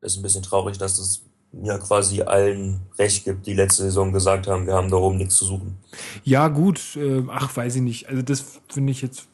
Ist 0.00 0.16
ein 0.16 0.22
bisschen 0.22 0.42
traurig, 0.42 0.78
dass 0.78 0.98
es 0.98 1.24
ja 1.62 1.78
quasi 1.78 2.22
allen 2.22 2.80
recht 2.98 3.24
gibt, 3.24 3.46
die 3.46 3.54
letzte 3.54 3.82
Saison 3.82 4.12
gesagt 4.12 4.46
haben, 4.46 4.66
wir 4.66 4.74
haben 4.74 4.90
da 4.90 4.96
oben 4.96 5.16
nichts 5.16 5.36
zu 5.36 5.44
suchen. 5.44 5.78
Ja, 6.22 6.48
gut, 6.48 6.96
äh, 6.96 7.22
ach, 7.28 7.56
weiß 7.56 7.76
ich 7.76 7.82
nicht. 7.82 8.08
Also 8.08 8.22
das 8.22 8.44
finde 8.68 8.92
ich 8.92 9.02
jetzt 9.02 9.28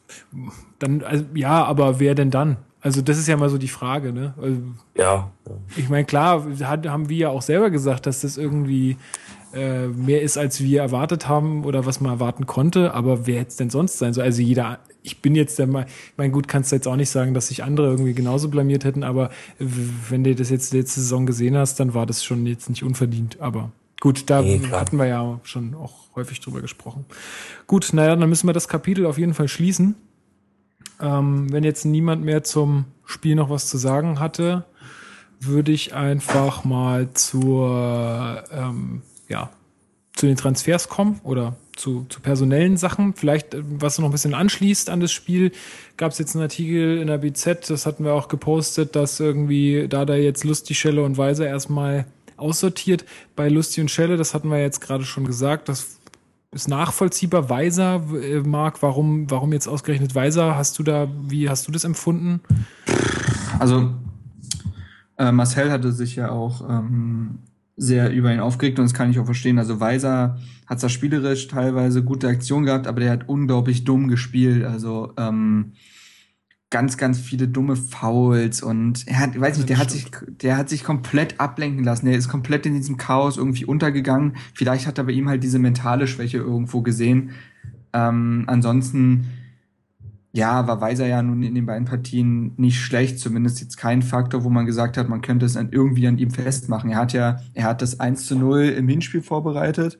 dann, 0.79 1.03
also, 1.03 1.25
ja, 1.33 1.63
aber 1.65 1.99
wer 1.99 2.15
denn 2.15 2.31
dann? 2.31 2.57
Also 2.79 3.01
das 3.01 3.17
ist 3.17 3.27
ja 3.27 3.35
mal 3.35 3.49
so 3.49 3.57
die 3.57 3.67
Frage, 3.67 4.13
ne? 4.13 4.35
Also, 4.39 4.57
ja, 4.95 5.31
ja. 5.47 5.57
Ich 5.75 5.89
meine, 5.89 6.05
klar, 6.05 6.45
hat, 6.61 6.87
haben 6.87 7.09
wir 7.09 7.17
ja 7.17 7.29
auch 7.29 7.41
selber 7.41 7.69
gesagt, 7.69 8.05
dass 8.05 8.21
das 8.21 8.37
irgendwie 8.37 8.97
äh, 9.55 9.87
mehr 9.87 10.21
ist, 10.21 10.37
als 10.37 10.61
wir 10.61 10.81
erwartet 10.81 11.29
haben 11.29 11.63
oder 11.63 11.85
was 11.85 12.01
man 12.01 12.11
erwarten 12.11 12.45
konnte. 12.45 12.93
Aber 12.93 13.25
wer 13.25 13.39
hätte 13.39 13.49
es 13.49 13.55
denn 13.55 13.69
sonst 13.69 13.97
sein? 13.97 14.13
So, 14.13 14.21
also 14.21 14.41
jeder, 14.41 14.79
ich 15.01 15.21
bin 15.21 15.33
jetzt 15.33 15.57
der 15.57 15.67
mal, 15.67 15.85
ich 15.87 16.17
meine, 16.17 16.31
gut, 16.31 16.47
kannst 16.47 16.71
du 16.71 16.75
jetzt 16.75 16.87
auch 16.87 16.97
nicht 16.97 17.09
sagen, 17.09 17.33
dass 17.33 17.47
sich 17.47 17.63
andere 17.63 17.87
irgendwie 17.87 18.13
genauso 18.13 18.49
blamiert 18.49 18.83
hätten, 18.83 19.03
aber 19.03 19.29
wenn 19.57 20.25
du 20.25 20.35
das 20.35 20.49
jetzt 20.49 20.73
letzte 20.73 20.99
Saison 20.99 21.25
gesehen 21.25 21.55
hast, 21.55 21.79
dann 21.79 21.93
war 21.93 22.05
das 22.05 22.23
schon 22.23 22.45
jetzt 22.45 22.69
nicht 22.69 22.83
unverdient. 22.83 23.39
Aber 23.39 23.71
gut, 24.01 24.29
da 24.29 24.41
nee, 24.41 24.59
hatten 24.71 24.97
wir 24.97 25.05
ja 25.05 25.39
schon 25.43 25.73
auch 25.73 26.13
häufig 26.15 26.41
drüber 26.41 26.61
gesprochen. 26.61 27.05
Gut, 27.65 27.91
naja, 27.93 28.15
dann 28.15 28.27
müssen 28.27 28.47
wir 28.47 28.53
das 28.53 28.67
Kapitel 28.67 29.05
auf 29.05 29.17
jeden 29.17 29.33
Fall 29.33 29.47
schließen. 29.47 29.95
Ähm, 31.01 31.51
wenn 31.51 31.63
jetzt 31.63 31.85
niemand 31.85 32.25
mehr 32.25 32.43
zum 32.43 32.85
Spiel 33.05 33.35
noch 33.35 33.49
was 33.49 33.67
zu 33.67 33.77
sagen 33.77 34.19
hatte, 34.19 34.65
würde 35.39 35.71
ich 35.71 35.93
einfach 35.93 36.63
mal 36.65 37.11
zur 37.13 38.43
ähm, 38.51 39.01
ja, 39.27 39.49
zu 40.15 40.25
den 40.25 40.37
Transfers 40.37 40.87
kommen 40.87 41.19
oder 41.23 41.55
zu, 41.75 42.05
zu 42.07 42.21
personellen 42.21 42.77
Sachen. 42.77 43.13
Vielleicht, 43.13 43.53
äh, 43.53 43.61
was 43.63 43.99
noch 43.99 44.05
ein 44.05 44.11
bisschen 44.11 44.33
anschließt 44.33 44.89
an 44.89 44.99
das 44.99 45.11
Spiel, 45.11 45.51
gab 45.97 46.11
es 46.11 46.19
jetzt 46.19 46.35
einen 46.35 46.43
Artikel 46.43 46.99
in 46.99 47.07
der 47.07 47.17
BZ, 47.17 47.69
das 47.69 47.85
hatten 47.85 48.03
wir 48.03 48.13
auch 48.13 48.27
gepostet, 48.27 48.95
dass 48.95 49.19
irgendwie 49.19 49.87
da 49.89 50.05
da 50.05 50.15
jetzt 50.15 50.43
Lustig, 50.43 50.79
Schelle 50.79 51.03
und 51.03 51.17
Weiser 51.17 51.47
erstmal 51.47 52.05
aussortiert. 52.37 53.05
Bei 53.35 53.49
Lustig 53.49 53.81
und 53.81 53.91
Schelle, 53.91 54.17
das 54.17 54.33
hatten 54.33 54.49
wir 54.49 54.61
jetzt 54.61 54.81
gerade 54.81 55.03
schon 55.03 55.25
gesagt, 55.25 55.69
das 55.69 55.99
ist 56.51 56.69
nachvollziehbar. 56.69 57.49
Weiser, 57.49 58.01
äh, 58.13 58.39
Marc, 58.39 58.81
warum, 58.81 59.29
warum 59.29 59.51
jetzt 59.51 59.67
ausgerechnet 59.67 60.15
Weiser? 60.15 60.55
Hast 60.55 60.79
du 60.79 60.83
da, 60.83 61.07
wie 61.27 61.49
hast 61.49 61.67
du 61.67 61.71
das 61.71 61.83
empfunden? 61.83 62.41
Also, 63.59 63.91
äh, 65.17 65.31
Marcel 65.31 65.71
hatte 65.71 65.91
sich 65.91 66.15
ja 66.15 66.31
auch 66.31 66.61
ähm, 66.69 67.39
sehr 67.77 68.11
über 68.11 68.33
ihn 68.33 68.39
aufgeregt 68.39 68.79
und 68.79 68.85
das 68.85 68.93
kann 68.93 69.09
ich 69.11 69.19
auch 69.19 69.25
verstehen. 69.25 69.59
Also 69.59 69.79
Weiser 69.79 70.37
hat 70.65 70.79
zwar 70.79 70.89
spielerisch 70.89 71.47
teilweise 71.47 72.03
gute 72.03 72.27
Aktion 72.27 72.65
gehabt, 72.65 72.87
aber 72.87 73.01
der 73.01 73.11
hat 73.11 73.27
unglaublich 73.27 73.83
dumm 73.83 74.07
gespielt. 74.07 74.63
Also 74.63 75.13
ähm, 75.17 75.73
ganz, 76.69 76.97
ganz 76.97 77.19
viele 77.19 77.47
dumme 77.47 77.75
Fouls 77.75 78.61
und 78.61 79.07
er 79.07 79.19
hat, 79.19 79.39
weiß 79.39 79.57
nicht, 79.57 79.69
der 79.69 79.77
hat 79.77 79.91
sich, 79.91 80.07
der 80.27 80.57
hat 80.57 80.69
sich 80.69 80.83
komplett 80.83 81.39
ablenken 81.39 81.83
lassen. 81.83 82.05
Der 82.05 82.17
ist 82.17 82.29
komplett 82.29 82.65
in 82.65 82.73
diesem 82.73 82.97
Chaos 82.97 83.37
irgendwie 83.37 83.65
untergegangen. 83.65 84.37
Vielleicht 84.53 84.87
hat 84.87 84.97
er 84.97 85.03
bei 85.03 85.11
ihm 85.11 85.29
halt 85.29 85.43
diese 85.43 85.59
mentale 85.59 86.07
Schwäche 86.07 86.37
irgendwo 86.37 86.81
gesehen. 86.81 87.31
Ähm, 87.93 88.45
ansonsten 88.47 89.27
ja, 90.35 90.67
war 90.67 90.81
Weiser 90.81 91.07
ja 91.07 91.23
nun 91.23 91.43
in 91.43 91.55
den 91.55 91.65
beiden 91.65 91.85
Partien 91.85 92.51
nicht 92.57 92.81
schlecht, 92.81 93.19
zumindest 93.19 93.61
jetzt 93.61 93.77
kein 93.77 94.01
Faktor, 94.01 94.43
wo 94.43 94.49
man 94.49 94.65
gesagt 94.65 94.97
hat, 94.97 95.07
man 95.07 95.21
könnte 95.21 95.45
es 95.45 95.55
irgendwie 95.55 96.07
an 96.07 96.17
ihm 96.17 96.29
festmachen. 96.29 96.89
Er 96.91 96.97
hat 96.97 97.13
ja, 97.13 97.39
er 97.53 97.63
hat 97.63 97.81
das 97.81 98.01
1 98.01 98.27
zu 98.27 98.35
0 98.35 98.63
im 98.63 98.89
Hinspiel 98.89 99.21
vorbereitet 99.21 99.97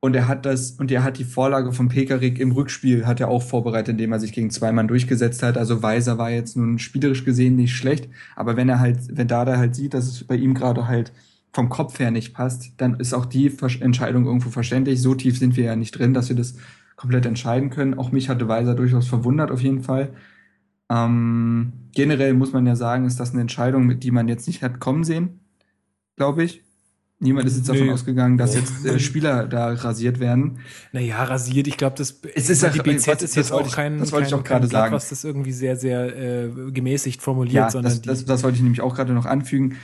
und 0.00 0.16
er 0.16 0.26
hat 0.26 0.46
das, 0.46 0.70
und 0.72 0.90
er 0.90 1.04
hat 1.04 1.18
die 1.18 1.24
Vorlage 1.24 1.72
von 1.72 1.88
Pekarik 1.88 2.38
im 2.38 2.52
Rückspiel 2.52 3.06
hat 3.06 3.20
er 3.20 3.28
auch 3.28 3.42
vorbereitet, 3.42 3.90
indem 3.92 4.12
er 4.12 4.20
sich 4.20 4.32
gegen 4.32 4.50
zwei 4.50 4.72
Mann 4.72 4.88
durchgesetzt 4.88 5.42
hat. 5.42 5.58
Also 5.58 5.82
Weiser 5.82 6.16
war 6.16 6.30
jetzt 6.30 6.56
nun 6.56 6.78
spielerisch 6.78 7.26
gesehen 7.26 7.56
nicht 7.56 7.76
schlecht, 7.76 8.08
aber 8.36 8.56
wenn 8.56 8.70
er 8.70 8.80
halt, 8.80 8.98
wenn 9.10 9.28
Dada 9.28 9.58
halt 9.58 9.74
sieht, 9.74 9.92
dass 9.92 10.06
es 10.06 10.24
bei 10.24 10.36
ihm 10.36 10.54
gerade 10.54 10.88
halt 10.88 11.12
vom 11.52 11.68
Kopf 11.68 11.98
her 11.98 12.10
nicht 12.10 12.32
passt, 12.32 12.72
dann 12.78 12.98
ist 13.00 13.12
auch 13.12 13.26
die 13.26 13.52
Entscheidung 13.80 14.24
irgendwo 14.24 14.48
verständlich. 14.48 15.02
So 15.02 15.14
tief 15.14 15.38
sind 15.38 15.56
wir 15.56 15.64
ja 15.64 15.76
nicht 15.76 15.98
drin, 15.98 16.14
dass 16.14 16.30
wir 16.30 16.36
das 16.36 16.54
komplett 16.98 17.24
entscheiden 17.24 17.70
können. 17.70 17.94
Auch 17.94 18.12
mich 18.12 18.28
hatte 18.28 18.48
Weiser 18.48 18.74
durchaus 18.74 19.06
verwundert 19.06 19.50
auf 19.50 19.62
jeden 19.62 19.82
Fall. 19.82 20.10
Ähm, 20.90 21.72
generell 21.94 22.34
muss 22.34 22.52
man 22.52 22.66
ja 22.66 22.74
sagen, 22.76 23.06
ist 23.06 23.20
das 23.20 23.32
eine 23.32 23.40
Entscheidung, 23.40 23.86
mit 23.86 24.02
die 24.02 24.10
man 24.10 24.26
jetzt 24.28 24.46
nicht 24.46 24.62
hat 24.62 24.80
kommen 24.80 25.04
sehen, 25.04 25.40
glaube 26.16 26.42
ich. 26.42 26.62
Niemand 27.20 27.46
ist 27.46 27.56
jetzt 27.56 27.68
davon 27.68 27.90
ausgegangen, 27.90 28.36
dass 28.36 28.54
jetzt 28.54 28.84
äh, 28.84 28.98
Spieler 29.00 29.46
da 29.48 29.72
rasiert 29.72 30.20
werden. 30.20 30.58
Naja, 30.92 31.24
rasiert, 31.24 31.66
ich 31.66 31.76
glaube, 31.76 31.96
das 31.96 32.20
es 32.34 32.48
ist 32.48 32.62
ja, 32.62 32.68
die 32.68 32.78
BZ 32.78 33.08
was, 33.08 33.22
ist 33.22 33.34
jetzt 33.34 33.52
auch 33.52 33.72
kein, 33.72 33.98
das 33.98 34.12
wollte 34.12 34.28
ich 34.28 34.34
auch 34.34 34.44
gerade 34.44 34.68
sagen. 34.68 34.94
was 34.94 35.08
das 35.08 35.24
irgendwie 35.24 35.50
sehr, 35.50 35.76
sehr 35.76 36.16
äh, 36.16 36.48
gemäßigt 36.70 37.20
formuliert, 37.20 37.54
ja, 37.54 37.70
sondern 37.70 37.92
das, 37.92 38.02
das, 38.02 38.24
das 38.24 38.44
wollte 38.44 38.56
ich 38.56 38.62
nämlich 38.62 38.82
auch 38.82 38.94
gerade 38.94 39.12
noch 39.14 39.26
anfügen. 39.26 39.76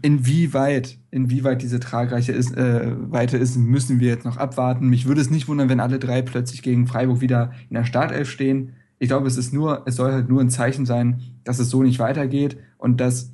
Inwieweit, 0.00 0.98
inwieweit 1.10 1.60
diese 1.60 1.80
Tragreiche 1.80 2.32
ist, 2.32 2.56
äh, 2.56 2.94
Weite 3.10 3.36
ist, 3.36 3.56
müssen 3.56 4.00
wir 4.00 4.08
jetzt 4.08 4.24
noch 4.24 4.36
abwarten. 4.36 4.88
Mich 4.88 5.06
würde 5.06 5.20
es 5.20 5.30
nicht 5.30 5.48
wundern, 5.48 5.68
wenn 5.68 5.80
alle 5.80 5.98
drei 5.98 6.22
plötzlich 6.22 6.62
gegen 6.62 6.86
Freiburg 6.86 7.20
wieder 7.20 7.52
in 7.68 7.74
der 7.74 7.84
Startelf 7.84 8.30
stehen. 8.30 8.74
Ich 8.98 9.08
glaube, 9.08 9.26
es 9.26 9.36
ist 9.36 9.52
nur, 9.52 9.82
es 9.86 9.96
soll 9.96 10.12
halt 10.12 10.28
nur 10.28 10.40
ein 10.40 10.50
Zeichen 10.50 10.86
sein, 10.86 11.20
dass 11.44 11.58
es 11.58 11.68
so 11.68 11.82
nicht 11.82 11.98
weitergeht 11.98 12.56
und 12.78 13.00
dass 13.00 13.31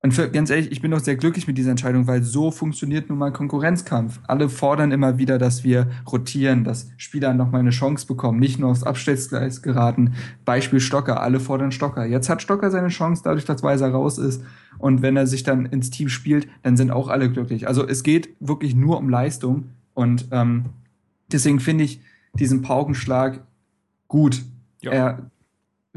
und 0.00 0.14
für, 0.14 0.30
ganz 0.30 0.48
ehrlich, 0.48 0.70
ich 0.70 0.80
bin 0.80 0.92
doch 0.92 1.00
sehr 1.00 1.16
glücklich 1.16 1.48
mit 1.48 1.58
dieser 1.58 1.72
Entscheidung, 1.72 2.06
weil 2.06 2.22
so 2.22 2.52
funktioniert 2.52 3.08
nun 3.08 3.18
mal 3.18 3.32
Konkurrenzkampf. 3.32 4.20
Alle 4.28 4.48
fordern 4.48 4.92
immer 4.92 5.18
wieder, 5.18 5.38
dass 5.38 5.64
wir 5.64 5.88
rotieren, 6.10 6.62
dass 6.62 6.90
Spieler 6.96 7.34
noch 7.34 7.50
mal 7.50 7.58
eine 7.58 7.70
Chance 7.70 8.06
bekommen, 8.06 8.38
nicht 8.38 8.60
nur 8.60 8.70
aufs 8.70 8.84
Abstellgleis 8.84 9.60
geraten. 9.60 10.14
Beispiel 10.44 10.78
Stocker, 10.78 11.20
alle 11.20 11.40
fordern 11.40 11.72
Stocker. 11.72 12.04
Jetzt 12.04 12.28
hat 12.28 12.42
Stocker 12.42 12.70
seine 12.70 12.88
Chance, 12.88 13.22
dadurch, 13.24 13.44
dass 13.44 13.64
Weiser 13.64 13.90
raus 13.90 14.18
ist. 14.18 14.44
Und 14.78 15.02
wenn 15.02 15.16
er 15.16 15.26
sich 15.26 15.42
dann 15.42 15.66
ins 15.66 15.90
Team 15.90 16.08
spielt, 16.08 16.46
dann 16.62 16.76
sind 16.76 16.92
auch 16.92 17.08
alle 17.08 17.28
glücklich. 17.28 17.66
Also 17.66 17.86
es 17.86 18.04
geht 18.04 18.28
wirklich 18.38 18.76
nur 18.76 18.98
um 18.98 19.08
Leistung. 19.08 19.70
Und 19.94 20.28
ähm, 20.30 20.66
deswegen 21.32 21.58
finde 21.58 21.82
ich 21.82 22.00
diesen 22.34 22.62
Paukenschlag 22.62 23.40
gut. 24.06 24.44
Ja. 24.80 24.92
Er 24.92 25.30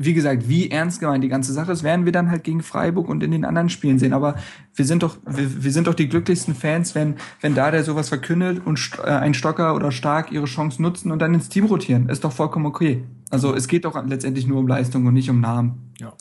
wie 0.05 0.13
gesagt, 0.13 0.47
wie 0.49 0.69
ernst 0.69 0.99
gemeint 0.99 1.23
die 1.23 1.29
ganze 1.29 1.53
Sache 1.53 1.71
ist, 1.71 1.83
werden 1.83 2.05
wir 2.05 2.11
dann 2.11 2.29
halt 2.29 2.43
gegen 2.43 2.63
Freiburg 2.63 3.07
und 3.09 3.23
in 3.23 3.31
den 3.31 3.45
anderen 3.45 3.69
Spielen 3.69 3.99
sehen. 3.99 4.13
Aber 4.13 4.35
wir 4.75 4.85
sind 4.85 5.03
doch, 5.03 5.17
wir, 5.25 5.63
wir 5.63 5.71
sind 5.71 5.87
doch 5.87 5.93
die 5.93 6.09
glücklichsten 6.09 6.55
Fans, 6.55 6.95
wenn, 6.95 7.15
wenn 7.41 7.55
da 7.55 7.71
der 7.71 7.83
sowas 7.83 8.09
verkündet 8.09 8.61
und 8.65 8.91
äh, 9.03 9.09
ein 9.09 9.33
Stocker 9.33 9.75
oder 9.75 9.91
Stark 9.91 10.31
ihre 10.31 10.45
Chance 10.45 10.81
nutzen 10.81 11.11
und 11.11 11.19
dann 11.19 11.33
ins 11.33 11.49
Team 11.49 11.65
rotieren. 11.65 12.09
Ist 12.09 12.23
doch 12.23 12.31
vollkommen 12.31 12.65
okay. 12.65 13.03
Also 13.29 13.55
es 13.55 13.67
geht 13.67 13.85
doch 13.85 14.01
letztendlich 14.05 14.47
nur 14.47 14.59
um 14.59 14.67
Leistung 14.67 15.05
und 15.05 15.13
nicht 15.13 15.29
um 15.29 15.39
Namen. 15.39 15.91
Ja. 15.99 16.13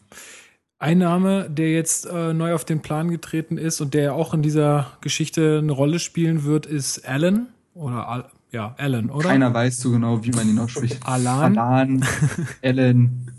Ein 0.79 0.99
Name, 0.99 1.51
der 1.51 1.73
jetzt 1.73 2.07
äh, 2.07 2.33
neu 2.33 2.55
auf 2.55 2.65
den 2.65 2.81
Plan 2.81 3.11
getreten 3.11 3.59
ist 3.59 3.81
und 3.81 3.93
der 3.93 4.15
auch 4.15 4.33
in 4.33 4.41
dieser 4.41 4.87
Geschichte 5.03 5.59
eine 5.63 5.73
Rolle 5.73 5.99
spielen 5.99 6.45
wird, 6.45 6.65
ist 6.65 7.07
Allen 7.07 7.49
oder 7.75 8.09
Al 8.09 8.25
ja, 8.53 8.75
Allen, 8.79 9.11
oder? 9.11 9.29
Keiner 9.29 9.55
weiß 9.55 9.79
so 9.79 9.93
genau, 9.93 10.25
wie 10.25 10.31
man 10.31 10.49
ihn 10.49 10.59
ausspricht. 10.59 10.99
Alan. 11.05 11.57
Alan, 11.57 12.05
Allen. 12.65 13.31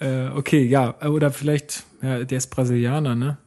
Äh, 0.00 0.28
okay, 0.28 0.64
ja, 0.64 1.00
oder 1.02 1.30
vielleicht, 1.30 1.84
ja, 2.02 2.24
der 2.24 2.38
ist 2.38 2.48
Brasilianer, 2.48 3.14
ne? 3.14 3.38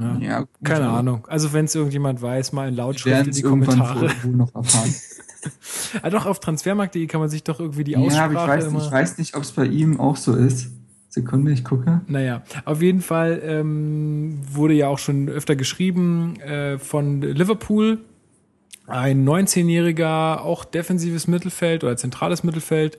Ja, 0.00 0.18
ja 0.18 0.38
gut, 0.40 0.48
keine. 0.62 0.88
Ahnung. 0.88 1.26
Also 1.28 1.52
wenn 1.52 1.64
es 1.64 1.74
irgendjemand 1.74 2.22
weiß, 2.22 2.52
mal 2.52 2.68
in 2.68 2.76
Lautschrift 2.76 3.26
in 3.26 3.32
die 3.32 3.42
Kommentare. 3.42 4.10
Wohl 4.22 4.32
noch 4.32 4.54
erfahren. 4.54 4.94
ah, 6.02 6.10
doch, 6.10 6.26
auf 6.26 6.40
transfermarkt.de 6.40 7.06
kann 7.06 7.20
man 7.20 7.28
sich 7.28 7.44
doch 7.44 7.60
irgendwie 7.60 7.84
die 7.84 7.96
Aussprache 7.96 8.34
ja, 8.34 8.42
ich 8.42 8.48
weiß, 8.48 8.66
immer... 8.66 8.84
ich 8.84 8.90
weiß 8.90 9.18
nicht, 9.18 9.36
ob 9.36 9.42
es 9.42 9.52
bei 9.52 9.66
ihm 9.66 10.00
auch 10.00 10.16
so 10.16 10.34
ist. 10.34 10.70
Sekunde, 11.08 11.52
ich 11.52 11.64
gucke. 11.64 12.02
Naja, 12.06 12.42
auf 12.64 12.82
jeden 12.82 13.00
Fall 13.00 13.40
ähm, 13.42 14.40
wurde 14.50 14.74
ja 14.74 14.88
auch 14.88 14.98
schon 14.98 15.28
öfter 15.28 15.56
geschrieben 15.56 16.38
äh, 16.40 16.78
von 16.78 17.22
Liverpool. 17.22 17.98
Ein 18.86 19.26
19-jähriger, 19.26 20.40
auch 20.40 20.64
defensives 20.64 21.26
Mittelfeld 21.26 21.84
oder 21.84 21.96
zentrales 21.96 22.42
Mittelfeld, 22.42 22.98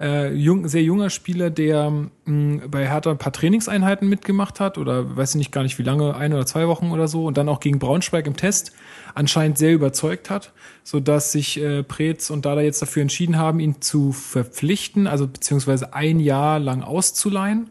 äh, 0.00 0.32
jung, 0.34 0.66
sehr 0.66 0.82
junger 0.82 1.10
Spieler, 1.10 1.50
der 1.50 1.90
mh, 1.90 2.10
mm, 2.24 2.62
bei 2.70 2.88
Hertha 2.88 3.10
ein 3.10 3.18
paar 3.18 3.32
Trainingseinheiten 3.32 4.08
mitgemacht 4.08 4.60
hat 4.60 4.78
oder 4.78 5.16
weiß 5.16 5.30
ich 5.30 5.36
nicht 5.36 5.52
gar 5.52 5.62
nicht 5.62 5.78
wie 5.78 5.82
lange, 5.82 6.16
ein 6.16 6.32
oder 6.32 6.46
zwei 6.46 6.66
Wochen 6.68 6.90
oder 6.90 7.08
so 7.08 7.26
und 7.26 7.36
dann 7.36 7.48
auch 7.48 7.60
gegen 7.60 7.78
Braunschweig 7.78 8.26
im 8.26 8.36
Test 8.36 8.72
anscheinend 9.14 9.58
sehr 9.58 9.72
überzeugt 9.72 10.30
hat, 10.30 10.52
so 10.82 11.00
dass 11.00 11.32
sich 11.32 11.60
äh, 11.60 11.82
Preetz 11.82 12.30
und 12.30 12.44
Dada 12.44 12.60
jetzt 12.60 12.82
dafür 12.82 13.02
entschieden 13.02 13.38
haben, 13.38 13.60
ihn 13.60 13.80
zu 13.80 14.12
verpflichten, 14.12 15.06
also 15.06 15.26
beziehungsweise 15.28 15.94
ein 15.94 16.18
Jahr 16.18 16.58
lang 16.58 16.82
auszuleihen. 16.82 17.70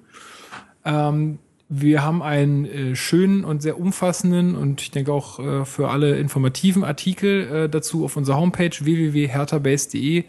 Ähm, 0.85 1.39
wir 1.69 2.03
haben 2.03 2.21
einen 2.21 2.65
äh, 2.65 2.95
schönen 2.95 3.43
und 3.43 3.61
sehr 3.61 3.79
umfassenden 3.79 4.55
und 4.55 4.81
ich 4.81 4.91
denke 4.91 5.11
auch 5.11 5.39
äh, 5.39 5.65
für 5.65 5.89
alle 5.89 6.17
informativen 6.17 6.83
Artikel 6.83 7.47
äh, 7.47 7.69
dazu 7.69 8.05
auf 8.05 8.15
unserer 8.15 8.37
Homepage 8.37 8.75
www.herthabase.de 8.79 10.25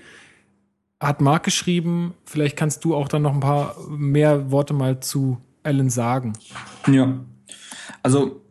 hat 1.00 1.20
Marc 1.20 1.44
geschrieben. 1.44 2.14
Vielleicht 2.24 2.56
kannst 2.56 2.84
du 2.84 2.94
auch 2.94 3.08
dann 3.08 3.22
noch 3.22 3.34
ein 3.34 3.40
paar 3.40 3.76
mehr 3.88 4.50
Worte 4.50 4.74
mal 4.74 5.00
zu 5.00 5.38
Alan 5.62 5.90
sagen. 5.90 6.34
Ja. 6.86 7.20
Also 8.02 8.42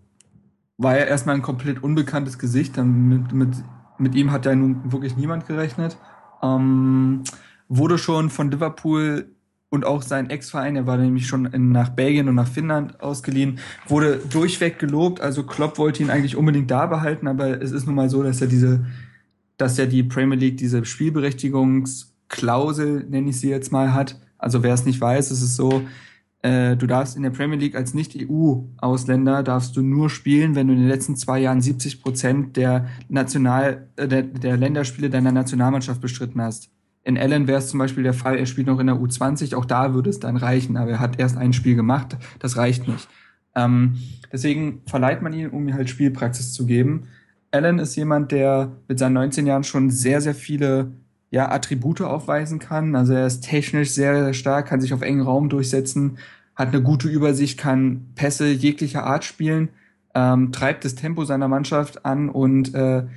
war 0.77 0.97
ja 0.97 1.05
erstmal 1.05 1.35
ein 1.35 1.41
komplett 1.41 1.81
unbekanntes 1.83 2.39
Gesicht. 2.39 2.77
Mit, 2.77 3.31
mit, 3.31 3.49
mit 3.97 4.15
ihm 4.15 4.31
hat 4.31 4.45
ja 4.45 4.55
nun 4.55 4.91
wirklich 4.91 5.15
niemand 5.15 5.47
gerechnet. 5.47 5.97
Ähm, 6.41 7.23
wurde 7.69 7.97
schon 7.97 8.29
von 8.29 8.51
Liverpool 8.51 9.33
und 9.69 9.85
auch 9.85 10.03
sein 10.03 10.29
Ex-Verein, 10.29 10.75
er 10.75 10.85
war 10.85 10.97
nämlich 10.97 11.25
schon 11.25 11.45
in, 11.45 11.71
nach 11.71 11.89
Belgien 11.89 12.29
und 12.29 12.35
nach 12.35 12.47
Finnland 12.47 13.01
ausgeliehen, 13.01 13.57
wurde 13.87 14.17
durchweg 14.29 14.77
gelobt. 14.77 15.19
Also 15.19 15.43
Klopp 15.43 15.79
wollte 15.79 16.03
ihn 16.03 16.11
eigentlich 16.11 16.35
unbedingt 16.35 16.69
da 16.69 16.85
behalten, 16.85 17.27
aber 17.27 17.59
es 17.59 17.71
ist 17.71 17.87
nun 17.87 17.95
mal 17.95 18.07
so, 18.07 18.21
dass 18.21 18.39
er 18.39 18.45
diese, 18.45 18.85
dass 19.57 19.79
er 19.79 19.87
die 19.87 20.03
Premier 20.03 20.37
League 20.37 20.57
diese 20.57 20.85
Spielberechtigungs 20.85 22.12
Klausel, 22.33 23.05
nenne 23.07 23.29
ich 23.29 23.39
sie 23.39 23.49
jetzt 23.49 23.71
mal, 23.71 23.93
hat. 23.93 24.19
Also 24.39 24.63
wer 24.63 24.73
es 24.73 24.85
nicht 24.85 24.99
weiß, 24.99 25.29
ist 25.29 25.43
es 25.43 25.55
so, 25.55 25.83
äh, 26.41 26.75
du 26.75 26.87
darfst 26.87 27.15
in 27.15 27.21
der 27.21 27.29
Premier 27.29 27.57
League 27.57 27.75
als 27.75 27.93
Nicht-EU-Ausländer 27.93 29.43
darfst 29.43 29.77
du 29.77 29.83
nur 29.83 30.09
spielen, 30.09 30.55
wenn 30.55 30.67
du 30.67 30.73
in 30.73 30.79
den 30.79 30.89
letzten 30.89 31.15
zwei 31.15 31.39
Jahren 31.39 31.61
70 31.61 32.01
Prozent 32.01 32.57
der 32.57 32.87
National, 33.07 33.87
äh, 33.97 34.07
der, 34.07 34.23
der 34.23 34.57
Länderspiele 34.57 35.11
deiner 35.11 35.31
Nationalmannschaft 35.31 36.01
bestritten 36.01 36.41
hast. 36.41 36.71
In 37.03 37.19
Allen 37.19 37.47
wäre 37.47 37.59
es 37.59 37.69
zum 37.69 37.77
Beispiel 37.77 38.03
der 38.03 38.13
Fall, 38.13 38.37
er 38.37 38.47
spielt 38.47 38.65
noch 38.65 38.79
in 38.79 38.87
der 38.87 38.95
U20, 38.95 39.55
auch 39.55 39.65
da 39.65 39.93
würde 39.93 40.09
es 40.09 40.19
dann 40.19 40.35
reichen, 40.35 40.75
aber 40.75 40.91
er 40.91 40.99
hat 40.99 41.19
erst 41.19 41.37
ein 41.37 41.53
Spiel 41.53 41.75
gemacht, 41.75 42.17
das 42.39 42.57
reicht 42.57 42.87
nicht. 42.87 43.07
Ähm, 43.55 43.99
deswegen 44.31 44.81
verleiht 44.87 45.21
man 45.21 45.33
ihn, 45.33 45.49
um 45.49 45.67
ihm 45.67 45.75
halt 45.75 45.89
Spielpraxis 45.89 46.51
zu 46.51 46.65
geben. 46.65 47.09
Allen 47.51 47.77
ist 47.77 47.95
jemand, 47.95 48.31
der 48.31 48.71
mit 48.87 48.97
seinen 48.97 49.13
19 49.13 49.45
Jahren 49.45 49.63
schon 49.63 49.91
sehr, 49.91 50.21
sehr 50.21 50.33
viele 50.33 50.91
ja, 51.33 51.51
Attribute 51.51 52.01
aufweisen 52.01 52.59
kann. 52.59 52.95
Also 52.95 53.13
er 53.13 53.25
ist 53.25 53.41
technisch 53.41 53.89
sehr, 53.89 54.23
sehr 54.23 54.33
stark, 54.35 54.67
kann 54.67 54.81
sich 54.81 54.93
auf 54.93 55.01
engen 55.01 55.21
Raum 55.21 55.49
durchsetzen, 55.49 56.19
hat 56.55 56.67
eine 56.67 56.83
gute 56.83 57.07
Übersicht, 57.07 57.57
kann 57.57 58.05
Pässe 58.13 58.51
jeglicher 58.51 59.03
Art 59.03 59.25
spielen, 59.25 59.69
ähm, 60.13 60.51
treibt 60.51 60.85
das 60.85 60.93
Tempo 60.93 61.25
seiner 61.25 61.47
Mannschaft 61.47 62.05
an 62.05 62.29
und 62.29 62.75
äh, 62.75 63.07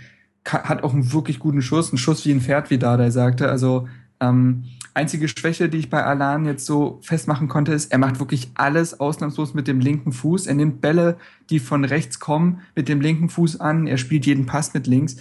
hat 0.46 0.82
auch 0.82 0.94
einen 0.94 1.12
wirklich 1.12 1.38
guten 1.38 1.60
Schuss, 1.60 1.90
einen 1.90 1.98
Schuss 1.98 2.24
wie 2.24 2.32
ein 2.32 2.40
Pferd, 2.40 2.70
wie 2.70 2.78
Dada 2.78 3.10
sagte. 3.10 3.50
Also 3.50 3.86
ähm, 4.18 4.64
einzige 4.94 5.28
Schwäche, 5.28 5.68
die 5.68 5.76
ich 5.76 5.90
bei 5.90 6.02
Alan 6.02 6.46
jetzt 6.46 6.64
so 6.64 7.00
festmachen 7.02 7.48
konnte, 7.48 7.74
ist, 7.74 7.92
er 7.92 7.98
macht 7.98 8.18
wirklich 8.18 8.50
alles 8.54 8.98
ausnahmslos 8.98 9.52
mit 9.52 9.68
dem 9.68 9.78
linken 9.78 10.12
Fuß. 10.12 10.46
Er 10.46 10.54
nimmt 10.54 10.80
Bälle, 10.80 11.18
die 11.50 11.58
von 11.58 11.84
rechts 11.84 12.18
kommen, 12.18 12.62
mit 12.74 12.88
dem 12.88 13.02
linken 13.02 13.28
Fuß 13.28 13.60
an. 13.60 13.86
Er 13.86 13.98
spielt 13.98 14.24
jeden 14.24 14.46
Pass 14.46 14.72
mit 14.72 14.86
links. 14.86 15.16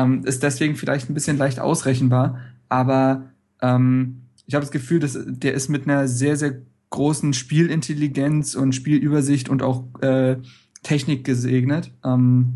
Ähm, 0.00 0.24
ist 0.24 0.42
deswegen 0.42 0.76
vielleicht 0.76 1.10
ein 1.10 1.14
bisschen 1.14 1.36
leicht 1.36 1.60
ausrechenbar, 1.60 2.40
aber 2.68 3.30
ähm, 3.60 4.22
ich 4.46 4.54
habe 4.54 4.64
das 4.64 4.72
Gefühl, 4.72 5.00
dass 5.00 5.18
der 5.26 5.54
ist 5.54 5.68
mit 5.68 5.86
einer 5.86 6.08
sehr, 6.08 6.36
sehr 6.36 6.62
großen 6.90 7.32
Spielintelligenz 7.34 8.54
und 8.54 8.74
Spielübersicht 8.74 9.48
und 9.48 9.62
auch 9.62 9.84
äh, 10.00 10.36
Technik 10.82 11.24
gesegnet. 11.24 11.92
Ähm, 12.04 12.54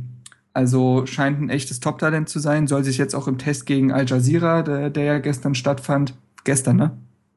also 0.52 1.04
scheint 1.06 1.40
ein 1.40 1.50
echtes 1.50 1.80
Top-Talent 1.80 2.28
zu 2.28 2.38
sein, 2.38 2.66
soll 2.66 2.84
sich 2.84 2.98
jetzt 2.98 3.14
auch 3.14 3.28
im 3.28 3.38
Test 3.38 3.66
gegen 3.66 3.92
Al 3.92 4.06
Jazeera, 4.06 4.62
der, 4.62 4.90
der 4.90 5.04
ja 5.04 5.18
gestern 5.18 5.54
stattfand, 5.54 6.14
gestern, 6.44 6.76
ne? 6.76 6.96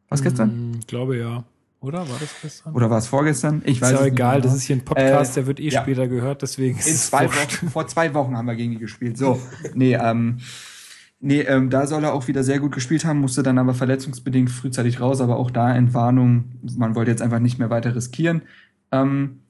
Was 0.09 0.23
gestern? 0.23 0.77
Ich 0.79 0.87
glaube 0.87 1.17
ja. 1.17 1.43
Oder 1.79 1.99
war 2.09 2.17
das 2.19 2.29
gestern? 2.41 2.73
Oder 2.73 2.89
war 2.89 2.97
es 2.97 3.07
vorgestern? 3.07 3.61
Ich 3.65 3.81
weiß 3.81 3.93
ist 3.93 3.99
ja 3.99 4.05
egal, 4.05 4.35
genau. 4.37 4.47
das 4.47 4.57
ist 4.57 4.63
hier 4.63 4.75
ein 4.75 4.85
Podcast, 4.85 5.31
äh, 5.31 5.35
der 5.35 5.47
wird 5.47 5.59
eh 5.59 5.69
ja. 5.69 5.81
später 5.81 6.07
gehört, 6.07 6.41
deswegen 6.41 6.77
ist 6.77 6.87
In 6.87 6.95
zwei 6.95 7.27
Wochen, 7.27 7.69
vor 7.69 7.87
zwei 7.87 8.13
Wochen 8.13 8.35
haben 8.35 8.47
wir 8.47 8.55
gegen 8.55 8.71
die 8.71 8.79
gespielt. 8.79 9.17
So, 9.17 9.39
nee, 9.75 9.93
ähm, 9.93 10.39
nee, 11.19 11.41
ähm, 11.41 11.69
da 11.69 11.85
soll 11.85 12.03
er 12.03 12.13
auch 12.13 12.27
wieder 12.27 12.43
sehr 12.43 12.59
gut 12.59 12.73
gespielt 12.73 13.05
haben, 13.05 13.19
musste 13.19 13.43
dann 13.43 13.59
aber 13.59 13.75
verletzungsbedingt 13.75 14.49
frühzeitig 14.49 14.99
raus, 14.99 15.21
aber 15.21 15.37
auch 15.37 15.51
da 15.51 15.73
Entwarnung, 15.73 16.45
man 16.77 16.95
wollte 16.95 17.11
jetzt 17.11 17.21
einfach 17.21 17.39
nicht 17.39 17.59
mehr 17.59 17.69
weiter 17.69 17.95
riskieren. 17.95 18.41
Ähm, 18.91 19.41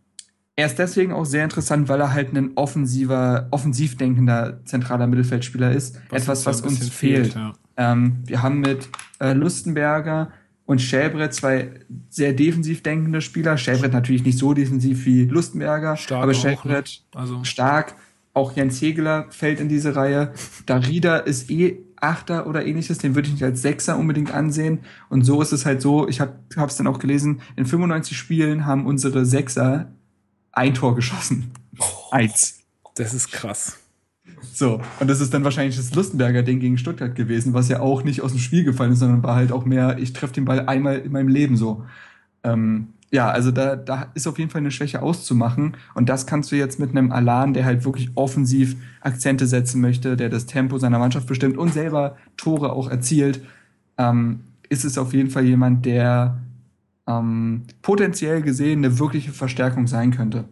er 0.57 0.65
ist 0.65 0.80
deswegen 0.80 1.13
auch 1.13 1.25
sehr 1.25 1.43
interessant, 1.43 1.88
weil 1.88 2.01
er 2.01 2.13
halt 2.13 2.36
ein 2.36 2.53
offensiver, 2.55 3.47
offensiv 3.51 3.95
denkender 3.95 4.65
zentraler 4.65 5.05
Mittelfeldspieler 5.05 5.71
ist. 5.71 6.01
Was 6.09 6.23
Etwas, 6.23 6.45
was 6.47 6.61
uns 6.61 6.89
fehlt. 6.89 7.28
fehlt 7.28 7.36
ja. 7.36 7.53
ähm, 7.78 8.23
wir 8.25 8.41
haben 8.41 8.59
mit 8.61 8.89
äh, 9.19 9.34
Lustenberger, 9.34 10.32
und 10.68 10.82
Schäbrett 10.82 11.34
zwei 11.34 11.70
sehr 12.09 12.34
defensiv 12.34 12.84
denkende 12.84 13.22
Spieler. 13.22 13.57
Schäbrett 13.57 13.93
natürlich 13.93 14.24
nicht 14.24 14.38
so 14.38 14.53
defensiv 14.53 15.05
wie 15.05 15.24
Lustenberger, 15.24 15.95
stark 15.95 16.22
aber 16.22 16.34
Schäbrett 16.34 17.03
ne? 17.13 17.20
also. 17.20 17.43
stark. 17.43 17.95
Auch 18.34 18.55
Jens 18.55 18.80
Hegeler 18.82 19.26
fällt 19.32 19.59
in 19.59 19.70
diese 19.70 19.95
Reihe. 19.95 20.34
Darida 20.68 21.18
ist 21.18 21.49
eh 21.49 21.80
Achter 21.99 22.45
oder 22.45 22.63
ähnliches, 22.63 22.99
den 22.99 23.15
würde 23.15 23.30
ich 23.30 23.34
nicht 23.34 23.43
als 23.43 23.63
Sechser 23.63 23.97
unbedingt 23.97 24.32
ansehen. 24.32 24.82
Und 25.09 25.24
so 25.24 25.41
ist 25.41 25.53
es 25.53 25.65
halt 25.65 25.82
so, 25.82 26.07
ich 26.07 26.20
habe 26.20 26.36
es 26.55 26.78
dann 26.78 26.86
auch 26.86 26.99
gelesen, 26.99 27.41
in 27.55 27.65
95 27.65 28.15
Spielen 28.15 28.68
haben 28.68 28.86
unsere 28.86 29.26
Sechser 29.26 29.91
ein 30.51 30.76
Tor 30.76 30.95
geschossen. 30.95 31.51
Eins. 32.11 32.59
Das 32.93 33.15
ist 33.15 33.32
krass. 33.32 33.80
So, 34.53 34.82
und 34.99 35.09
das 35.09 35.21
ist 35.21 35.34
dann 35.34 35.43
wahrscheinlich 35.43 35.78
das 35.78 35.93
Lustenberger 35.93 36.43
Ding 36.43 36.59
gegen 36.59 36.78
Stuttgart 36.78 37.15
gewesen, 37.15 37.53
was 37.53 37.69
ja 37.69 37.80
auch 37.80 38.03
nicht 38.03 38.21
aus 38.21 38.32
dem 38.32 38.39
Spiel 38.39 38.63
gefallen 38.63 38.91
ist, 38.91 38.99
sondern 38.99 39.23
war 39.23 39.36
halt 39.36 39.51
auch 39.51 39.65
mehr, 39.65 39.97
ich 39.99 40.13
treffe 40.13 40.34
den 40.34 40.45
Ball 40.45 40.67
einmal 40.67 40.97
in 40.99 41.11
meinem 41.11 41.28
Leben 41.28 41.57
so. 41.57 41.86
Ähm, 42.43 42.88
ja, 43.09 43.30
also 43.30 43.51
da, 43.51 43.75
da 43.75 44.11
ist 44.15 44.28
auf 44.28 44.38
jeden 44.38 44.49
Fall 44.49 44.59
eine 44.59 44.71
Schwäche 44.71 45.01
auszumachen. 45.01 45.78
Und 45.93 46.09
das 46.09 46.28
kannst 46.28 46.51
du 46.51 46.55
jetzt 46.55 46.80
mit 46.80 46.91
einem 46.91 47.11
Alan, 47.11 47.53
der 47.53 47.65
halt 47.65 47.86
wirklich 47.86 48.11
offensiv 48.15 48.75
Akzente 49.01 49.47
setzen 49.47 49.80
möchte, 49.80 50.17
der 50.17 50.30
das 50.30 50.45
Tempo 50.45 50.78
seiner 50.78 50.99
Mannschaft 50.99 51.28
bestimmt 51.28 51.57
und 51.57 51.73
selber 51.73 52.17
Tore 52.36 52.73
auch 52.73 52.89
erzielt, 52.89 53.41
ähm, 53.97 54.41
ist 54.69 54.84
es 54.84 54.97
auf 54.97 55.13
jeden 55.13 55.30
Fall 55.30 55.45
jemand, 55.45 55.86
der 55.86 56.39
ähm, 57.07 57.63
potenziell 57.82 58.41
gesehen 58.41 58.84
eine 58.84 58.99
wirkliche 58.99 59.32
Verstärkung 59.32 59.88
sein 59.88 60.11
könnte. 60.11 60.45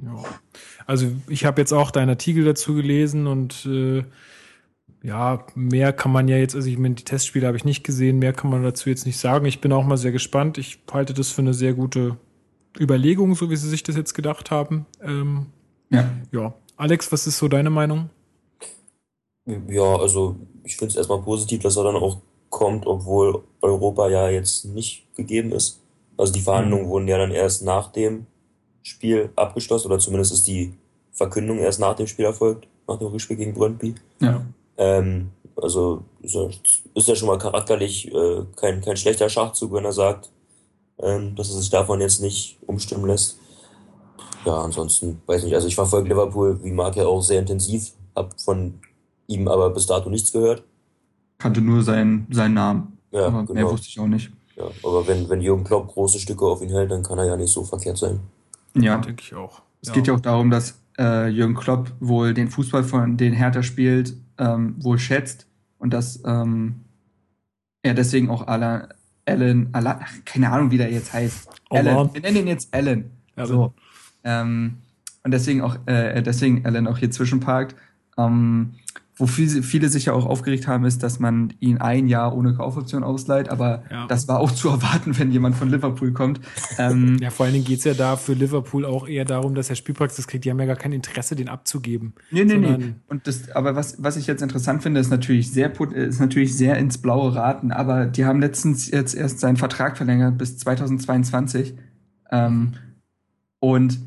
Ja. 0.00 0.14
Also 0.88 1.06
ich 1.28 1.44
habe 1.44 1.60
jetzt 1.60 1.72
auch 1.72 1.90
deinen 1.90 2.08
Artikel 2.08 2.44
dazu 2.44 2.74
gelesen 2.74 3.26
und 3.26 3.66
äh, 3.66 4.04
ja, 5.02 5.44
mehr 5.54 5.92
kann 5.92 6.10
man 6.10 6.28
ja 6.28 6.38
jetzt, 6.38 6.54
also 6.54 6.66
ich 6.66 6.78
meine, 6.78 6.94
die 6.94 7.04
Testspiele 7.04 7.46
habe 7.46 7.58
ich 7.58 7.66
nicht 7.66 7.84
gesehen, 7.84 8.18
mehr 8.18 8.32
kann 8.32 8.50
man 8.50 8.62
dazu 8.62 8.88
jetzt 8.88 9.04
nicht 9.04 9.18
sagen. 9.18 9.44
Ich 9.44 9.60
bin 9.60 9.70
auch 9.70 9.84
mal 9.84 9.98
sehr 9.98 10.12
gespannt. 10.12 10.56
Ich 10.56 10.78
halte 10.90 11.12
das 11.12 11.30
für 11.30 11.42
eine 11.42 11.52
sehr 11.52 11.74
gute 11.74 12.16
Überlegung, 12.80 13.34
so 13.34 13.50
wie 13.50 13.56
sie 13.56 13.68
sich 13.68 13.82
das 13.82 13.96
jetzt 13.96 14.14
gedacht 14.14 14.50
haben. 14.50 14.86
Ähm, 15.02 15.46
ja. 15.90 16.10
Ja. 16.32 16.54
Alex, 16.78 17.12
was 17.12 17.26
ist 17.26 17.36
so 17.36 17.48
deine 17.48 17.68
Meinung? 17.68 18.08
Ja, 19.68 19.94
also 19.94 20.36
ich 20.64 20.78
finde 20.78 20.92
es 20.92 20.96
erstmal 20.96 21.20
positiv, 21.20 21.60
dass 21.60 21.76
er 21.76 21.84
dann 21.84 21.96
auch 21.96 22.22
kommt, 22.48 22.86
obwohl 22.86 23.42
Europa 23.60 24.08
ja 24.08 24.30
jetzt 24.30 24.64
nicht 24.64 25.14
gegeben 25.14 25.52
ist. 25.52 25.82
Also 26.16 26.32
die 26.32 26.40
Verhandlungen 26.40 26.86
mhm. 26.86 26.88
wurden 26.88 27.08
ja 27.08 27.18
dann 27.18 27.30
erst 27.30 27.62
nach 27.62 27.92
dem 27.92 28.26
Spiel 28.88 29.30
abgeschlossen 29.36 29.88
oder 29.88 29.98
zumindest 29.98 30.32
ist 30.32 30.46
die 30.46 30.74
Verkündung 31.12 31.58
erst 31.58 31.80
nach 31.80 31.94
dem 31.94 32.06
Spiel 32.06 32.24
erfolgt, 32.24 32.66
nach 32.86 32.98
dem 32.98 33.08
Rückspiel 33.08 33.36
gegen 33.36 33.54
Brøndby. 33.54 33.94
Ja. 34.20 34.42
Ähm, 34.76 35.30
also 35.56 36.04
ist 36.22 37.08
ja 37.08 37.16
schon 37.16 37.28
mal 37.28 37.38
charakterlich 37.38 38.12
äh, 38.12 38.44
kein, 38.56 38.80
kein 38.80 38.96
schlechter 38.96 39.28
Schachzug, 39.28 39.72
wenn 39.72 39.84
er 39.84 39.92
sagt, 39.92 40.30
ähm, 41.00 41.34
dass 41.34 41.50
er 41.50 41.60
sich 41.60 41.70
davon 41.70 42.00
jetzt 42.00 42.20
nicht 42.20 42.58
umstimmen 42.66 43.06
lässt. 43.06 43.38
Ja, 44.44 44.62
ansonsten 44.62 45.20
weiß 45.26 45.44
nicht. 45.44 45.54
Also 45.54 45.68
ich 45.68 45.74
verfolge 45.74 46.08
Liverpool, 46.08 46.62
wie 46.62 46.72
Marc 46.72 46.96
ja 46.96 47.06
auch 47.06 47.22
sehr 47.22 47.40
intensiv, 47.40 47.92
hab 48.14 48.40
von 48.40 48.74
ihm 49.26 49.48
aber 49.48 49.70
bis 49.70 49.86
dato 49.86 50.08
nichts 50.08 50.32
gehört. 50.32 50.62
Kannte 51.38 51.60
nur 51.60 51.82
seinen, 51.82 52.26
seinen 52.30 52.54
Namen. 52.54 52.98
Ja, 53.10 53.26
aber 53.26 53.42
genau. 53.42 53.54
mehr 53.54 53.70
wusste 53.70 53.88
ich 53.88 53.98
auch 53.98 54.06
nicht. 54.06 54.30
Ja, 54.56 54.64
aber 54.82 55.06
wenn, 55.06 55.28
wenn 55.28 55.40
Jürgen 55.40 55.64
Klopp 55.64 55.88
große 55.88 56.18
Stücke 56.18 56.44
auf 56.44 56.62
ihn 56.62 56.70
hält, 56.70 56.90
dann 56.90 57.02
kann 57.02 57.18
er 57.18 57.26
ja 57.26 57.36
nicht 57.36 57.52
so 57.52 57.62
verkehrt 57.62 57.98
sein. 57.98 58.20
Ja, 58.82 58.98
denke 58.98 59.22
ich 59.22 59.34
auch. 59.34 59.62
Es 59.80 59.88
ja. 59.88 59.94
geht 59.94 60.06
ja 60.06 60.14
auch 60.14 60.20
darum, 60.20 60.50
dass 60.50 60.80
äh, 60.98 61.28
Jürgen 61.28 61.54
Klopp 61.54 61.92
wohl 62.00 62.34
den 62.34 62.48
Fußball, 62.48 62.84
von 62.84 63.16
den 63.16 63.32
Hertha 63.32 63.62
spielt, 63.62 64.14
ähm, 64.38 64.74
wohl 64.78 64.98
schätzt 64.98 65.46
und 65.78 65.92
dass 65.92 66.22
ähm, 66.24 66.84
er 67.82 67.94
deswegen 67.94 68.30
auch 68.30 68.46
Alan, 68.46 68.88
Alan, 69.26 69.68
Alan, 69.72 70.00
keine 70.24 70.50
Ahnung, 70.50 70.70
wie 70.70 70.78
der 70.78 70.90
jetzt 70.90 71.12
heißt. 71.12 71.48
Oh, 71.70 71.76
Alan. 71.76 72.12
Wir 72.12 72.20
nennen 72.20 72.38
ihn 72.38 72.46
jetzt 72.48 72.74
Alan. 72.74 73.10
Alan. 73.36 73.48
So. 73.48 73.74
Ähm, 74.24 74.78
und 75.22 75.30
deswegen 75.30 75.60
auch, 75.62 75.76
äh, 75.86 76.22
deswegen 76.22 76.64
Alan 76.66 76.86
auch 76.86 76.98
hier 76.98 77.10
zwischenparkt. 77.10 77.76
Ähm, 78.16 78.74
wo 79.18 79.26
viele, 79.26 79.62
viele 79.62 79.88
sich 79.88 80.06
ja 80.06 80.12
auch 80.12 80.26
aufgeregt 80.26 80.68
haben, 80.68 80.84
ist, 80.84 81.02
dass 81.02 81.18
man 81.18 81.52
ihn 81.58 81.78
ein 81.78 82.06
Jahr 82.06 82.36
ohne 82.36 82.54
Kaufoption 82.54 83.02
ausleiht, 83.02 83.48
aber 83.48 83.82
ja. 83.90 84.06
das 84.06 84.28
war 84.28 84.38
auch 84.38 84.50
zu 84.52 84.68
erwarten, 84.68 85.18
wenn 85.18 85.32
jemand 85.32 85.56
von 85.56 85.68
Liverpool 85.68 86.12
kommt. 86.12 86.40
Ähm, 86.78 87.18
ja, 87.20 87.30
vor 87.30 87.44
allen 87.46 87.54
Dingen 87.54 87.64
geht's 87.64 87.84
ja 87.84 87.94
da 87.94 88.16
für 88.16 88.34
Liverpool 88.34 88.84
auch 88.84 89.08
eher 89.08 89.24
darum, 89.24 89.56
dass 89.56 89.70
er 89.70 89.76
Spielpraxis 89.76 90.28
kriegt. 90.28 90.44
Die 90.44 90.50
haben 90.50 90.60
ja 90.60 90.66
gar 90.66 90.76
kein 90.76 90.92
Interesse, 90.92 91.34
den 91.34 91.48
abzugeben. 91.48 92.14
Nee, 92.30 92.44
nee, 92.44 92.56
nee. 92.58 92.94
Und 93.08 93.26
das, 93.26 93.50
aber 93.50 93.74
was, 93.74 94.00
was 94.02 94.16
ich 94.16 94.28
jetzt 94.28 94.42
interessant 94.42 94.84
finde, 94.84 95.00
ist 95.00 95.10
natürlich 95.10 95.50
sehr, 95.50 95.72
ist 95.92 96.20
natürlich 96.20 96.56
sehr 96.56 96.78
ins 96.78 96.98
Blaue 96.98 97.34
raten, 97.34 97.72
aber 97.72 98.06
die 98.06 98.24
haben 98.24 98.40
letztens 98.40 98.88
jetzt 98.90 99.14
erst 99.14 99.40
seinen 99.40 99.56
Vertrag 99.56 99.96
verlängert 99.96 100.38
bis 100.38 100.58
2022. 100.58 101.74
Ähm, 102.30 102.74
und 103.58 103.98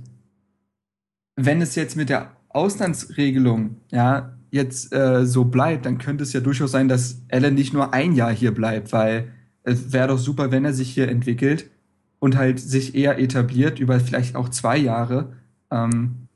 wenn 1.36 1.62
es 1.62 1.76
jetzt 1.76 1.98
mit 1.98 2.10
der 2.10 2.32
Auslandsregelung, 2.50 3.78
ja, 3.92 4.38
jetzt 4.52 4.94
äh, 4.94 5.26
so 5.26 5.46
bleibt, 5.46 5.86
dann 5.86 5.98
könnte 5.98 6.24
es 6.24 6.34
ja 6.34 6.42
durchaus 6.42 6.72
sein, 6.72 6.88
dass 6.88 7.22
Allen 7.32 7.56
nicht 7.56 7.74
nur 7.74 7.94
ein 7.94 8.14
Jahr 8.14 8.32
hier 8.32 8.54
bleibt, 8.54 8.92
weil 8.92 9.30
es 9.64 9.94
wäre 9.94 10.10
doch 10.10 10.20
super, 10.20 10.52
wenn 10.52 10.66
er 10.66 10.74
sich 10.74 10.90
hier 10.90 11.08
entwickelt 11.08 11.70
und 12.20 12.38
halt 12.38 12.60
sich 12.60 12.94
eher 12.94 13.18
etabliert 13.18 13.80
über 13.80 14.00
vielleicht 14.00 14.36
auch 14.36 14.50
zwei 14.50 14.78
Jahre. 14.78 15.34
Ähm, 15.72 16.28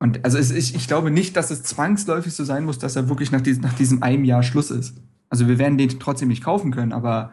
und 0.00 0.24
also 0.24 0.38
es, 0.38 0.50
ich, 0.50 0.74
ich 0.74 0.88
glaube 0.88 1.10
nicht, 1.10 1.36
dass 1.36 1.50
es 1.50 1.62
zwangsläufig 1.62 2.32
so 2.32 2.44
sein 2.44 2.64
muss, 2.64 2.78
dass 2.78 2.96
er 2.96 3.08
wirklich 3.08 3.30
nach, 3.30 3.40
diesem 3.40 3.62
nach 3.62 3.74
diesem 3.74 4.02
einem 4.02 4.24
Jahr 4.24 4.42
Schluss 4.42 4.70
ist. 4.70 4.94
Also 5.28 5.46
wir 5.46 5.58
werden 5.58 5.78
den 5.78 6.00
trotzdem 6.00 6.28
nicht 6.28 6.42
kaufen 6.42 6.70
können, 6.70 6.92
aber 6.92 7.32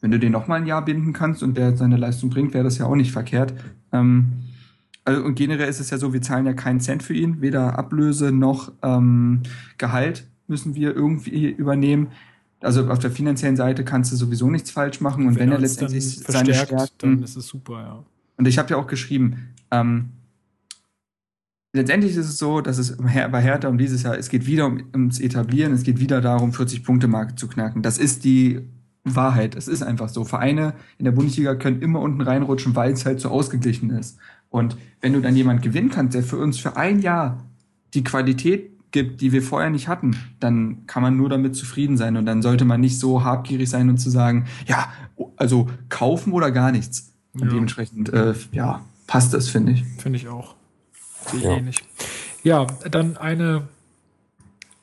wenn 0.00 0.10
du 0.10 0.18
den 0.18 0.32
noch 0.32 0.48
mal 0.48 0.56
ein 0.56 0.66
Jahr 0.66 0.84
binden 0.84 1.12
kannst 1.12 1.42
und 1.42 1.56
der 1.56 1.76
seine 1.76 1.96
Leistung 1.96 2.30
bringt, 2.30 2.54
wäre 2.54 2.64
das 2.64 2.78
ja 2.78 2.86
auch 2.86 2.96
nicht 2.96 3.12
verkehrt. 3.12 3.54
Ähm, 3.92 4.32
also, 5.04 5.22
und 5.24 5.34
generell 5.34 5.68
ist 5.68 5.80
es 5.80 5.90
ja 5.90 5.98
so, 5.98 6.12
wir 6.12 6.22
zahlen 6.22 6.46
ja 6.46 6.52
keinen 6.52 6.80
Cent 6.80 7.02
für 7.02 7.14
ihn, 7.14 7.40
weder 7.40 7.78
Ablöse 7.78 8.30
noch 8.32 8.72
ähm, 8.82 9.42
Gehalt 9.78 10.26
müssen 10.46 10.74
wir 10.74 10.94
irgendwie 10.94 11.50
übernehmen. 11.50 12.08
Also 12.60 12.88
auf 12.88 13.00
der 13.00 13.10
finanziellen 13.10 13.56
Seite 13.56 13.84
kannst 13.84 14.12
du 14.12 14.16
sowieso 14.16 14.48
nichts 14.48 14.70
falsch 14.70 15.00
machen. 15.00 15.26
Und 15.26 15.34
wenn, 15.34 15.48
wenn 15.48 15.52
er 15.52 15.58
letztendlich 15.58 16.20
seine 16.20 16.54
Stärken, 16.54 16.90
dann 16.98 17.22
ist 17.22 17.36
es 17.36 17.46
super, 17.46 17.80
ja. 17.80 18.04
Und 18.36 18.46
ich 18.46 18.58
habe 18.58 18.70
ja 18.70 18.76
auch 18.76 18.86
geschrieben, 18.86 19.48
ähm, 19.70 20.10
letztendlich 21.72 22.16
ist 22.16 22.28
es 22.28 22.38
so, 22.38 22.60
dass 22.60 22.78
es 22.78 22.96
bei 22.96 23.42
Hertha 23.42 23.68
um 23.68 23.78
dieses 23.78 24.02
Jahr, 24.04 24.16
es 24.16 24.28
geht 24.28 24.46
wieder 24.46 24.66
um, 24.66 24.82
ums 24.94 25.20
Etablieren, 25.20 25.72
es 25.72 25.82
geht 25.82 25.98
wieder 25.98 26.20
darum, 26.20 26.50
40-Punkte-Marke 26.50 27.34
zu 27.34 27.48
knacken. 27.48 27.82
Das 27.82 27.98
ist 27.98 28.24
die 28.24 28.60
Wahrheit. 29.04 29.56
Es 29.56 29.66
ist 29.68 29.82
einfach 29.82 30.08
so. 30.08 30.24
Vereine 30.24 30.74
in 30.98 31.04
der 31.04 31.12
Bundesliga 31.12 31.54
können 31.56 31.82
immer 31.82 32.00
unten 32.00 32.20
reinrutschen, 32.20 32.76
weil 32.76 32.92
es 32.92 33.04
halt 33.04 33.20
so 33.20 33.30
ausgeglichen 33.30 33.90
ist. 33.90 34.18
Und 34.52 34.76
wenn 35.00 35.14
du 35.14 35.20
dann 35.20 35.34
jemand 35.34 35.62
gewinnen 35.62 35.90
kannst, 35.90 36.14
der 36.14 36.22
für 36.22 36.36
uns 36.36 36.58
für 36.58 36.76
ein 36.76 37.00
Jahr 37.00 37.42
die 37.94 38.04
Qualität 38.04 38.70
gibt, 38.92 39.22
die 39.22 39.32
wir 39.32 39.42
vorher 39.42 39.70
nicht 39.70 39.88
hatten, 39.88 40.14
dann 40.38 40.86
kann 40.86 41.02
man 41.02 41.16
nur 41.16 41.30
damit 41.30 41.56
zufrieden 41.56 41.96
sein 41.96 42.18
und 42.18 42.26
dann 42.26 42.42
sollte 42.42 42.66
man 42.66 42.80
nicht 42.80 42.98
so 42.98 43.24
habgierig 43.24 43.70
sein 43.70 43.88
und 43.88 43.96
zu 43.96 44.10
sagen, 44.10 44.44
ja, 44.66 44.92
also 45.36 45.68
kaufen 45.88 46.34
oder 46.34 46.50
gar 46.50 46.70
nichts. 46.70 47.14
Und 47.32 47.44
ja. 47.44 47.48
dementsprechend, 47.48 48.10
äh, 48.10 48.34
ja, 48.52 48.84
passt 49.06 49.32
das, 49.32 49.48
finde 49.48 49.72
ich. 49.72 49.84
Finde 49.98 50.18
ich 50.18 50.28
auch. 50.28 50.54
Sehe 51.30 51.40
ich 51.40 51.44
ja. 51.46 51.56
ähnlich. 51.56 51.76
Ja, 52.42 52.66
dann 52.90 53.16
eine 53.16 53.68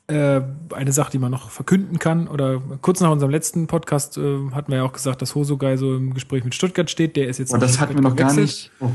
äh, 0.10 0.42
eine 0.74 0.92
Sache, 0.92 1.12
die 1.12 1.20
man 1.20 1.32
noch 1.32 1.50
verkünden 1.52 2.00
kann. 2.00 2.28
Oder 2.28 2.62
kurz 2.82 3.00
nach 3.00 3.12
unserem 3.12 3.32
letzten 3.32 3.68
Podcast 3.68 4.18
äh, 4.18 4.52
hatten 4.52 4.72
wir 4.72 4.80
ja 4.80 4.84
auch 4.84 4.94
gesagt, 4.94 5.22
dass 5.22 5.36
Hosogai 5.36 5.78
so 5.78 5.96
im 5.96 6.14
Gespräch 6.14 6.44
mit 6.44 6.56
Stuttgart 6.56 6.90
steht. 6.90 7.16
Der 7.16 7.28
ist 7.28 7.38
jetzt. 7.38 7.54
Und 7.54 7.62
das 7.62 7.80
hatten 7.80 7.96
wir 7.96 8.02
noch 8.02 8.16
gar 8.16 8.34
nicht. 8.34 8.72
Oh, 8.80 8.90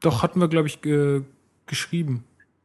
Doch, 0.00 0.22
hatten 0.22 0.40
wir, 0.40 0.48
glaube 0.48 0.68
ich, 0.68 0.80
ge 0.80 1.22
geschrieben. 1.66 2.24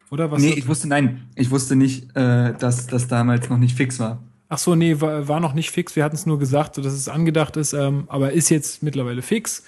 Oder 0.09 0.31
was? 0.31 0.41
Nee, 0.41 0.53
ich 0.53 0.67
wusste, 0.67 0.87
nein, 0.87 1.27
ich 1.35 1.51
wusste 1.51 1.75
nicht, 1.75 2.15
äh, 2.15 2.53
dass 2.53 2.87
das 2.87 3.07
damals 3.07 3.49
noch 3.49 3.57
nicht 3.57 3.75
fix 3.75 3.99
war. 3.99 4.23
Ach 4.47 4.57
so, 4.57 4.75
nee, 4.75 5.01
war, 5.01 5.27
war 5.27 5.39
noch 5.39 5.53
nicht 5.53 5.71
fix. 5.71 5.95
Wir 5.95 6.03
hatten 6.03 6.15
es 6.15 6.25
nur 6.25 6.39
gesagt, 6.39 6.77
dass 6.77 6.85
es 6.85 7.09
angedacht 7.09 7.57
ist, 7.57 7.73
ähm, 7.73 8.05
aber 8.07 8.31
ist 8.31 8.49
jetzt 8.49 8.81
mittlerweile 8.81 9.21
fix. 9.21 9.63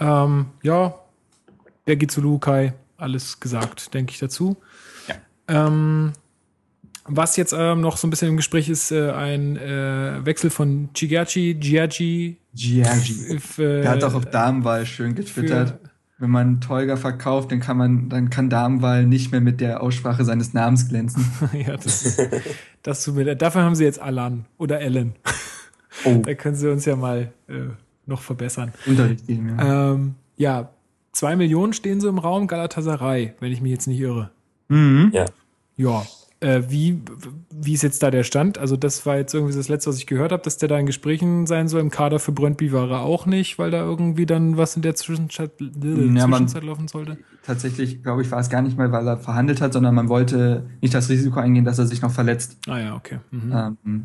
Ähm, 0.00 0.46
ja, 0.62 0.94
wer 1.86 1.96
geht 1.96 2.10
zu 2.10 2.20
Lukai? 2.20 2.74
Alles 2.96 3.38
gesagt, 3.38 3.94
denke 3.94 4.12
ich 4.12 4.18
dazu. 4.18 4.56
Ja. 5.06 5.14
Ähm, 5.66 6.12
was 7.08 7.36
jetzt 7.36 7.54
ähm, 7.56 7.80
noch 7.80 7.96
so 7.96 8.06
ein 8.06 8.10
bisschen 8.10 8.28
im 8.28 8.36
Gespräch 8.36 8.68
ist, 8.68 8.92
äh, 8.92 9.10
ein 9.10 9.56
äh, 9.56 10.24
Wechsel 10.24 10.50
von 10.50 10.90
Gigachi, 10.92 11.54
Giagi. 11.54 12.36
Giagi. 12.54 13.38
Äh, 13.58 13.82
Der 13.82 13.90
hat 13.90 14.04
auch 14.04 14.14
auf 14.14 14.26
Damenwahl 14.26 14.86
schön 14.86 15.14
getwittert. 15.14 15.78
Wenn 16.20 16.30
man 16.30 16.60
Tolga 16.60 16.96
verkauft, 16.96 17.52
dann 17.52 17.60
kann 17.60 17.76
man, 17.76 18.08
dann 18.08 18.28
kann 18.28 18.50
Damenwahl 18.50 19.06
nicht 19.06 19.30
mehr 19.30 19.40
mit 19.40 19.60
der 19.60 19.82
Aussprache 19.82 20.24
seines 20.24 20.52
Namens 20.52 20.88
glänzen. 20.88 21.24
ja, 21.52 21.76
das, 21.76 22.16
das 22.82 23.04
tut 23.04 23.14
mir 23.14 23.22
leid. 23.22 23.40
Dafür 23.40 23.62
haben 23.62 23.76
sie 23.76 23.84
jetzt 23.84 24.00
Alan 24.00 24.44
oder 24.58 24.80
Ellen. 24.80 25.14
Oh. 26.04 26.20
Da 26.24 26.34
können 26.34 26.56
sie 26.56 26.70
uns 26.70 26.84
ja 26.84 26.96
mal 26.96 27.32
äh, 27.48 27.68
noch 28.06 28.22
verbessern. 28.22 28.72
Unterricht 28.86 29.26
geben, 29.26 29.56
ja. 29.56 29.92
Ähm, 29.92 30.14
ja, 30.36 30.70
zwei 31.12 31.36
Millionen 31.36 31.72
stehen 31.72 32.00
so 32.00 32.08
im 32.08 32.18
Raum 32.18 32.48
Galatasaray, 32.48 33.34
wenn 33.40 33.52
ich 33.52 33.60
mich 33.60 33.72
jetzt 33.72 33.86
nicht 33.86 34.00
irre. 34.00 34.30
Mhm. 34.68 35.10
Ja. 35.12 35.26
Ja, 35.76 36.04
Äh, 36.40 36.62
wie, 36.68 37.02
wie 37.50 37.72
ist 37.72 37.82
jetzt 37.82 38.00
da 38.02 38.12
der 38.12 38.22
Stand? 38.22 38.58
Also 38.58 38.76
das 38.76 39.04
war 39.06 39.16
jetzt 39.16 39.34
irgendwie 39.34 39.56
das 39.56 39.68
Letzte, 39.68 39.90
was 39.90 39.98
ich 39.98 40.06
gehört 40.06 40.30
habe, 40.30 40.42
dass 40.44 40.56
der 40.56 40.68
da 40.68 40.78
in 40.78 40.86
Gesprächen 40.86 41.46
sein 41.48 41.66
soll. 41.66 41.80
Im 41.80 41.90
Kader 41.90 42.20
für 42.20 42.30
Brøndby 42.30 42.72
war 42.72 42.88
er 42.90 43.00
auch 43.00 43.26
nicht, 43.26 43.58
weil 43.58 43.72
da 43.72 43.78
irgendwie 43.80 44.24
dann 44.24 44.56
was 44.56 44.76
in 44.76 44.82
der 44.82 44.94
Zwischenzeit, 44.94 45.50
äh, 45.60 45.64
Ja, 45.64 46.26
man- 46.28 46.46
Zwischenzeit 46.46 46.62
laufen 46.62 46.86
sollte. 46.86 47.18
Tatsächlich, 47.44 48.04
glaube 48.04 48.22
ich, 48.22 48.30
war 48.30 48.38
es 48.38 48.50
gar 48.50 48.62
nicht 48.62 48.78
mal, 48.78 48.92
weil 48.92 49.08
er 49.08 49.16
verhandelt 49.16 49.60
hat, 49.60 49.72
sondern 49.72 49.96
man 49.96 50.08
wollte 50.08 50.66
nicht 50.80 50.94
das 50.94 51.08
Risiko 51.08 51.40
eingehen, 51.40 51.64
dass 51.64 51.78
er 51.80 51.86
sich 51.86 52.02
noch 52.02 52.12
verletzt. 52.12 52.58
Ah 52.68 52.78
ja, 52.78 52.94
okay. 52.94 53.18
Mhm. 53.32 53.52
Ähm, 53.86 54.04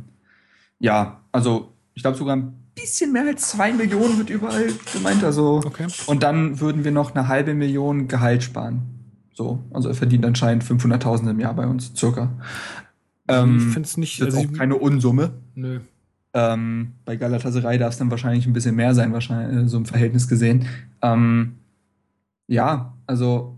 ja, 0.79 1.21
also 1.31 1.73
ich 1.93 2.01
glaube 2.01 2.17
sogar 2.17 2.35
ein 2.35 2.53
bisschen 2.73 3.11
mehr 3.13 3.27
als 3.27 3.49
zwei 3.49 3.71
Millionen 3.71 4.17
wird 4.17 4.31
überall 4.31 4.67
gemeint. 4.91 5.23
Also 5.23 5.61
Okay. 5.63 5.85
und 6.07 6.23
dann 6.23 6.59
würden 6.59 6.83
wir 6.83 6.91
noch 6.91 7.13
eine 7.13 7.27
halbe 7.27 7.53
Million 7.53 8.07
Gehalt 8.07 8.41
sparen. 8.43 8.81
So, 9.33 9.63
also 9.71 9.89
er 9.89 9.95
verdient 9.95 10.25
anscheinend 10.25 10.63
500.000 10.63 11.29
im 11.29 11.39
Jahr 11.39 11.55
bei 11.55 11.67
uns, 11.67 11.91
circa. 11.95 12.31
Ähm, 13.27 13.57
ich 13.57 13.63
finde 13.63 13.87
es 13.87 13.97
nicht, 13.97 14.19
ist 14.19 14.25
jetzt 14.25 14.37
also 14.37 14.49
auch 14.49 14.53
keine 14.53 14.75
Unsumme. 14.75 15.31
nö. 15.55 15.79
Ähm, 16.35 16.93
bei 17.05 17.15
Galatasaray 17.15 17.77
darf 17.77 17.93
es 17.93 17.99
dann 17.99 18.09
wahrscheinlich 18.09 18.47
ein 18.47 18.53
bisschen 18.53 18.75
mehr 18.75 18.95
sein, 18.95 19.13
wahrscheinlich 19.13 19.65
äh, 19.65 19.67
so 19.67 19.77
im 19.77 19.85
Verhältnis 19.85 20.27
gesehen. 20.27 20.65
Ähm, 21.03 21.57
ja, 22.47 22.93
also 23.05 23.55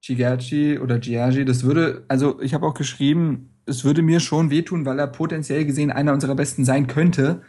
Gigerci 0.00 0.78
oder 0.78 0.98
Giagi, 0.98 1.44
das 1.44 1.64
würde, 1.64 2.04
also 2.08 2.40
ich 2.40 2.54
habe 2.54 2.66
auch 2.66 2.72
geschrieben, 2.72 3.50
es 3.66 3.84
würde 3.84 4.00
mir 4.00 4.20
schon 4.20 4.48
wehtun, 4.48 4.86
weil 4.86 4.98
er 4.98 5.06
potenziell 5.06 5.66
gesehen 5.66 5.90
einer 5.90 6.14
unserer 6.14 6.34
Besten 6.34 6.64
sein 6.64 6.86
könnte, 6.86 7.42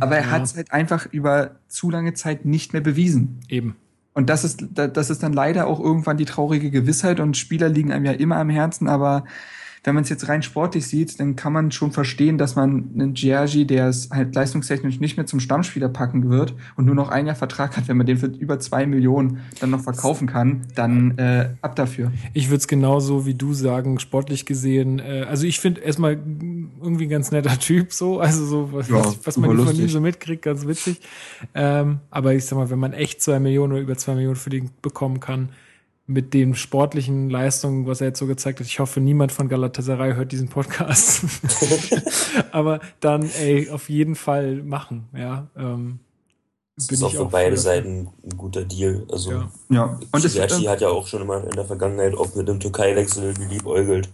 aber 0.00 0.16
er 0.16 0.24
ja, 0.24 0.30
hat 0.30 0.42
es 0.42 0.56
halt 0.56 0.72
einfach 0.72 1.06
über 1.12 1.56
zu 1.68 1.90
lange 1.90 2.14
Zeit 2.14 2.44
nicht 2.44 2.72
mehr 2.72 2.82
bewiesen. 2.82 3.40
eben. 3.48 3.76
Und 4.14 4.28
das 4.30 4.44
ist, 4.44 4.64
da- 4.72 4.88
das 4.88 5.10
ist 5.10 5.22
dann 5.22 5.32
leider 5.32 5.66
auch 5.66 5.80
irgendwann 5.80 6.16
die 6.18 6.24
traurige 6.26 6.70
Gewissheit 6.70 7.20
und 7.20 7.36
Spieler 7.36 7.68
liegen 7.68 7.92
einem 7.92 8.04
ja 8.04 8.12
immer 8.12 8.36
am 8.36 8.50
Herzen, 8.50 8.88
aber 8.88 9.24
wenn 9.84 9.96
man 9.96 10.04
es 10.04 10.10
jetzt 10.10 10.28
rein 10.28 10.42
sportlich 10.42 10.86
sieht, 10.86 11.18
dann 11.18 11.34
kann 11.34 11.52
man 11.52 11.72
schon 11.72 11.90
verstehen, 11.90 12.38
dass 12.38 12.54
man 12.54 12.90
einen 12.94 13.14
Giorgi, 13.14 13.66
der 13.66 13.88
es 13.88 14.10
halt 14.10 14.32
leistungstechnisch 14.34 15.00
nicht 15.00 15.16
mehr 15.16 15.26
zum 15.26 15.40
Stammspieler 15.40 15.88
packen 15.88 16.30
wird 16.30 16.54
und 16.76 16.84
nur 16.84 16.94
noch 16.94 17.08
ein 17.08 17.26
Jahr 17.26 17.34
Vertrag 17.34 17.76
hat, 17.76 17.88
wenn 17.88 17.96
man 17.96 18.06
den 18.06 18.16
für 18.16 18.26
über 18.26 18.60
zwei 18.60 18.86
Millionen 18.86 19.40
dann 19.58 19.70
noch 19.70 19.80
verkaufen 19.80 20.28
kann, 20.28 20.62
dann 20.76 21.18
äh, 21.18 21.50
ab 21.62 21.74
dafür. 21.74 22.12
Ich 22.32 22.48
würde 22.48 22.58
es 22.58 22.68
genauso 22.68 23.26
wie 23.26 23.34
du 23.34 23.54
sagen, 23.54 23.98
sportlich 23.98 24.46
gesehen. 24.46 25.00
Äh, 25.00 25.26
also 25.28 25.46
ich 25.46 25.58
finde 25.58 25.80
erstmal 25.80 26.12
irgendwie 26.12 27.06
ein 27.06 27.10
ganz 27.10 27.32
netter 27.32 27.58
Typ 27.58 27.92
so, 27.92 28.20
also 28.20 28.46
so 28.46 28.72
was, 28.72 28.88
Ja, 28.88 29.02
was, 29.24 29.36
man 29.36 29.56
von 29.56 29.74
ihm 29.74 29.88
so 29.88 30.00
mitkriegt, 30.00 30.42
ganz 30.42 30.64
witzig. 30.64 31.00
Ähm, 31.54 31.98
aber 32.10 32.34
ich 32.34 32.44
sag 32.44 32.56
mal, 32.56 32.70
wenn 32.70 32.78
man 32.78 32.92
echt 32.92 33.20
zwei 33.20 33.40
Millionen 33.40 33.72
oder 33.72 33.82
über 33.82 33.96
zwei 33.96 34.14
Millionen 34.14 34.36
für 34.36 34.50
den 34.50 34.70
bekommen 34.80 35.18
kann, 35.18 35.48
mit 36.06 36.34
den 36.34 36.54
sportlichen 36.54 37.30
Leistungen, 37.30 37.86
was 37.86 38.00
er 38.00 38.08
jetzt 38.08 38.18
so 38.18 38.26
gezeigt 38.26 38.60
hat, 38.60 38.66
ich 38.66 38.80
hoffe, 38.80 39.00
niemand 39.00 39.32
von 39.32 39.48
Galatasaray 39.48 40.14
hört 40.14 40.32
diesen 40.32 40.48
Podcast. 40.48 41.24
aber 42.52 42.80
dann, 43.00 43.22
ey, 43.40 43.70
auf 43.70 43.88
jeden 43.88 44.14
Fall 44.14 44.62
machen, 44.62 45.08
ja. 45.16 45.48
Ähm, 45.56 46.00
Das 46.76 46.88
bin 46.88 46.96
ist 46.96 47.02
auch 47.04 47.12
für 47.12 47.24
beide 47.26 47.50
dafür. 47.50 47.62
Seiten 47.62 48.08
ein 48.24 48.36
guter 48.36 48.64
Deal. 48.64 49.06
Also 49.10 49.30
Ja. 49.32 49.50
Ja, 49.70 50.00
und 50.10 50.22
Gigerci 50.22 50.64
äh, 50.64 50.68
hat 50.68 50.80
ja 50.80 50.88
auch 50.88 51.06
schon 51.06 51.22
immer 51.22 51.44
in 51.44 51.50
der 51.52 51.64
Vergangenheit 51.66 52.14
auch 52.14 52.34
mit 52.34 52.48
dem 52.48 52.58
Türkei-Wechsel 52.58 53.34
geliebäugelt. 53.34 54.10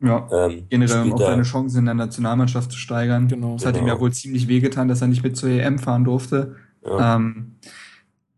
ja, 0.00 0.28
Ähm, 0.32 0.66
generell 0.70 1.02
um 1.02 1.12
auch 1.14 1.18
seine 1.18 1.42
Chancen 1.42 1.78
in 1.80 1.84
der 1.86 1.94
Nationalmannschaft 1.94 2.70
zu 2.70 2.78
steigern. 2.78 3.26
Genau. 3.28 3.54
Das 3.54 3.66
hat 3.66 3.74
ihm 3.76 3.80
Genau. 3.84 3.94
ja 3.96 4.00
wohl 4.00 4.12
ziemlich 4.12 4.46
wehgetan, 4.48 4.86
dass 4.88 5.00
er 5.02 5.08
nicht 5.08 5.24
mit 5.24 5.36
zur 5.36 5.48
EM 5.50 5.78
fahren 5.80 6.04
durfte. 6.04 6.54
Ja. 6.84 7.16
Ähm, 7.16 7.56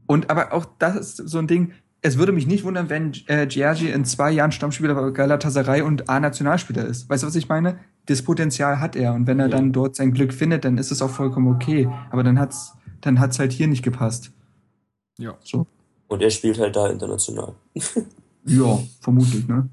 und 0.06 0.30
aber 0.30 0.52
auch 0.54 0.64
das 0.78 0.96
ist 0.96 1.16
so 1.28 1.38
ein 1.38 1.46
Ding, 1.48 1.72
es 2.06 2.18
würde 2.18 2.32
mich 2.32 2.46
nicht 2.46 2.64
wundern, 2.64 2.88
wenn 2.88 3.12
äh, 3.26 3.46
Giorgi 3.46 3.88
in 3.90 4.04
zwei 4.04 4.30
Jahren 4.30 4.52
Stammspieler 4.52 4.94
bei 4.94 5.10
Galatasaray 5.10 5.82
und 5.82 6.08
A-Nationalspieler 6.08 6.84
ist. 6.84 7.08
Weißt 7.08 7.22
du, 7.22 7.26
was 7.26 7.34
ich 7.34 7.48
meine? 7.48 7.78
Das 8.06 8.22
Potenzial 8.22 8.78
hat 8.80 8.94
er 8.96 9.12
und 9.14 9.26
wenn 9.26 9.40
er 9.40 9.46
Ja. 9.48 9.56
dann 9.56 9.72
dort 9.72 9.96
sein 9.96 10.12
Glück 10.12 10.32
findet, 10.32 10.64
dann 10.64 10.78
ist 10.78 10.90
es 10.92 11.02
auch 11.02 11.10
vollkommen 11.10 11.48
okay. 11.54 11.88
Aber 12.10 12.22
dann 12.22 12.38
hat's, 12.38 12.74
dann 13.00 13.18
hat's 13.18 13.38
halt 13.38 13.52
hier 13.52 13.66
nicht 13.66 13.82
gepasst. 13.82 14.30
Ja. 15.18 15.36
So. 15.42 15.66
Und 16.08 16.22
er 16.22 16.30
spielt 16.30 16.58
halt 16.58 16.76
da 16.76 16.88
international. 16.88 17.54
Ja, 18.48 18.78
vermutlich, 19.00 19.48
ne? 19.48 19.68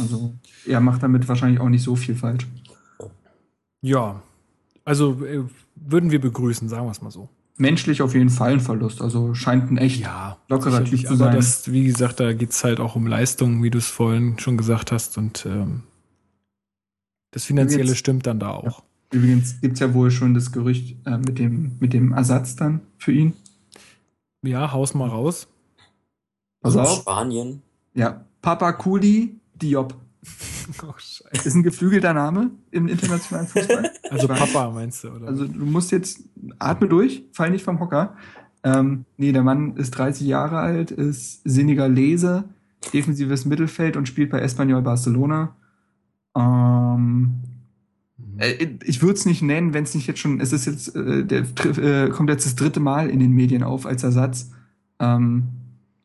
Also, 0.00 0.34
er 0.66 0.80
macht 0.80 1.04
damit 1.04 1.28
wahrscheinlich 1.28 1.60
auch 1.60 1.68
nicht 1.68 1.84
so 1.84 1.94
viel 1.94 2.16
falsch. 2.16 2.48
Ja. 3.80 4.20
Also 4.84 5.24
äh, 5.24 5.44
würden 5.76 6.10
wir 6.10 6.20
begrüßen, 6.20 6.68
sagen 6.68 6.86
wir 6.86 6.90
es 6.90 7.00
mal 7.00 7.12
so. 7.12 7.28
Menschlich 7.58 8.02
auf 8.02 8.14
jeden 8.14 8.30
Fall 8.30 8.52
ein 8.52 8.60
Verlust. 8.60 9.02
Also 9.02 9.34
scheint 9.34 9.70
ein 9.70 9.76
echt 9.78 10.00
Ja, 10.00 10.38
lockerer 10.48 10.84
Typ 10.84 11.00
zu 11.00 11.08
aber 11.08 11.16
sein. 11.16 11.36
das, 11.36 11.70
wie 11.72 11.84
gesagt, 11.84 12.20
da 12.20 12.32
geht's 12.32 12.62
halt 12.64 12.78
auch 12.80 12.94
um 12.96 13.06
Leistung, 13.06 13.62
wie 13.62 13.70
du 13.70 13.78
es 13.78 13.88
vorhin 13.88 14.38
schon 14.38 14.56
gesagt 14.56 14.92
hast. 14.92 15.18
Und 15.18 15.44
ähm, 15.46 15.82
das 17.32 17.44
Finanzielle 17.44 17.82
Übrigens- 17.82 17.98
stimmt 17.98 18.26
dann 18.26 18.38
da 18.38 18.50
auch. 18.52 18.82
Übrigens 19.12 19.60
gibt's 19.60 19.80
ja 19.80 19.92
wohl 19.94 20.10
schon 20.10 20.34
das 20.34 20.52
Gerücht 20.52 20.96
äh, 21.06 21.16
mit, 21.18 21.38
dem, 21.38 21.76
mit 21.80 21.92
dem 21.94 22.12
Ersatz 22.12 22.56
dann 22.56 22.80
für 22.98 23.12
ihn. 23.12 23.32
Ja, 24.42 24.70
haus 24.72 24.94
mal 24.94 25.08
raus. 25.08 25.48
Pass 26.60 26.76
Aus 26.76 26.88
auf. 26.88 26.98
Spanien. 27.00 27.62
Ja, 27.94 28.24
Papa 28.42 28.72
Kuli 28.72 29.40
Diop. 29.54 29.94
Oh. 30.82 30.92
Ist 31.32 31.54
ein 31.54 31.62
geflügelter 31.62 32.12
Name 32.14 32.50
im 32.70 32.88
internationalen 32.88 33.46
Fußball. 33.46 33.90
Also. 34.10 34.28
Papa 34.28 34.70
meinst 34.70 35.04
du, 35.04 35.08
oder? 35.08 35.26
Also 35.26 35.46
du 35.46 35.64
musst 35.66 35.92
jetzt, 35.92 36.20
atme 36.58 36.88
durch, 36.88 37.24
fall 37.32 37.50
nicht 37.50 37.64
vom 37.64 37.78
Hocker. 37.80 38.16
Ähm, 38.62 39.04
nee, 39.16 39.32
der 39.32 39.42
Mann 39.42 39.76
ist 39.76 39.90
30 39.92 40.26
Jahre 40.26 40.58
alt, 40.58 40.90
ist 40.90 41.42
Senegalese, 41.44 42.44
defensives 42.92 43.44
Mittelfeld 43.44 43.96
und 43.96 44.08
spielt 44.08 44.30
bei 44.30 44.40
Espanyol 44.40 44.82
Barcelona. 44.82 45.54
Ähm, 46.36 47.34
Mhm. 48.18 48.38
äh, 48.38 48.68
ich 48.84 49.02
würde 49.02 49.14
es 49.14 49.26
nicht 49.26 49.42
nennen, 49.42 49.74
wenn 49.74 49.84
es 49.84 49.94
nicht 49.94 50.06
jetzt 50.06 50.20
schon, 50.20 50.40
es 50.40 50.52
ist 50.52 50.66
jetzt, 50.66 50.94
äh, 50.96 51.24
der 51.24 51.44
äh, 51.78 52.08
kommt 52.10 52.30
jetzt 52.30 52.46
das 52.46 52.56
dritte 52.56 52.80
Mal 52.80 53.10
in 53.10 53.20
den 53.20 53.32
Medien 53.32 53.62
auf 53.62 53.86
als 53.86 54.02
Ersatz. 54.02 54.50
Ähm, 55.00 55.44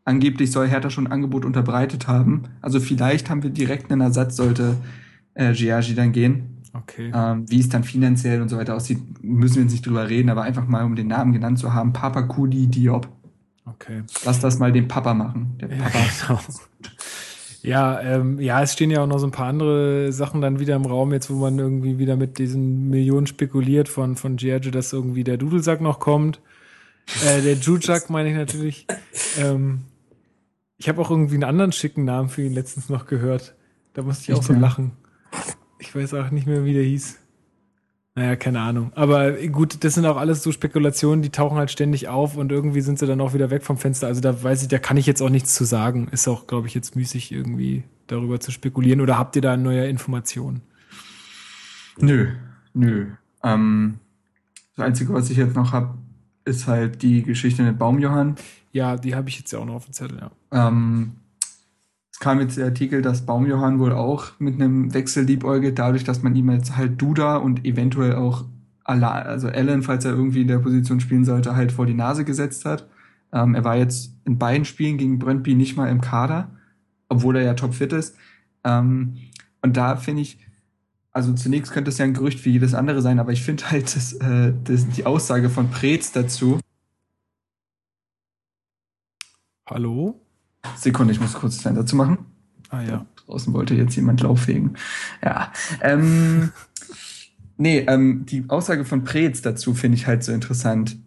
angeblich 0.06 0.52
soll 0.52 0.68
Hertha 0.68 0.90
schon 0.90 1.08
ein 1.08 1.12
Angebot 1.14 1.46
unterbreitet 1.46 2.08
haben. 2.08 2.44
Also 2.62 2.80
vielleicht 2.80 3.30
haben 3.30 3.44
wir 3.44 3.50
direkt 3.50 3.92
einen 3.92 4.02
Ersatz, 4.02 4.36
sollte 4.36 4.76
äh, 5.34 5.54
Giagi 5.54 5.96
dann 5.96 6.12
gehen. 6.12 6.62
okay. 6.74 7.12
Ähm, 7.14 7.46
wie 7.50 7.60
es 7.60 7.70
dann 7.70 7.84
finanziell 7.84 8.42
und 8.42 8.50
so 8.50 8.58
weiter 8.58 8.76
aussieht, 8.76 9.00
müssen 9.24 9.56
wir 9.56 9.64
jetzt 9.64 9.72
nicht 9.72 9.86
drüber 9.86 10.10
reden, 10.10 10.30
aber 10.30 10.44
einfach 10.44 10.68
mal, 10.68 10.84
um 10.84 10.96
den 10.96 11.08
Namen 11.08 11.34
genannt 11.34 11.60
zu 11.60 11.74
haben, 11.74 11.94
Papa 11.94 12.24
Kudi 12.24 12.68
Diop. 12.68 13.08
Okay. 13.66 14.04
Lass 14.26 14.40
das 14.42 14.60
mal 14.60 14.72
den 14.74 14.88
Papa 14.90 15.14
machen. 15.14 15.56
Der 15.62 15.70
Ja, 15.70 15.84
Papa. 15.84 16.00
genau. 16.28 16.40
Ja, 17.62 18.02
ähm, 18.02 18.40
ja, 18.42 18.62
es 18.62 18.74
stehen 18.74 18.92
ja 18.92 19.02
auch 19.02 19.08
noch 19.08 19.20
so 19.20 19.28
ein 19.28 19.32
paar 19.32 19.48
andere 19.48 20.12
Sachen 20.12 20.42
dann 20.42 20.60
wieder 20.60 20.76
im 20.76 20.86
Raum, 20.86 21.14
jetzt 21.14 21.30
wo 21.30 21.36
man 21.36 21.58
irgendwie 21.58 21.98
wieder 21.98 22.18
mit 22.18 22.38
diesen 22.38 22.90
Millionen 22.90 23.26
spekuliert 23.26 23.88
von, 23.88 24.18
von 24.18 24.36
Giorgio, 24.36 24.70
dass 24.70 24.92
irgendwie 24.92 25.24
der 25.24 25.38
Dudelsack 25.38 25.80
noch 25.80 26.00
kommt. 26.00 26.42
Äh, 27.26 27.42
der 27.42 27.54
Jujak 27.56 28.10
meine 28.10 28.30
ich 28.30 28.36
natürlich. 28.36 28.86
Ähm, 29.40 29.80
ich 30.84 30.90
habe 30.90 31.02
auch 31.02 31.10
irgendwie 31.10 31.36
einen 31.36 31.46
anderen 31.46 31.72
schicken 31.72 32.04
Namen 32.04 32.28
für 32.28 32.42
ihn 32.42 32.52
letztens 32.52 32.90
noch 32.90 33.06
gehört. 33.06 33.56
Da 33.94 34.02
musste 34.02 34.24
ich 34.24 34.34
auch 34.34 34.40
Echt, 34.40 34.48
so 34.48 34.54
ja? 34.54 34.60
lachen. 34.60 34.92
Ich 35.80 35.96
weiß 35.96 36.14
auch 36.16 36.30
nicht 36.30 36.46
mehr, 36.46 36.66
wie 36.66 36.74
der 36.74 36.84
hieß. 36.84 37.20
Naja, 38.16 38.36
keine 38.36 38.60
Ahnung. 38.60 38.92
Aber 38.94 39.32
gut, 39.32 39.86
das 39.86 39.94
sind 39.94 40.06
auch 40.06 40.18
alles 40.18 40.44
so 40.44 40.52
Spekulationen, 40.52 41.22
die 41.22 41.30
tauchen 41.30 41.58
halt 41.58 41.72
ständig 41.72 42.10
auf 42.10 42.36
und 42.36 42.52
irgendwie 42.52 42.82
sind 42.82 43.00
sie 43.00 43.08
dann 43.08 43.22
auch 43.22 43.34
wieder 43.34 43.50
weg 43.50 43.64
vom 43.64 43.78
Fenster. 43.78 44.08
Also 44.08 44.20
da 44.20 44.44
weiß 44.44 44.62
ich, 44.64 44.68
da 44.68 44.78
kann 44.78 44.98
ich 44.98 45.06
jetzt 45.06 45.22
auch 45.22 45.30
nichts 45.30 45.54
zu 45.54 45.64
sagen. 45.64 46.10
Ist 46.12 46.28
auch, 46.28 46.48
glaube 46.48 46.68
ich, 46.68 46.74
jetzt 46.74 46.98
müßig 46.98 47.32
irgendwie 47.32 47.84
darüber 48.08 48.42
zu 48.42 48.52
spekulieren. 48.52 49.00
Oder 49.00 49.18
habt 49.18 49.38
ihr 49.38 49.42
da 49.42 49.56
neue 49.56 49.88
Informationen? 49.88 50.64
Nö, 51.98 52.34
nö. 52.74 53.08
Ähm, 53.42 54.00
das 54.76 54.86
Einzige, 54.86 55.14
was 55.14 55.30
ich 55.30 55.38
jetzt 55.38 55.56
noch 55.56 55.72
habe, 55.72 55.98
ist 56.44 56.68
halt 56.68 57.02
die 57.04 57.24
Geschichte 57.24 57.64
mit 57.64 57.80
Baumjohann. 57.80 58.36
Ja, 58.74 58.98
die 58.98 59.16
habe 59.16 59.30
ich 59.30 59.38
jetzt 59.38 59.52
ja 59.52 59.60
auch 59.60 59.66
noch 59.66 59.76
auf 59.76 59.86
dem 59.86 59.94
Zettel, 59.94 60.18
ja. 60.20 60.32
Ähm, 60.52 61.14
es 62.12 62.20
kam 62.20 62.40
jetzt 62.40 62.58
der 62.58 62.66
Artikel, 62.66 63.02
dass 63.02 63.26
Baumjohann 63.26 63.80
wohl 63.80 63.94
auch 63.94 64.32
mit 64.40 64.56
einem 64.56 64.94
Wechsel 64.94 65.24
liebäugelt, 65.26 65.80
dadurch, 65.80 66.04
dass 66.04 66.24
man 66.24 66.36
ihm 66.36 66.50
jetzt 66.50 66.76
halt 66.76 67.02
Duda 67.02 67.38
und 67.38 67.66
eventuell 67.66 68.16
auch 68.16 68.46
Ala, 68.84 69.12
also 69.12 69.48
Allen, 69.48 69.84
falls 69.84 70.06
er 70.06 70.12
irgendwie 70.12 70.42
in 70.42 70.48
der 70.48 70.60
Position 70.60 71.00
spielen 71.00 71.24
sollte, 71.24 71.56
halt 71.56 71.72
vor 71.72 71.86
die 71.86 71.94
Nase 71.94 72.26
gesetzt 72.26 72.66
hat. 72.66 72.88
Ähm, 73.32 73.56
er 73.56 73.64
war 73.64 73.78
jetzt 73.78 74.16
in 74.26 74.38
beiden 74.40 74.66
Spielen 74.66 74.98
gegen 74.98 75.20
Brøndby 75.20 75.56
nicht 75.56 75.78
mal 75.78 75.90
im 75.90 76.02
Kader, 76.02 76.50
obwohl 77.10 77.38
er 77.38 77.44
ja 77.44 77.54
topfit 77.54 77.94
ist. 77.94 78.16
Ähm, 78.64 79.18
und 79.62 79.78
da 79.78 79.96
finde 79.98 80.24
ich, 80.24 80.40
also 81.12 81.32
zunächst 81.34 81.72
könnte 81.72 81.90
es 81.90 82.00
ja 82.00 82.06
ein 82.06 82.14
Gerücht 82.16 82.44
wie 82.44 82.52
jedes 82.52 82.74
andere 82.74 83.04
sein, 83.04 83.20
aber 83.20 83.32
ich 83.32 83.44
finde 83.44 83.70
halt, 83.70 83.96
dass, 83.96 84.14
äh, 84.14 84.52
dass 84.64 84.90
die 84.90 85.06
Aussage 85.06 85.50
von 85.50 85.70
Preetz 85.70 86.12
dazu, 86.12 86.60
Hallo? 89.66 90.20
Sekunde, 90.78 91.14
ich 91.14 91.20
muss 91.20 91.34
kurz 91.34 91.56
das 91.56 91.64
Fenster 91.64 91.86
zu 91.86 91.96
machen. 91.96 92.18
Ah 92.70 92.82
ja. 92.82 93.06
Draußen 93.26 93.54
wollte 93.54 93.76
jetzt 93.76 93.96
jemand 93.96 94.22
Laufwegen. 94.22 94.76
Ja. 95.24 95.52
Ähm, 95.82 96.52
nee, 97.58 97.80
ähm, 97.88 98.26
die 98.26 98.46
Aussage 98.50 98.86
von 98.86 99.04
Preetz 99.04 99.42
dazu 99.42 99.74
finde 99.74 99.98
ich 99.98 100.08
halt 100.08 100.24
so 100.24 100.32
interessant. 100.32 100.98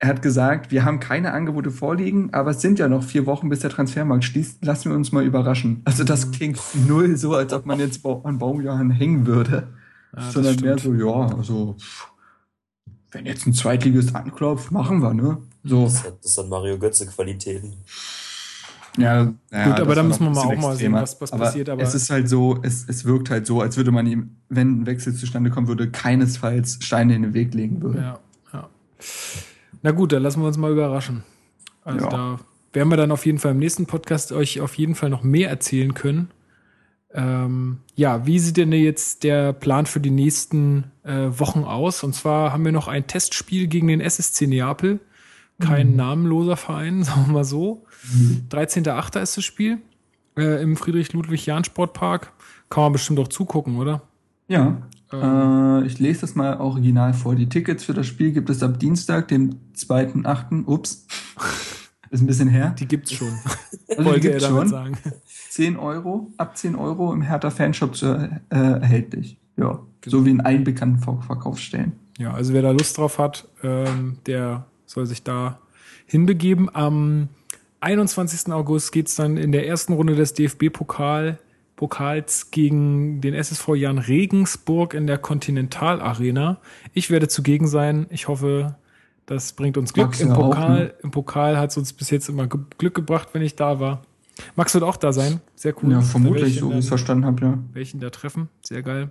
er 0.00 0.08
hat 0.08 0.22
gesagt, 0.22 0.70
wir 0.70 0.84
haben 0.84 1.00
keine 1.00 1.32
Angebote 1.32 1.70
vorliegen, 1.72 2.32
aber 2.32 2.50
es 2.52 2.60
sind 2.60 2.78
ja 2.78 2.88
noch 2.88 3.02
vier 3.02 3.26
Wochen, 3.26 3.48
bis 3.48 3.60
der 3.60 3.70
Transfermarkt 3.70 4.24
schließt. 4.24 4.64
Lassen 4.64 4.90
wir 4.90 4.96
uns 4.96 5.10
mal 5.12 5.24
überraschen. 5.24 5.82
Also 5.84 6.04
das 6.04 6.26
Mhm. 6.26 6.30
klingt 6.32 6.60
null 6.86 7.16
so, 7.16 7.34
als 7.34 7.52
ob 7.52 7.66
man 7.66 7.80
jetzt 7.80 8.04
an 8.06 8.38
Baumjohann 8.38 8.90
hängen 8.90 9.26
würde, 9.26 9.68
Ja, 10.16 10.30
sondern 10.30 10.56
mehr 10.60 10.78
so, 10.78 10.94
ja, 10.94 11.36
also 11.36 11.76
wenn 13.10 13.26
jetzt 13.26 13.46
ein 13.46 13.54
Zweitligist 13.54 14.14
anklopft, 14.14 14.70
machen 14.70 15.00
wir, 15.02 15.14
ne? 15.14 15.38
So. 15.64 15.84
Das 15.84 16.04
hat, 16.04 16.24
das 16.24 16.38
hat 16.38 16.48
Mario 16.48 16.78
Götze 16.78 17.06
Qualitäten. 17.06 17.74
Ja, 18.96 19.24
Gut, 19.24 19.34
aber 19.52 19.94
da 19.94 20.02
müssen 20.02 20.24
wir 20.24 20.30
mal 20.30 20.40
auch 20.56 20.56
mal 20.60 20.74
sehen, 20.76 20.92
was- 20.92 21.20
was 21.20 21.30
passiert, 21.30 21.68
aber- 21.68 21.82
es 21.82 21.94
ist 21.94 22.10
halt 22.10 22.28
so, 22.28 22.58
es, 22.62 22.84
es 22.88 23.04
wirkt 23.04 23.30
halt 23.30 23.46
so, 23.46 23.60
als 23.60 23.76
würde 23.76 23.92
man 23.92 24.06
ihm, 24.06 24.36
wenn 24.48 24.80
ein 24.80 24.86
Wechsel 24.86 25.14
zustande 25.14 25.50
kommen 25.50 25.68
würde, 25.68 25.88
keinesfalls 25.90 26.78
Steine 26.80 27.14
in 27.14 27.22
den 27.22 27.34
Weg 27.34 27.54
legen 27.54 27.80
würden. 27.80 28.02
Ja, 28.02 28.18
ja. 28.52 28.68
Na 29.82 29.92
gut, 29.92 30.12
dann 30.12 30.22
lassen 30.24 30.40
wir 30.40 30.48
uns 30.48 30.56
mal 30.56 30.72
überraschen. 30.72 31.22
Also 31.84 32.06
Ja. 32.06 32.10
da 32.10 32.40
werden 32.72 32.88
wir 32.88 32.96
dann 32.96 33.12
auf 33.12 33.24
jeden 33.24 33.38
Fall 33.38 33.52
im 33.52 33.58
nächsten 33.58 33.86
Podcast 33.86 34.32
euch 34.32 34.60
auf 34.60 34.74
jeden 34.74 34.96
Fall 34.96 35.10
noch 35.10 35.22
mehr 35.22 35.48
erzählen 35.48 35.94
können. 35.94 36.30
Ähm, 37.14 37.78
ja, 37.94 38.26
wie 38.26 38.38
sieht 38.40 38.56
denn 38.56 38.72
jetzt 38.72 39.22
der 39.22 39.52
Plan 39.52 39.86
für 39.86 40.00
die 40.00 40.10
nächsten 40.10 40.90
äh, 41.04 41.28
Wochen 41.38 41.64
aus? 41.64 42.02
Und 42.02 42.14
zwar 42.14 42.52
haben 42.52 42.64
wir 42.64 42.72
noch 42.72 42.88
ein 42.88 43.06
Testspiel 43.06 43.68
gegen 43.68 43.86
den 43.88 44.00
SSC 44.00 44.46
Neapel. 44.48 44.98
Kein 45.60 45.96
namenloser 45.96 46.56
Verein, 46.56 47.02
sagen 47.04 47.26
wir 47.26 47.32
mal 47.32 47.44
so. 47.44 47.84
13.8. 48.50 49.20
ist 49.20 49.36
das 49.36 49.44
Spiel 49.44 49.78
äh, 50.36 50.62
im 50.62 50.76
Friedrich-Ludwig-Jahn-Sportpark. 50.76 52.32
Kann 52.70 52.82
man 52.84 52.92
bestimmt 52.92 53.18
auch 53.18 53.28
zugucken, 53.28 53.76
oder? 53.76 54.02
Ja. 54.46 54.76
Ähm. 55.12 55.82
Äh, 55.82 55.86
ich 55.86 55.98
lese 55.98 56.22
das 56.22 56.34
mal 56.34 56.58
original 56.60 57.14
vor. 57.14 57.34
Die 57.34 57.48
Tickets 57.48 57.84
für 57.84 57.94
das 57.94 58.06
Spiel 58.06 58.32
gibt 58.32 58.50
es 58.50 58.62
ab 58.62 58.78
Dienstag, 58.78 59.28
dem 59.28 59.56
2.8. 59.76 60.64
Ups. 60.66 61.06
Ist 62.10 62.22
ein 62.22 62.26
bisschen 62.26 62.48
her. 62.48 62.74
Die 62.78 62.86
gibt's 62.86 63.12
schon, 63.12 63.32
Also 63.88 64.04
wollte 64.04 64.30
er 64.32 64.40
damit 64.40 64.60
schon. 64.62 64.68
sagen. 64.68 64.98
10 65.50 65.76
Euro, 65.76 66.30
ab 66.38 66.56
10 66.56 66.74
Euro 66.74 67.12
im 67.12 67.20
Hertha 67.20 67.50
Fanshop 67.50 67.96
zu, 67.96 68.06
äh, 68.48 68.56
erhältlich. 68.56 69.36
Ja. 69.56 69.64
Genau. 69.64 69.86
So 70.06 70.24
wie 70.24 70.30
in 70.30 70.40
allen 70.40 70.64
bekannten 70.64 71.00
Ver 71.00 71.20
Verkaufsstellen. 71.20 71.92
Ja, 72.18 72.32
also 72.32 72.54
wer 72.54 72.62
da 72.62 72.70
Lust 72.70 72.96
drauf 72.96 73.18
hat, 73.18 73.46
ähm, 73.62 74.18
der 74.26 74.64
soll 74.88 75.06
sich 75.06 75.22
da 75.22 75.60
hinbegeben. 76.06 76.74
Am 76.74 77.28
21. 77.80 78.52
August 78.52 78.90
geht's 78.90 79.14
dann 79.14 79.36
in 79.36 79.52
der 79.52 79.68
ersten 79.68 79.92
Runde 79.92 80.16
des 80.16 80.34
DFB-Pokal 80.34 81.38
Pokals 81.76 82.50
gegen 82.50 83.20
den 83.20 83.34
SSV 83.34 83.76
Jan 83.76 83.98
Regensburg 83.98 84.94
in 84.94 85.06
der 85.06 85.16
Continental 85.16 86.00
Arena. 86.00 86.58
Ich 86.92 87.08
werde 87.08 87.28
zugegen 87.28 87.68
sein. 87.68 88.06
Ich 88.10 88.26
hoffe, 88.26 88.74
das 89.26 89.52
bringt 89.52 89.78
uns 89.78 89.92
Glück. 89.92 90.08
Max 90.08 90.20
Im 90.20 90.30
ja 90.30 90.34
auch, 90.34 90.50
Pokal, 90.50 90.78
ne? 90.78 90.94
Im 91.04 91.12
Pokal 91.12 91.56
hat 91.56 91.70
es 91.70 91.76
uns 91.76 91.92
bis 91.92 92.10
jetzt 92.10 92.28
immer 92.28 92.48
Glück 92.48 92.94
gebracht, 92.94 93.28
wenn 93.32 93.42
ich 93.42 93.54
da 93.54 93.78
war. 93.78 94.02
Max 94.56 94.74
wird 94.74 94.82
auch 94.82 94.96
da 94.96 95.12
sein. 95.12 95.40
Sehr 95.54 95.72
cool. 95.80 95.92
Ja, 95.92 96.00
vermutlich, 96.00 96.58
so 96.58 96.70
wie 96.70 96.74
ich 96.74 96.78
es 96.80 96.88
verstanden 96.88 97.24
habe, 97.24 97.44
ja. 97.44 97.58
Welchen 97.74 98.00
da 98.00 98.10
treffen. 98.10 98.48
Sehr 98.64 98.82
geil. 98.82 99.10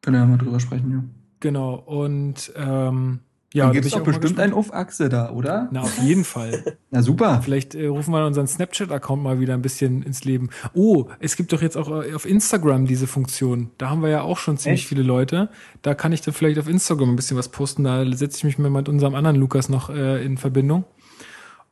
Können 0.00 0.14
wir 0.14 0.20
ja 0.20 0.26
mal 0.26 0.38
drüber 0.38 0.60
sprechen, 0.60 0.90
ja. 0.92 1.02
Genau. 1.40 1.74
Und 1.74 2.52
ähm, 2.54 3.20
ja, 3.54 3.64
Dann 3.64 3.70
da 3.70 3.72
gibt 3.72 3.86
es 3.86 3.92
doch 3.92 4.00
bestimmt 4.04 4.22
gespannt. 4.22 4.40
einen 4.40 4.52
Auf-Achse 4.52 5.08
da, 5.08 5.30
oder? 5.30 5.68
Na, 5.72 5.80
auf 5.80 5.98
jeden 6.02 6.24
Fall. 6.24 6.76
Na 6.90 7.02
super. 7.02 7.40
Vielleicht 7.42 7.74
äh, 7.74 7.86
rufen 7.86 8.12
wir 8.12 8.26
unseren 8.26 8.46
Snapchat-Account 8.46 9.22
mal 9.22 9.40
wieder 9.40 9.54
ein 9.54 9.62
bisschen 9.62 10.02
ins 10.02 10.24
Leben. 10.24 10.50
Oh, 10.74 11.06
es 11.18 11.34
gibt 11.36 11.52
doch 11.54 11.62
jetzt 11.62 11.76
auch 11.76 11.88
äh, 12.02 12.12
auf 12.12 12.26
Instagram 12.26 12.86
diese 12.86 13.06
Funktion. 13.06 13.70
Da 13.78 13.88
haben 13.88 14.02
wir 14.02 14.10
ja 14.10 14.20
auch 14.22 14.36
schon 14.38 14.58
ziemlich 14.58 14.82
Echt? 14.82 14.88
viele 14.90 15.02
Leute. 15.02 15.48
Da 15.80 15.94
kann 15.94 16.12
ich 16.12 16.20
dann 16.20 16.34
vielleicht 16.34 16.58
auf 16.58 16.68
Instagram 16.68 17.10
ein 17.10 17.16
bisschen 17.16 17.38
was 17.38 17.48
posten. 17.48 17.84
Da 17.84 18.04
setze 18.14 18.36
ich 18.36 18.44
mich 18.44 18.58
mal 18.58 18.68
mit 18.70 18.88
unserem 18.88 19.14
anderen 19.14 19.36
Lukas 19.36 19.68
noch 19.70 19.88
äh, 19.88 20.22
in 20.24 20.36
Verbindung. 20.36 20.84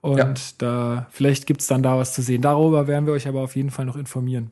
Und 0.01 0.19
Ja. 0.19 0.35
da 0.59 1.07
vielleicht 1.11 1.47
gibt's 1.47 1.67
dann 1.67 1.83
da 1.83 1.99
was 1.99 2.15
zu 2.15 2.23
sehen. 2.23 2.41
Darüber 2.41 2.87
werden 2.87 3.05
wir 3.07 3.13
euch 3.13 3.29
aber 3.29 3.43
auf 3.43 3.55
jeden 3.55 3.71
Fall 3.71 3.85
noch 3.85 3.97
informieren. 3.97 4.51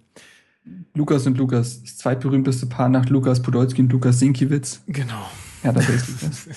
Lukas 0.95 1.27
und 1.27 1.39
Lukas. 1.39 1.83
Das 1.83 1.97
zweitberühmteste 1.99 2.67
Paar 2.67 2.89
nach 2.91 3.09
Lukas 3.09 3.41
Podolski 3.41 3.81
und 3.83 3.93
Lukas 3.93 4.19
Sinkiewicz. 4.19 4.83
Genau. 4.89 5.27
Ja, 5.63 5.73
da 5.73 5.81
ist 5.81 6.09
Lukas. 6.23 6.49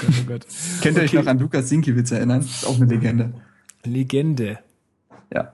Gott, 0.00 0.10
oh 0.20 0.24
Gott. 0.26 0.46
Könnt 0.82 0.96
ihr 0.96 1.02
euch 1.04 1.10
Okay. 1.10 1.22
noch 1.22 1.26
an 1.26 1.38
Lukas 1.38 1.68
Sinkiewicz 1.68 2.10
erinnern? 2.10 2.40
Ist 2.40 2.66
auch 2.66 2.76
eine 2.76 2.86
Legende. 2.86 3.34
Legende. 3.84 4.58
Ja. 5.32 5.52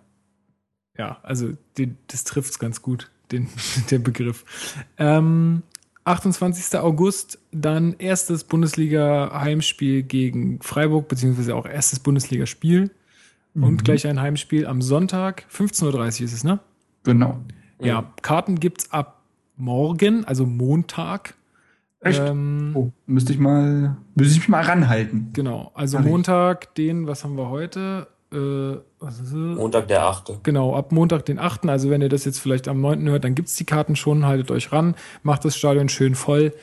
Ja, 0.98 1.18
also 1.22 1.52
den, 1.78 1.96
das 2.08 2.24
trifft's 2.24 2.58
ganz 2.58 2.82
gut, 2.82 3.10
den, 3.32 3.48
der 3.90 3.98
Begriff. 3.98 4.44
Ähm, 4.98 5.62
28. 6.04 6.78
August, 6.80 7.38
dann 7.52 7.94
erstes 7.98 8.44
Bundesliga-Heimspiel 8.44 10.02
gegen 10.02 10.60
Freiburg, 10.62 11.08
beziehungsweise 11.08 11.54
auch 11.54 11.66
erstes 11.66 12.00
Bundesligaspiel. 12.00 12.90
Und 13.54 13.84
gleich 13.84 14.06
ein 14.06 14.20
Heimspiel 14.20 14.64
am 14.66 14.80
Sonntag, 14.80 15.44
15.30 15.52 15.92
Uhr 15.92 16.24
ist 16.24 16.32
es, 16.32 16.44
ne? 16.44 16.60
Genau. 17.02 17.40
Ja, 17.80 18.12
Karten 18.22 18.60
gibt's 18.60 18.92
ab 18.92 19.22
morgen, 19.56 20.24
also 20.24 20.46
Montag. 20.46 21.34
Echt? 22.00 22.20
Ähm, 22.20 22.72
Oh, 22.74 22.90
müsste 23.06 23.32
ich 23.32 23.38
mal, 23.38 23.96
müsste 24.14 24.34
ich 24.34 24.40
mich 24.40 24.48
mal 24.48 24.62
ranhalten. 24.62 25.30
Genau, 25.32 25.70
also 25.74 25.98
ich. 25.98 26.04
Montag, 26.04 26.74
den, 26.74 27.06
was 27.06 27.24
haben 27.24 27.36
wir 27.36 27.50
heute? 27.50 28.06
Äh, 28.32 28.78
was 29.00 29.20
ist 29.20 29.32
es? 29.32 29.56
Montag 29.56 29.88
der 29.88 30.04
8. 30.04 30.40
Genau, 30.42 30.74
ab 30.74 30.92
Montag, 30.92 31.26
den 31.26 31.38
8. 31.38 31.66
Also 31.66 31.90
wenn 31.90 32.00
ihr 32.00 32.08
das 32.08 32.24
jetzt 32.24 32.38
vielleicht 32.38 32.68
am 32.68 32.80
9. 32.80 33.08
hört, 33.08 33.24
dann 33.24 33.34
gibt's 33.34 33.56
die 33.56 33.64
Karten 33.64 33.96
schon, 33.96 34.24
haltet 34.24 34.50
euch 34.50 34.72
ran, 34.72 34.94
macht 35.22 35.44
das 35.44 35.56
Stadion 35.56 35.88
schön 35.88 36.14
voll. 36.14 36.54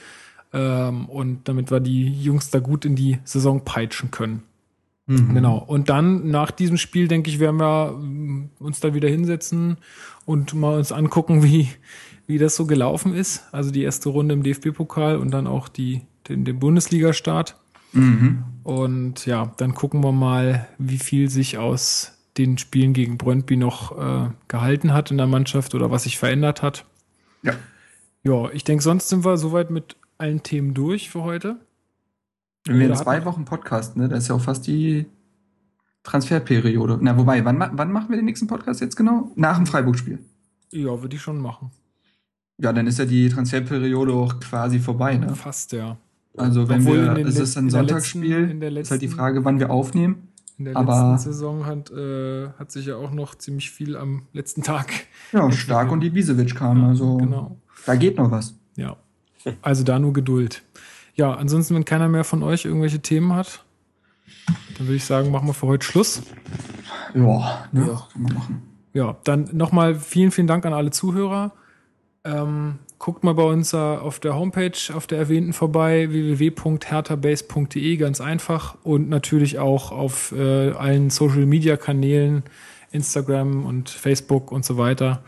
Ähm, 0.54 1.06
und 1.08 1.48
damit 1.48 1.72
wir 1.72 1.82
die 1.82 2.06
Jungs 2.22 2.50
da 2.50 2.60
gut 2.60 2.86
in 2.86 2.96
die 2.96 3.20
Saison 3.26 3.66
peitschen 3.66 4.12
können. 4.12 4.44
Mhm. 5.08 5.34
Genau. 5.34 5.58
Und 5.58 5.90
dann 5.90 6.30
nach 6.30 6.52
diesem 6.52 6.78
Spiel, 6.78 7.08
denke 7.08 7.30
ich, 7.30 7.40
werden 7.40 7.60
wir 7.60 7.92
mm, 7.92 8.50
uns 8.60 8.80
da 8.80 8.94
wieder 8.94 9.10
hinsetzen 9.10 9.78
und 10.26 10.54
mal 10.54 10.78
uns 10.78 10.92
angucken, 10.92 11.44
wie, 11.44 11.70
wie 12.28 12.38
das 12.38 12.56
so 12.56 12.66
gelaufen 12.66 13.16
ist. 13.16 13.46
Also 13.52 13.72
die 13.72 13.84
erste 13.84 14.10
Runde 14.10 14.34
im 14.34 14.44
DFB-Pokal 14.44 15.18
und 15.18 15.32
dann 15.32 15.48
auch 15.48 15.70
die, 15.70 16.02
den, 16.28 16.46
den 16.46 16.60
Bundesliga-Start. 16.60 17.56
Mhm. 17.94 18.44
Und 18.64 19.26
ja, 19.26 19.54
dann 19.58 19.74
gucken 19.74 20.04
wir 20.04 20.12
mal, 20.12 20.68
wie 20.78 20.98
viel 20.98 21.30
sich 21.30 21.58
aus 21.58 22.14
den 22.38 22.58
Spielen 22.58 22.94
gegen 22.94 23.18
Brøndby 23.18 23.58
noch 23.58 23.98
äh, 23.98 24.30
gehalten 24.48 24.94
hat 24.94 25.10
in 25.10 25.18
der 25.18 25.26
Mannschaft 25.26 25.74
oder 25.74 25.90
was 25.90 26.04
sich 26.04 26.18
verändert 26.18 26.62
hat. 26.62 26.86
Ja. 27.42 27.54
Ja, 28.24 28.50
ich 28.52 28.64
denke, 28.64 28.84
sonst 28.84 29.10
sind 29.10 29.24
wir 29.24 29.38
soweit 29.38 29.72
mit 29.72 29.96
allen 30.18 30.44
Themen 30.44 30.74
durch 30.74 31.10
für 31.10 31.24
heute. 31.24 31.58
Wenn 32.66 32.80
wir 32.80 32.90
in 32.90 32.96
zwei 32.96 33.24
Wochen 33.24 33.46
Podcast, 33.46 33.96
ne? 33.96 34.10
Das 34.10 34.24
ist 34.24 34.28
ja 34.28 34.36
auch 34.36 34.42
fast 34.42 34.68
die 34.68 35.06
Transferperiode. 36.04 37.00
Na, 37.02 37.18
wobei, 37.18 37.44
wann, 37.46 37.58
wann 37.58 37.92
machen 37.92 38.10
wir 38.10 38.18
den 38.18 38.26
nächsten 38.26 38.48
Podcast 38.48 38.82
jetzt 38.82 38.98
genau? 38.98 39.32
Nach 39.36 39.56
dem 39.56 39.66
Freiburg-Spiel. 39.66 40.20
Ja, 40.72 41.02
würde 41.02 41.16
ich 41.16 41.22
schon 41.22 41.40
machen. 41.40 41.72
Ja, 42.60 42.74
dann 42.74 42.88
ist 42.88 42.98
ja 43.00 43.06
die 43.06 43.30
Transferperiode 43.30 44.14
auch 44.14 44.40
quasi 44.40 44.80
vorbei, 44.80 45.18
ne? 45.18 45.36
Fast, 45.36 45.72
ja. 45.74 45.98
Also 46.36 46.68
wenn 46.70 46.82
Obwohl 46.82 47.16
wir, 47.16 47.26
es 47.28 47.38
ist 47.40 47.58
ein 47.58 47.70
Sonntagsspiel, 47.70 48.38
letzten- 48.42 48.60
der 48.60 48.78
ist 48.78 48.92
halt 48.92 49.02
die 49.02 49.06
letzten- 49.08 49.18
Frage, 49.20 49.46
wann 49.46 49.60
wir 49.60 49.70
aufnehmen. 49.72 50.28
In 50.60 50.66
der 50.66 50.76
Aber- 50.78 51.12
letzten 51.14 51.32
Saison 51.34 51.66
hat, 51.68 51.92
äh, 51.92 52.48
hat 52.58 52.72
sich 52.72 52.88
ja 52.88 52.96
auch 52.96 53.12
noch 53.12 53.36
ziemlich 53.36 53.70
viel 53.70 53.96
am 53.96 54.24
letzten 54.34 54.64
Tag. 54.64 54.92
Ja, 55.34 55.52
Stark 55.52 55.92
und 55.92 56.04
Ibisevic 56.04 56.56
kamen, 56.56 56.84
also 56.86 57.18
Genau. 57.18 57.58
da 57.86 57.96
geht 57.96 58.18
noch 58.18 58.32
was. 58.32 58.56
Ja. 58.76 58.96
Also 59.62 59.84
da 59.84 60.00
nur 60.00 60.14
Geduld. 60.14 60.64
Ja, 61.16 61.34
ansonsten, 61.34 61.76
wenn 61.76 61.86
keiner 61.86 62.08
mehr 62.08 62.24
von 62.24 62.44
euch 62.44 62.66
irgendwelche 62.66 63.00
Themen 63.00 63.34
hat, 63.34 63.64
dann 64.78 64.88
würde 64.88 64.96
ich 64.96 65.06
sagen, 65.06 65.32
machen 65.32 65.48
wir 65.48 65.54
für 65.54 65.68
heute 65.68 65.86
Schluss. 65.86 66.22
Ja, 67.14 67.66
ne? 67.72 67.88
Ja. 67.88 68.08
Machen. 68.34 68.62
Ja, 68.94 69.18
dann 69.26 69.50
nochmal 69.54 69.96
vielen, 69.96 70.32
vielen 70.32 70.48
Dank 70.48 70.66
an 70.66 70.74
alle 70.74 70.92
Zuhörer. 70.92 71.52
Ähm, 72.28 72.80
guckt 73.00 73.24
mal 73.24 73.34
bei 73.34 73.44
uns 73.44 73.74
äh, 73.74 73.78
auf 73.78 74.20
der 74.20 74.36
Homepage, 74.36 74.94
auf 74.94 75.08
der 75.08 75.18
erwähnten 75.18 75.54
vorbei, 75.54 76.10
www.hertabase.de, 76.12 77.96
ganz 77.98 78.20
einfach. 78.20 78.76
Und 78.84 79.08
natürlich 79.08 79.60
auch 79.60 79.92
auf 79.92 80.34
äh, 80.34 80.72
allen 80.72 81.10
Social-Media-Kanälen, 81.10 82.44
Instagram 82.92 83.66
und 83.66 83.90
Facebook 83.90 84.52
und 84.52 84.66
so 84.66 84.78
weiter, 84.78 85.24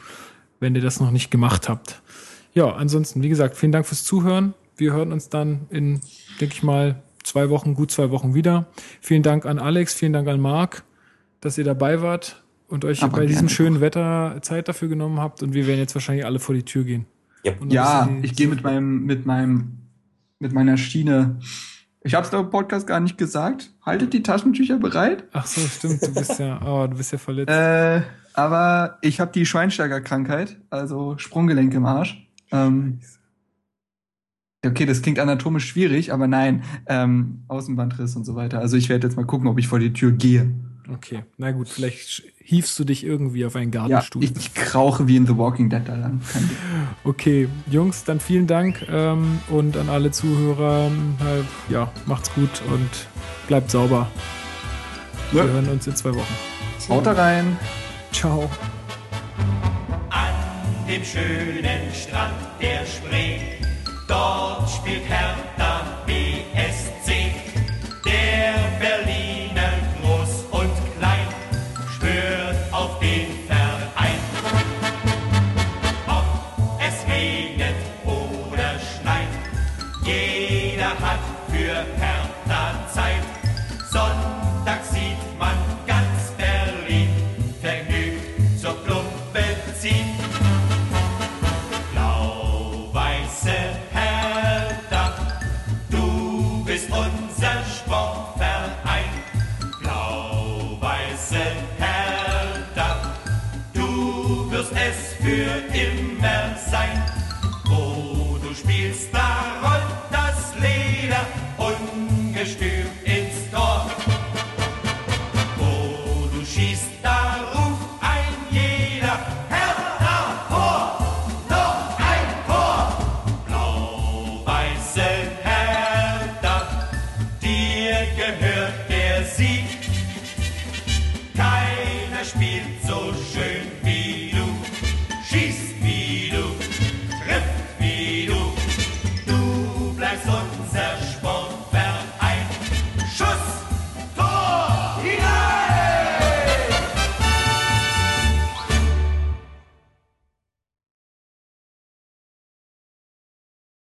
wenn 0.60 0.76
ihr 0.76 0.82
das 0.82 1.00
noch 1.00 1.12
nicht 1.12 1.32
gemacht 1.32 1.70
habt. 1.70 2.02
Ja, 2.54 2.74
ansonsten, 2.74 3.24
wie 3.24 3.30
gesagt, 3.30 3.56
vielen 3.56 3.72
Dank 3.72 3.86
fürs 3.86 4.04
Zuhören. 4.04 4.54
Wir 4.76 4.94
hören 4.94 5.14
uns 5.14 5.30
dann 5.30 5.68
in, 5.70 6.02
denke 6.42 6.56
ich 6.56 6.64
mal, 6.64 7.02
zwei 7.24 7.50
Wochen, 7.50 7.76
gut 7.76 7.92
zwei 7.92 8.12
Wochen 8.12 8.34
wieder. 8.34 8.66
Vielen 9.02 9.24
Dank 9.24 9.46
an 9.46 9.60
Alex, 9.60 9.94
vielen 9.94 10.14
Dank 10.14 10.28
an 10.28 10.42
Marc, 10.42 10.84
dass 11.42 11.58
ihr 11.58 11.64
dabei 11.64 12.02
wart 12.02 12.42
und 12.70 12.86
euch 12.86 13.04
Aber 13.04 13.18
bei 13.18 13.26
diesem 13.26 13.50
schönen 13.50 13.82
Wetter 13.82 14.38
Zeit 14.42 14.68
dafür 14.68 14.88
genommen 14.88 15.20
habt. 15.20 15.44
Und 15.44 15.54
wir 15.54 15.68
werden 15.68 15.80
jetzt 15.80 15.96
wahrscheinlich 15.96 16.26
alle 16.26 16.40
vor 16.40 16.56
die 16.56 16.64
Tür 16.64 16.84
gehen. 16.84 17.06
Ja. 17.44 17.54
Ja, 17.68 18.10
ich 18.22 18.36
gehe 18.36 18.48
mit 18.48 18.64
meinem, 18.64 19.06
mit 19.06 19.26
meinem, 19.26 19.80
mit 20.40 20.54
meiner 20.54 20.78
Schiene. 20.78 21.40
Ich 22.02 22.14
habe 22.14 22.26
es 22.26 22.34
im 22.34 22.50
Podcast 22.50 22.88
gar 22.88 23.00
nicht 23.00 23.18
gesagt. 23.18 23.72
Haltet 23.82 24.14
die 24.14 24.24
Taschentücher 24.24 24.78
bereit. 24.78 25.26
Ach 25.34 25.46
so, 25.46 25.62
stimmt. 25.62 26.06
Du 26.06 26.14
bist 26.14 26.40
ja, 26.40 26.62
oh, 26.66 26.88
du 26.88 26.96
bist 26.96 27.12
ja 27.12 27.18
verletzt. 27.18 27.50
Äh, 27.50 28.02
aber 28.34 28.98
ich 29.02 29.20
habe 29.20 29.32
die 29.32 29.46
Schweinsteiger-Krankheit, 29.46 30.58
also 30.70 31.18
Sprunggelenk 31.18 31.74
im 31.74 31.86
Arsch. 31.86 32.26
Ähm, 32.52 33.00
Okay, 34.66 34.86
das 34.86 35.02
klingt 35.02 35.20
anatomisch 35.20 35.68
schwierig, 35.68 36.12
aber 36.12 36.28
nein, 36.28 36.64
ähm, 36.86 37.44
Außenbandriss 37.48 38.18
und 38.18 38.26
so 38.26 38.36
weiter. 38.36 38.60
Also 38.60 38.76
ich 38.76 38.90
werde 38.90 39.08
jetzt 39.08 39.16
mal 39.16 39.26
gucken, 39.26 39.48
ob 39.48 39.58
ich 39.58 39.70
vor 39.70 39.80
die 39.80 39.94
Tür 39.94 40.12
gehe. 40.12 40.52
Okay, 40.92 41.24
na 41.38 41.52
gut, 41.52 41.70
vielleicht 41.70 42.24
hiefst 42.50 42.80
du 42.80 42.84
dich 42.84 43.04
irgendwie 43.04 43.46
auf 43.46 43.56
einen 43.56 43.70
Gartenstuhl. 43.70 44.24
Ja, 44.24 44.32
ich, 44.32 44.38
ich 44.38 44.54
krauche 44.56 45.08
wie 45.08 45.18
in 45.18 45.28
The 45.28 45.38
Walking 45.38 45.70
Dead 45.70 45.84
da 45.86 45.96
lang. 45.96 46.22
Okay, 47.04 47.48
Jungs, 47.70 48.04
dann 48.06 48.20
vielen 48.20 48.48
Dank 48.48 48.88
ähm, 48.92 49.40
und 49.50 49.78
an 49.78 49.88
alle 49.88 50.10
Zuhörer, 50.10 50.88
äh, 50.88 51.72
ja, 51.72 51.92
macht's 52.08 52.34
gut 52.34 52.50
und 52.72 52.90
bleibt 53.48 53.70
sauber. 53.70 54.08
Ja. 55.32 55.44
Wir 55.44 55.54
hören 55.54 55.70
uns 55.70 55.86
in 55.86 55.96
zwei 55.96 56.14
Wochen. 56.16 56.36
Haut 56.90 57.06
rein. 57.06 57.56
Ciao. 58.12 58.50
An 60.10 60.34
dem 60.88 61.04
schönen 61.04 61.94
Strand 61.94 62.34
der 62.60 62.84
Spree, 62.86 63.42
dort 64.08 64.68
spielt 64.72 65.04
Hertha 65.08 65.84
BSC. 66.08 66.99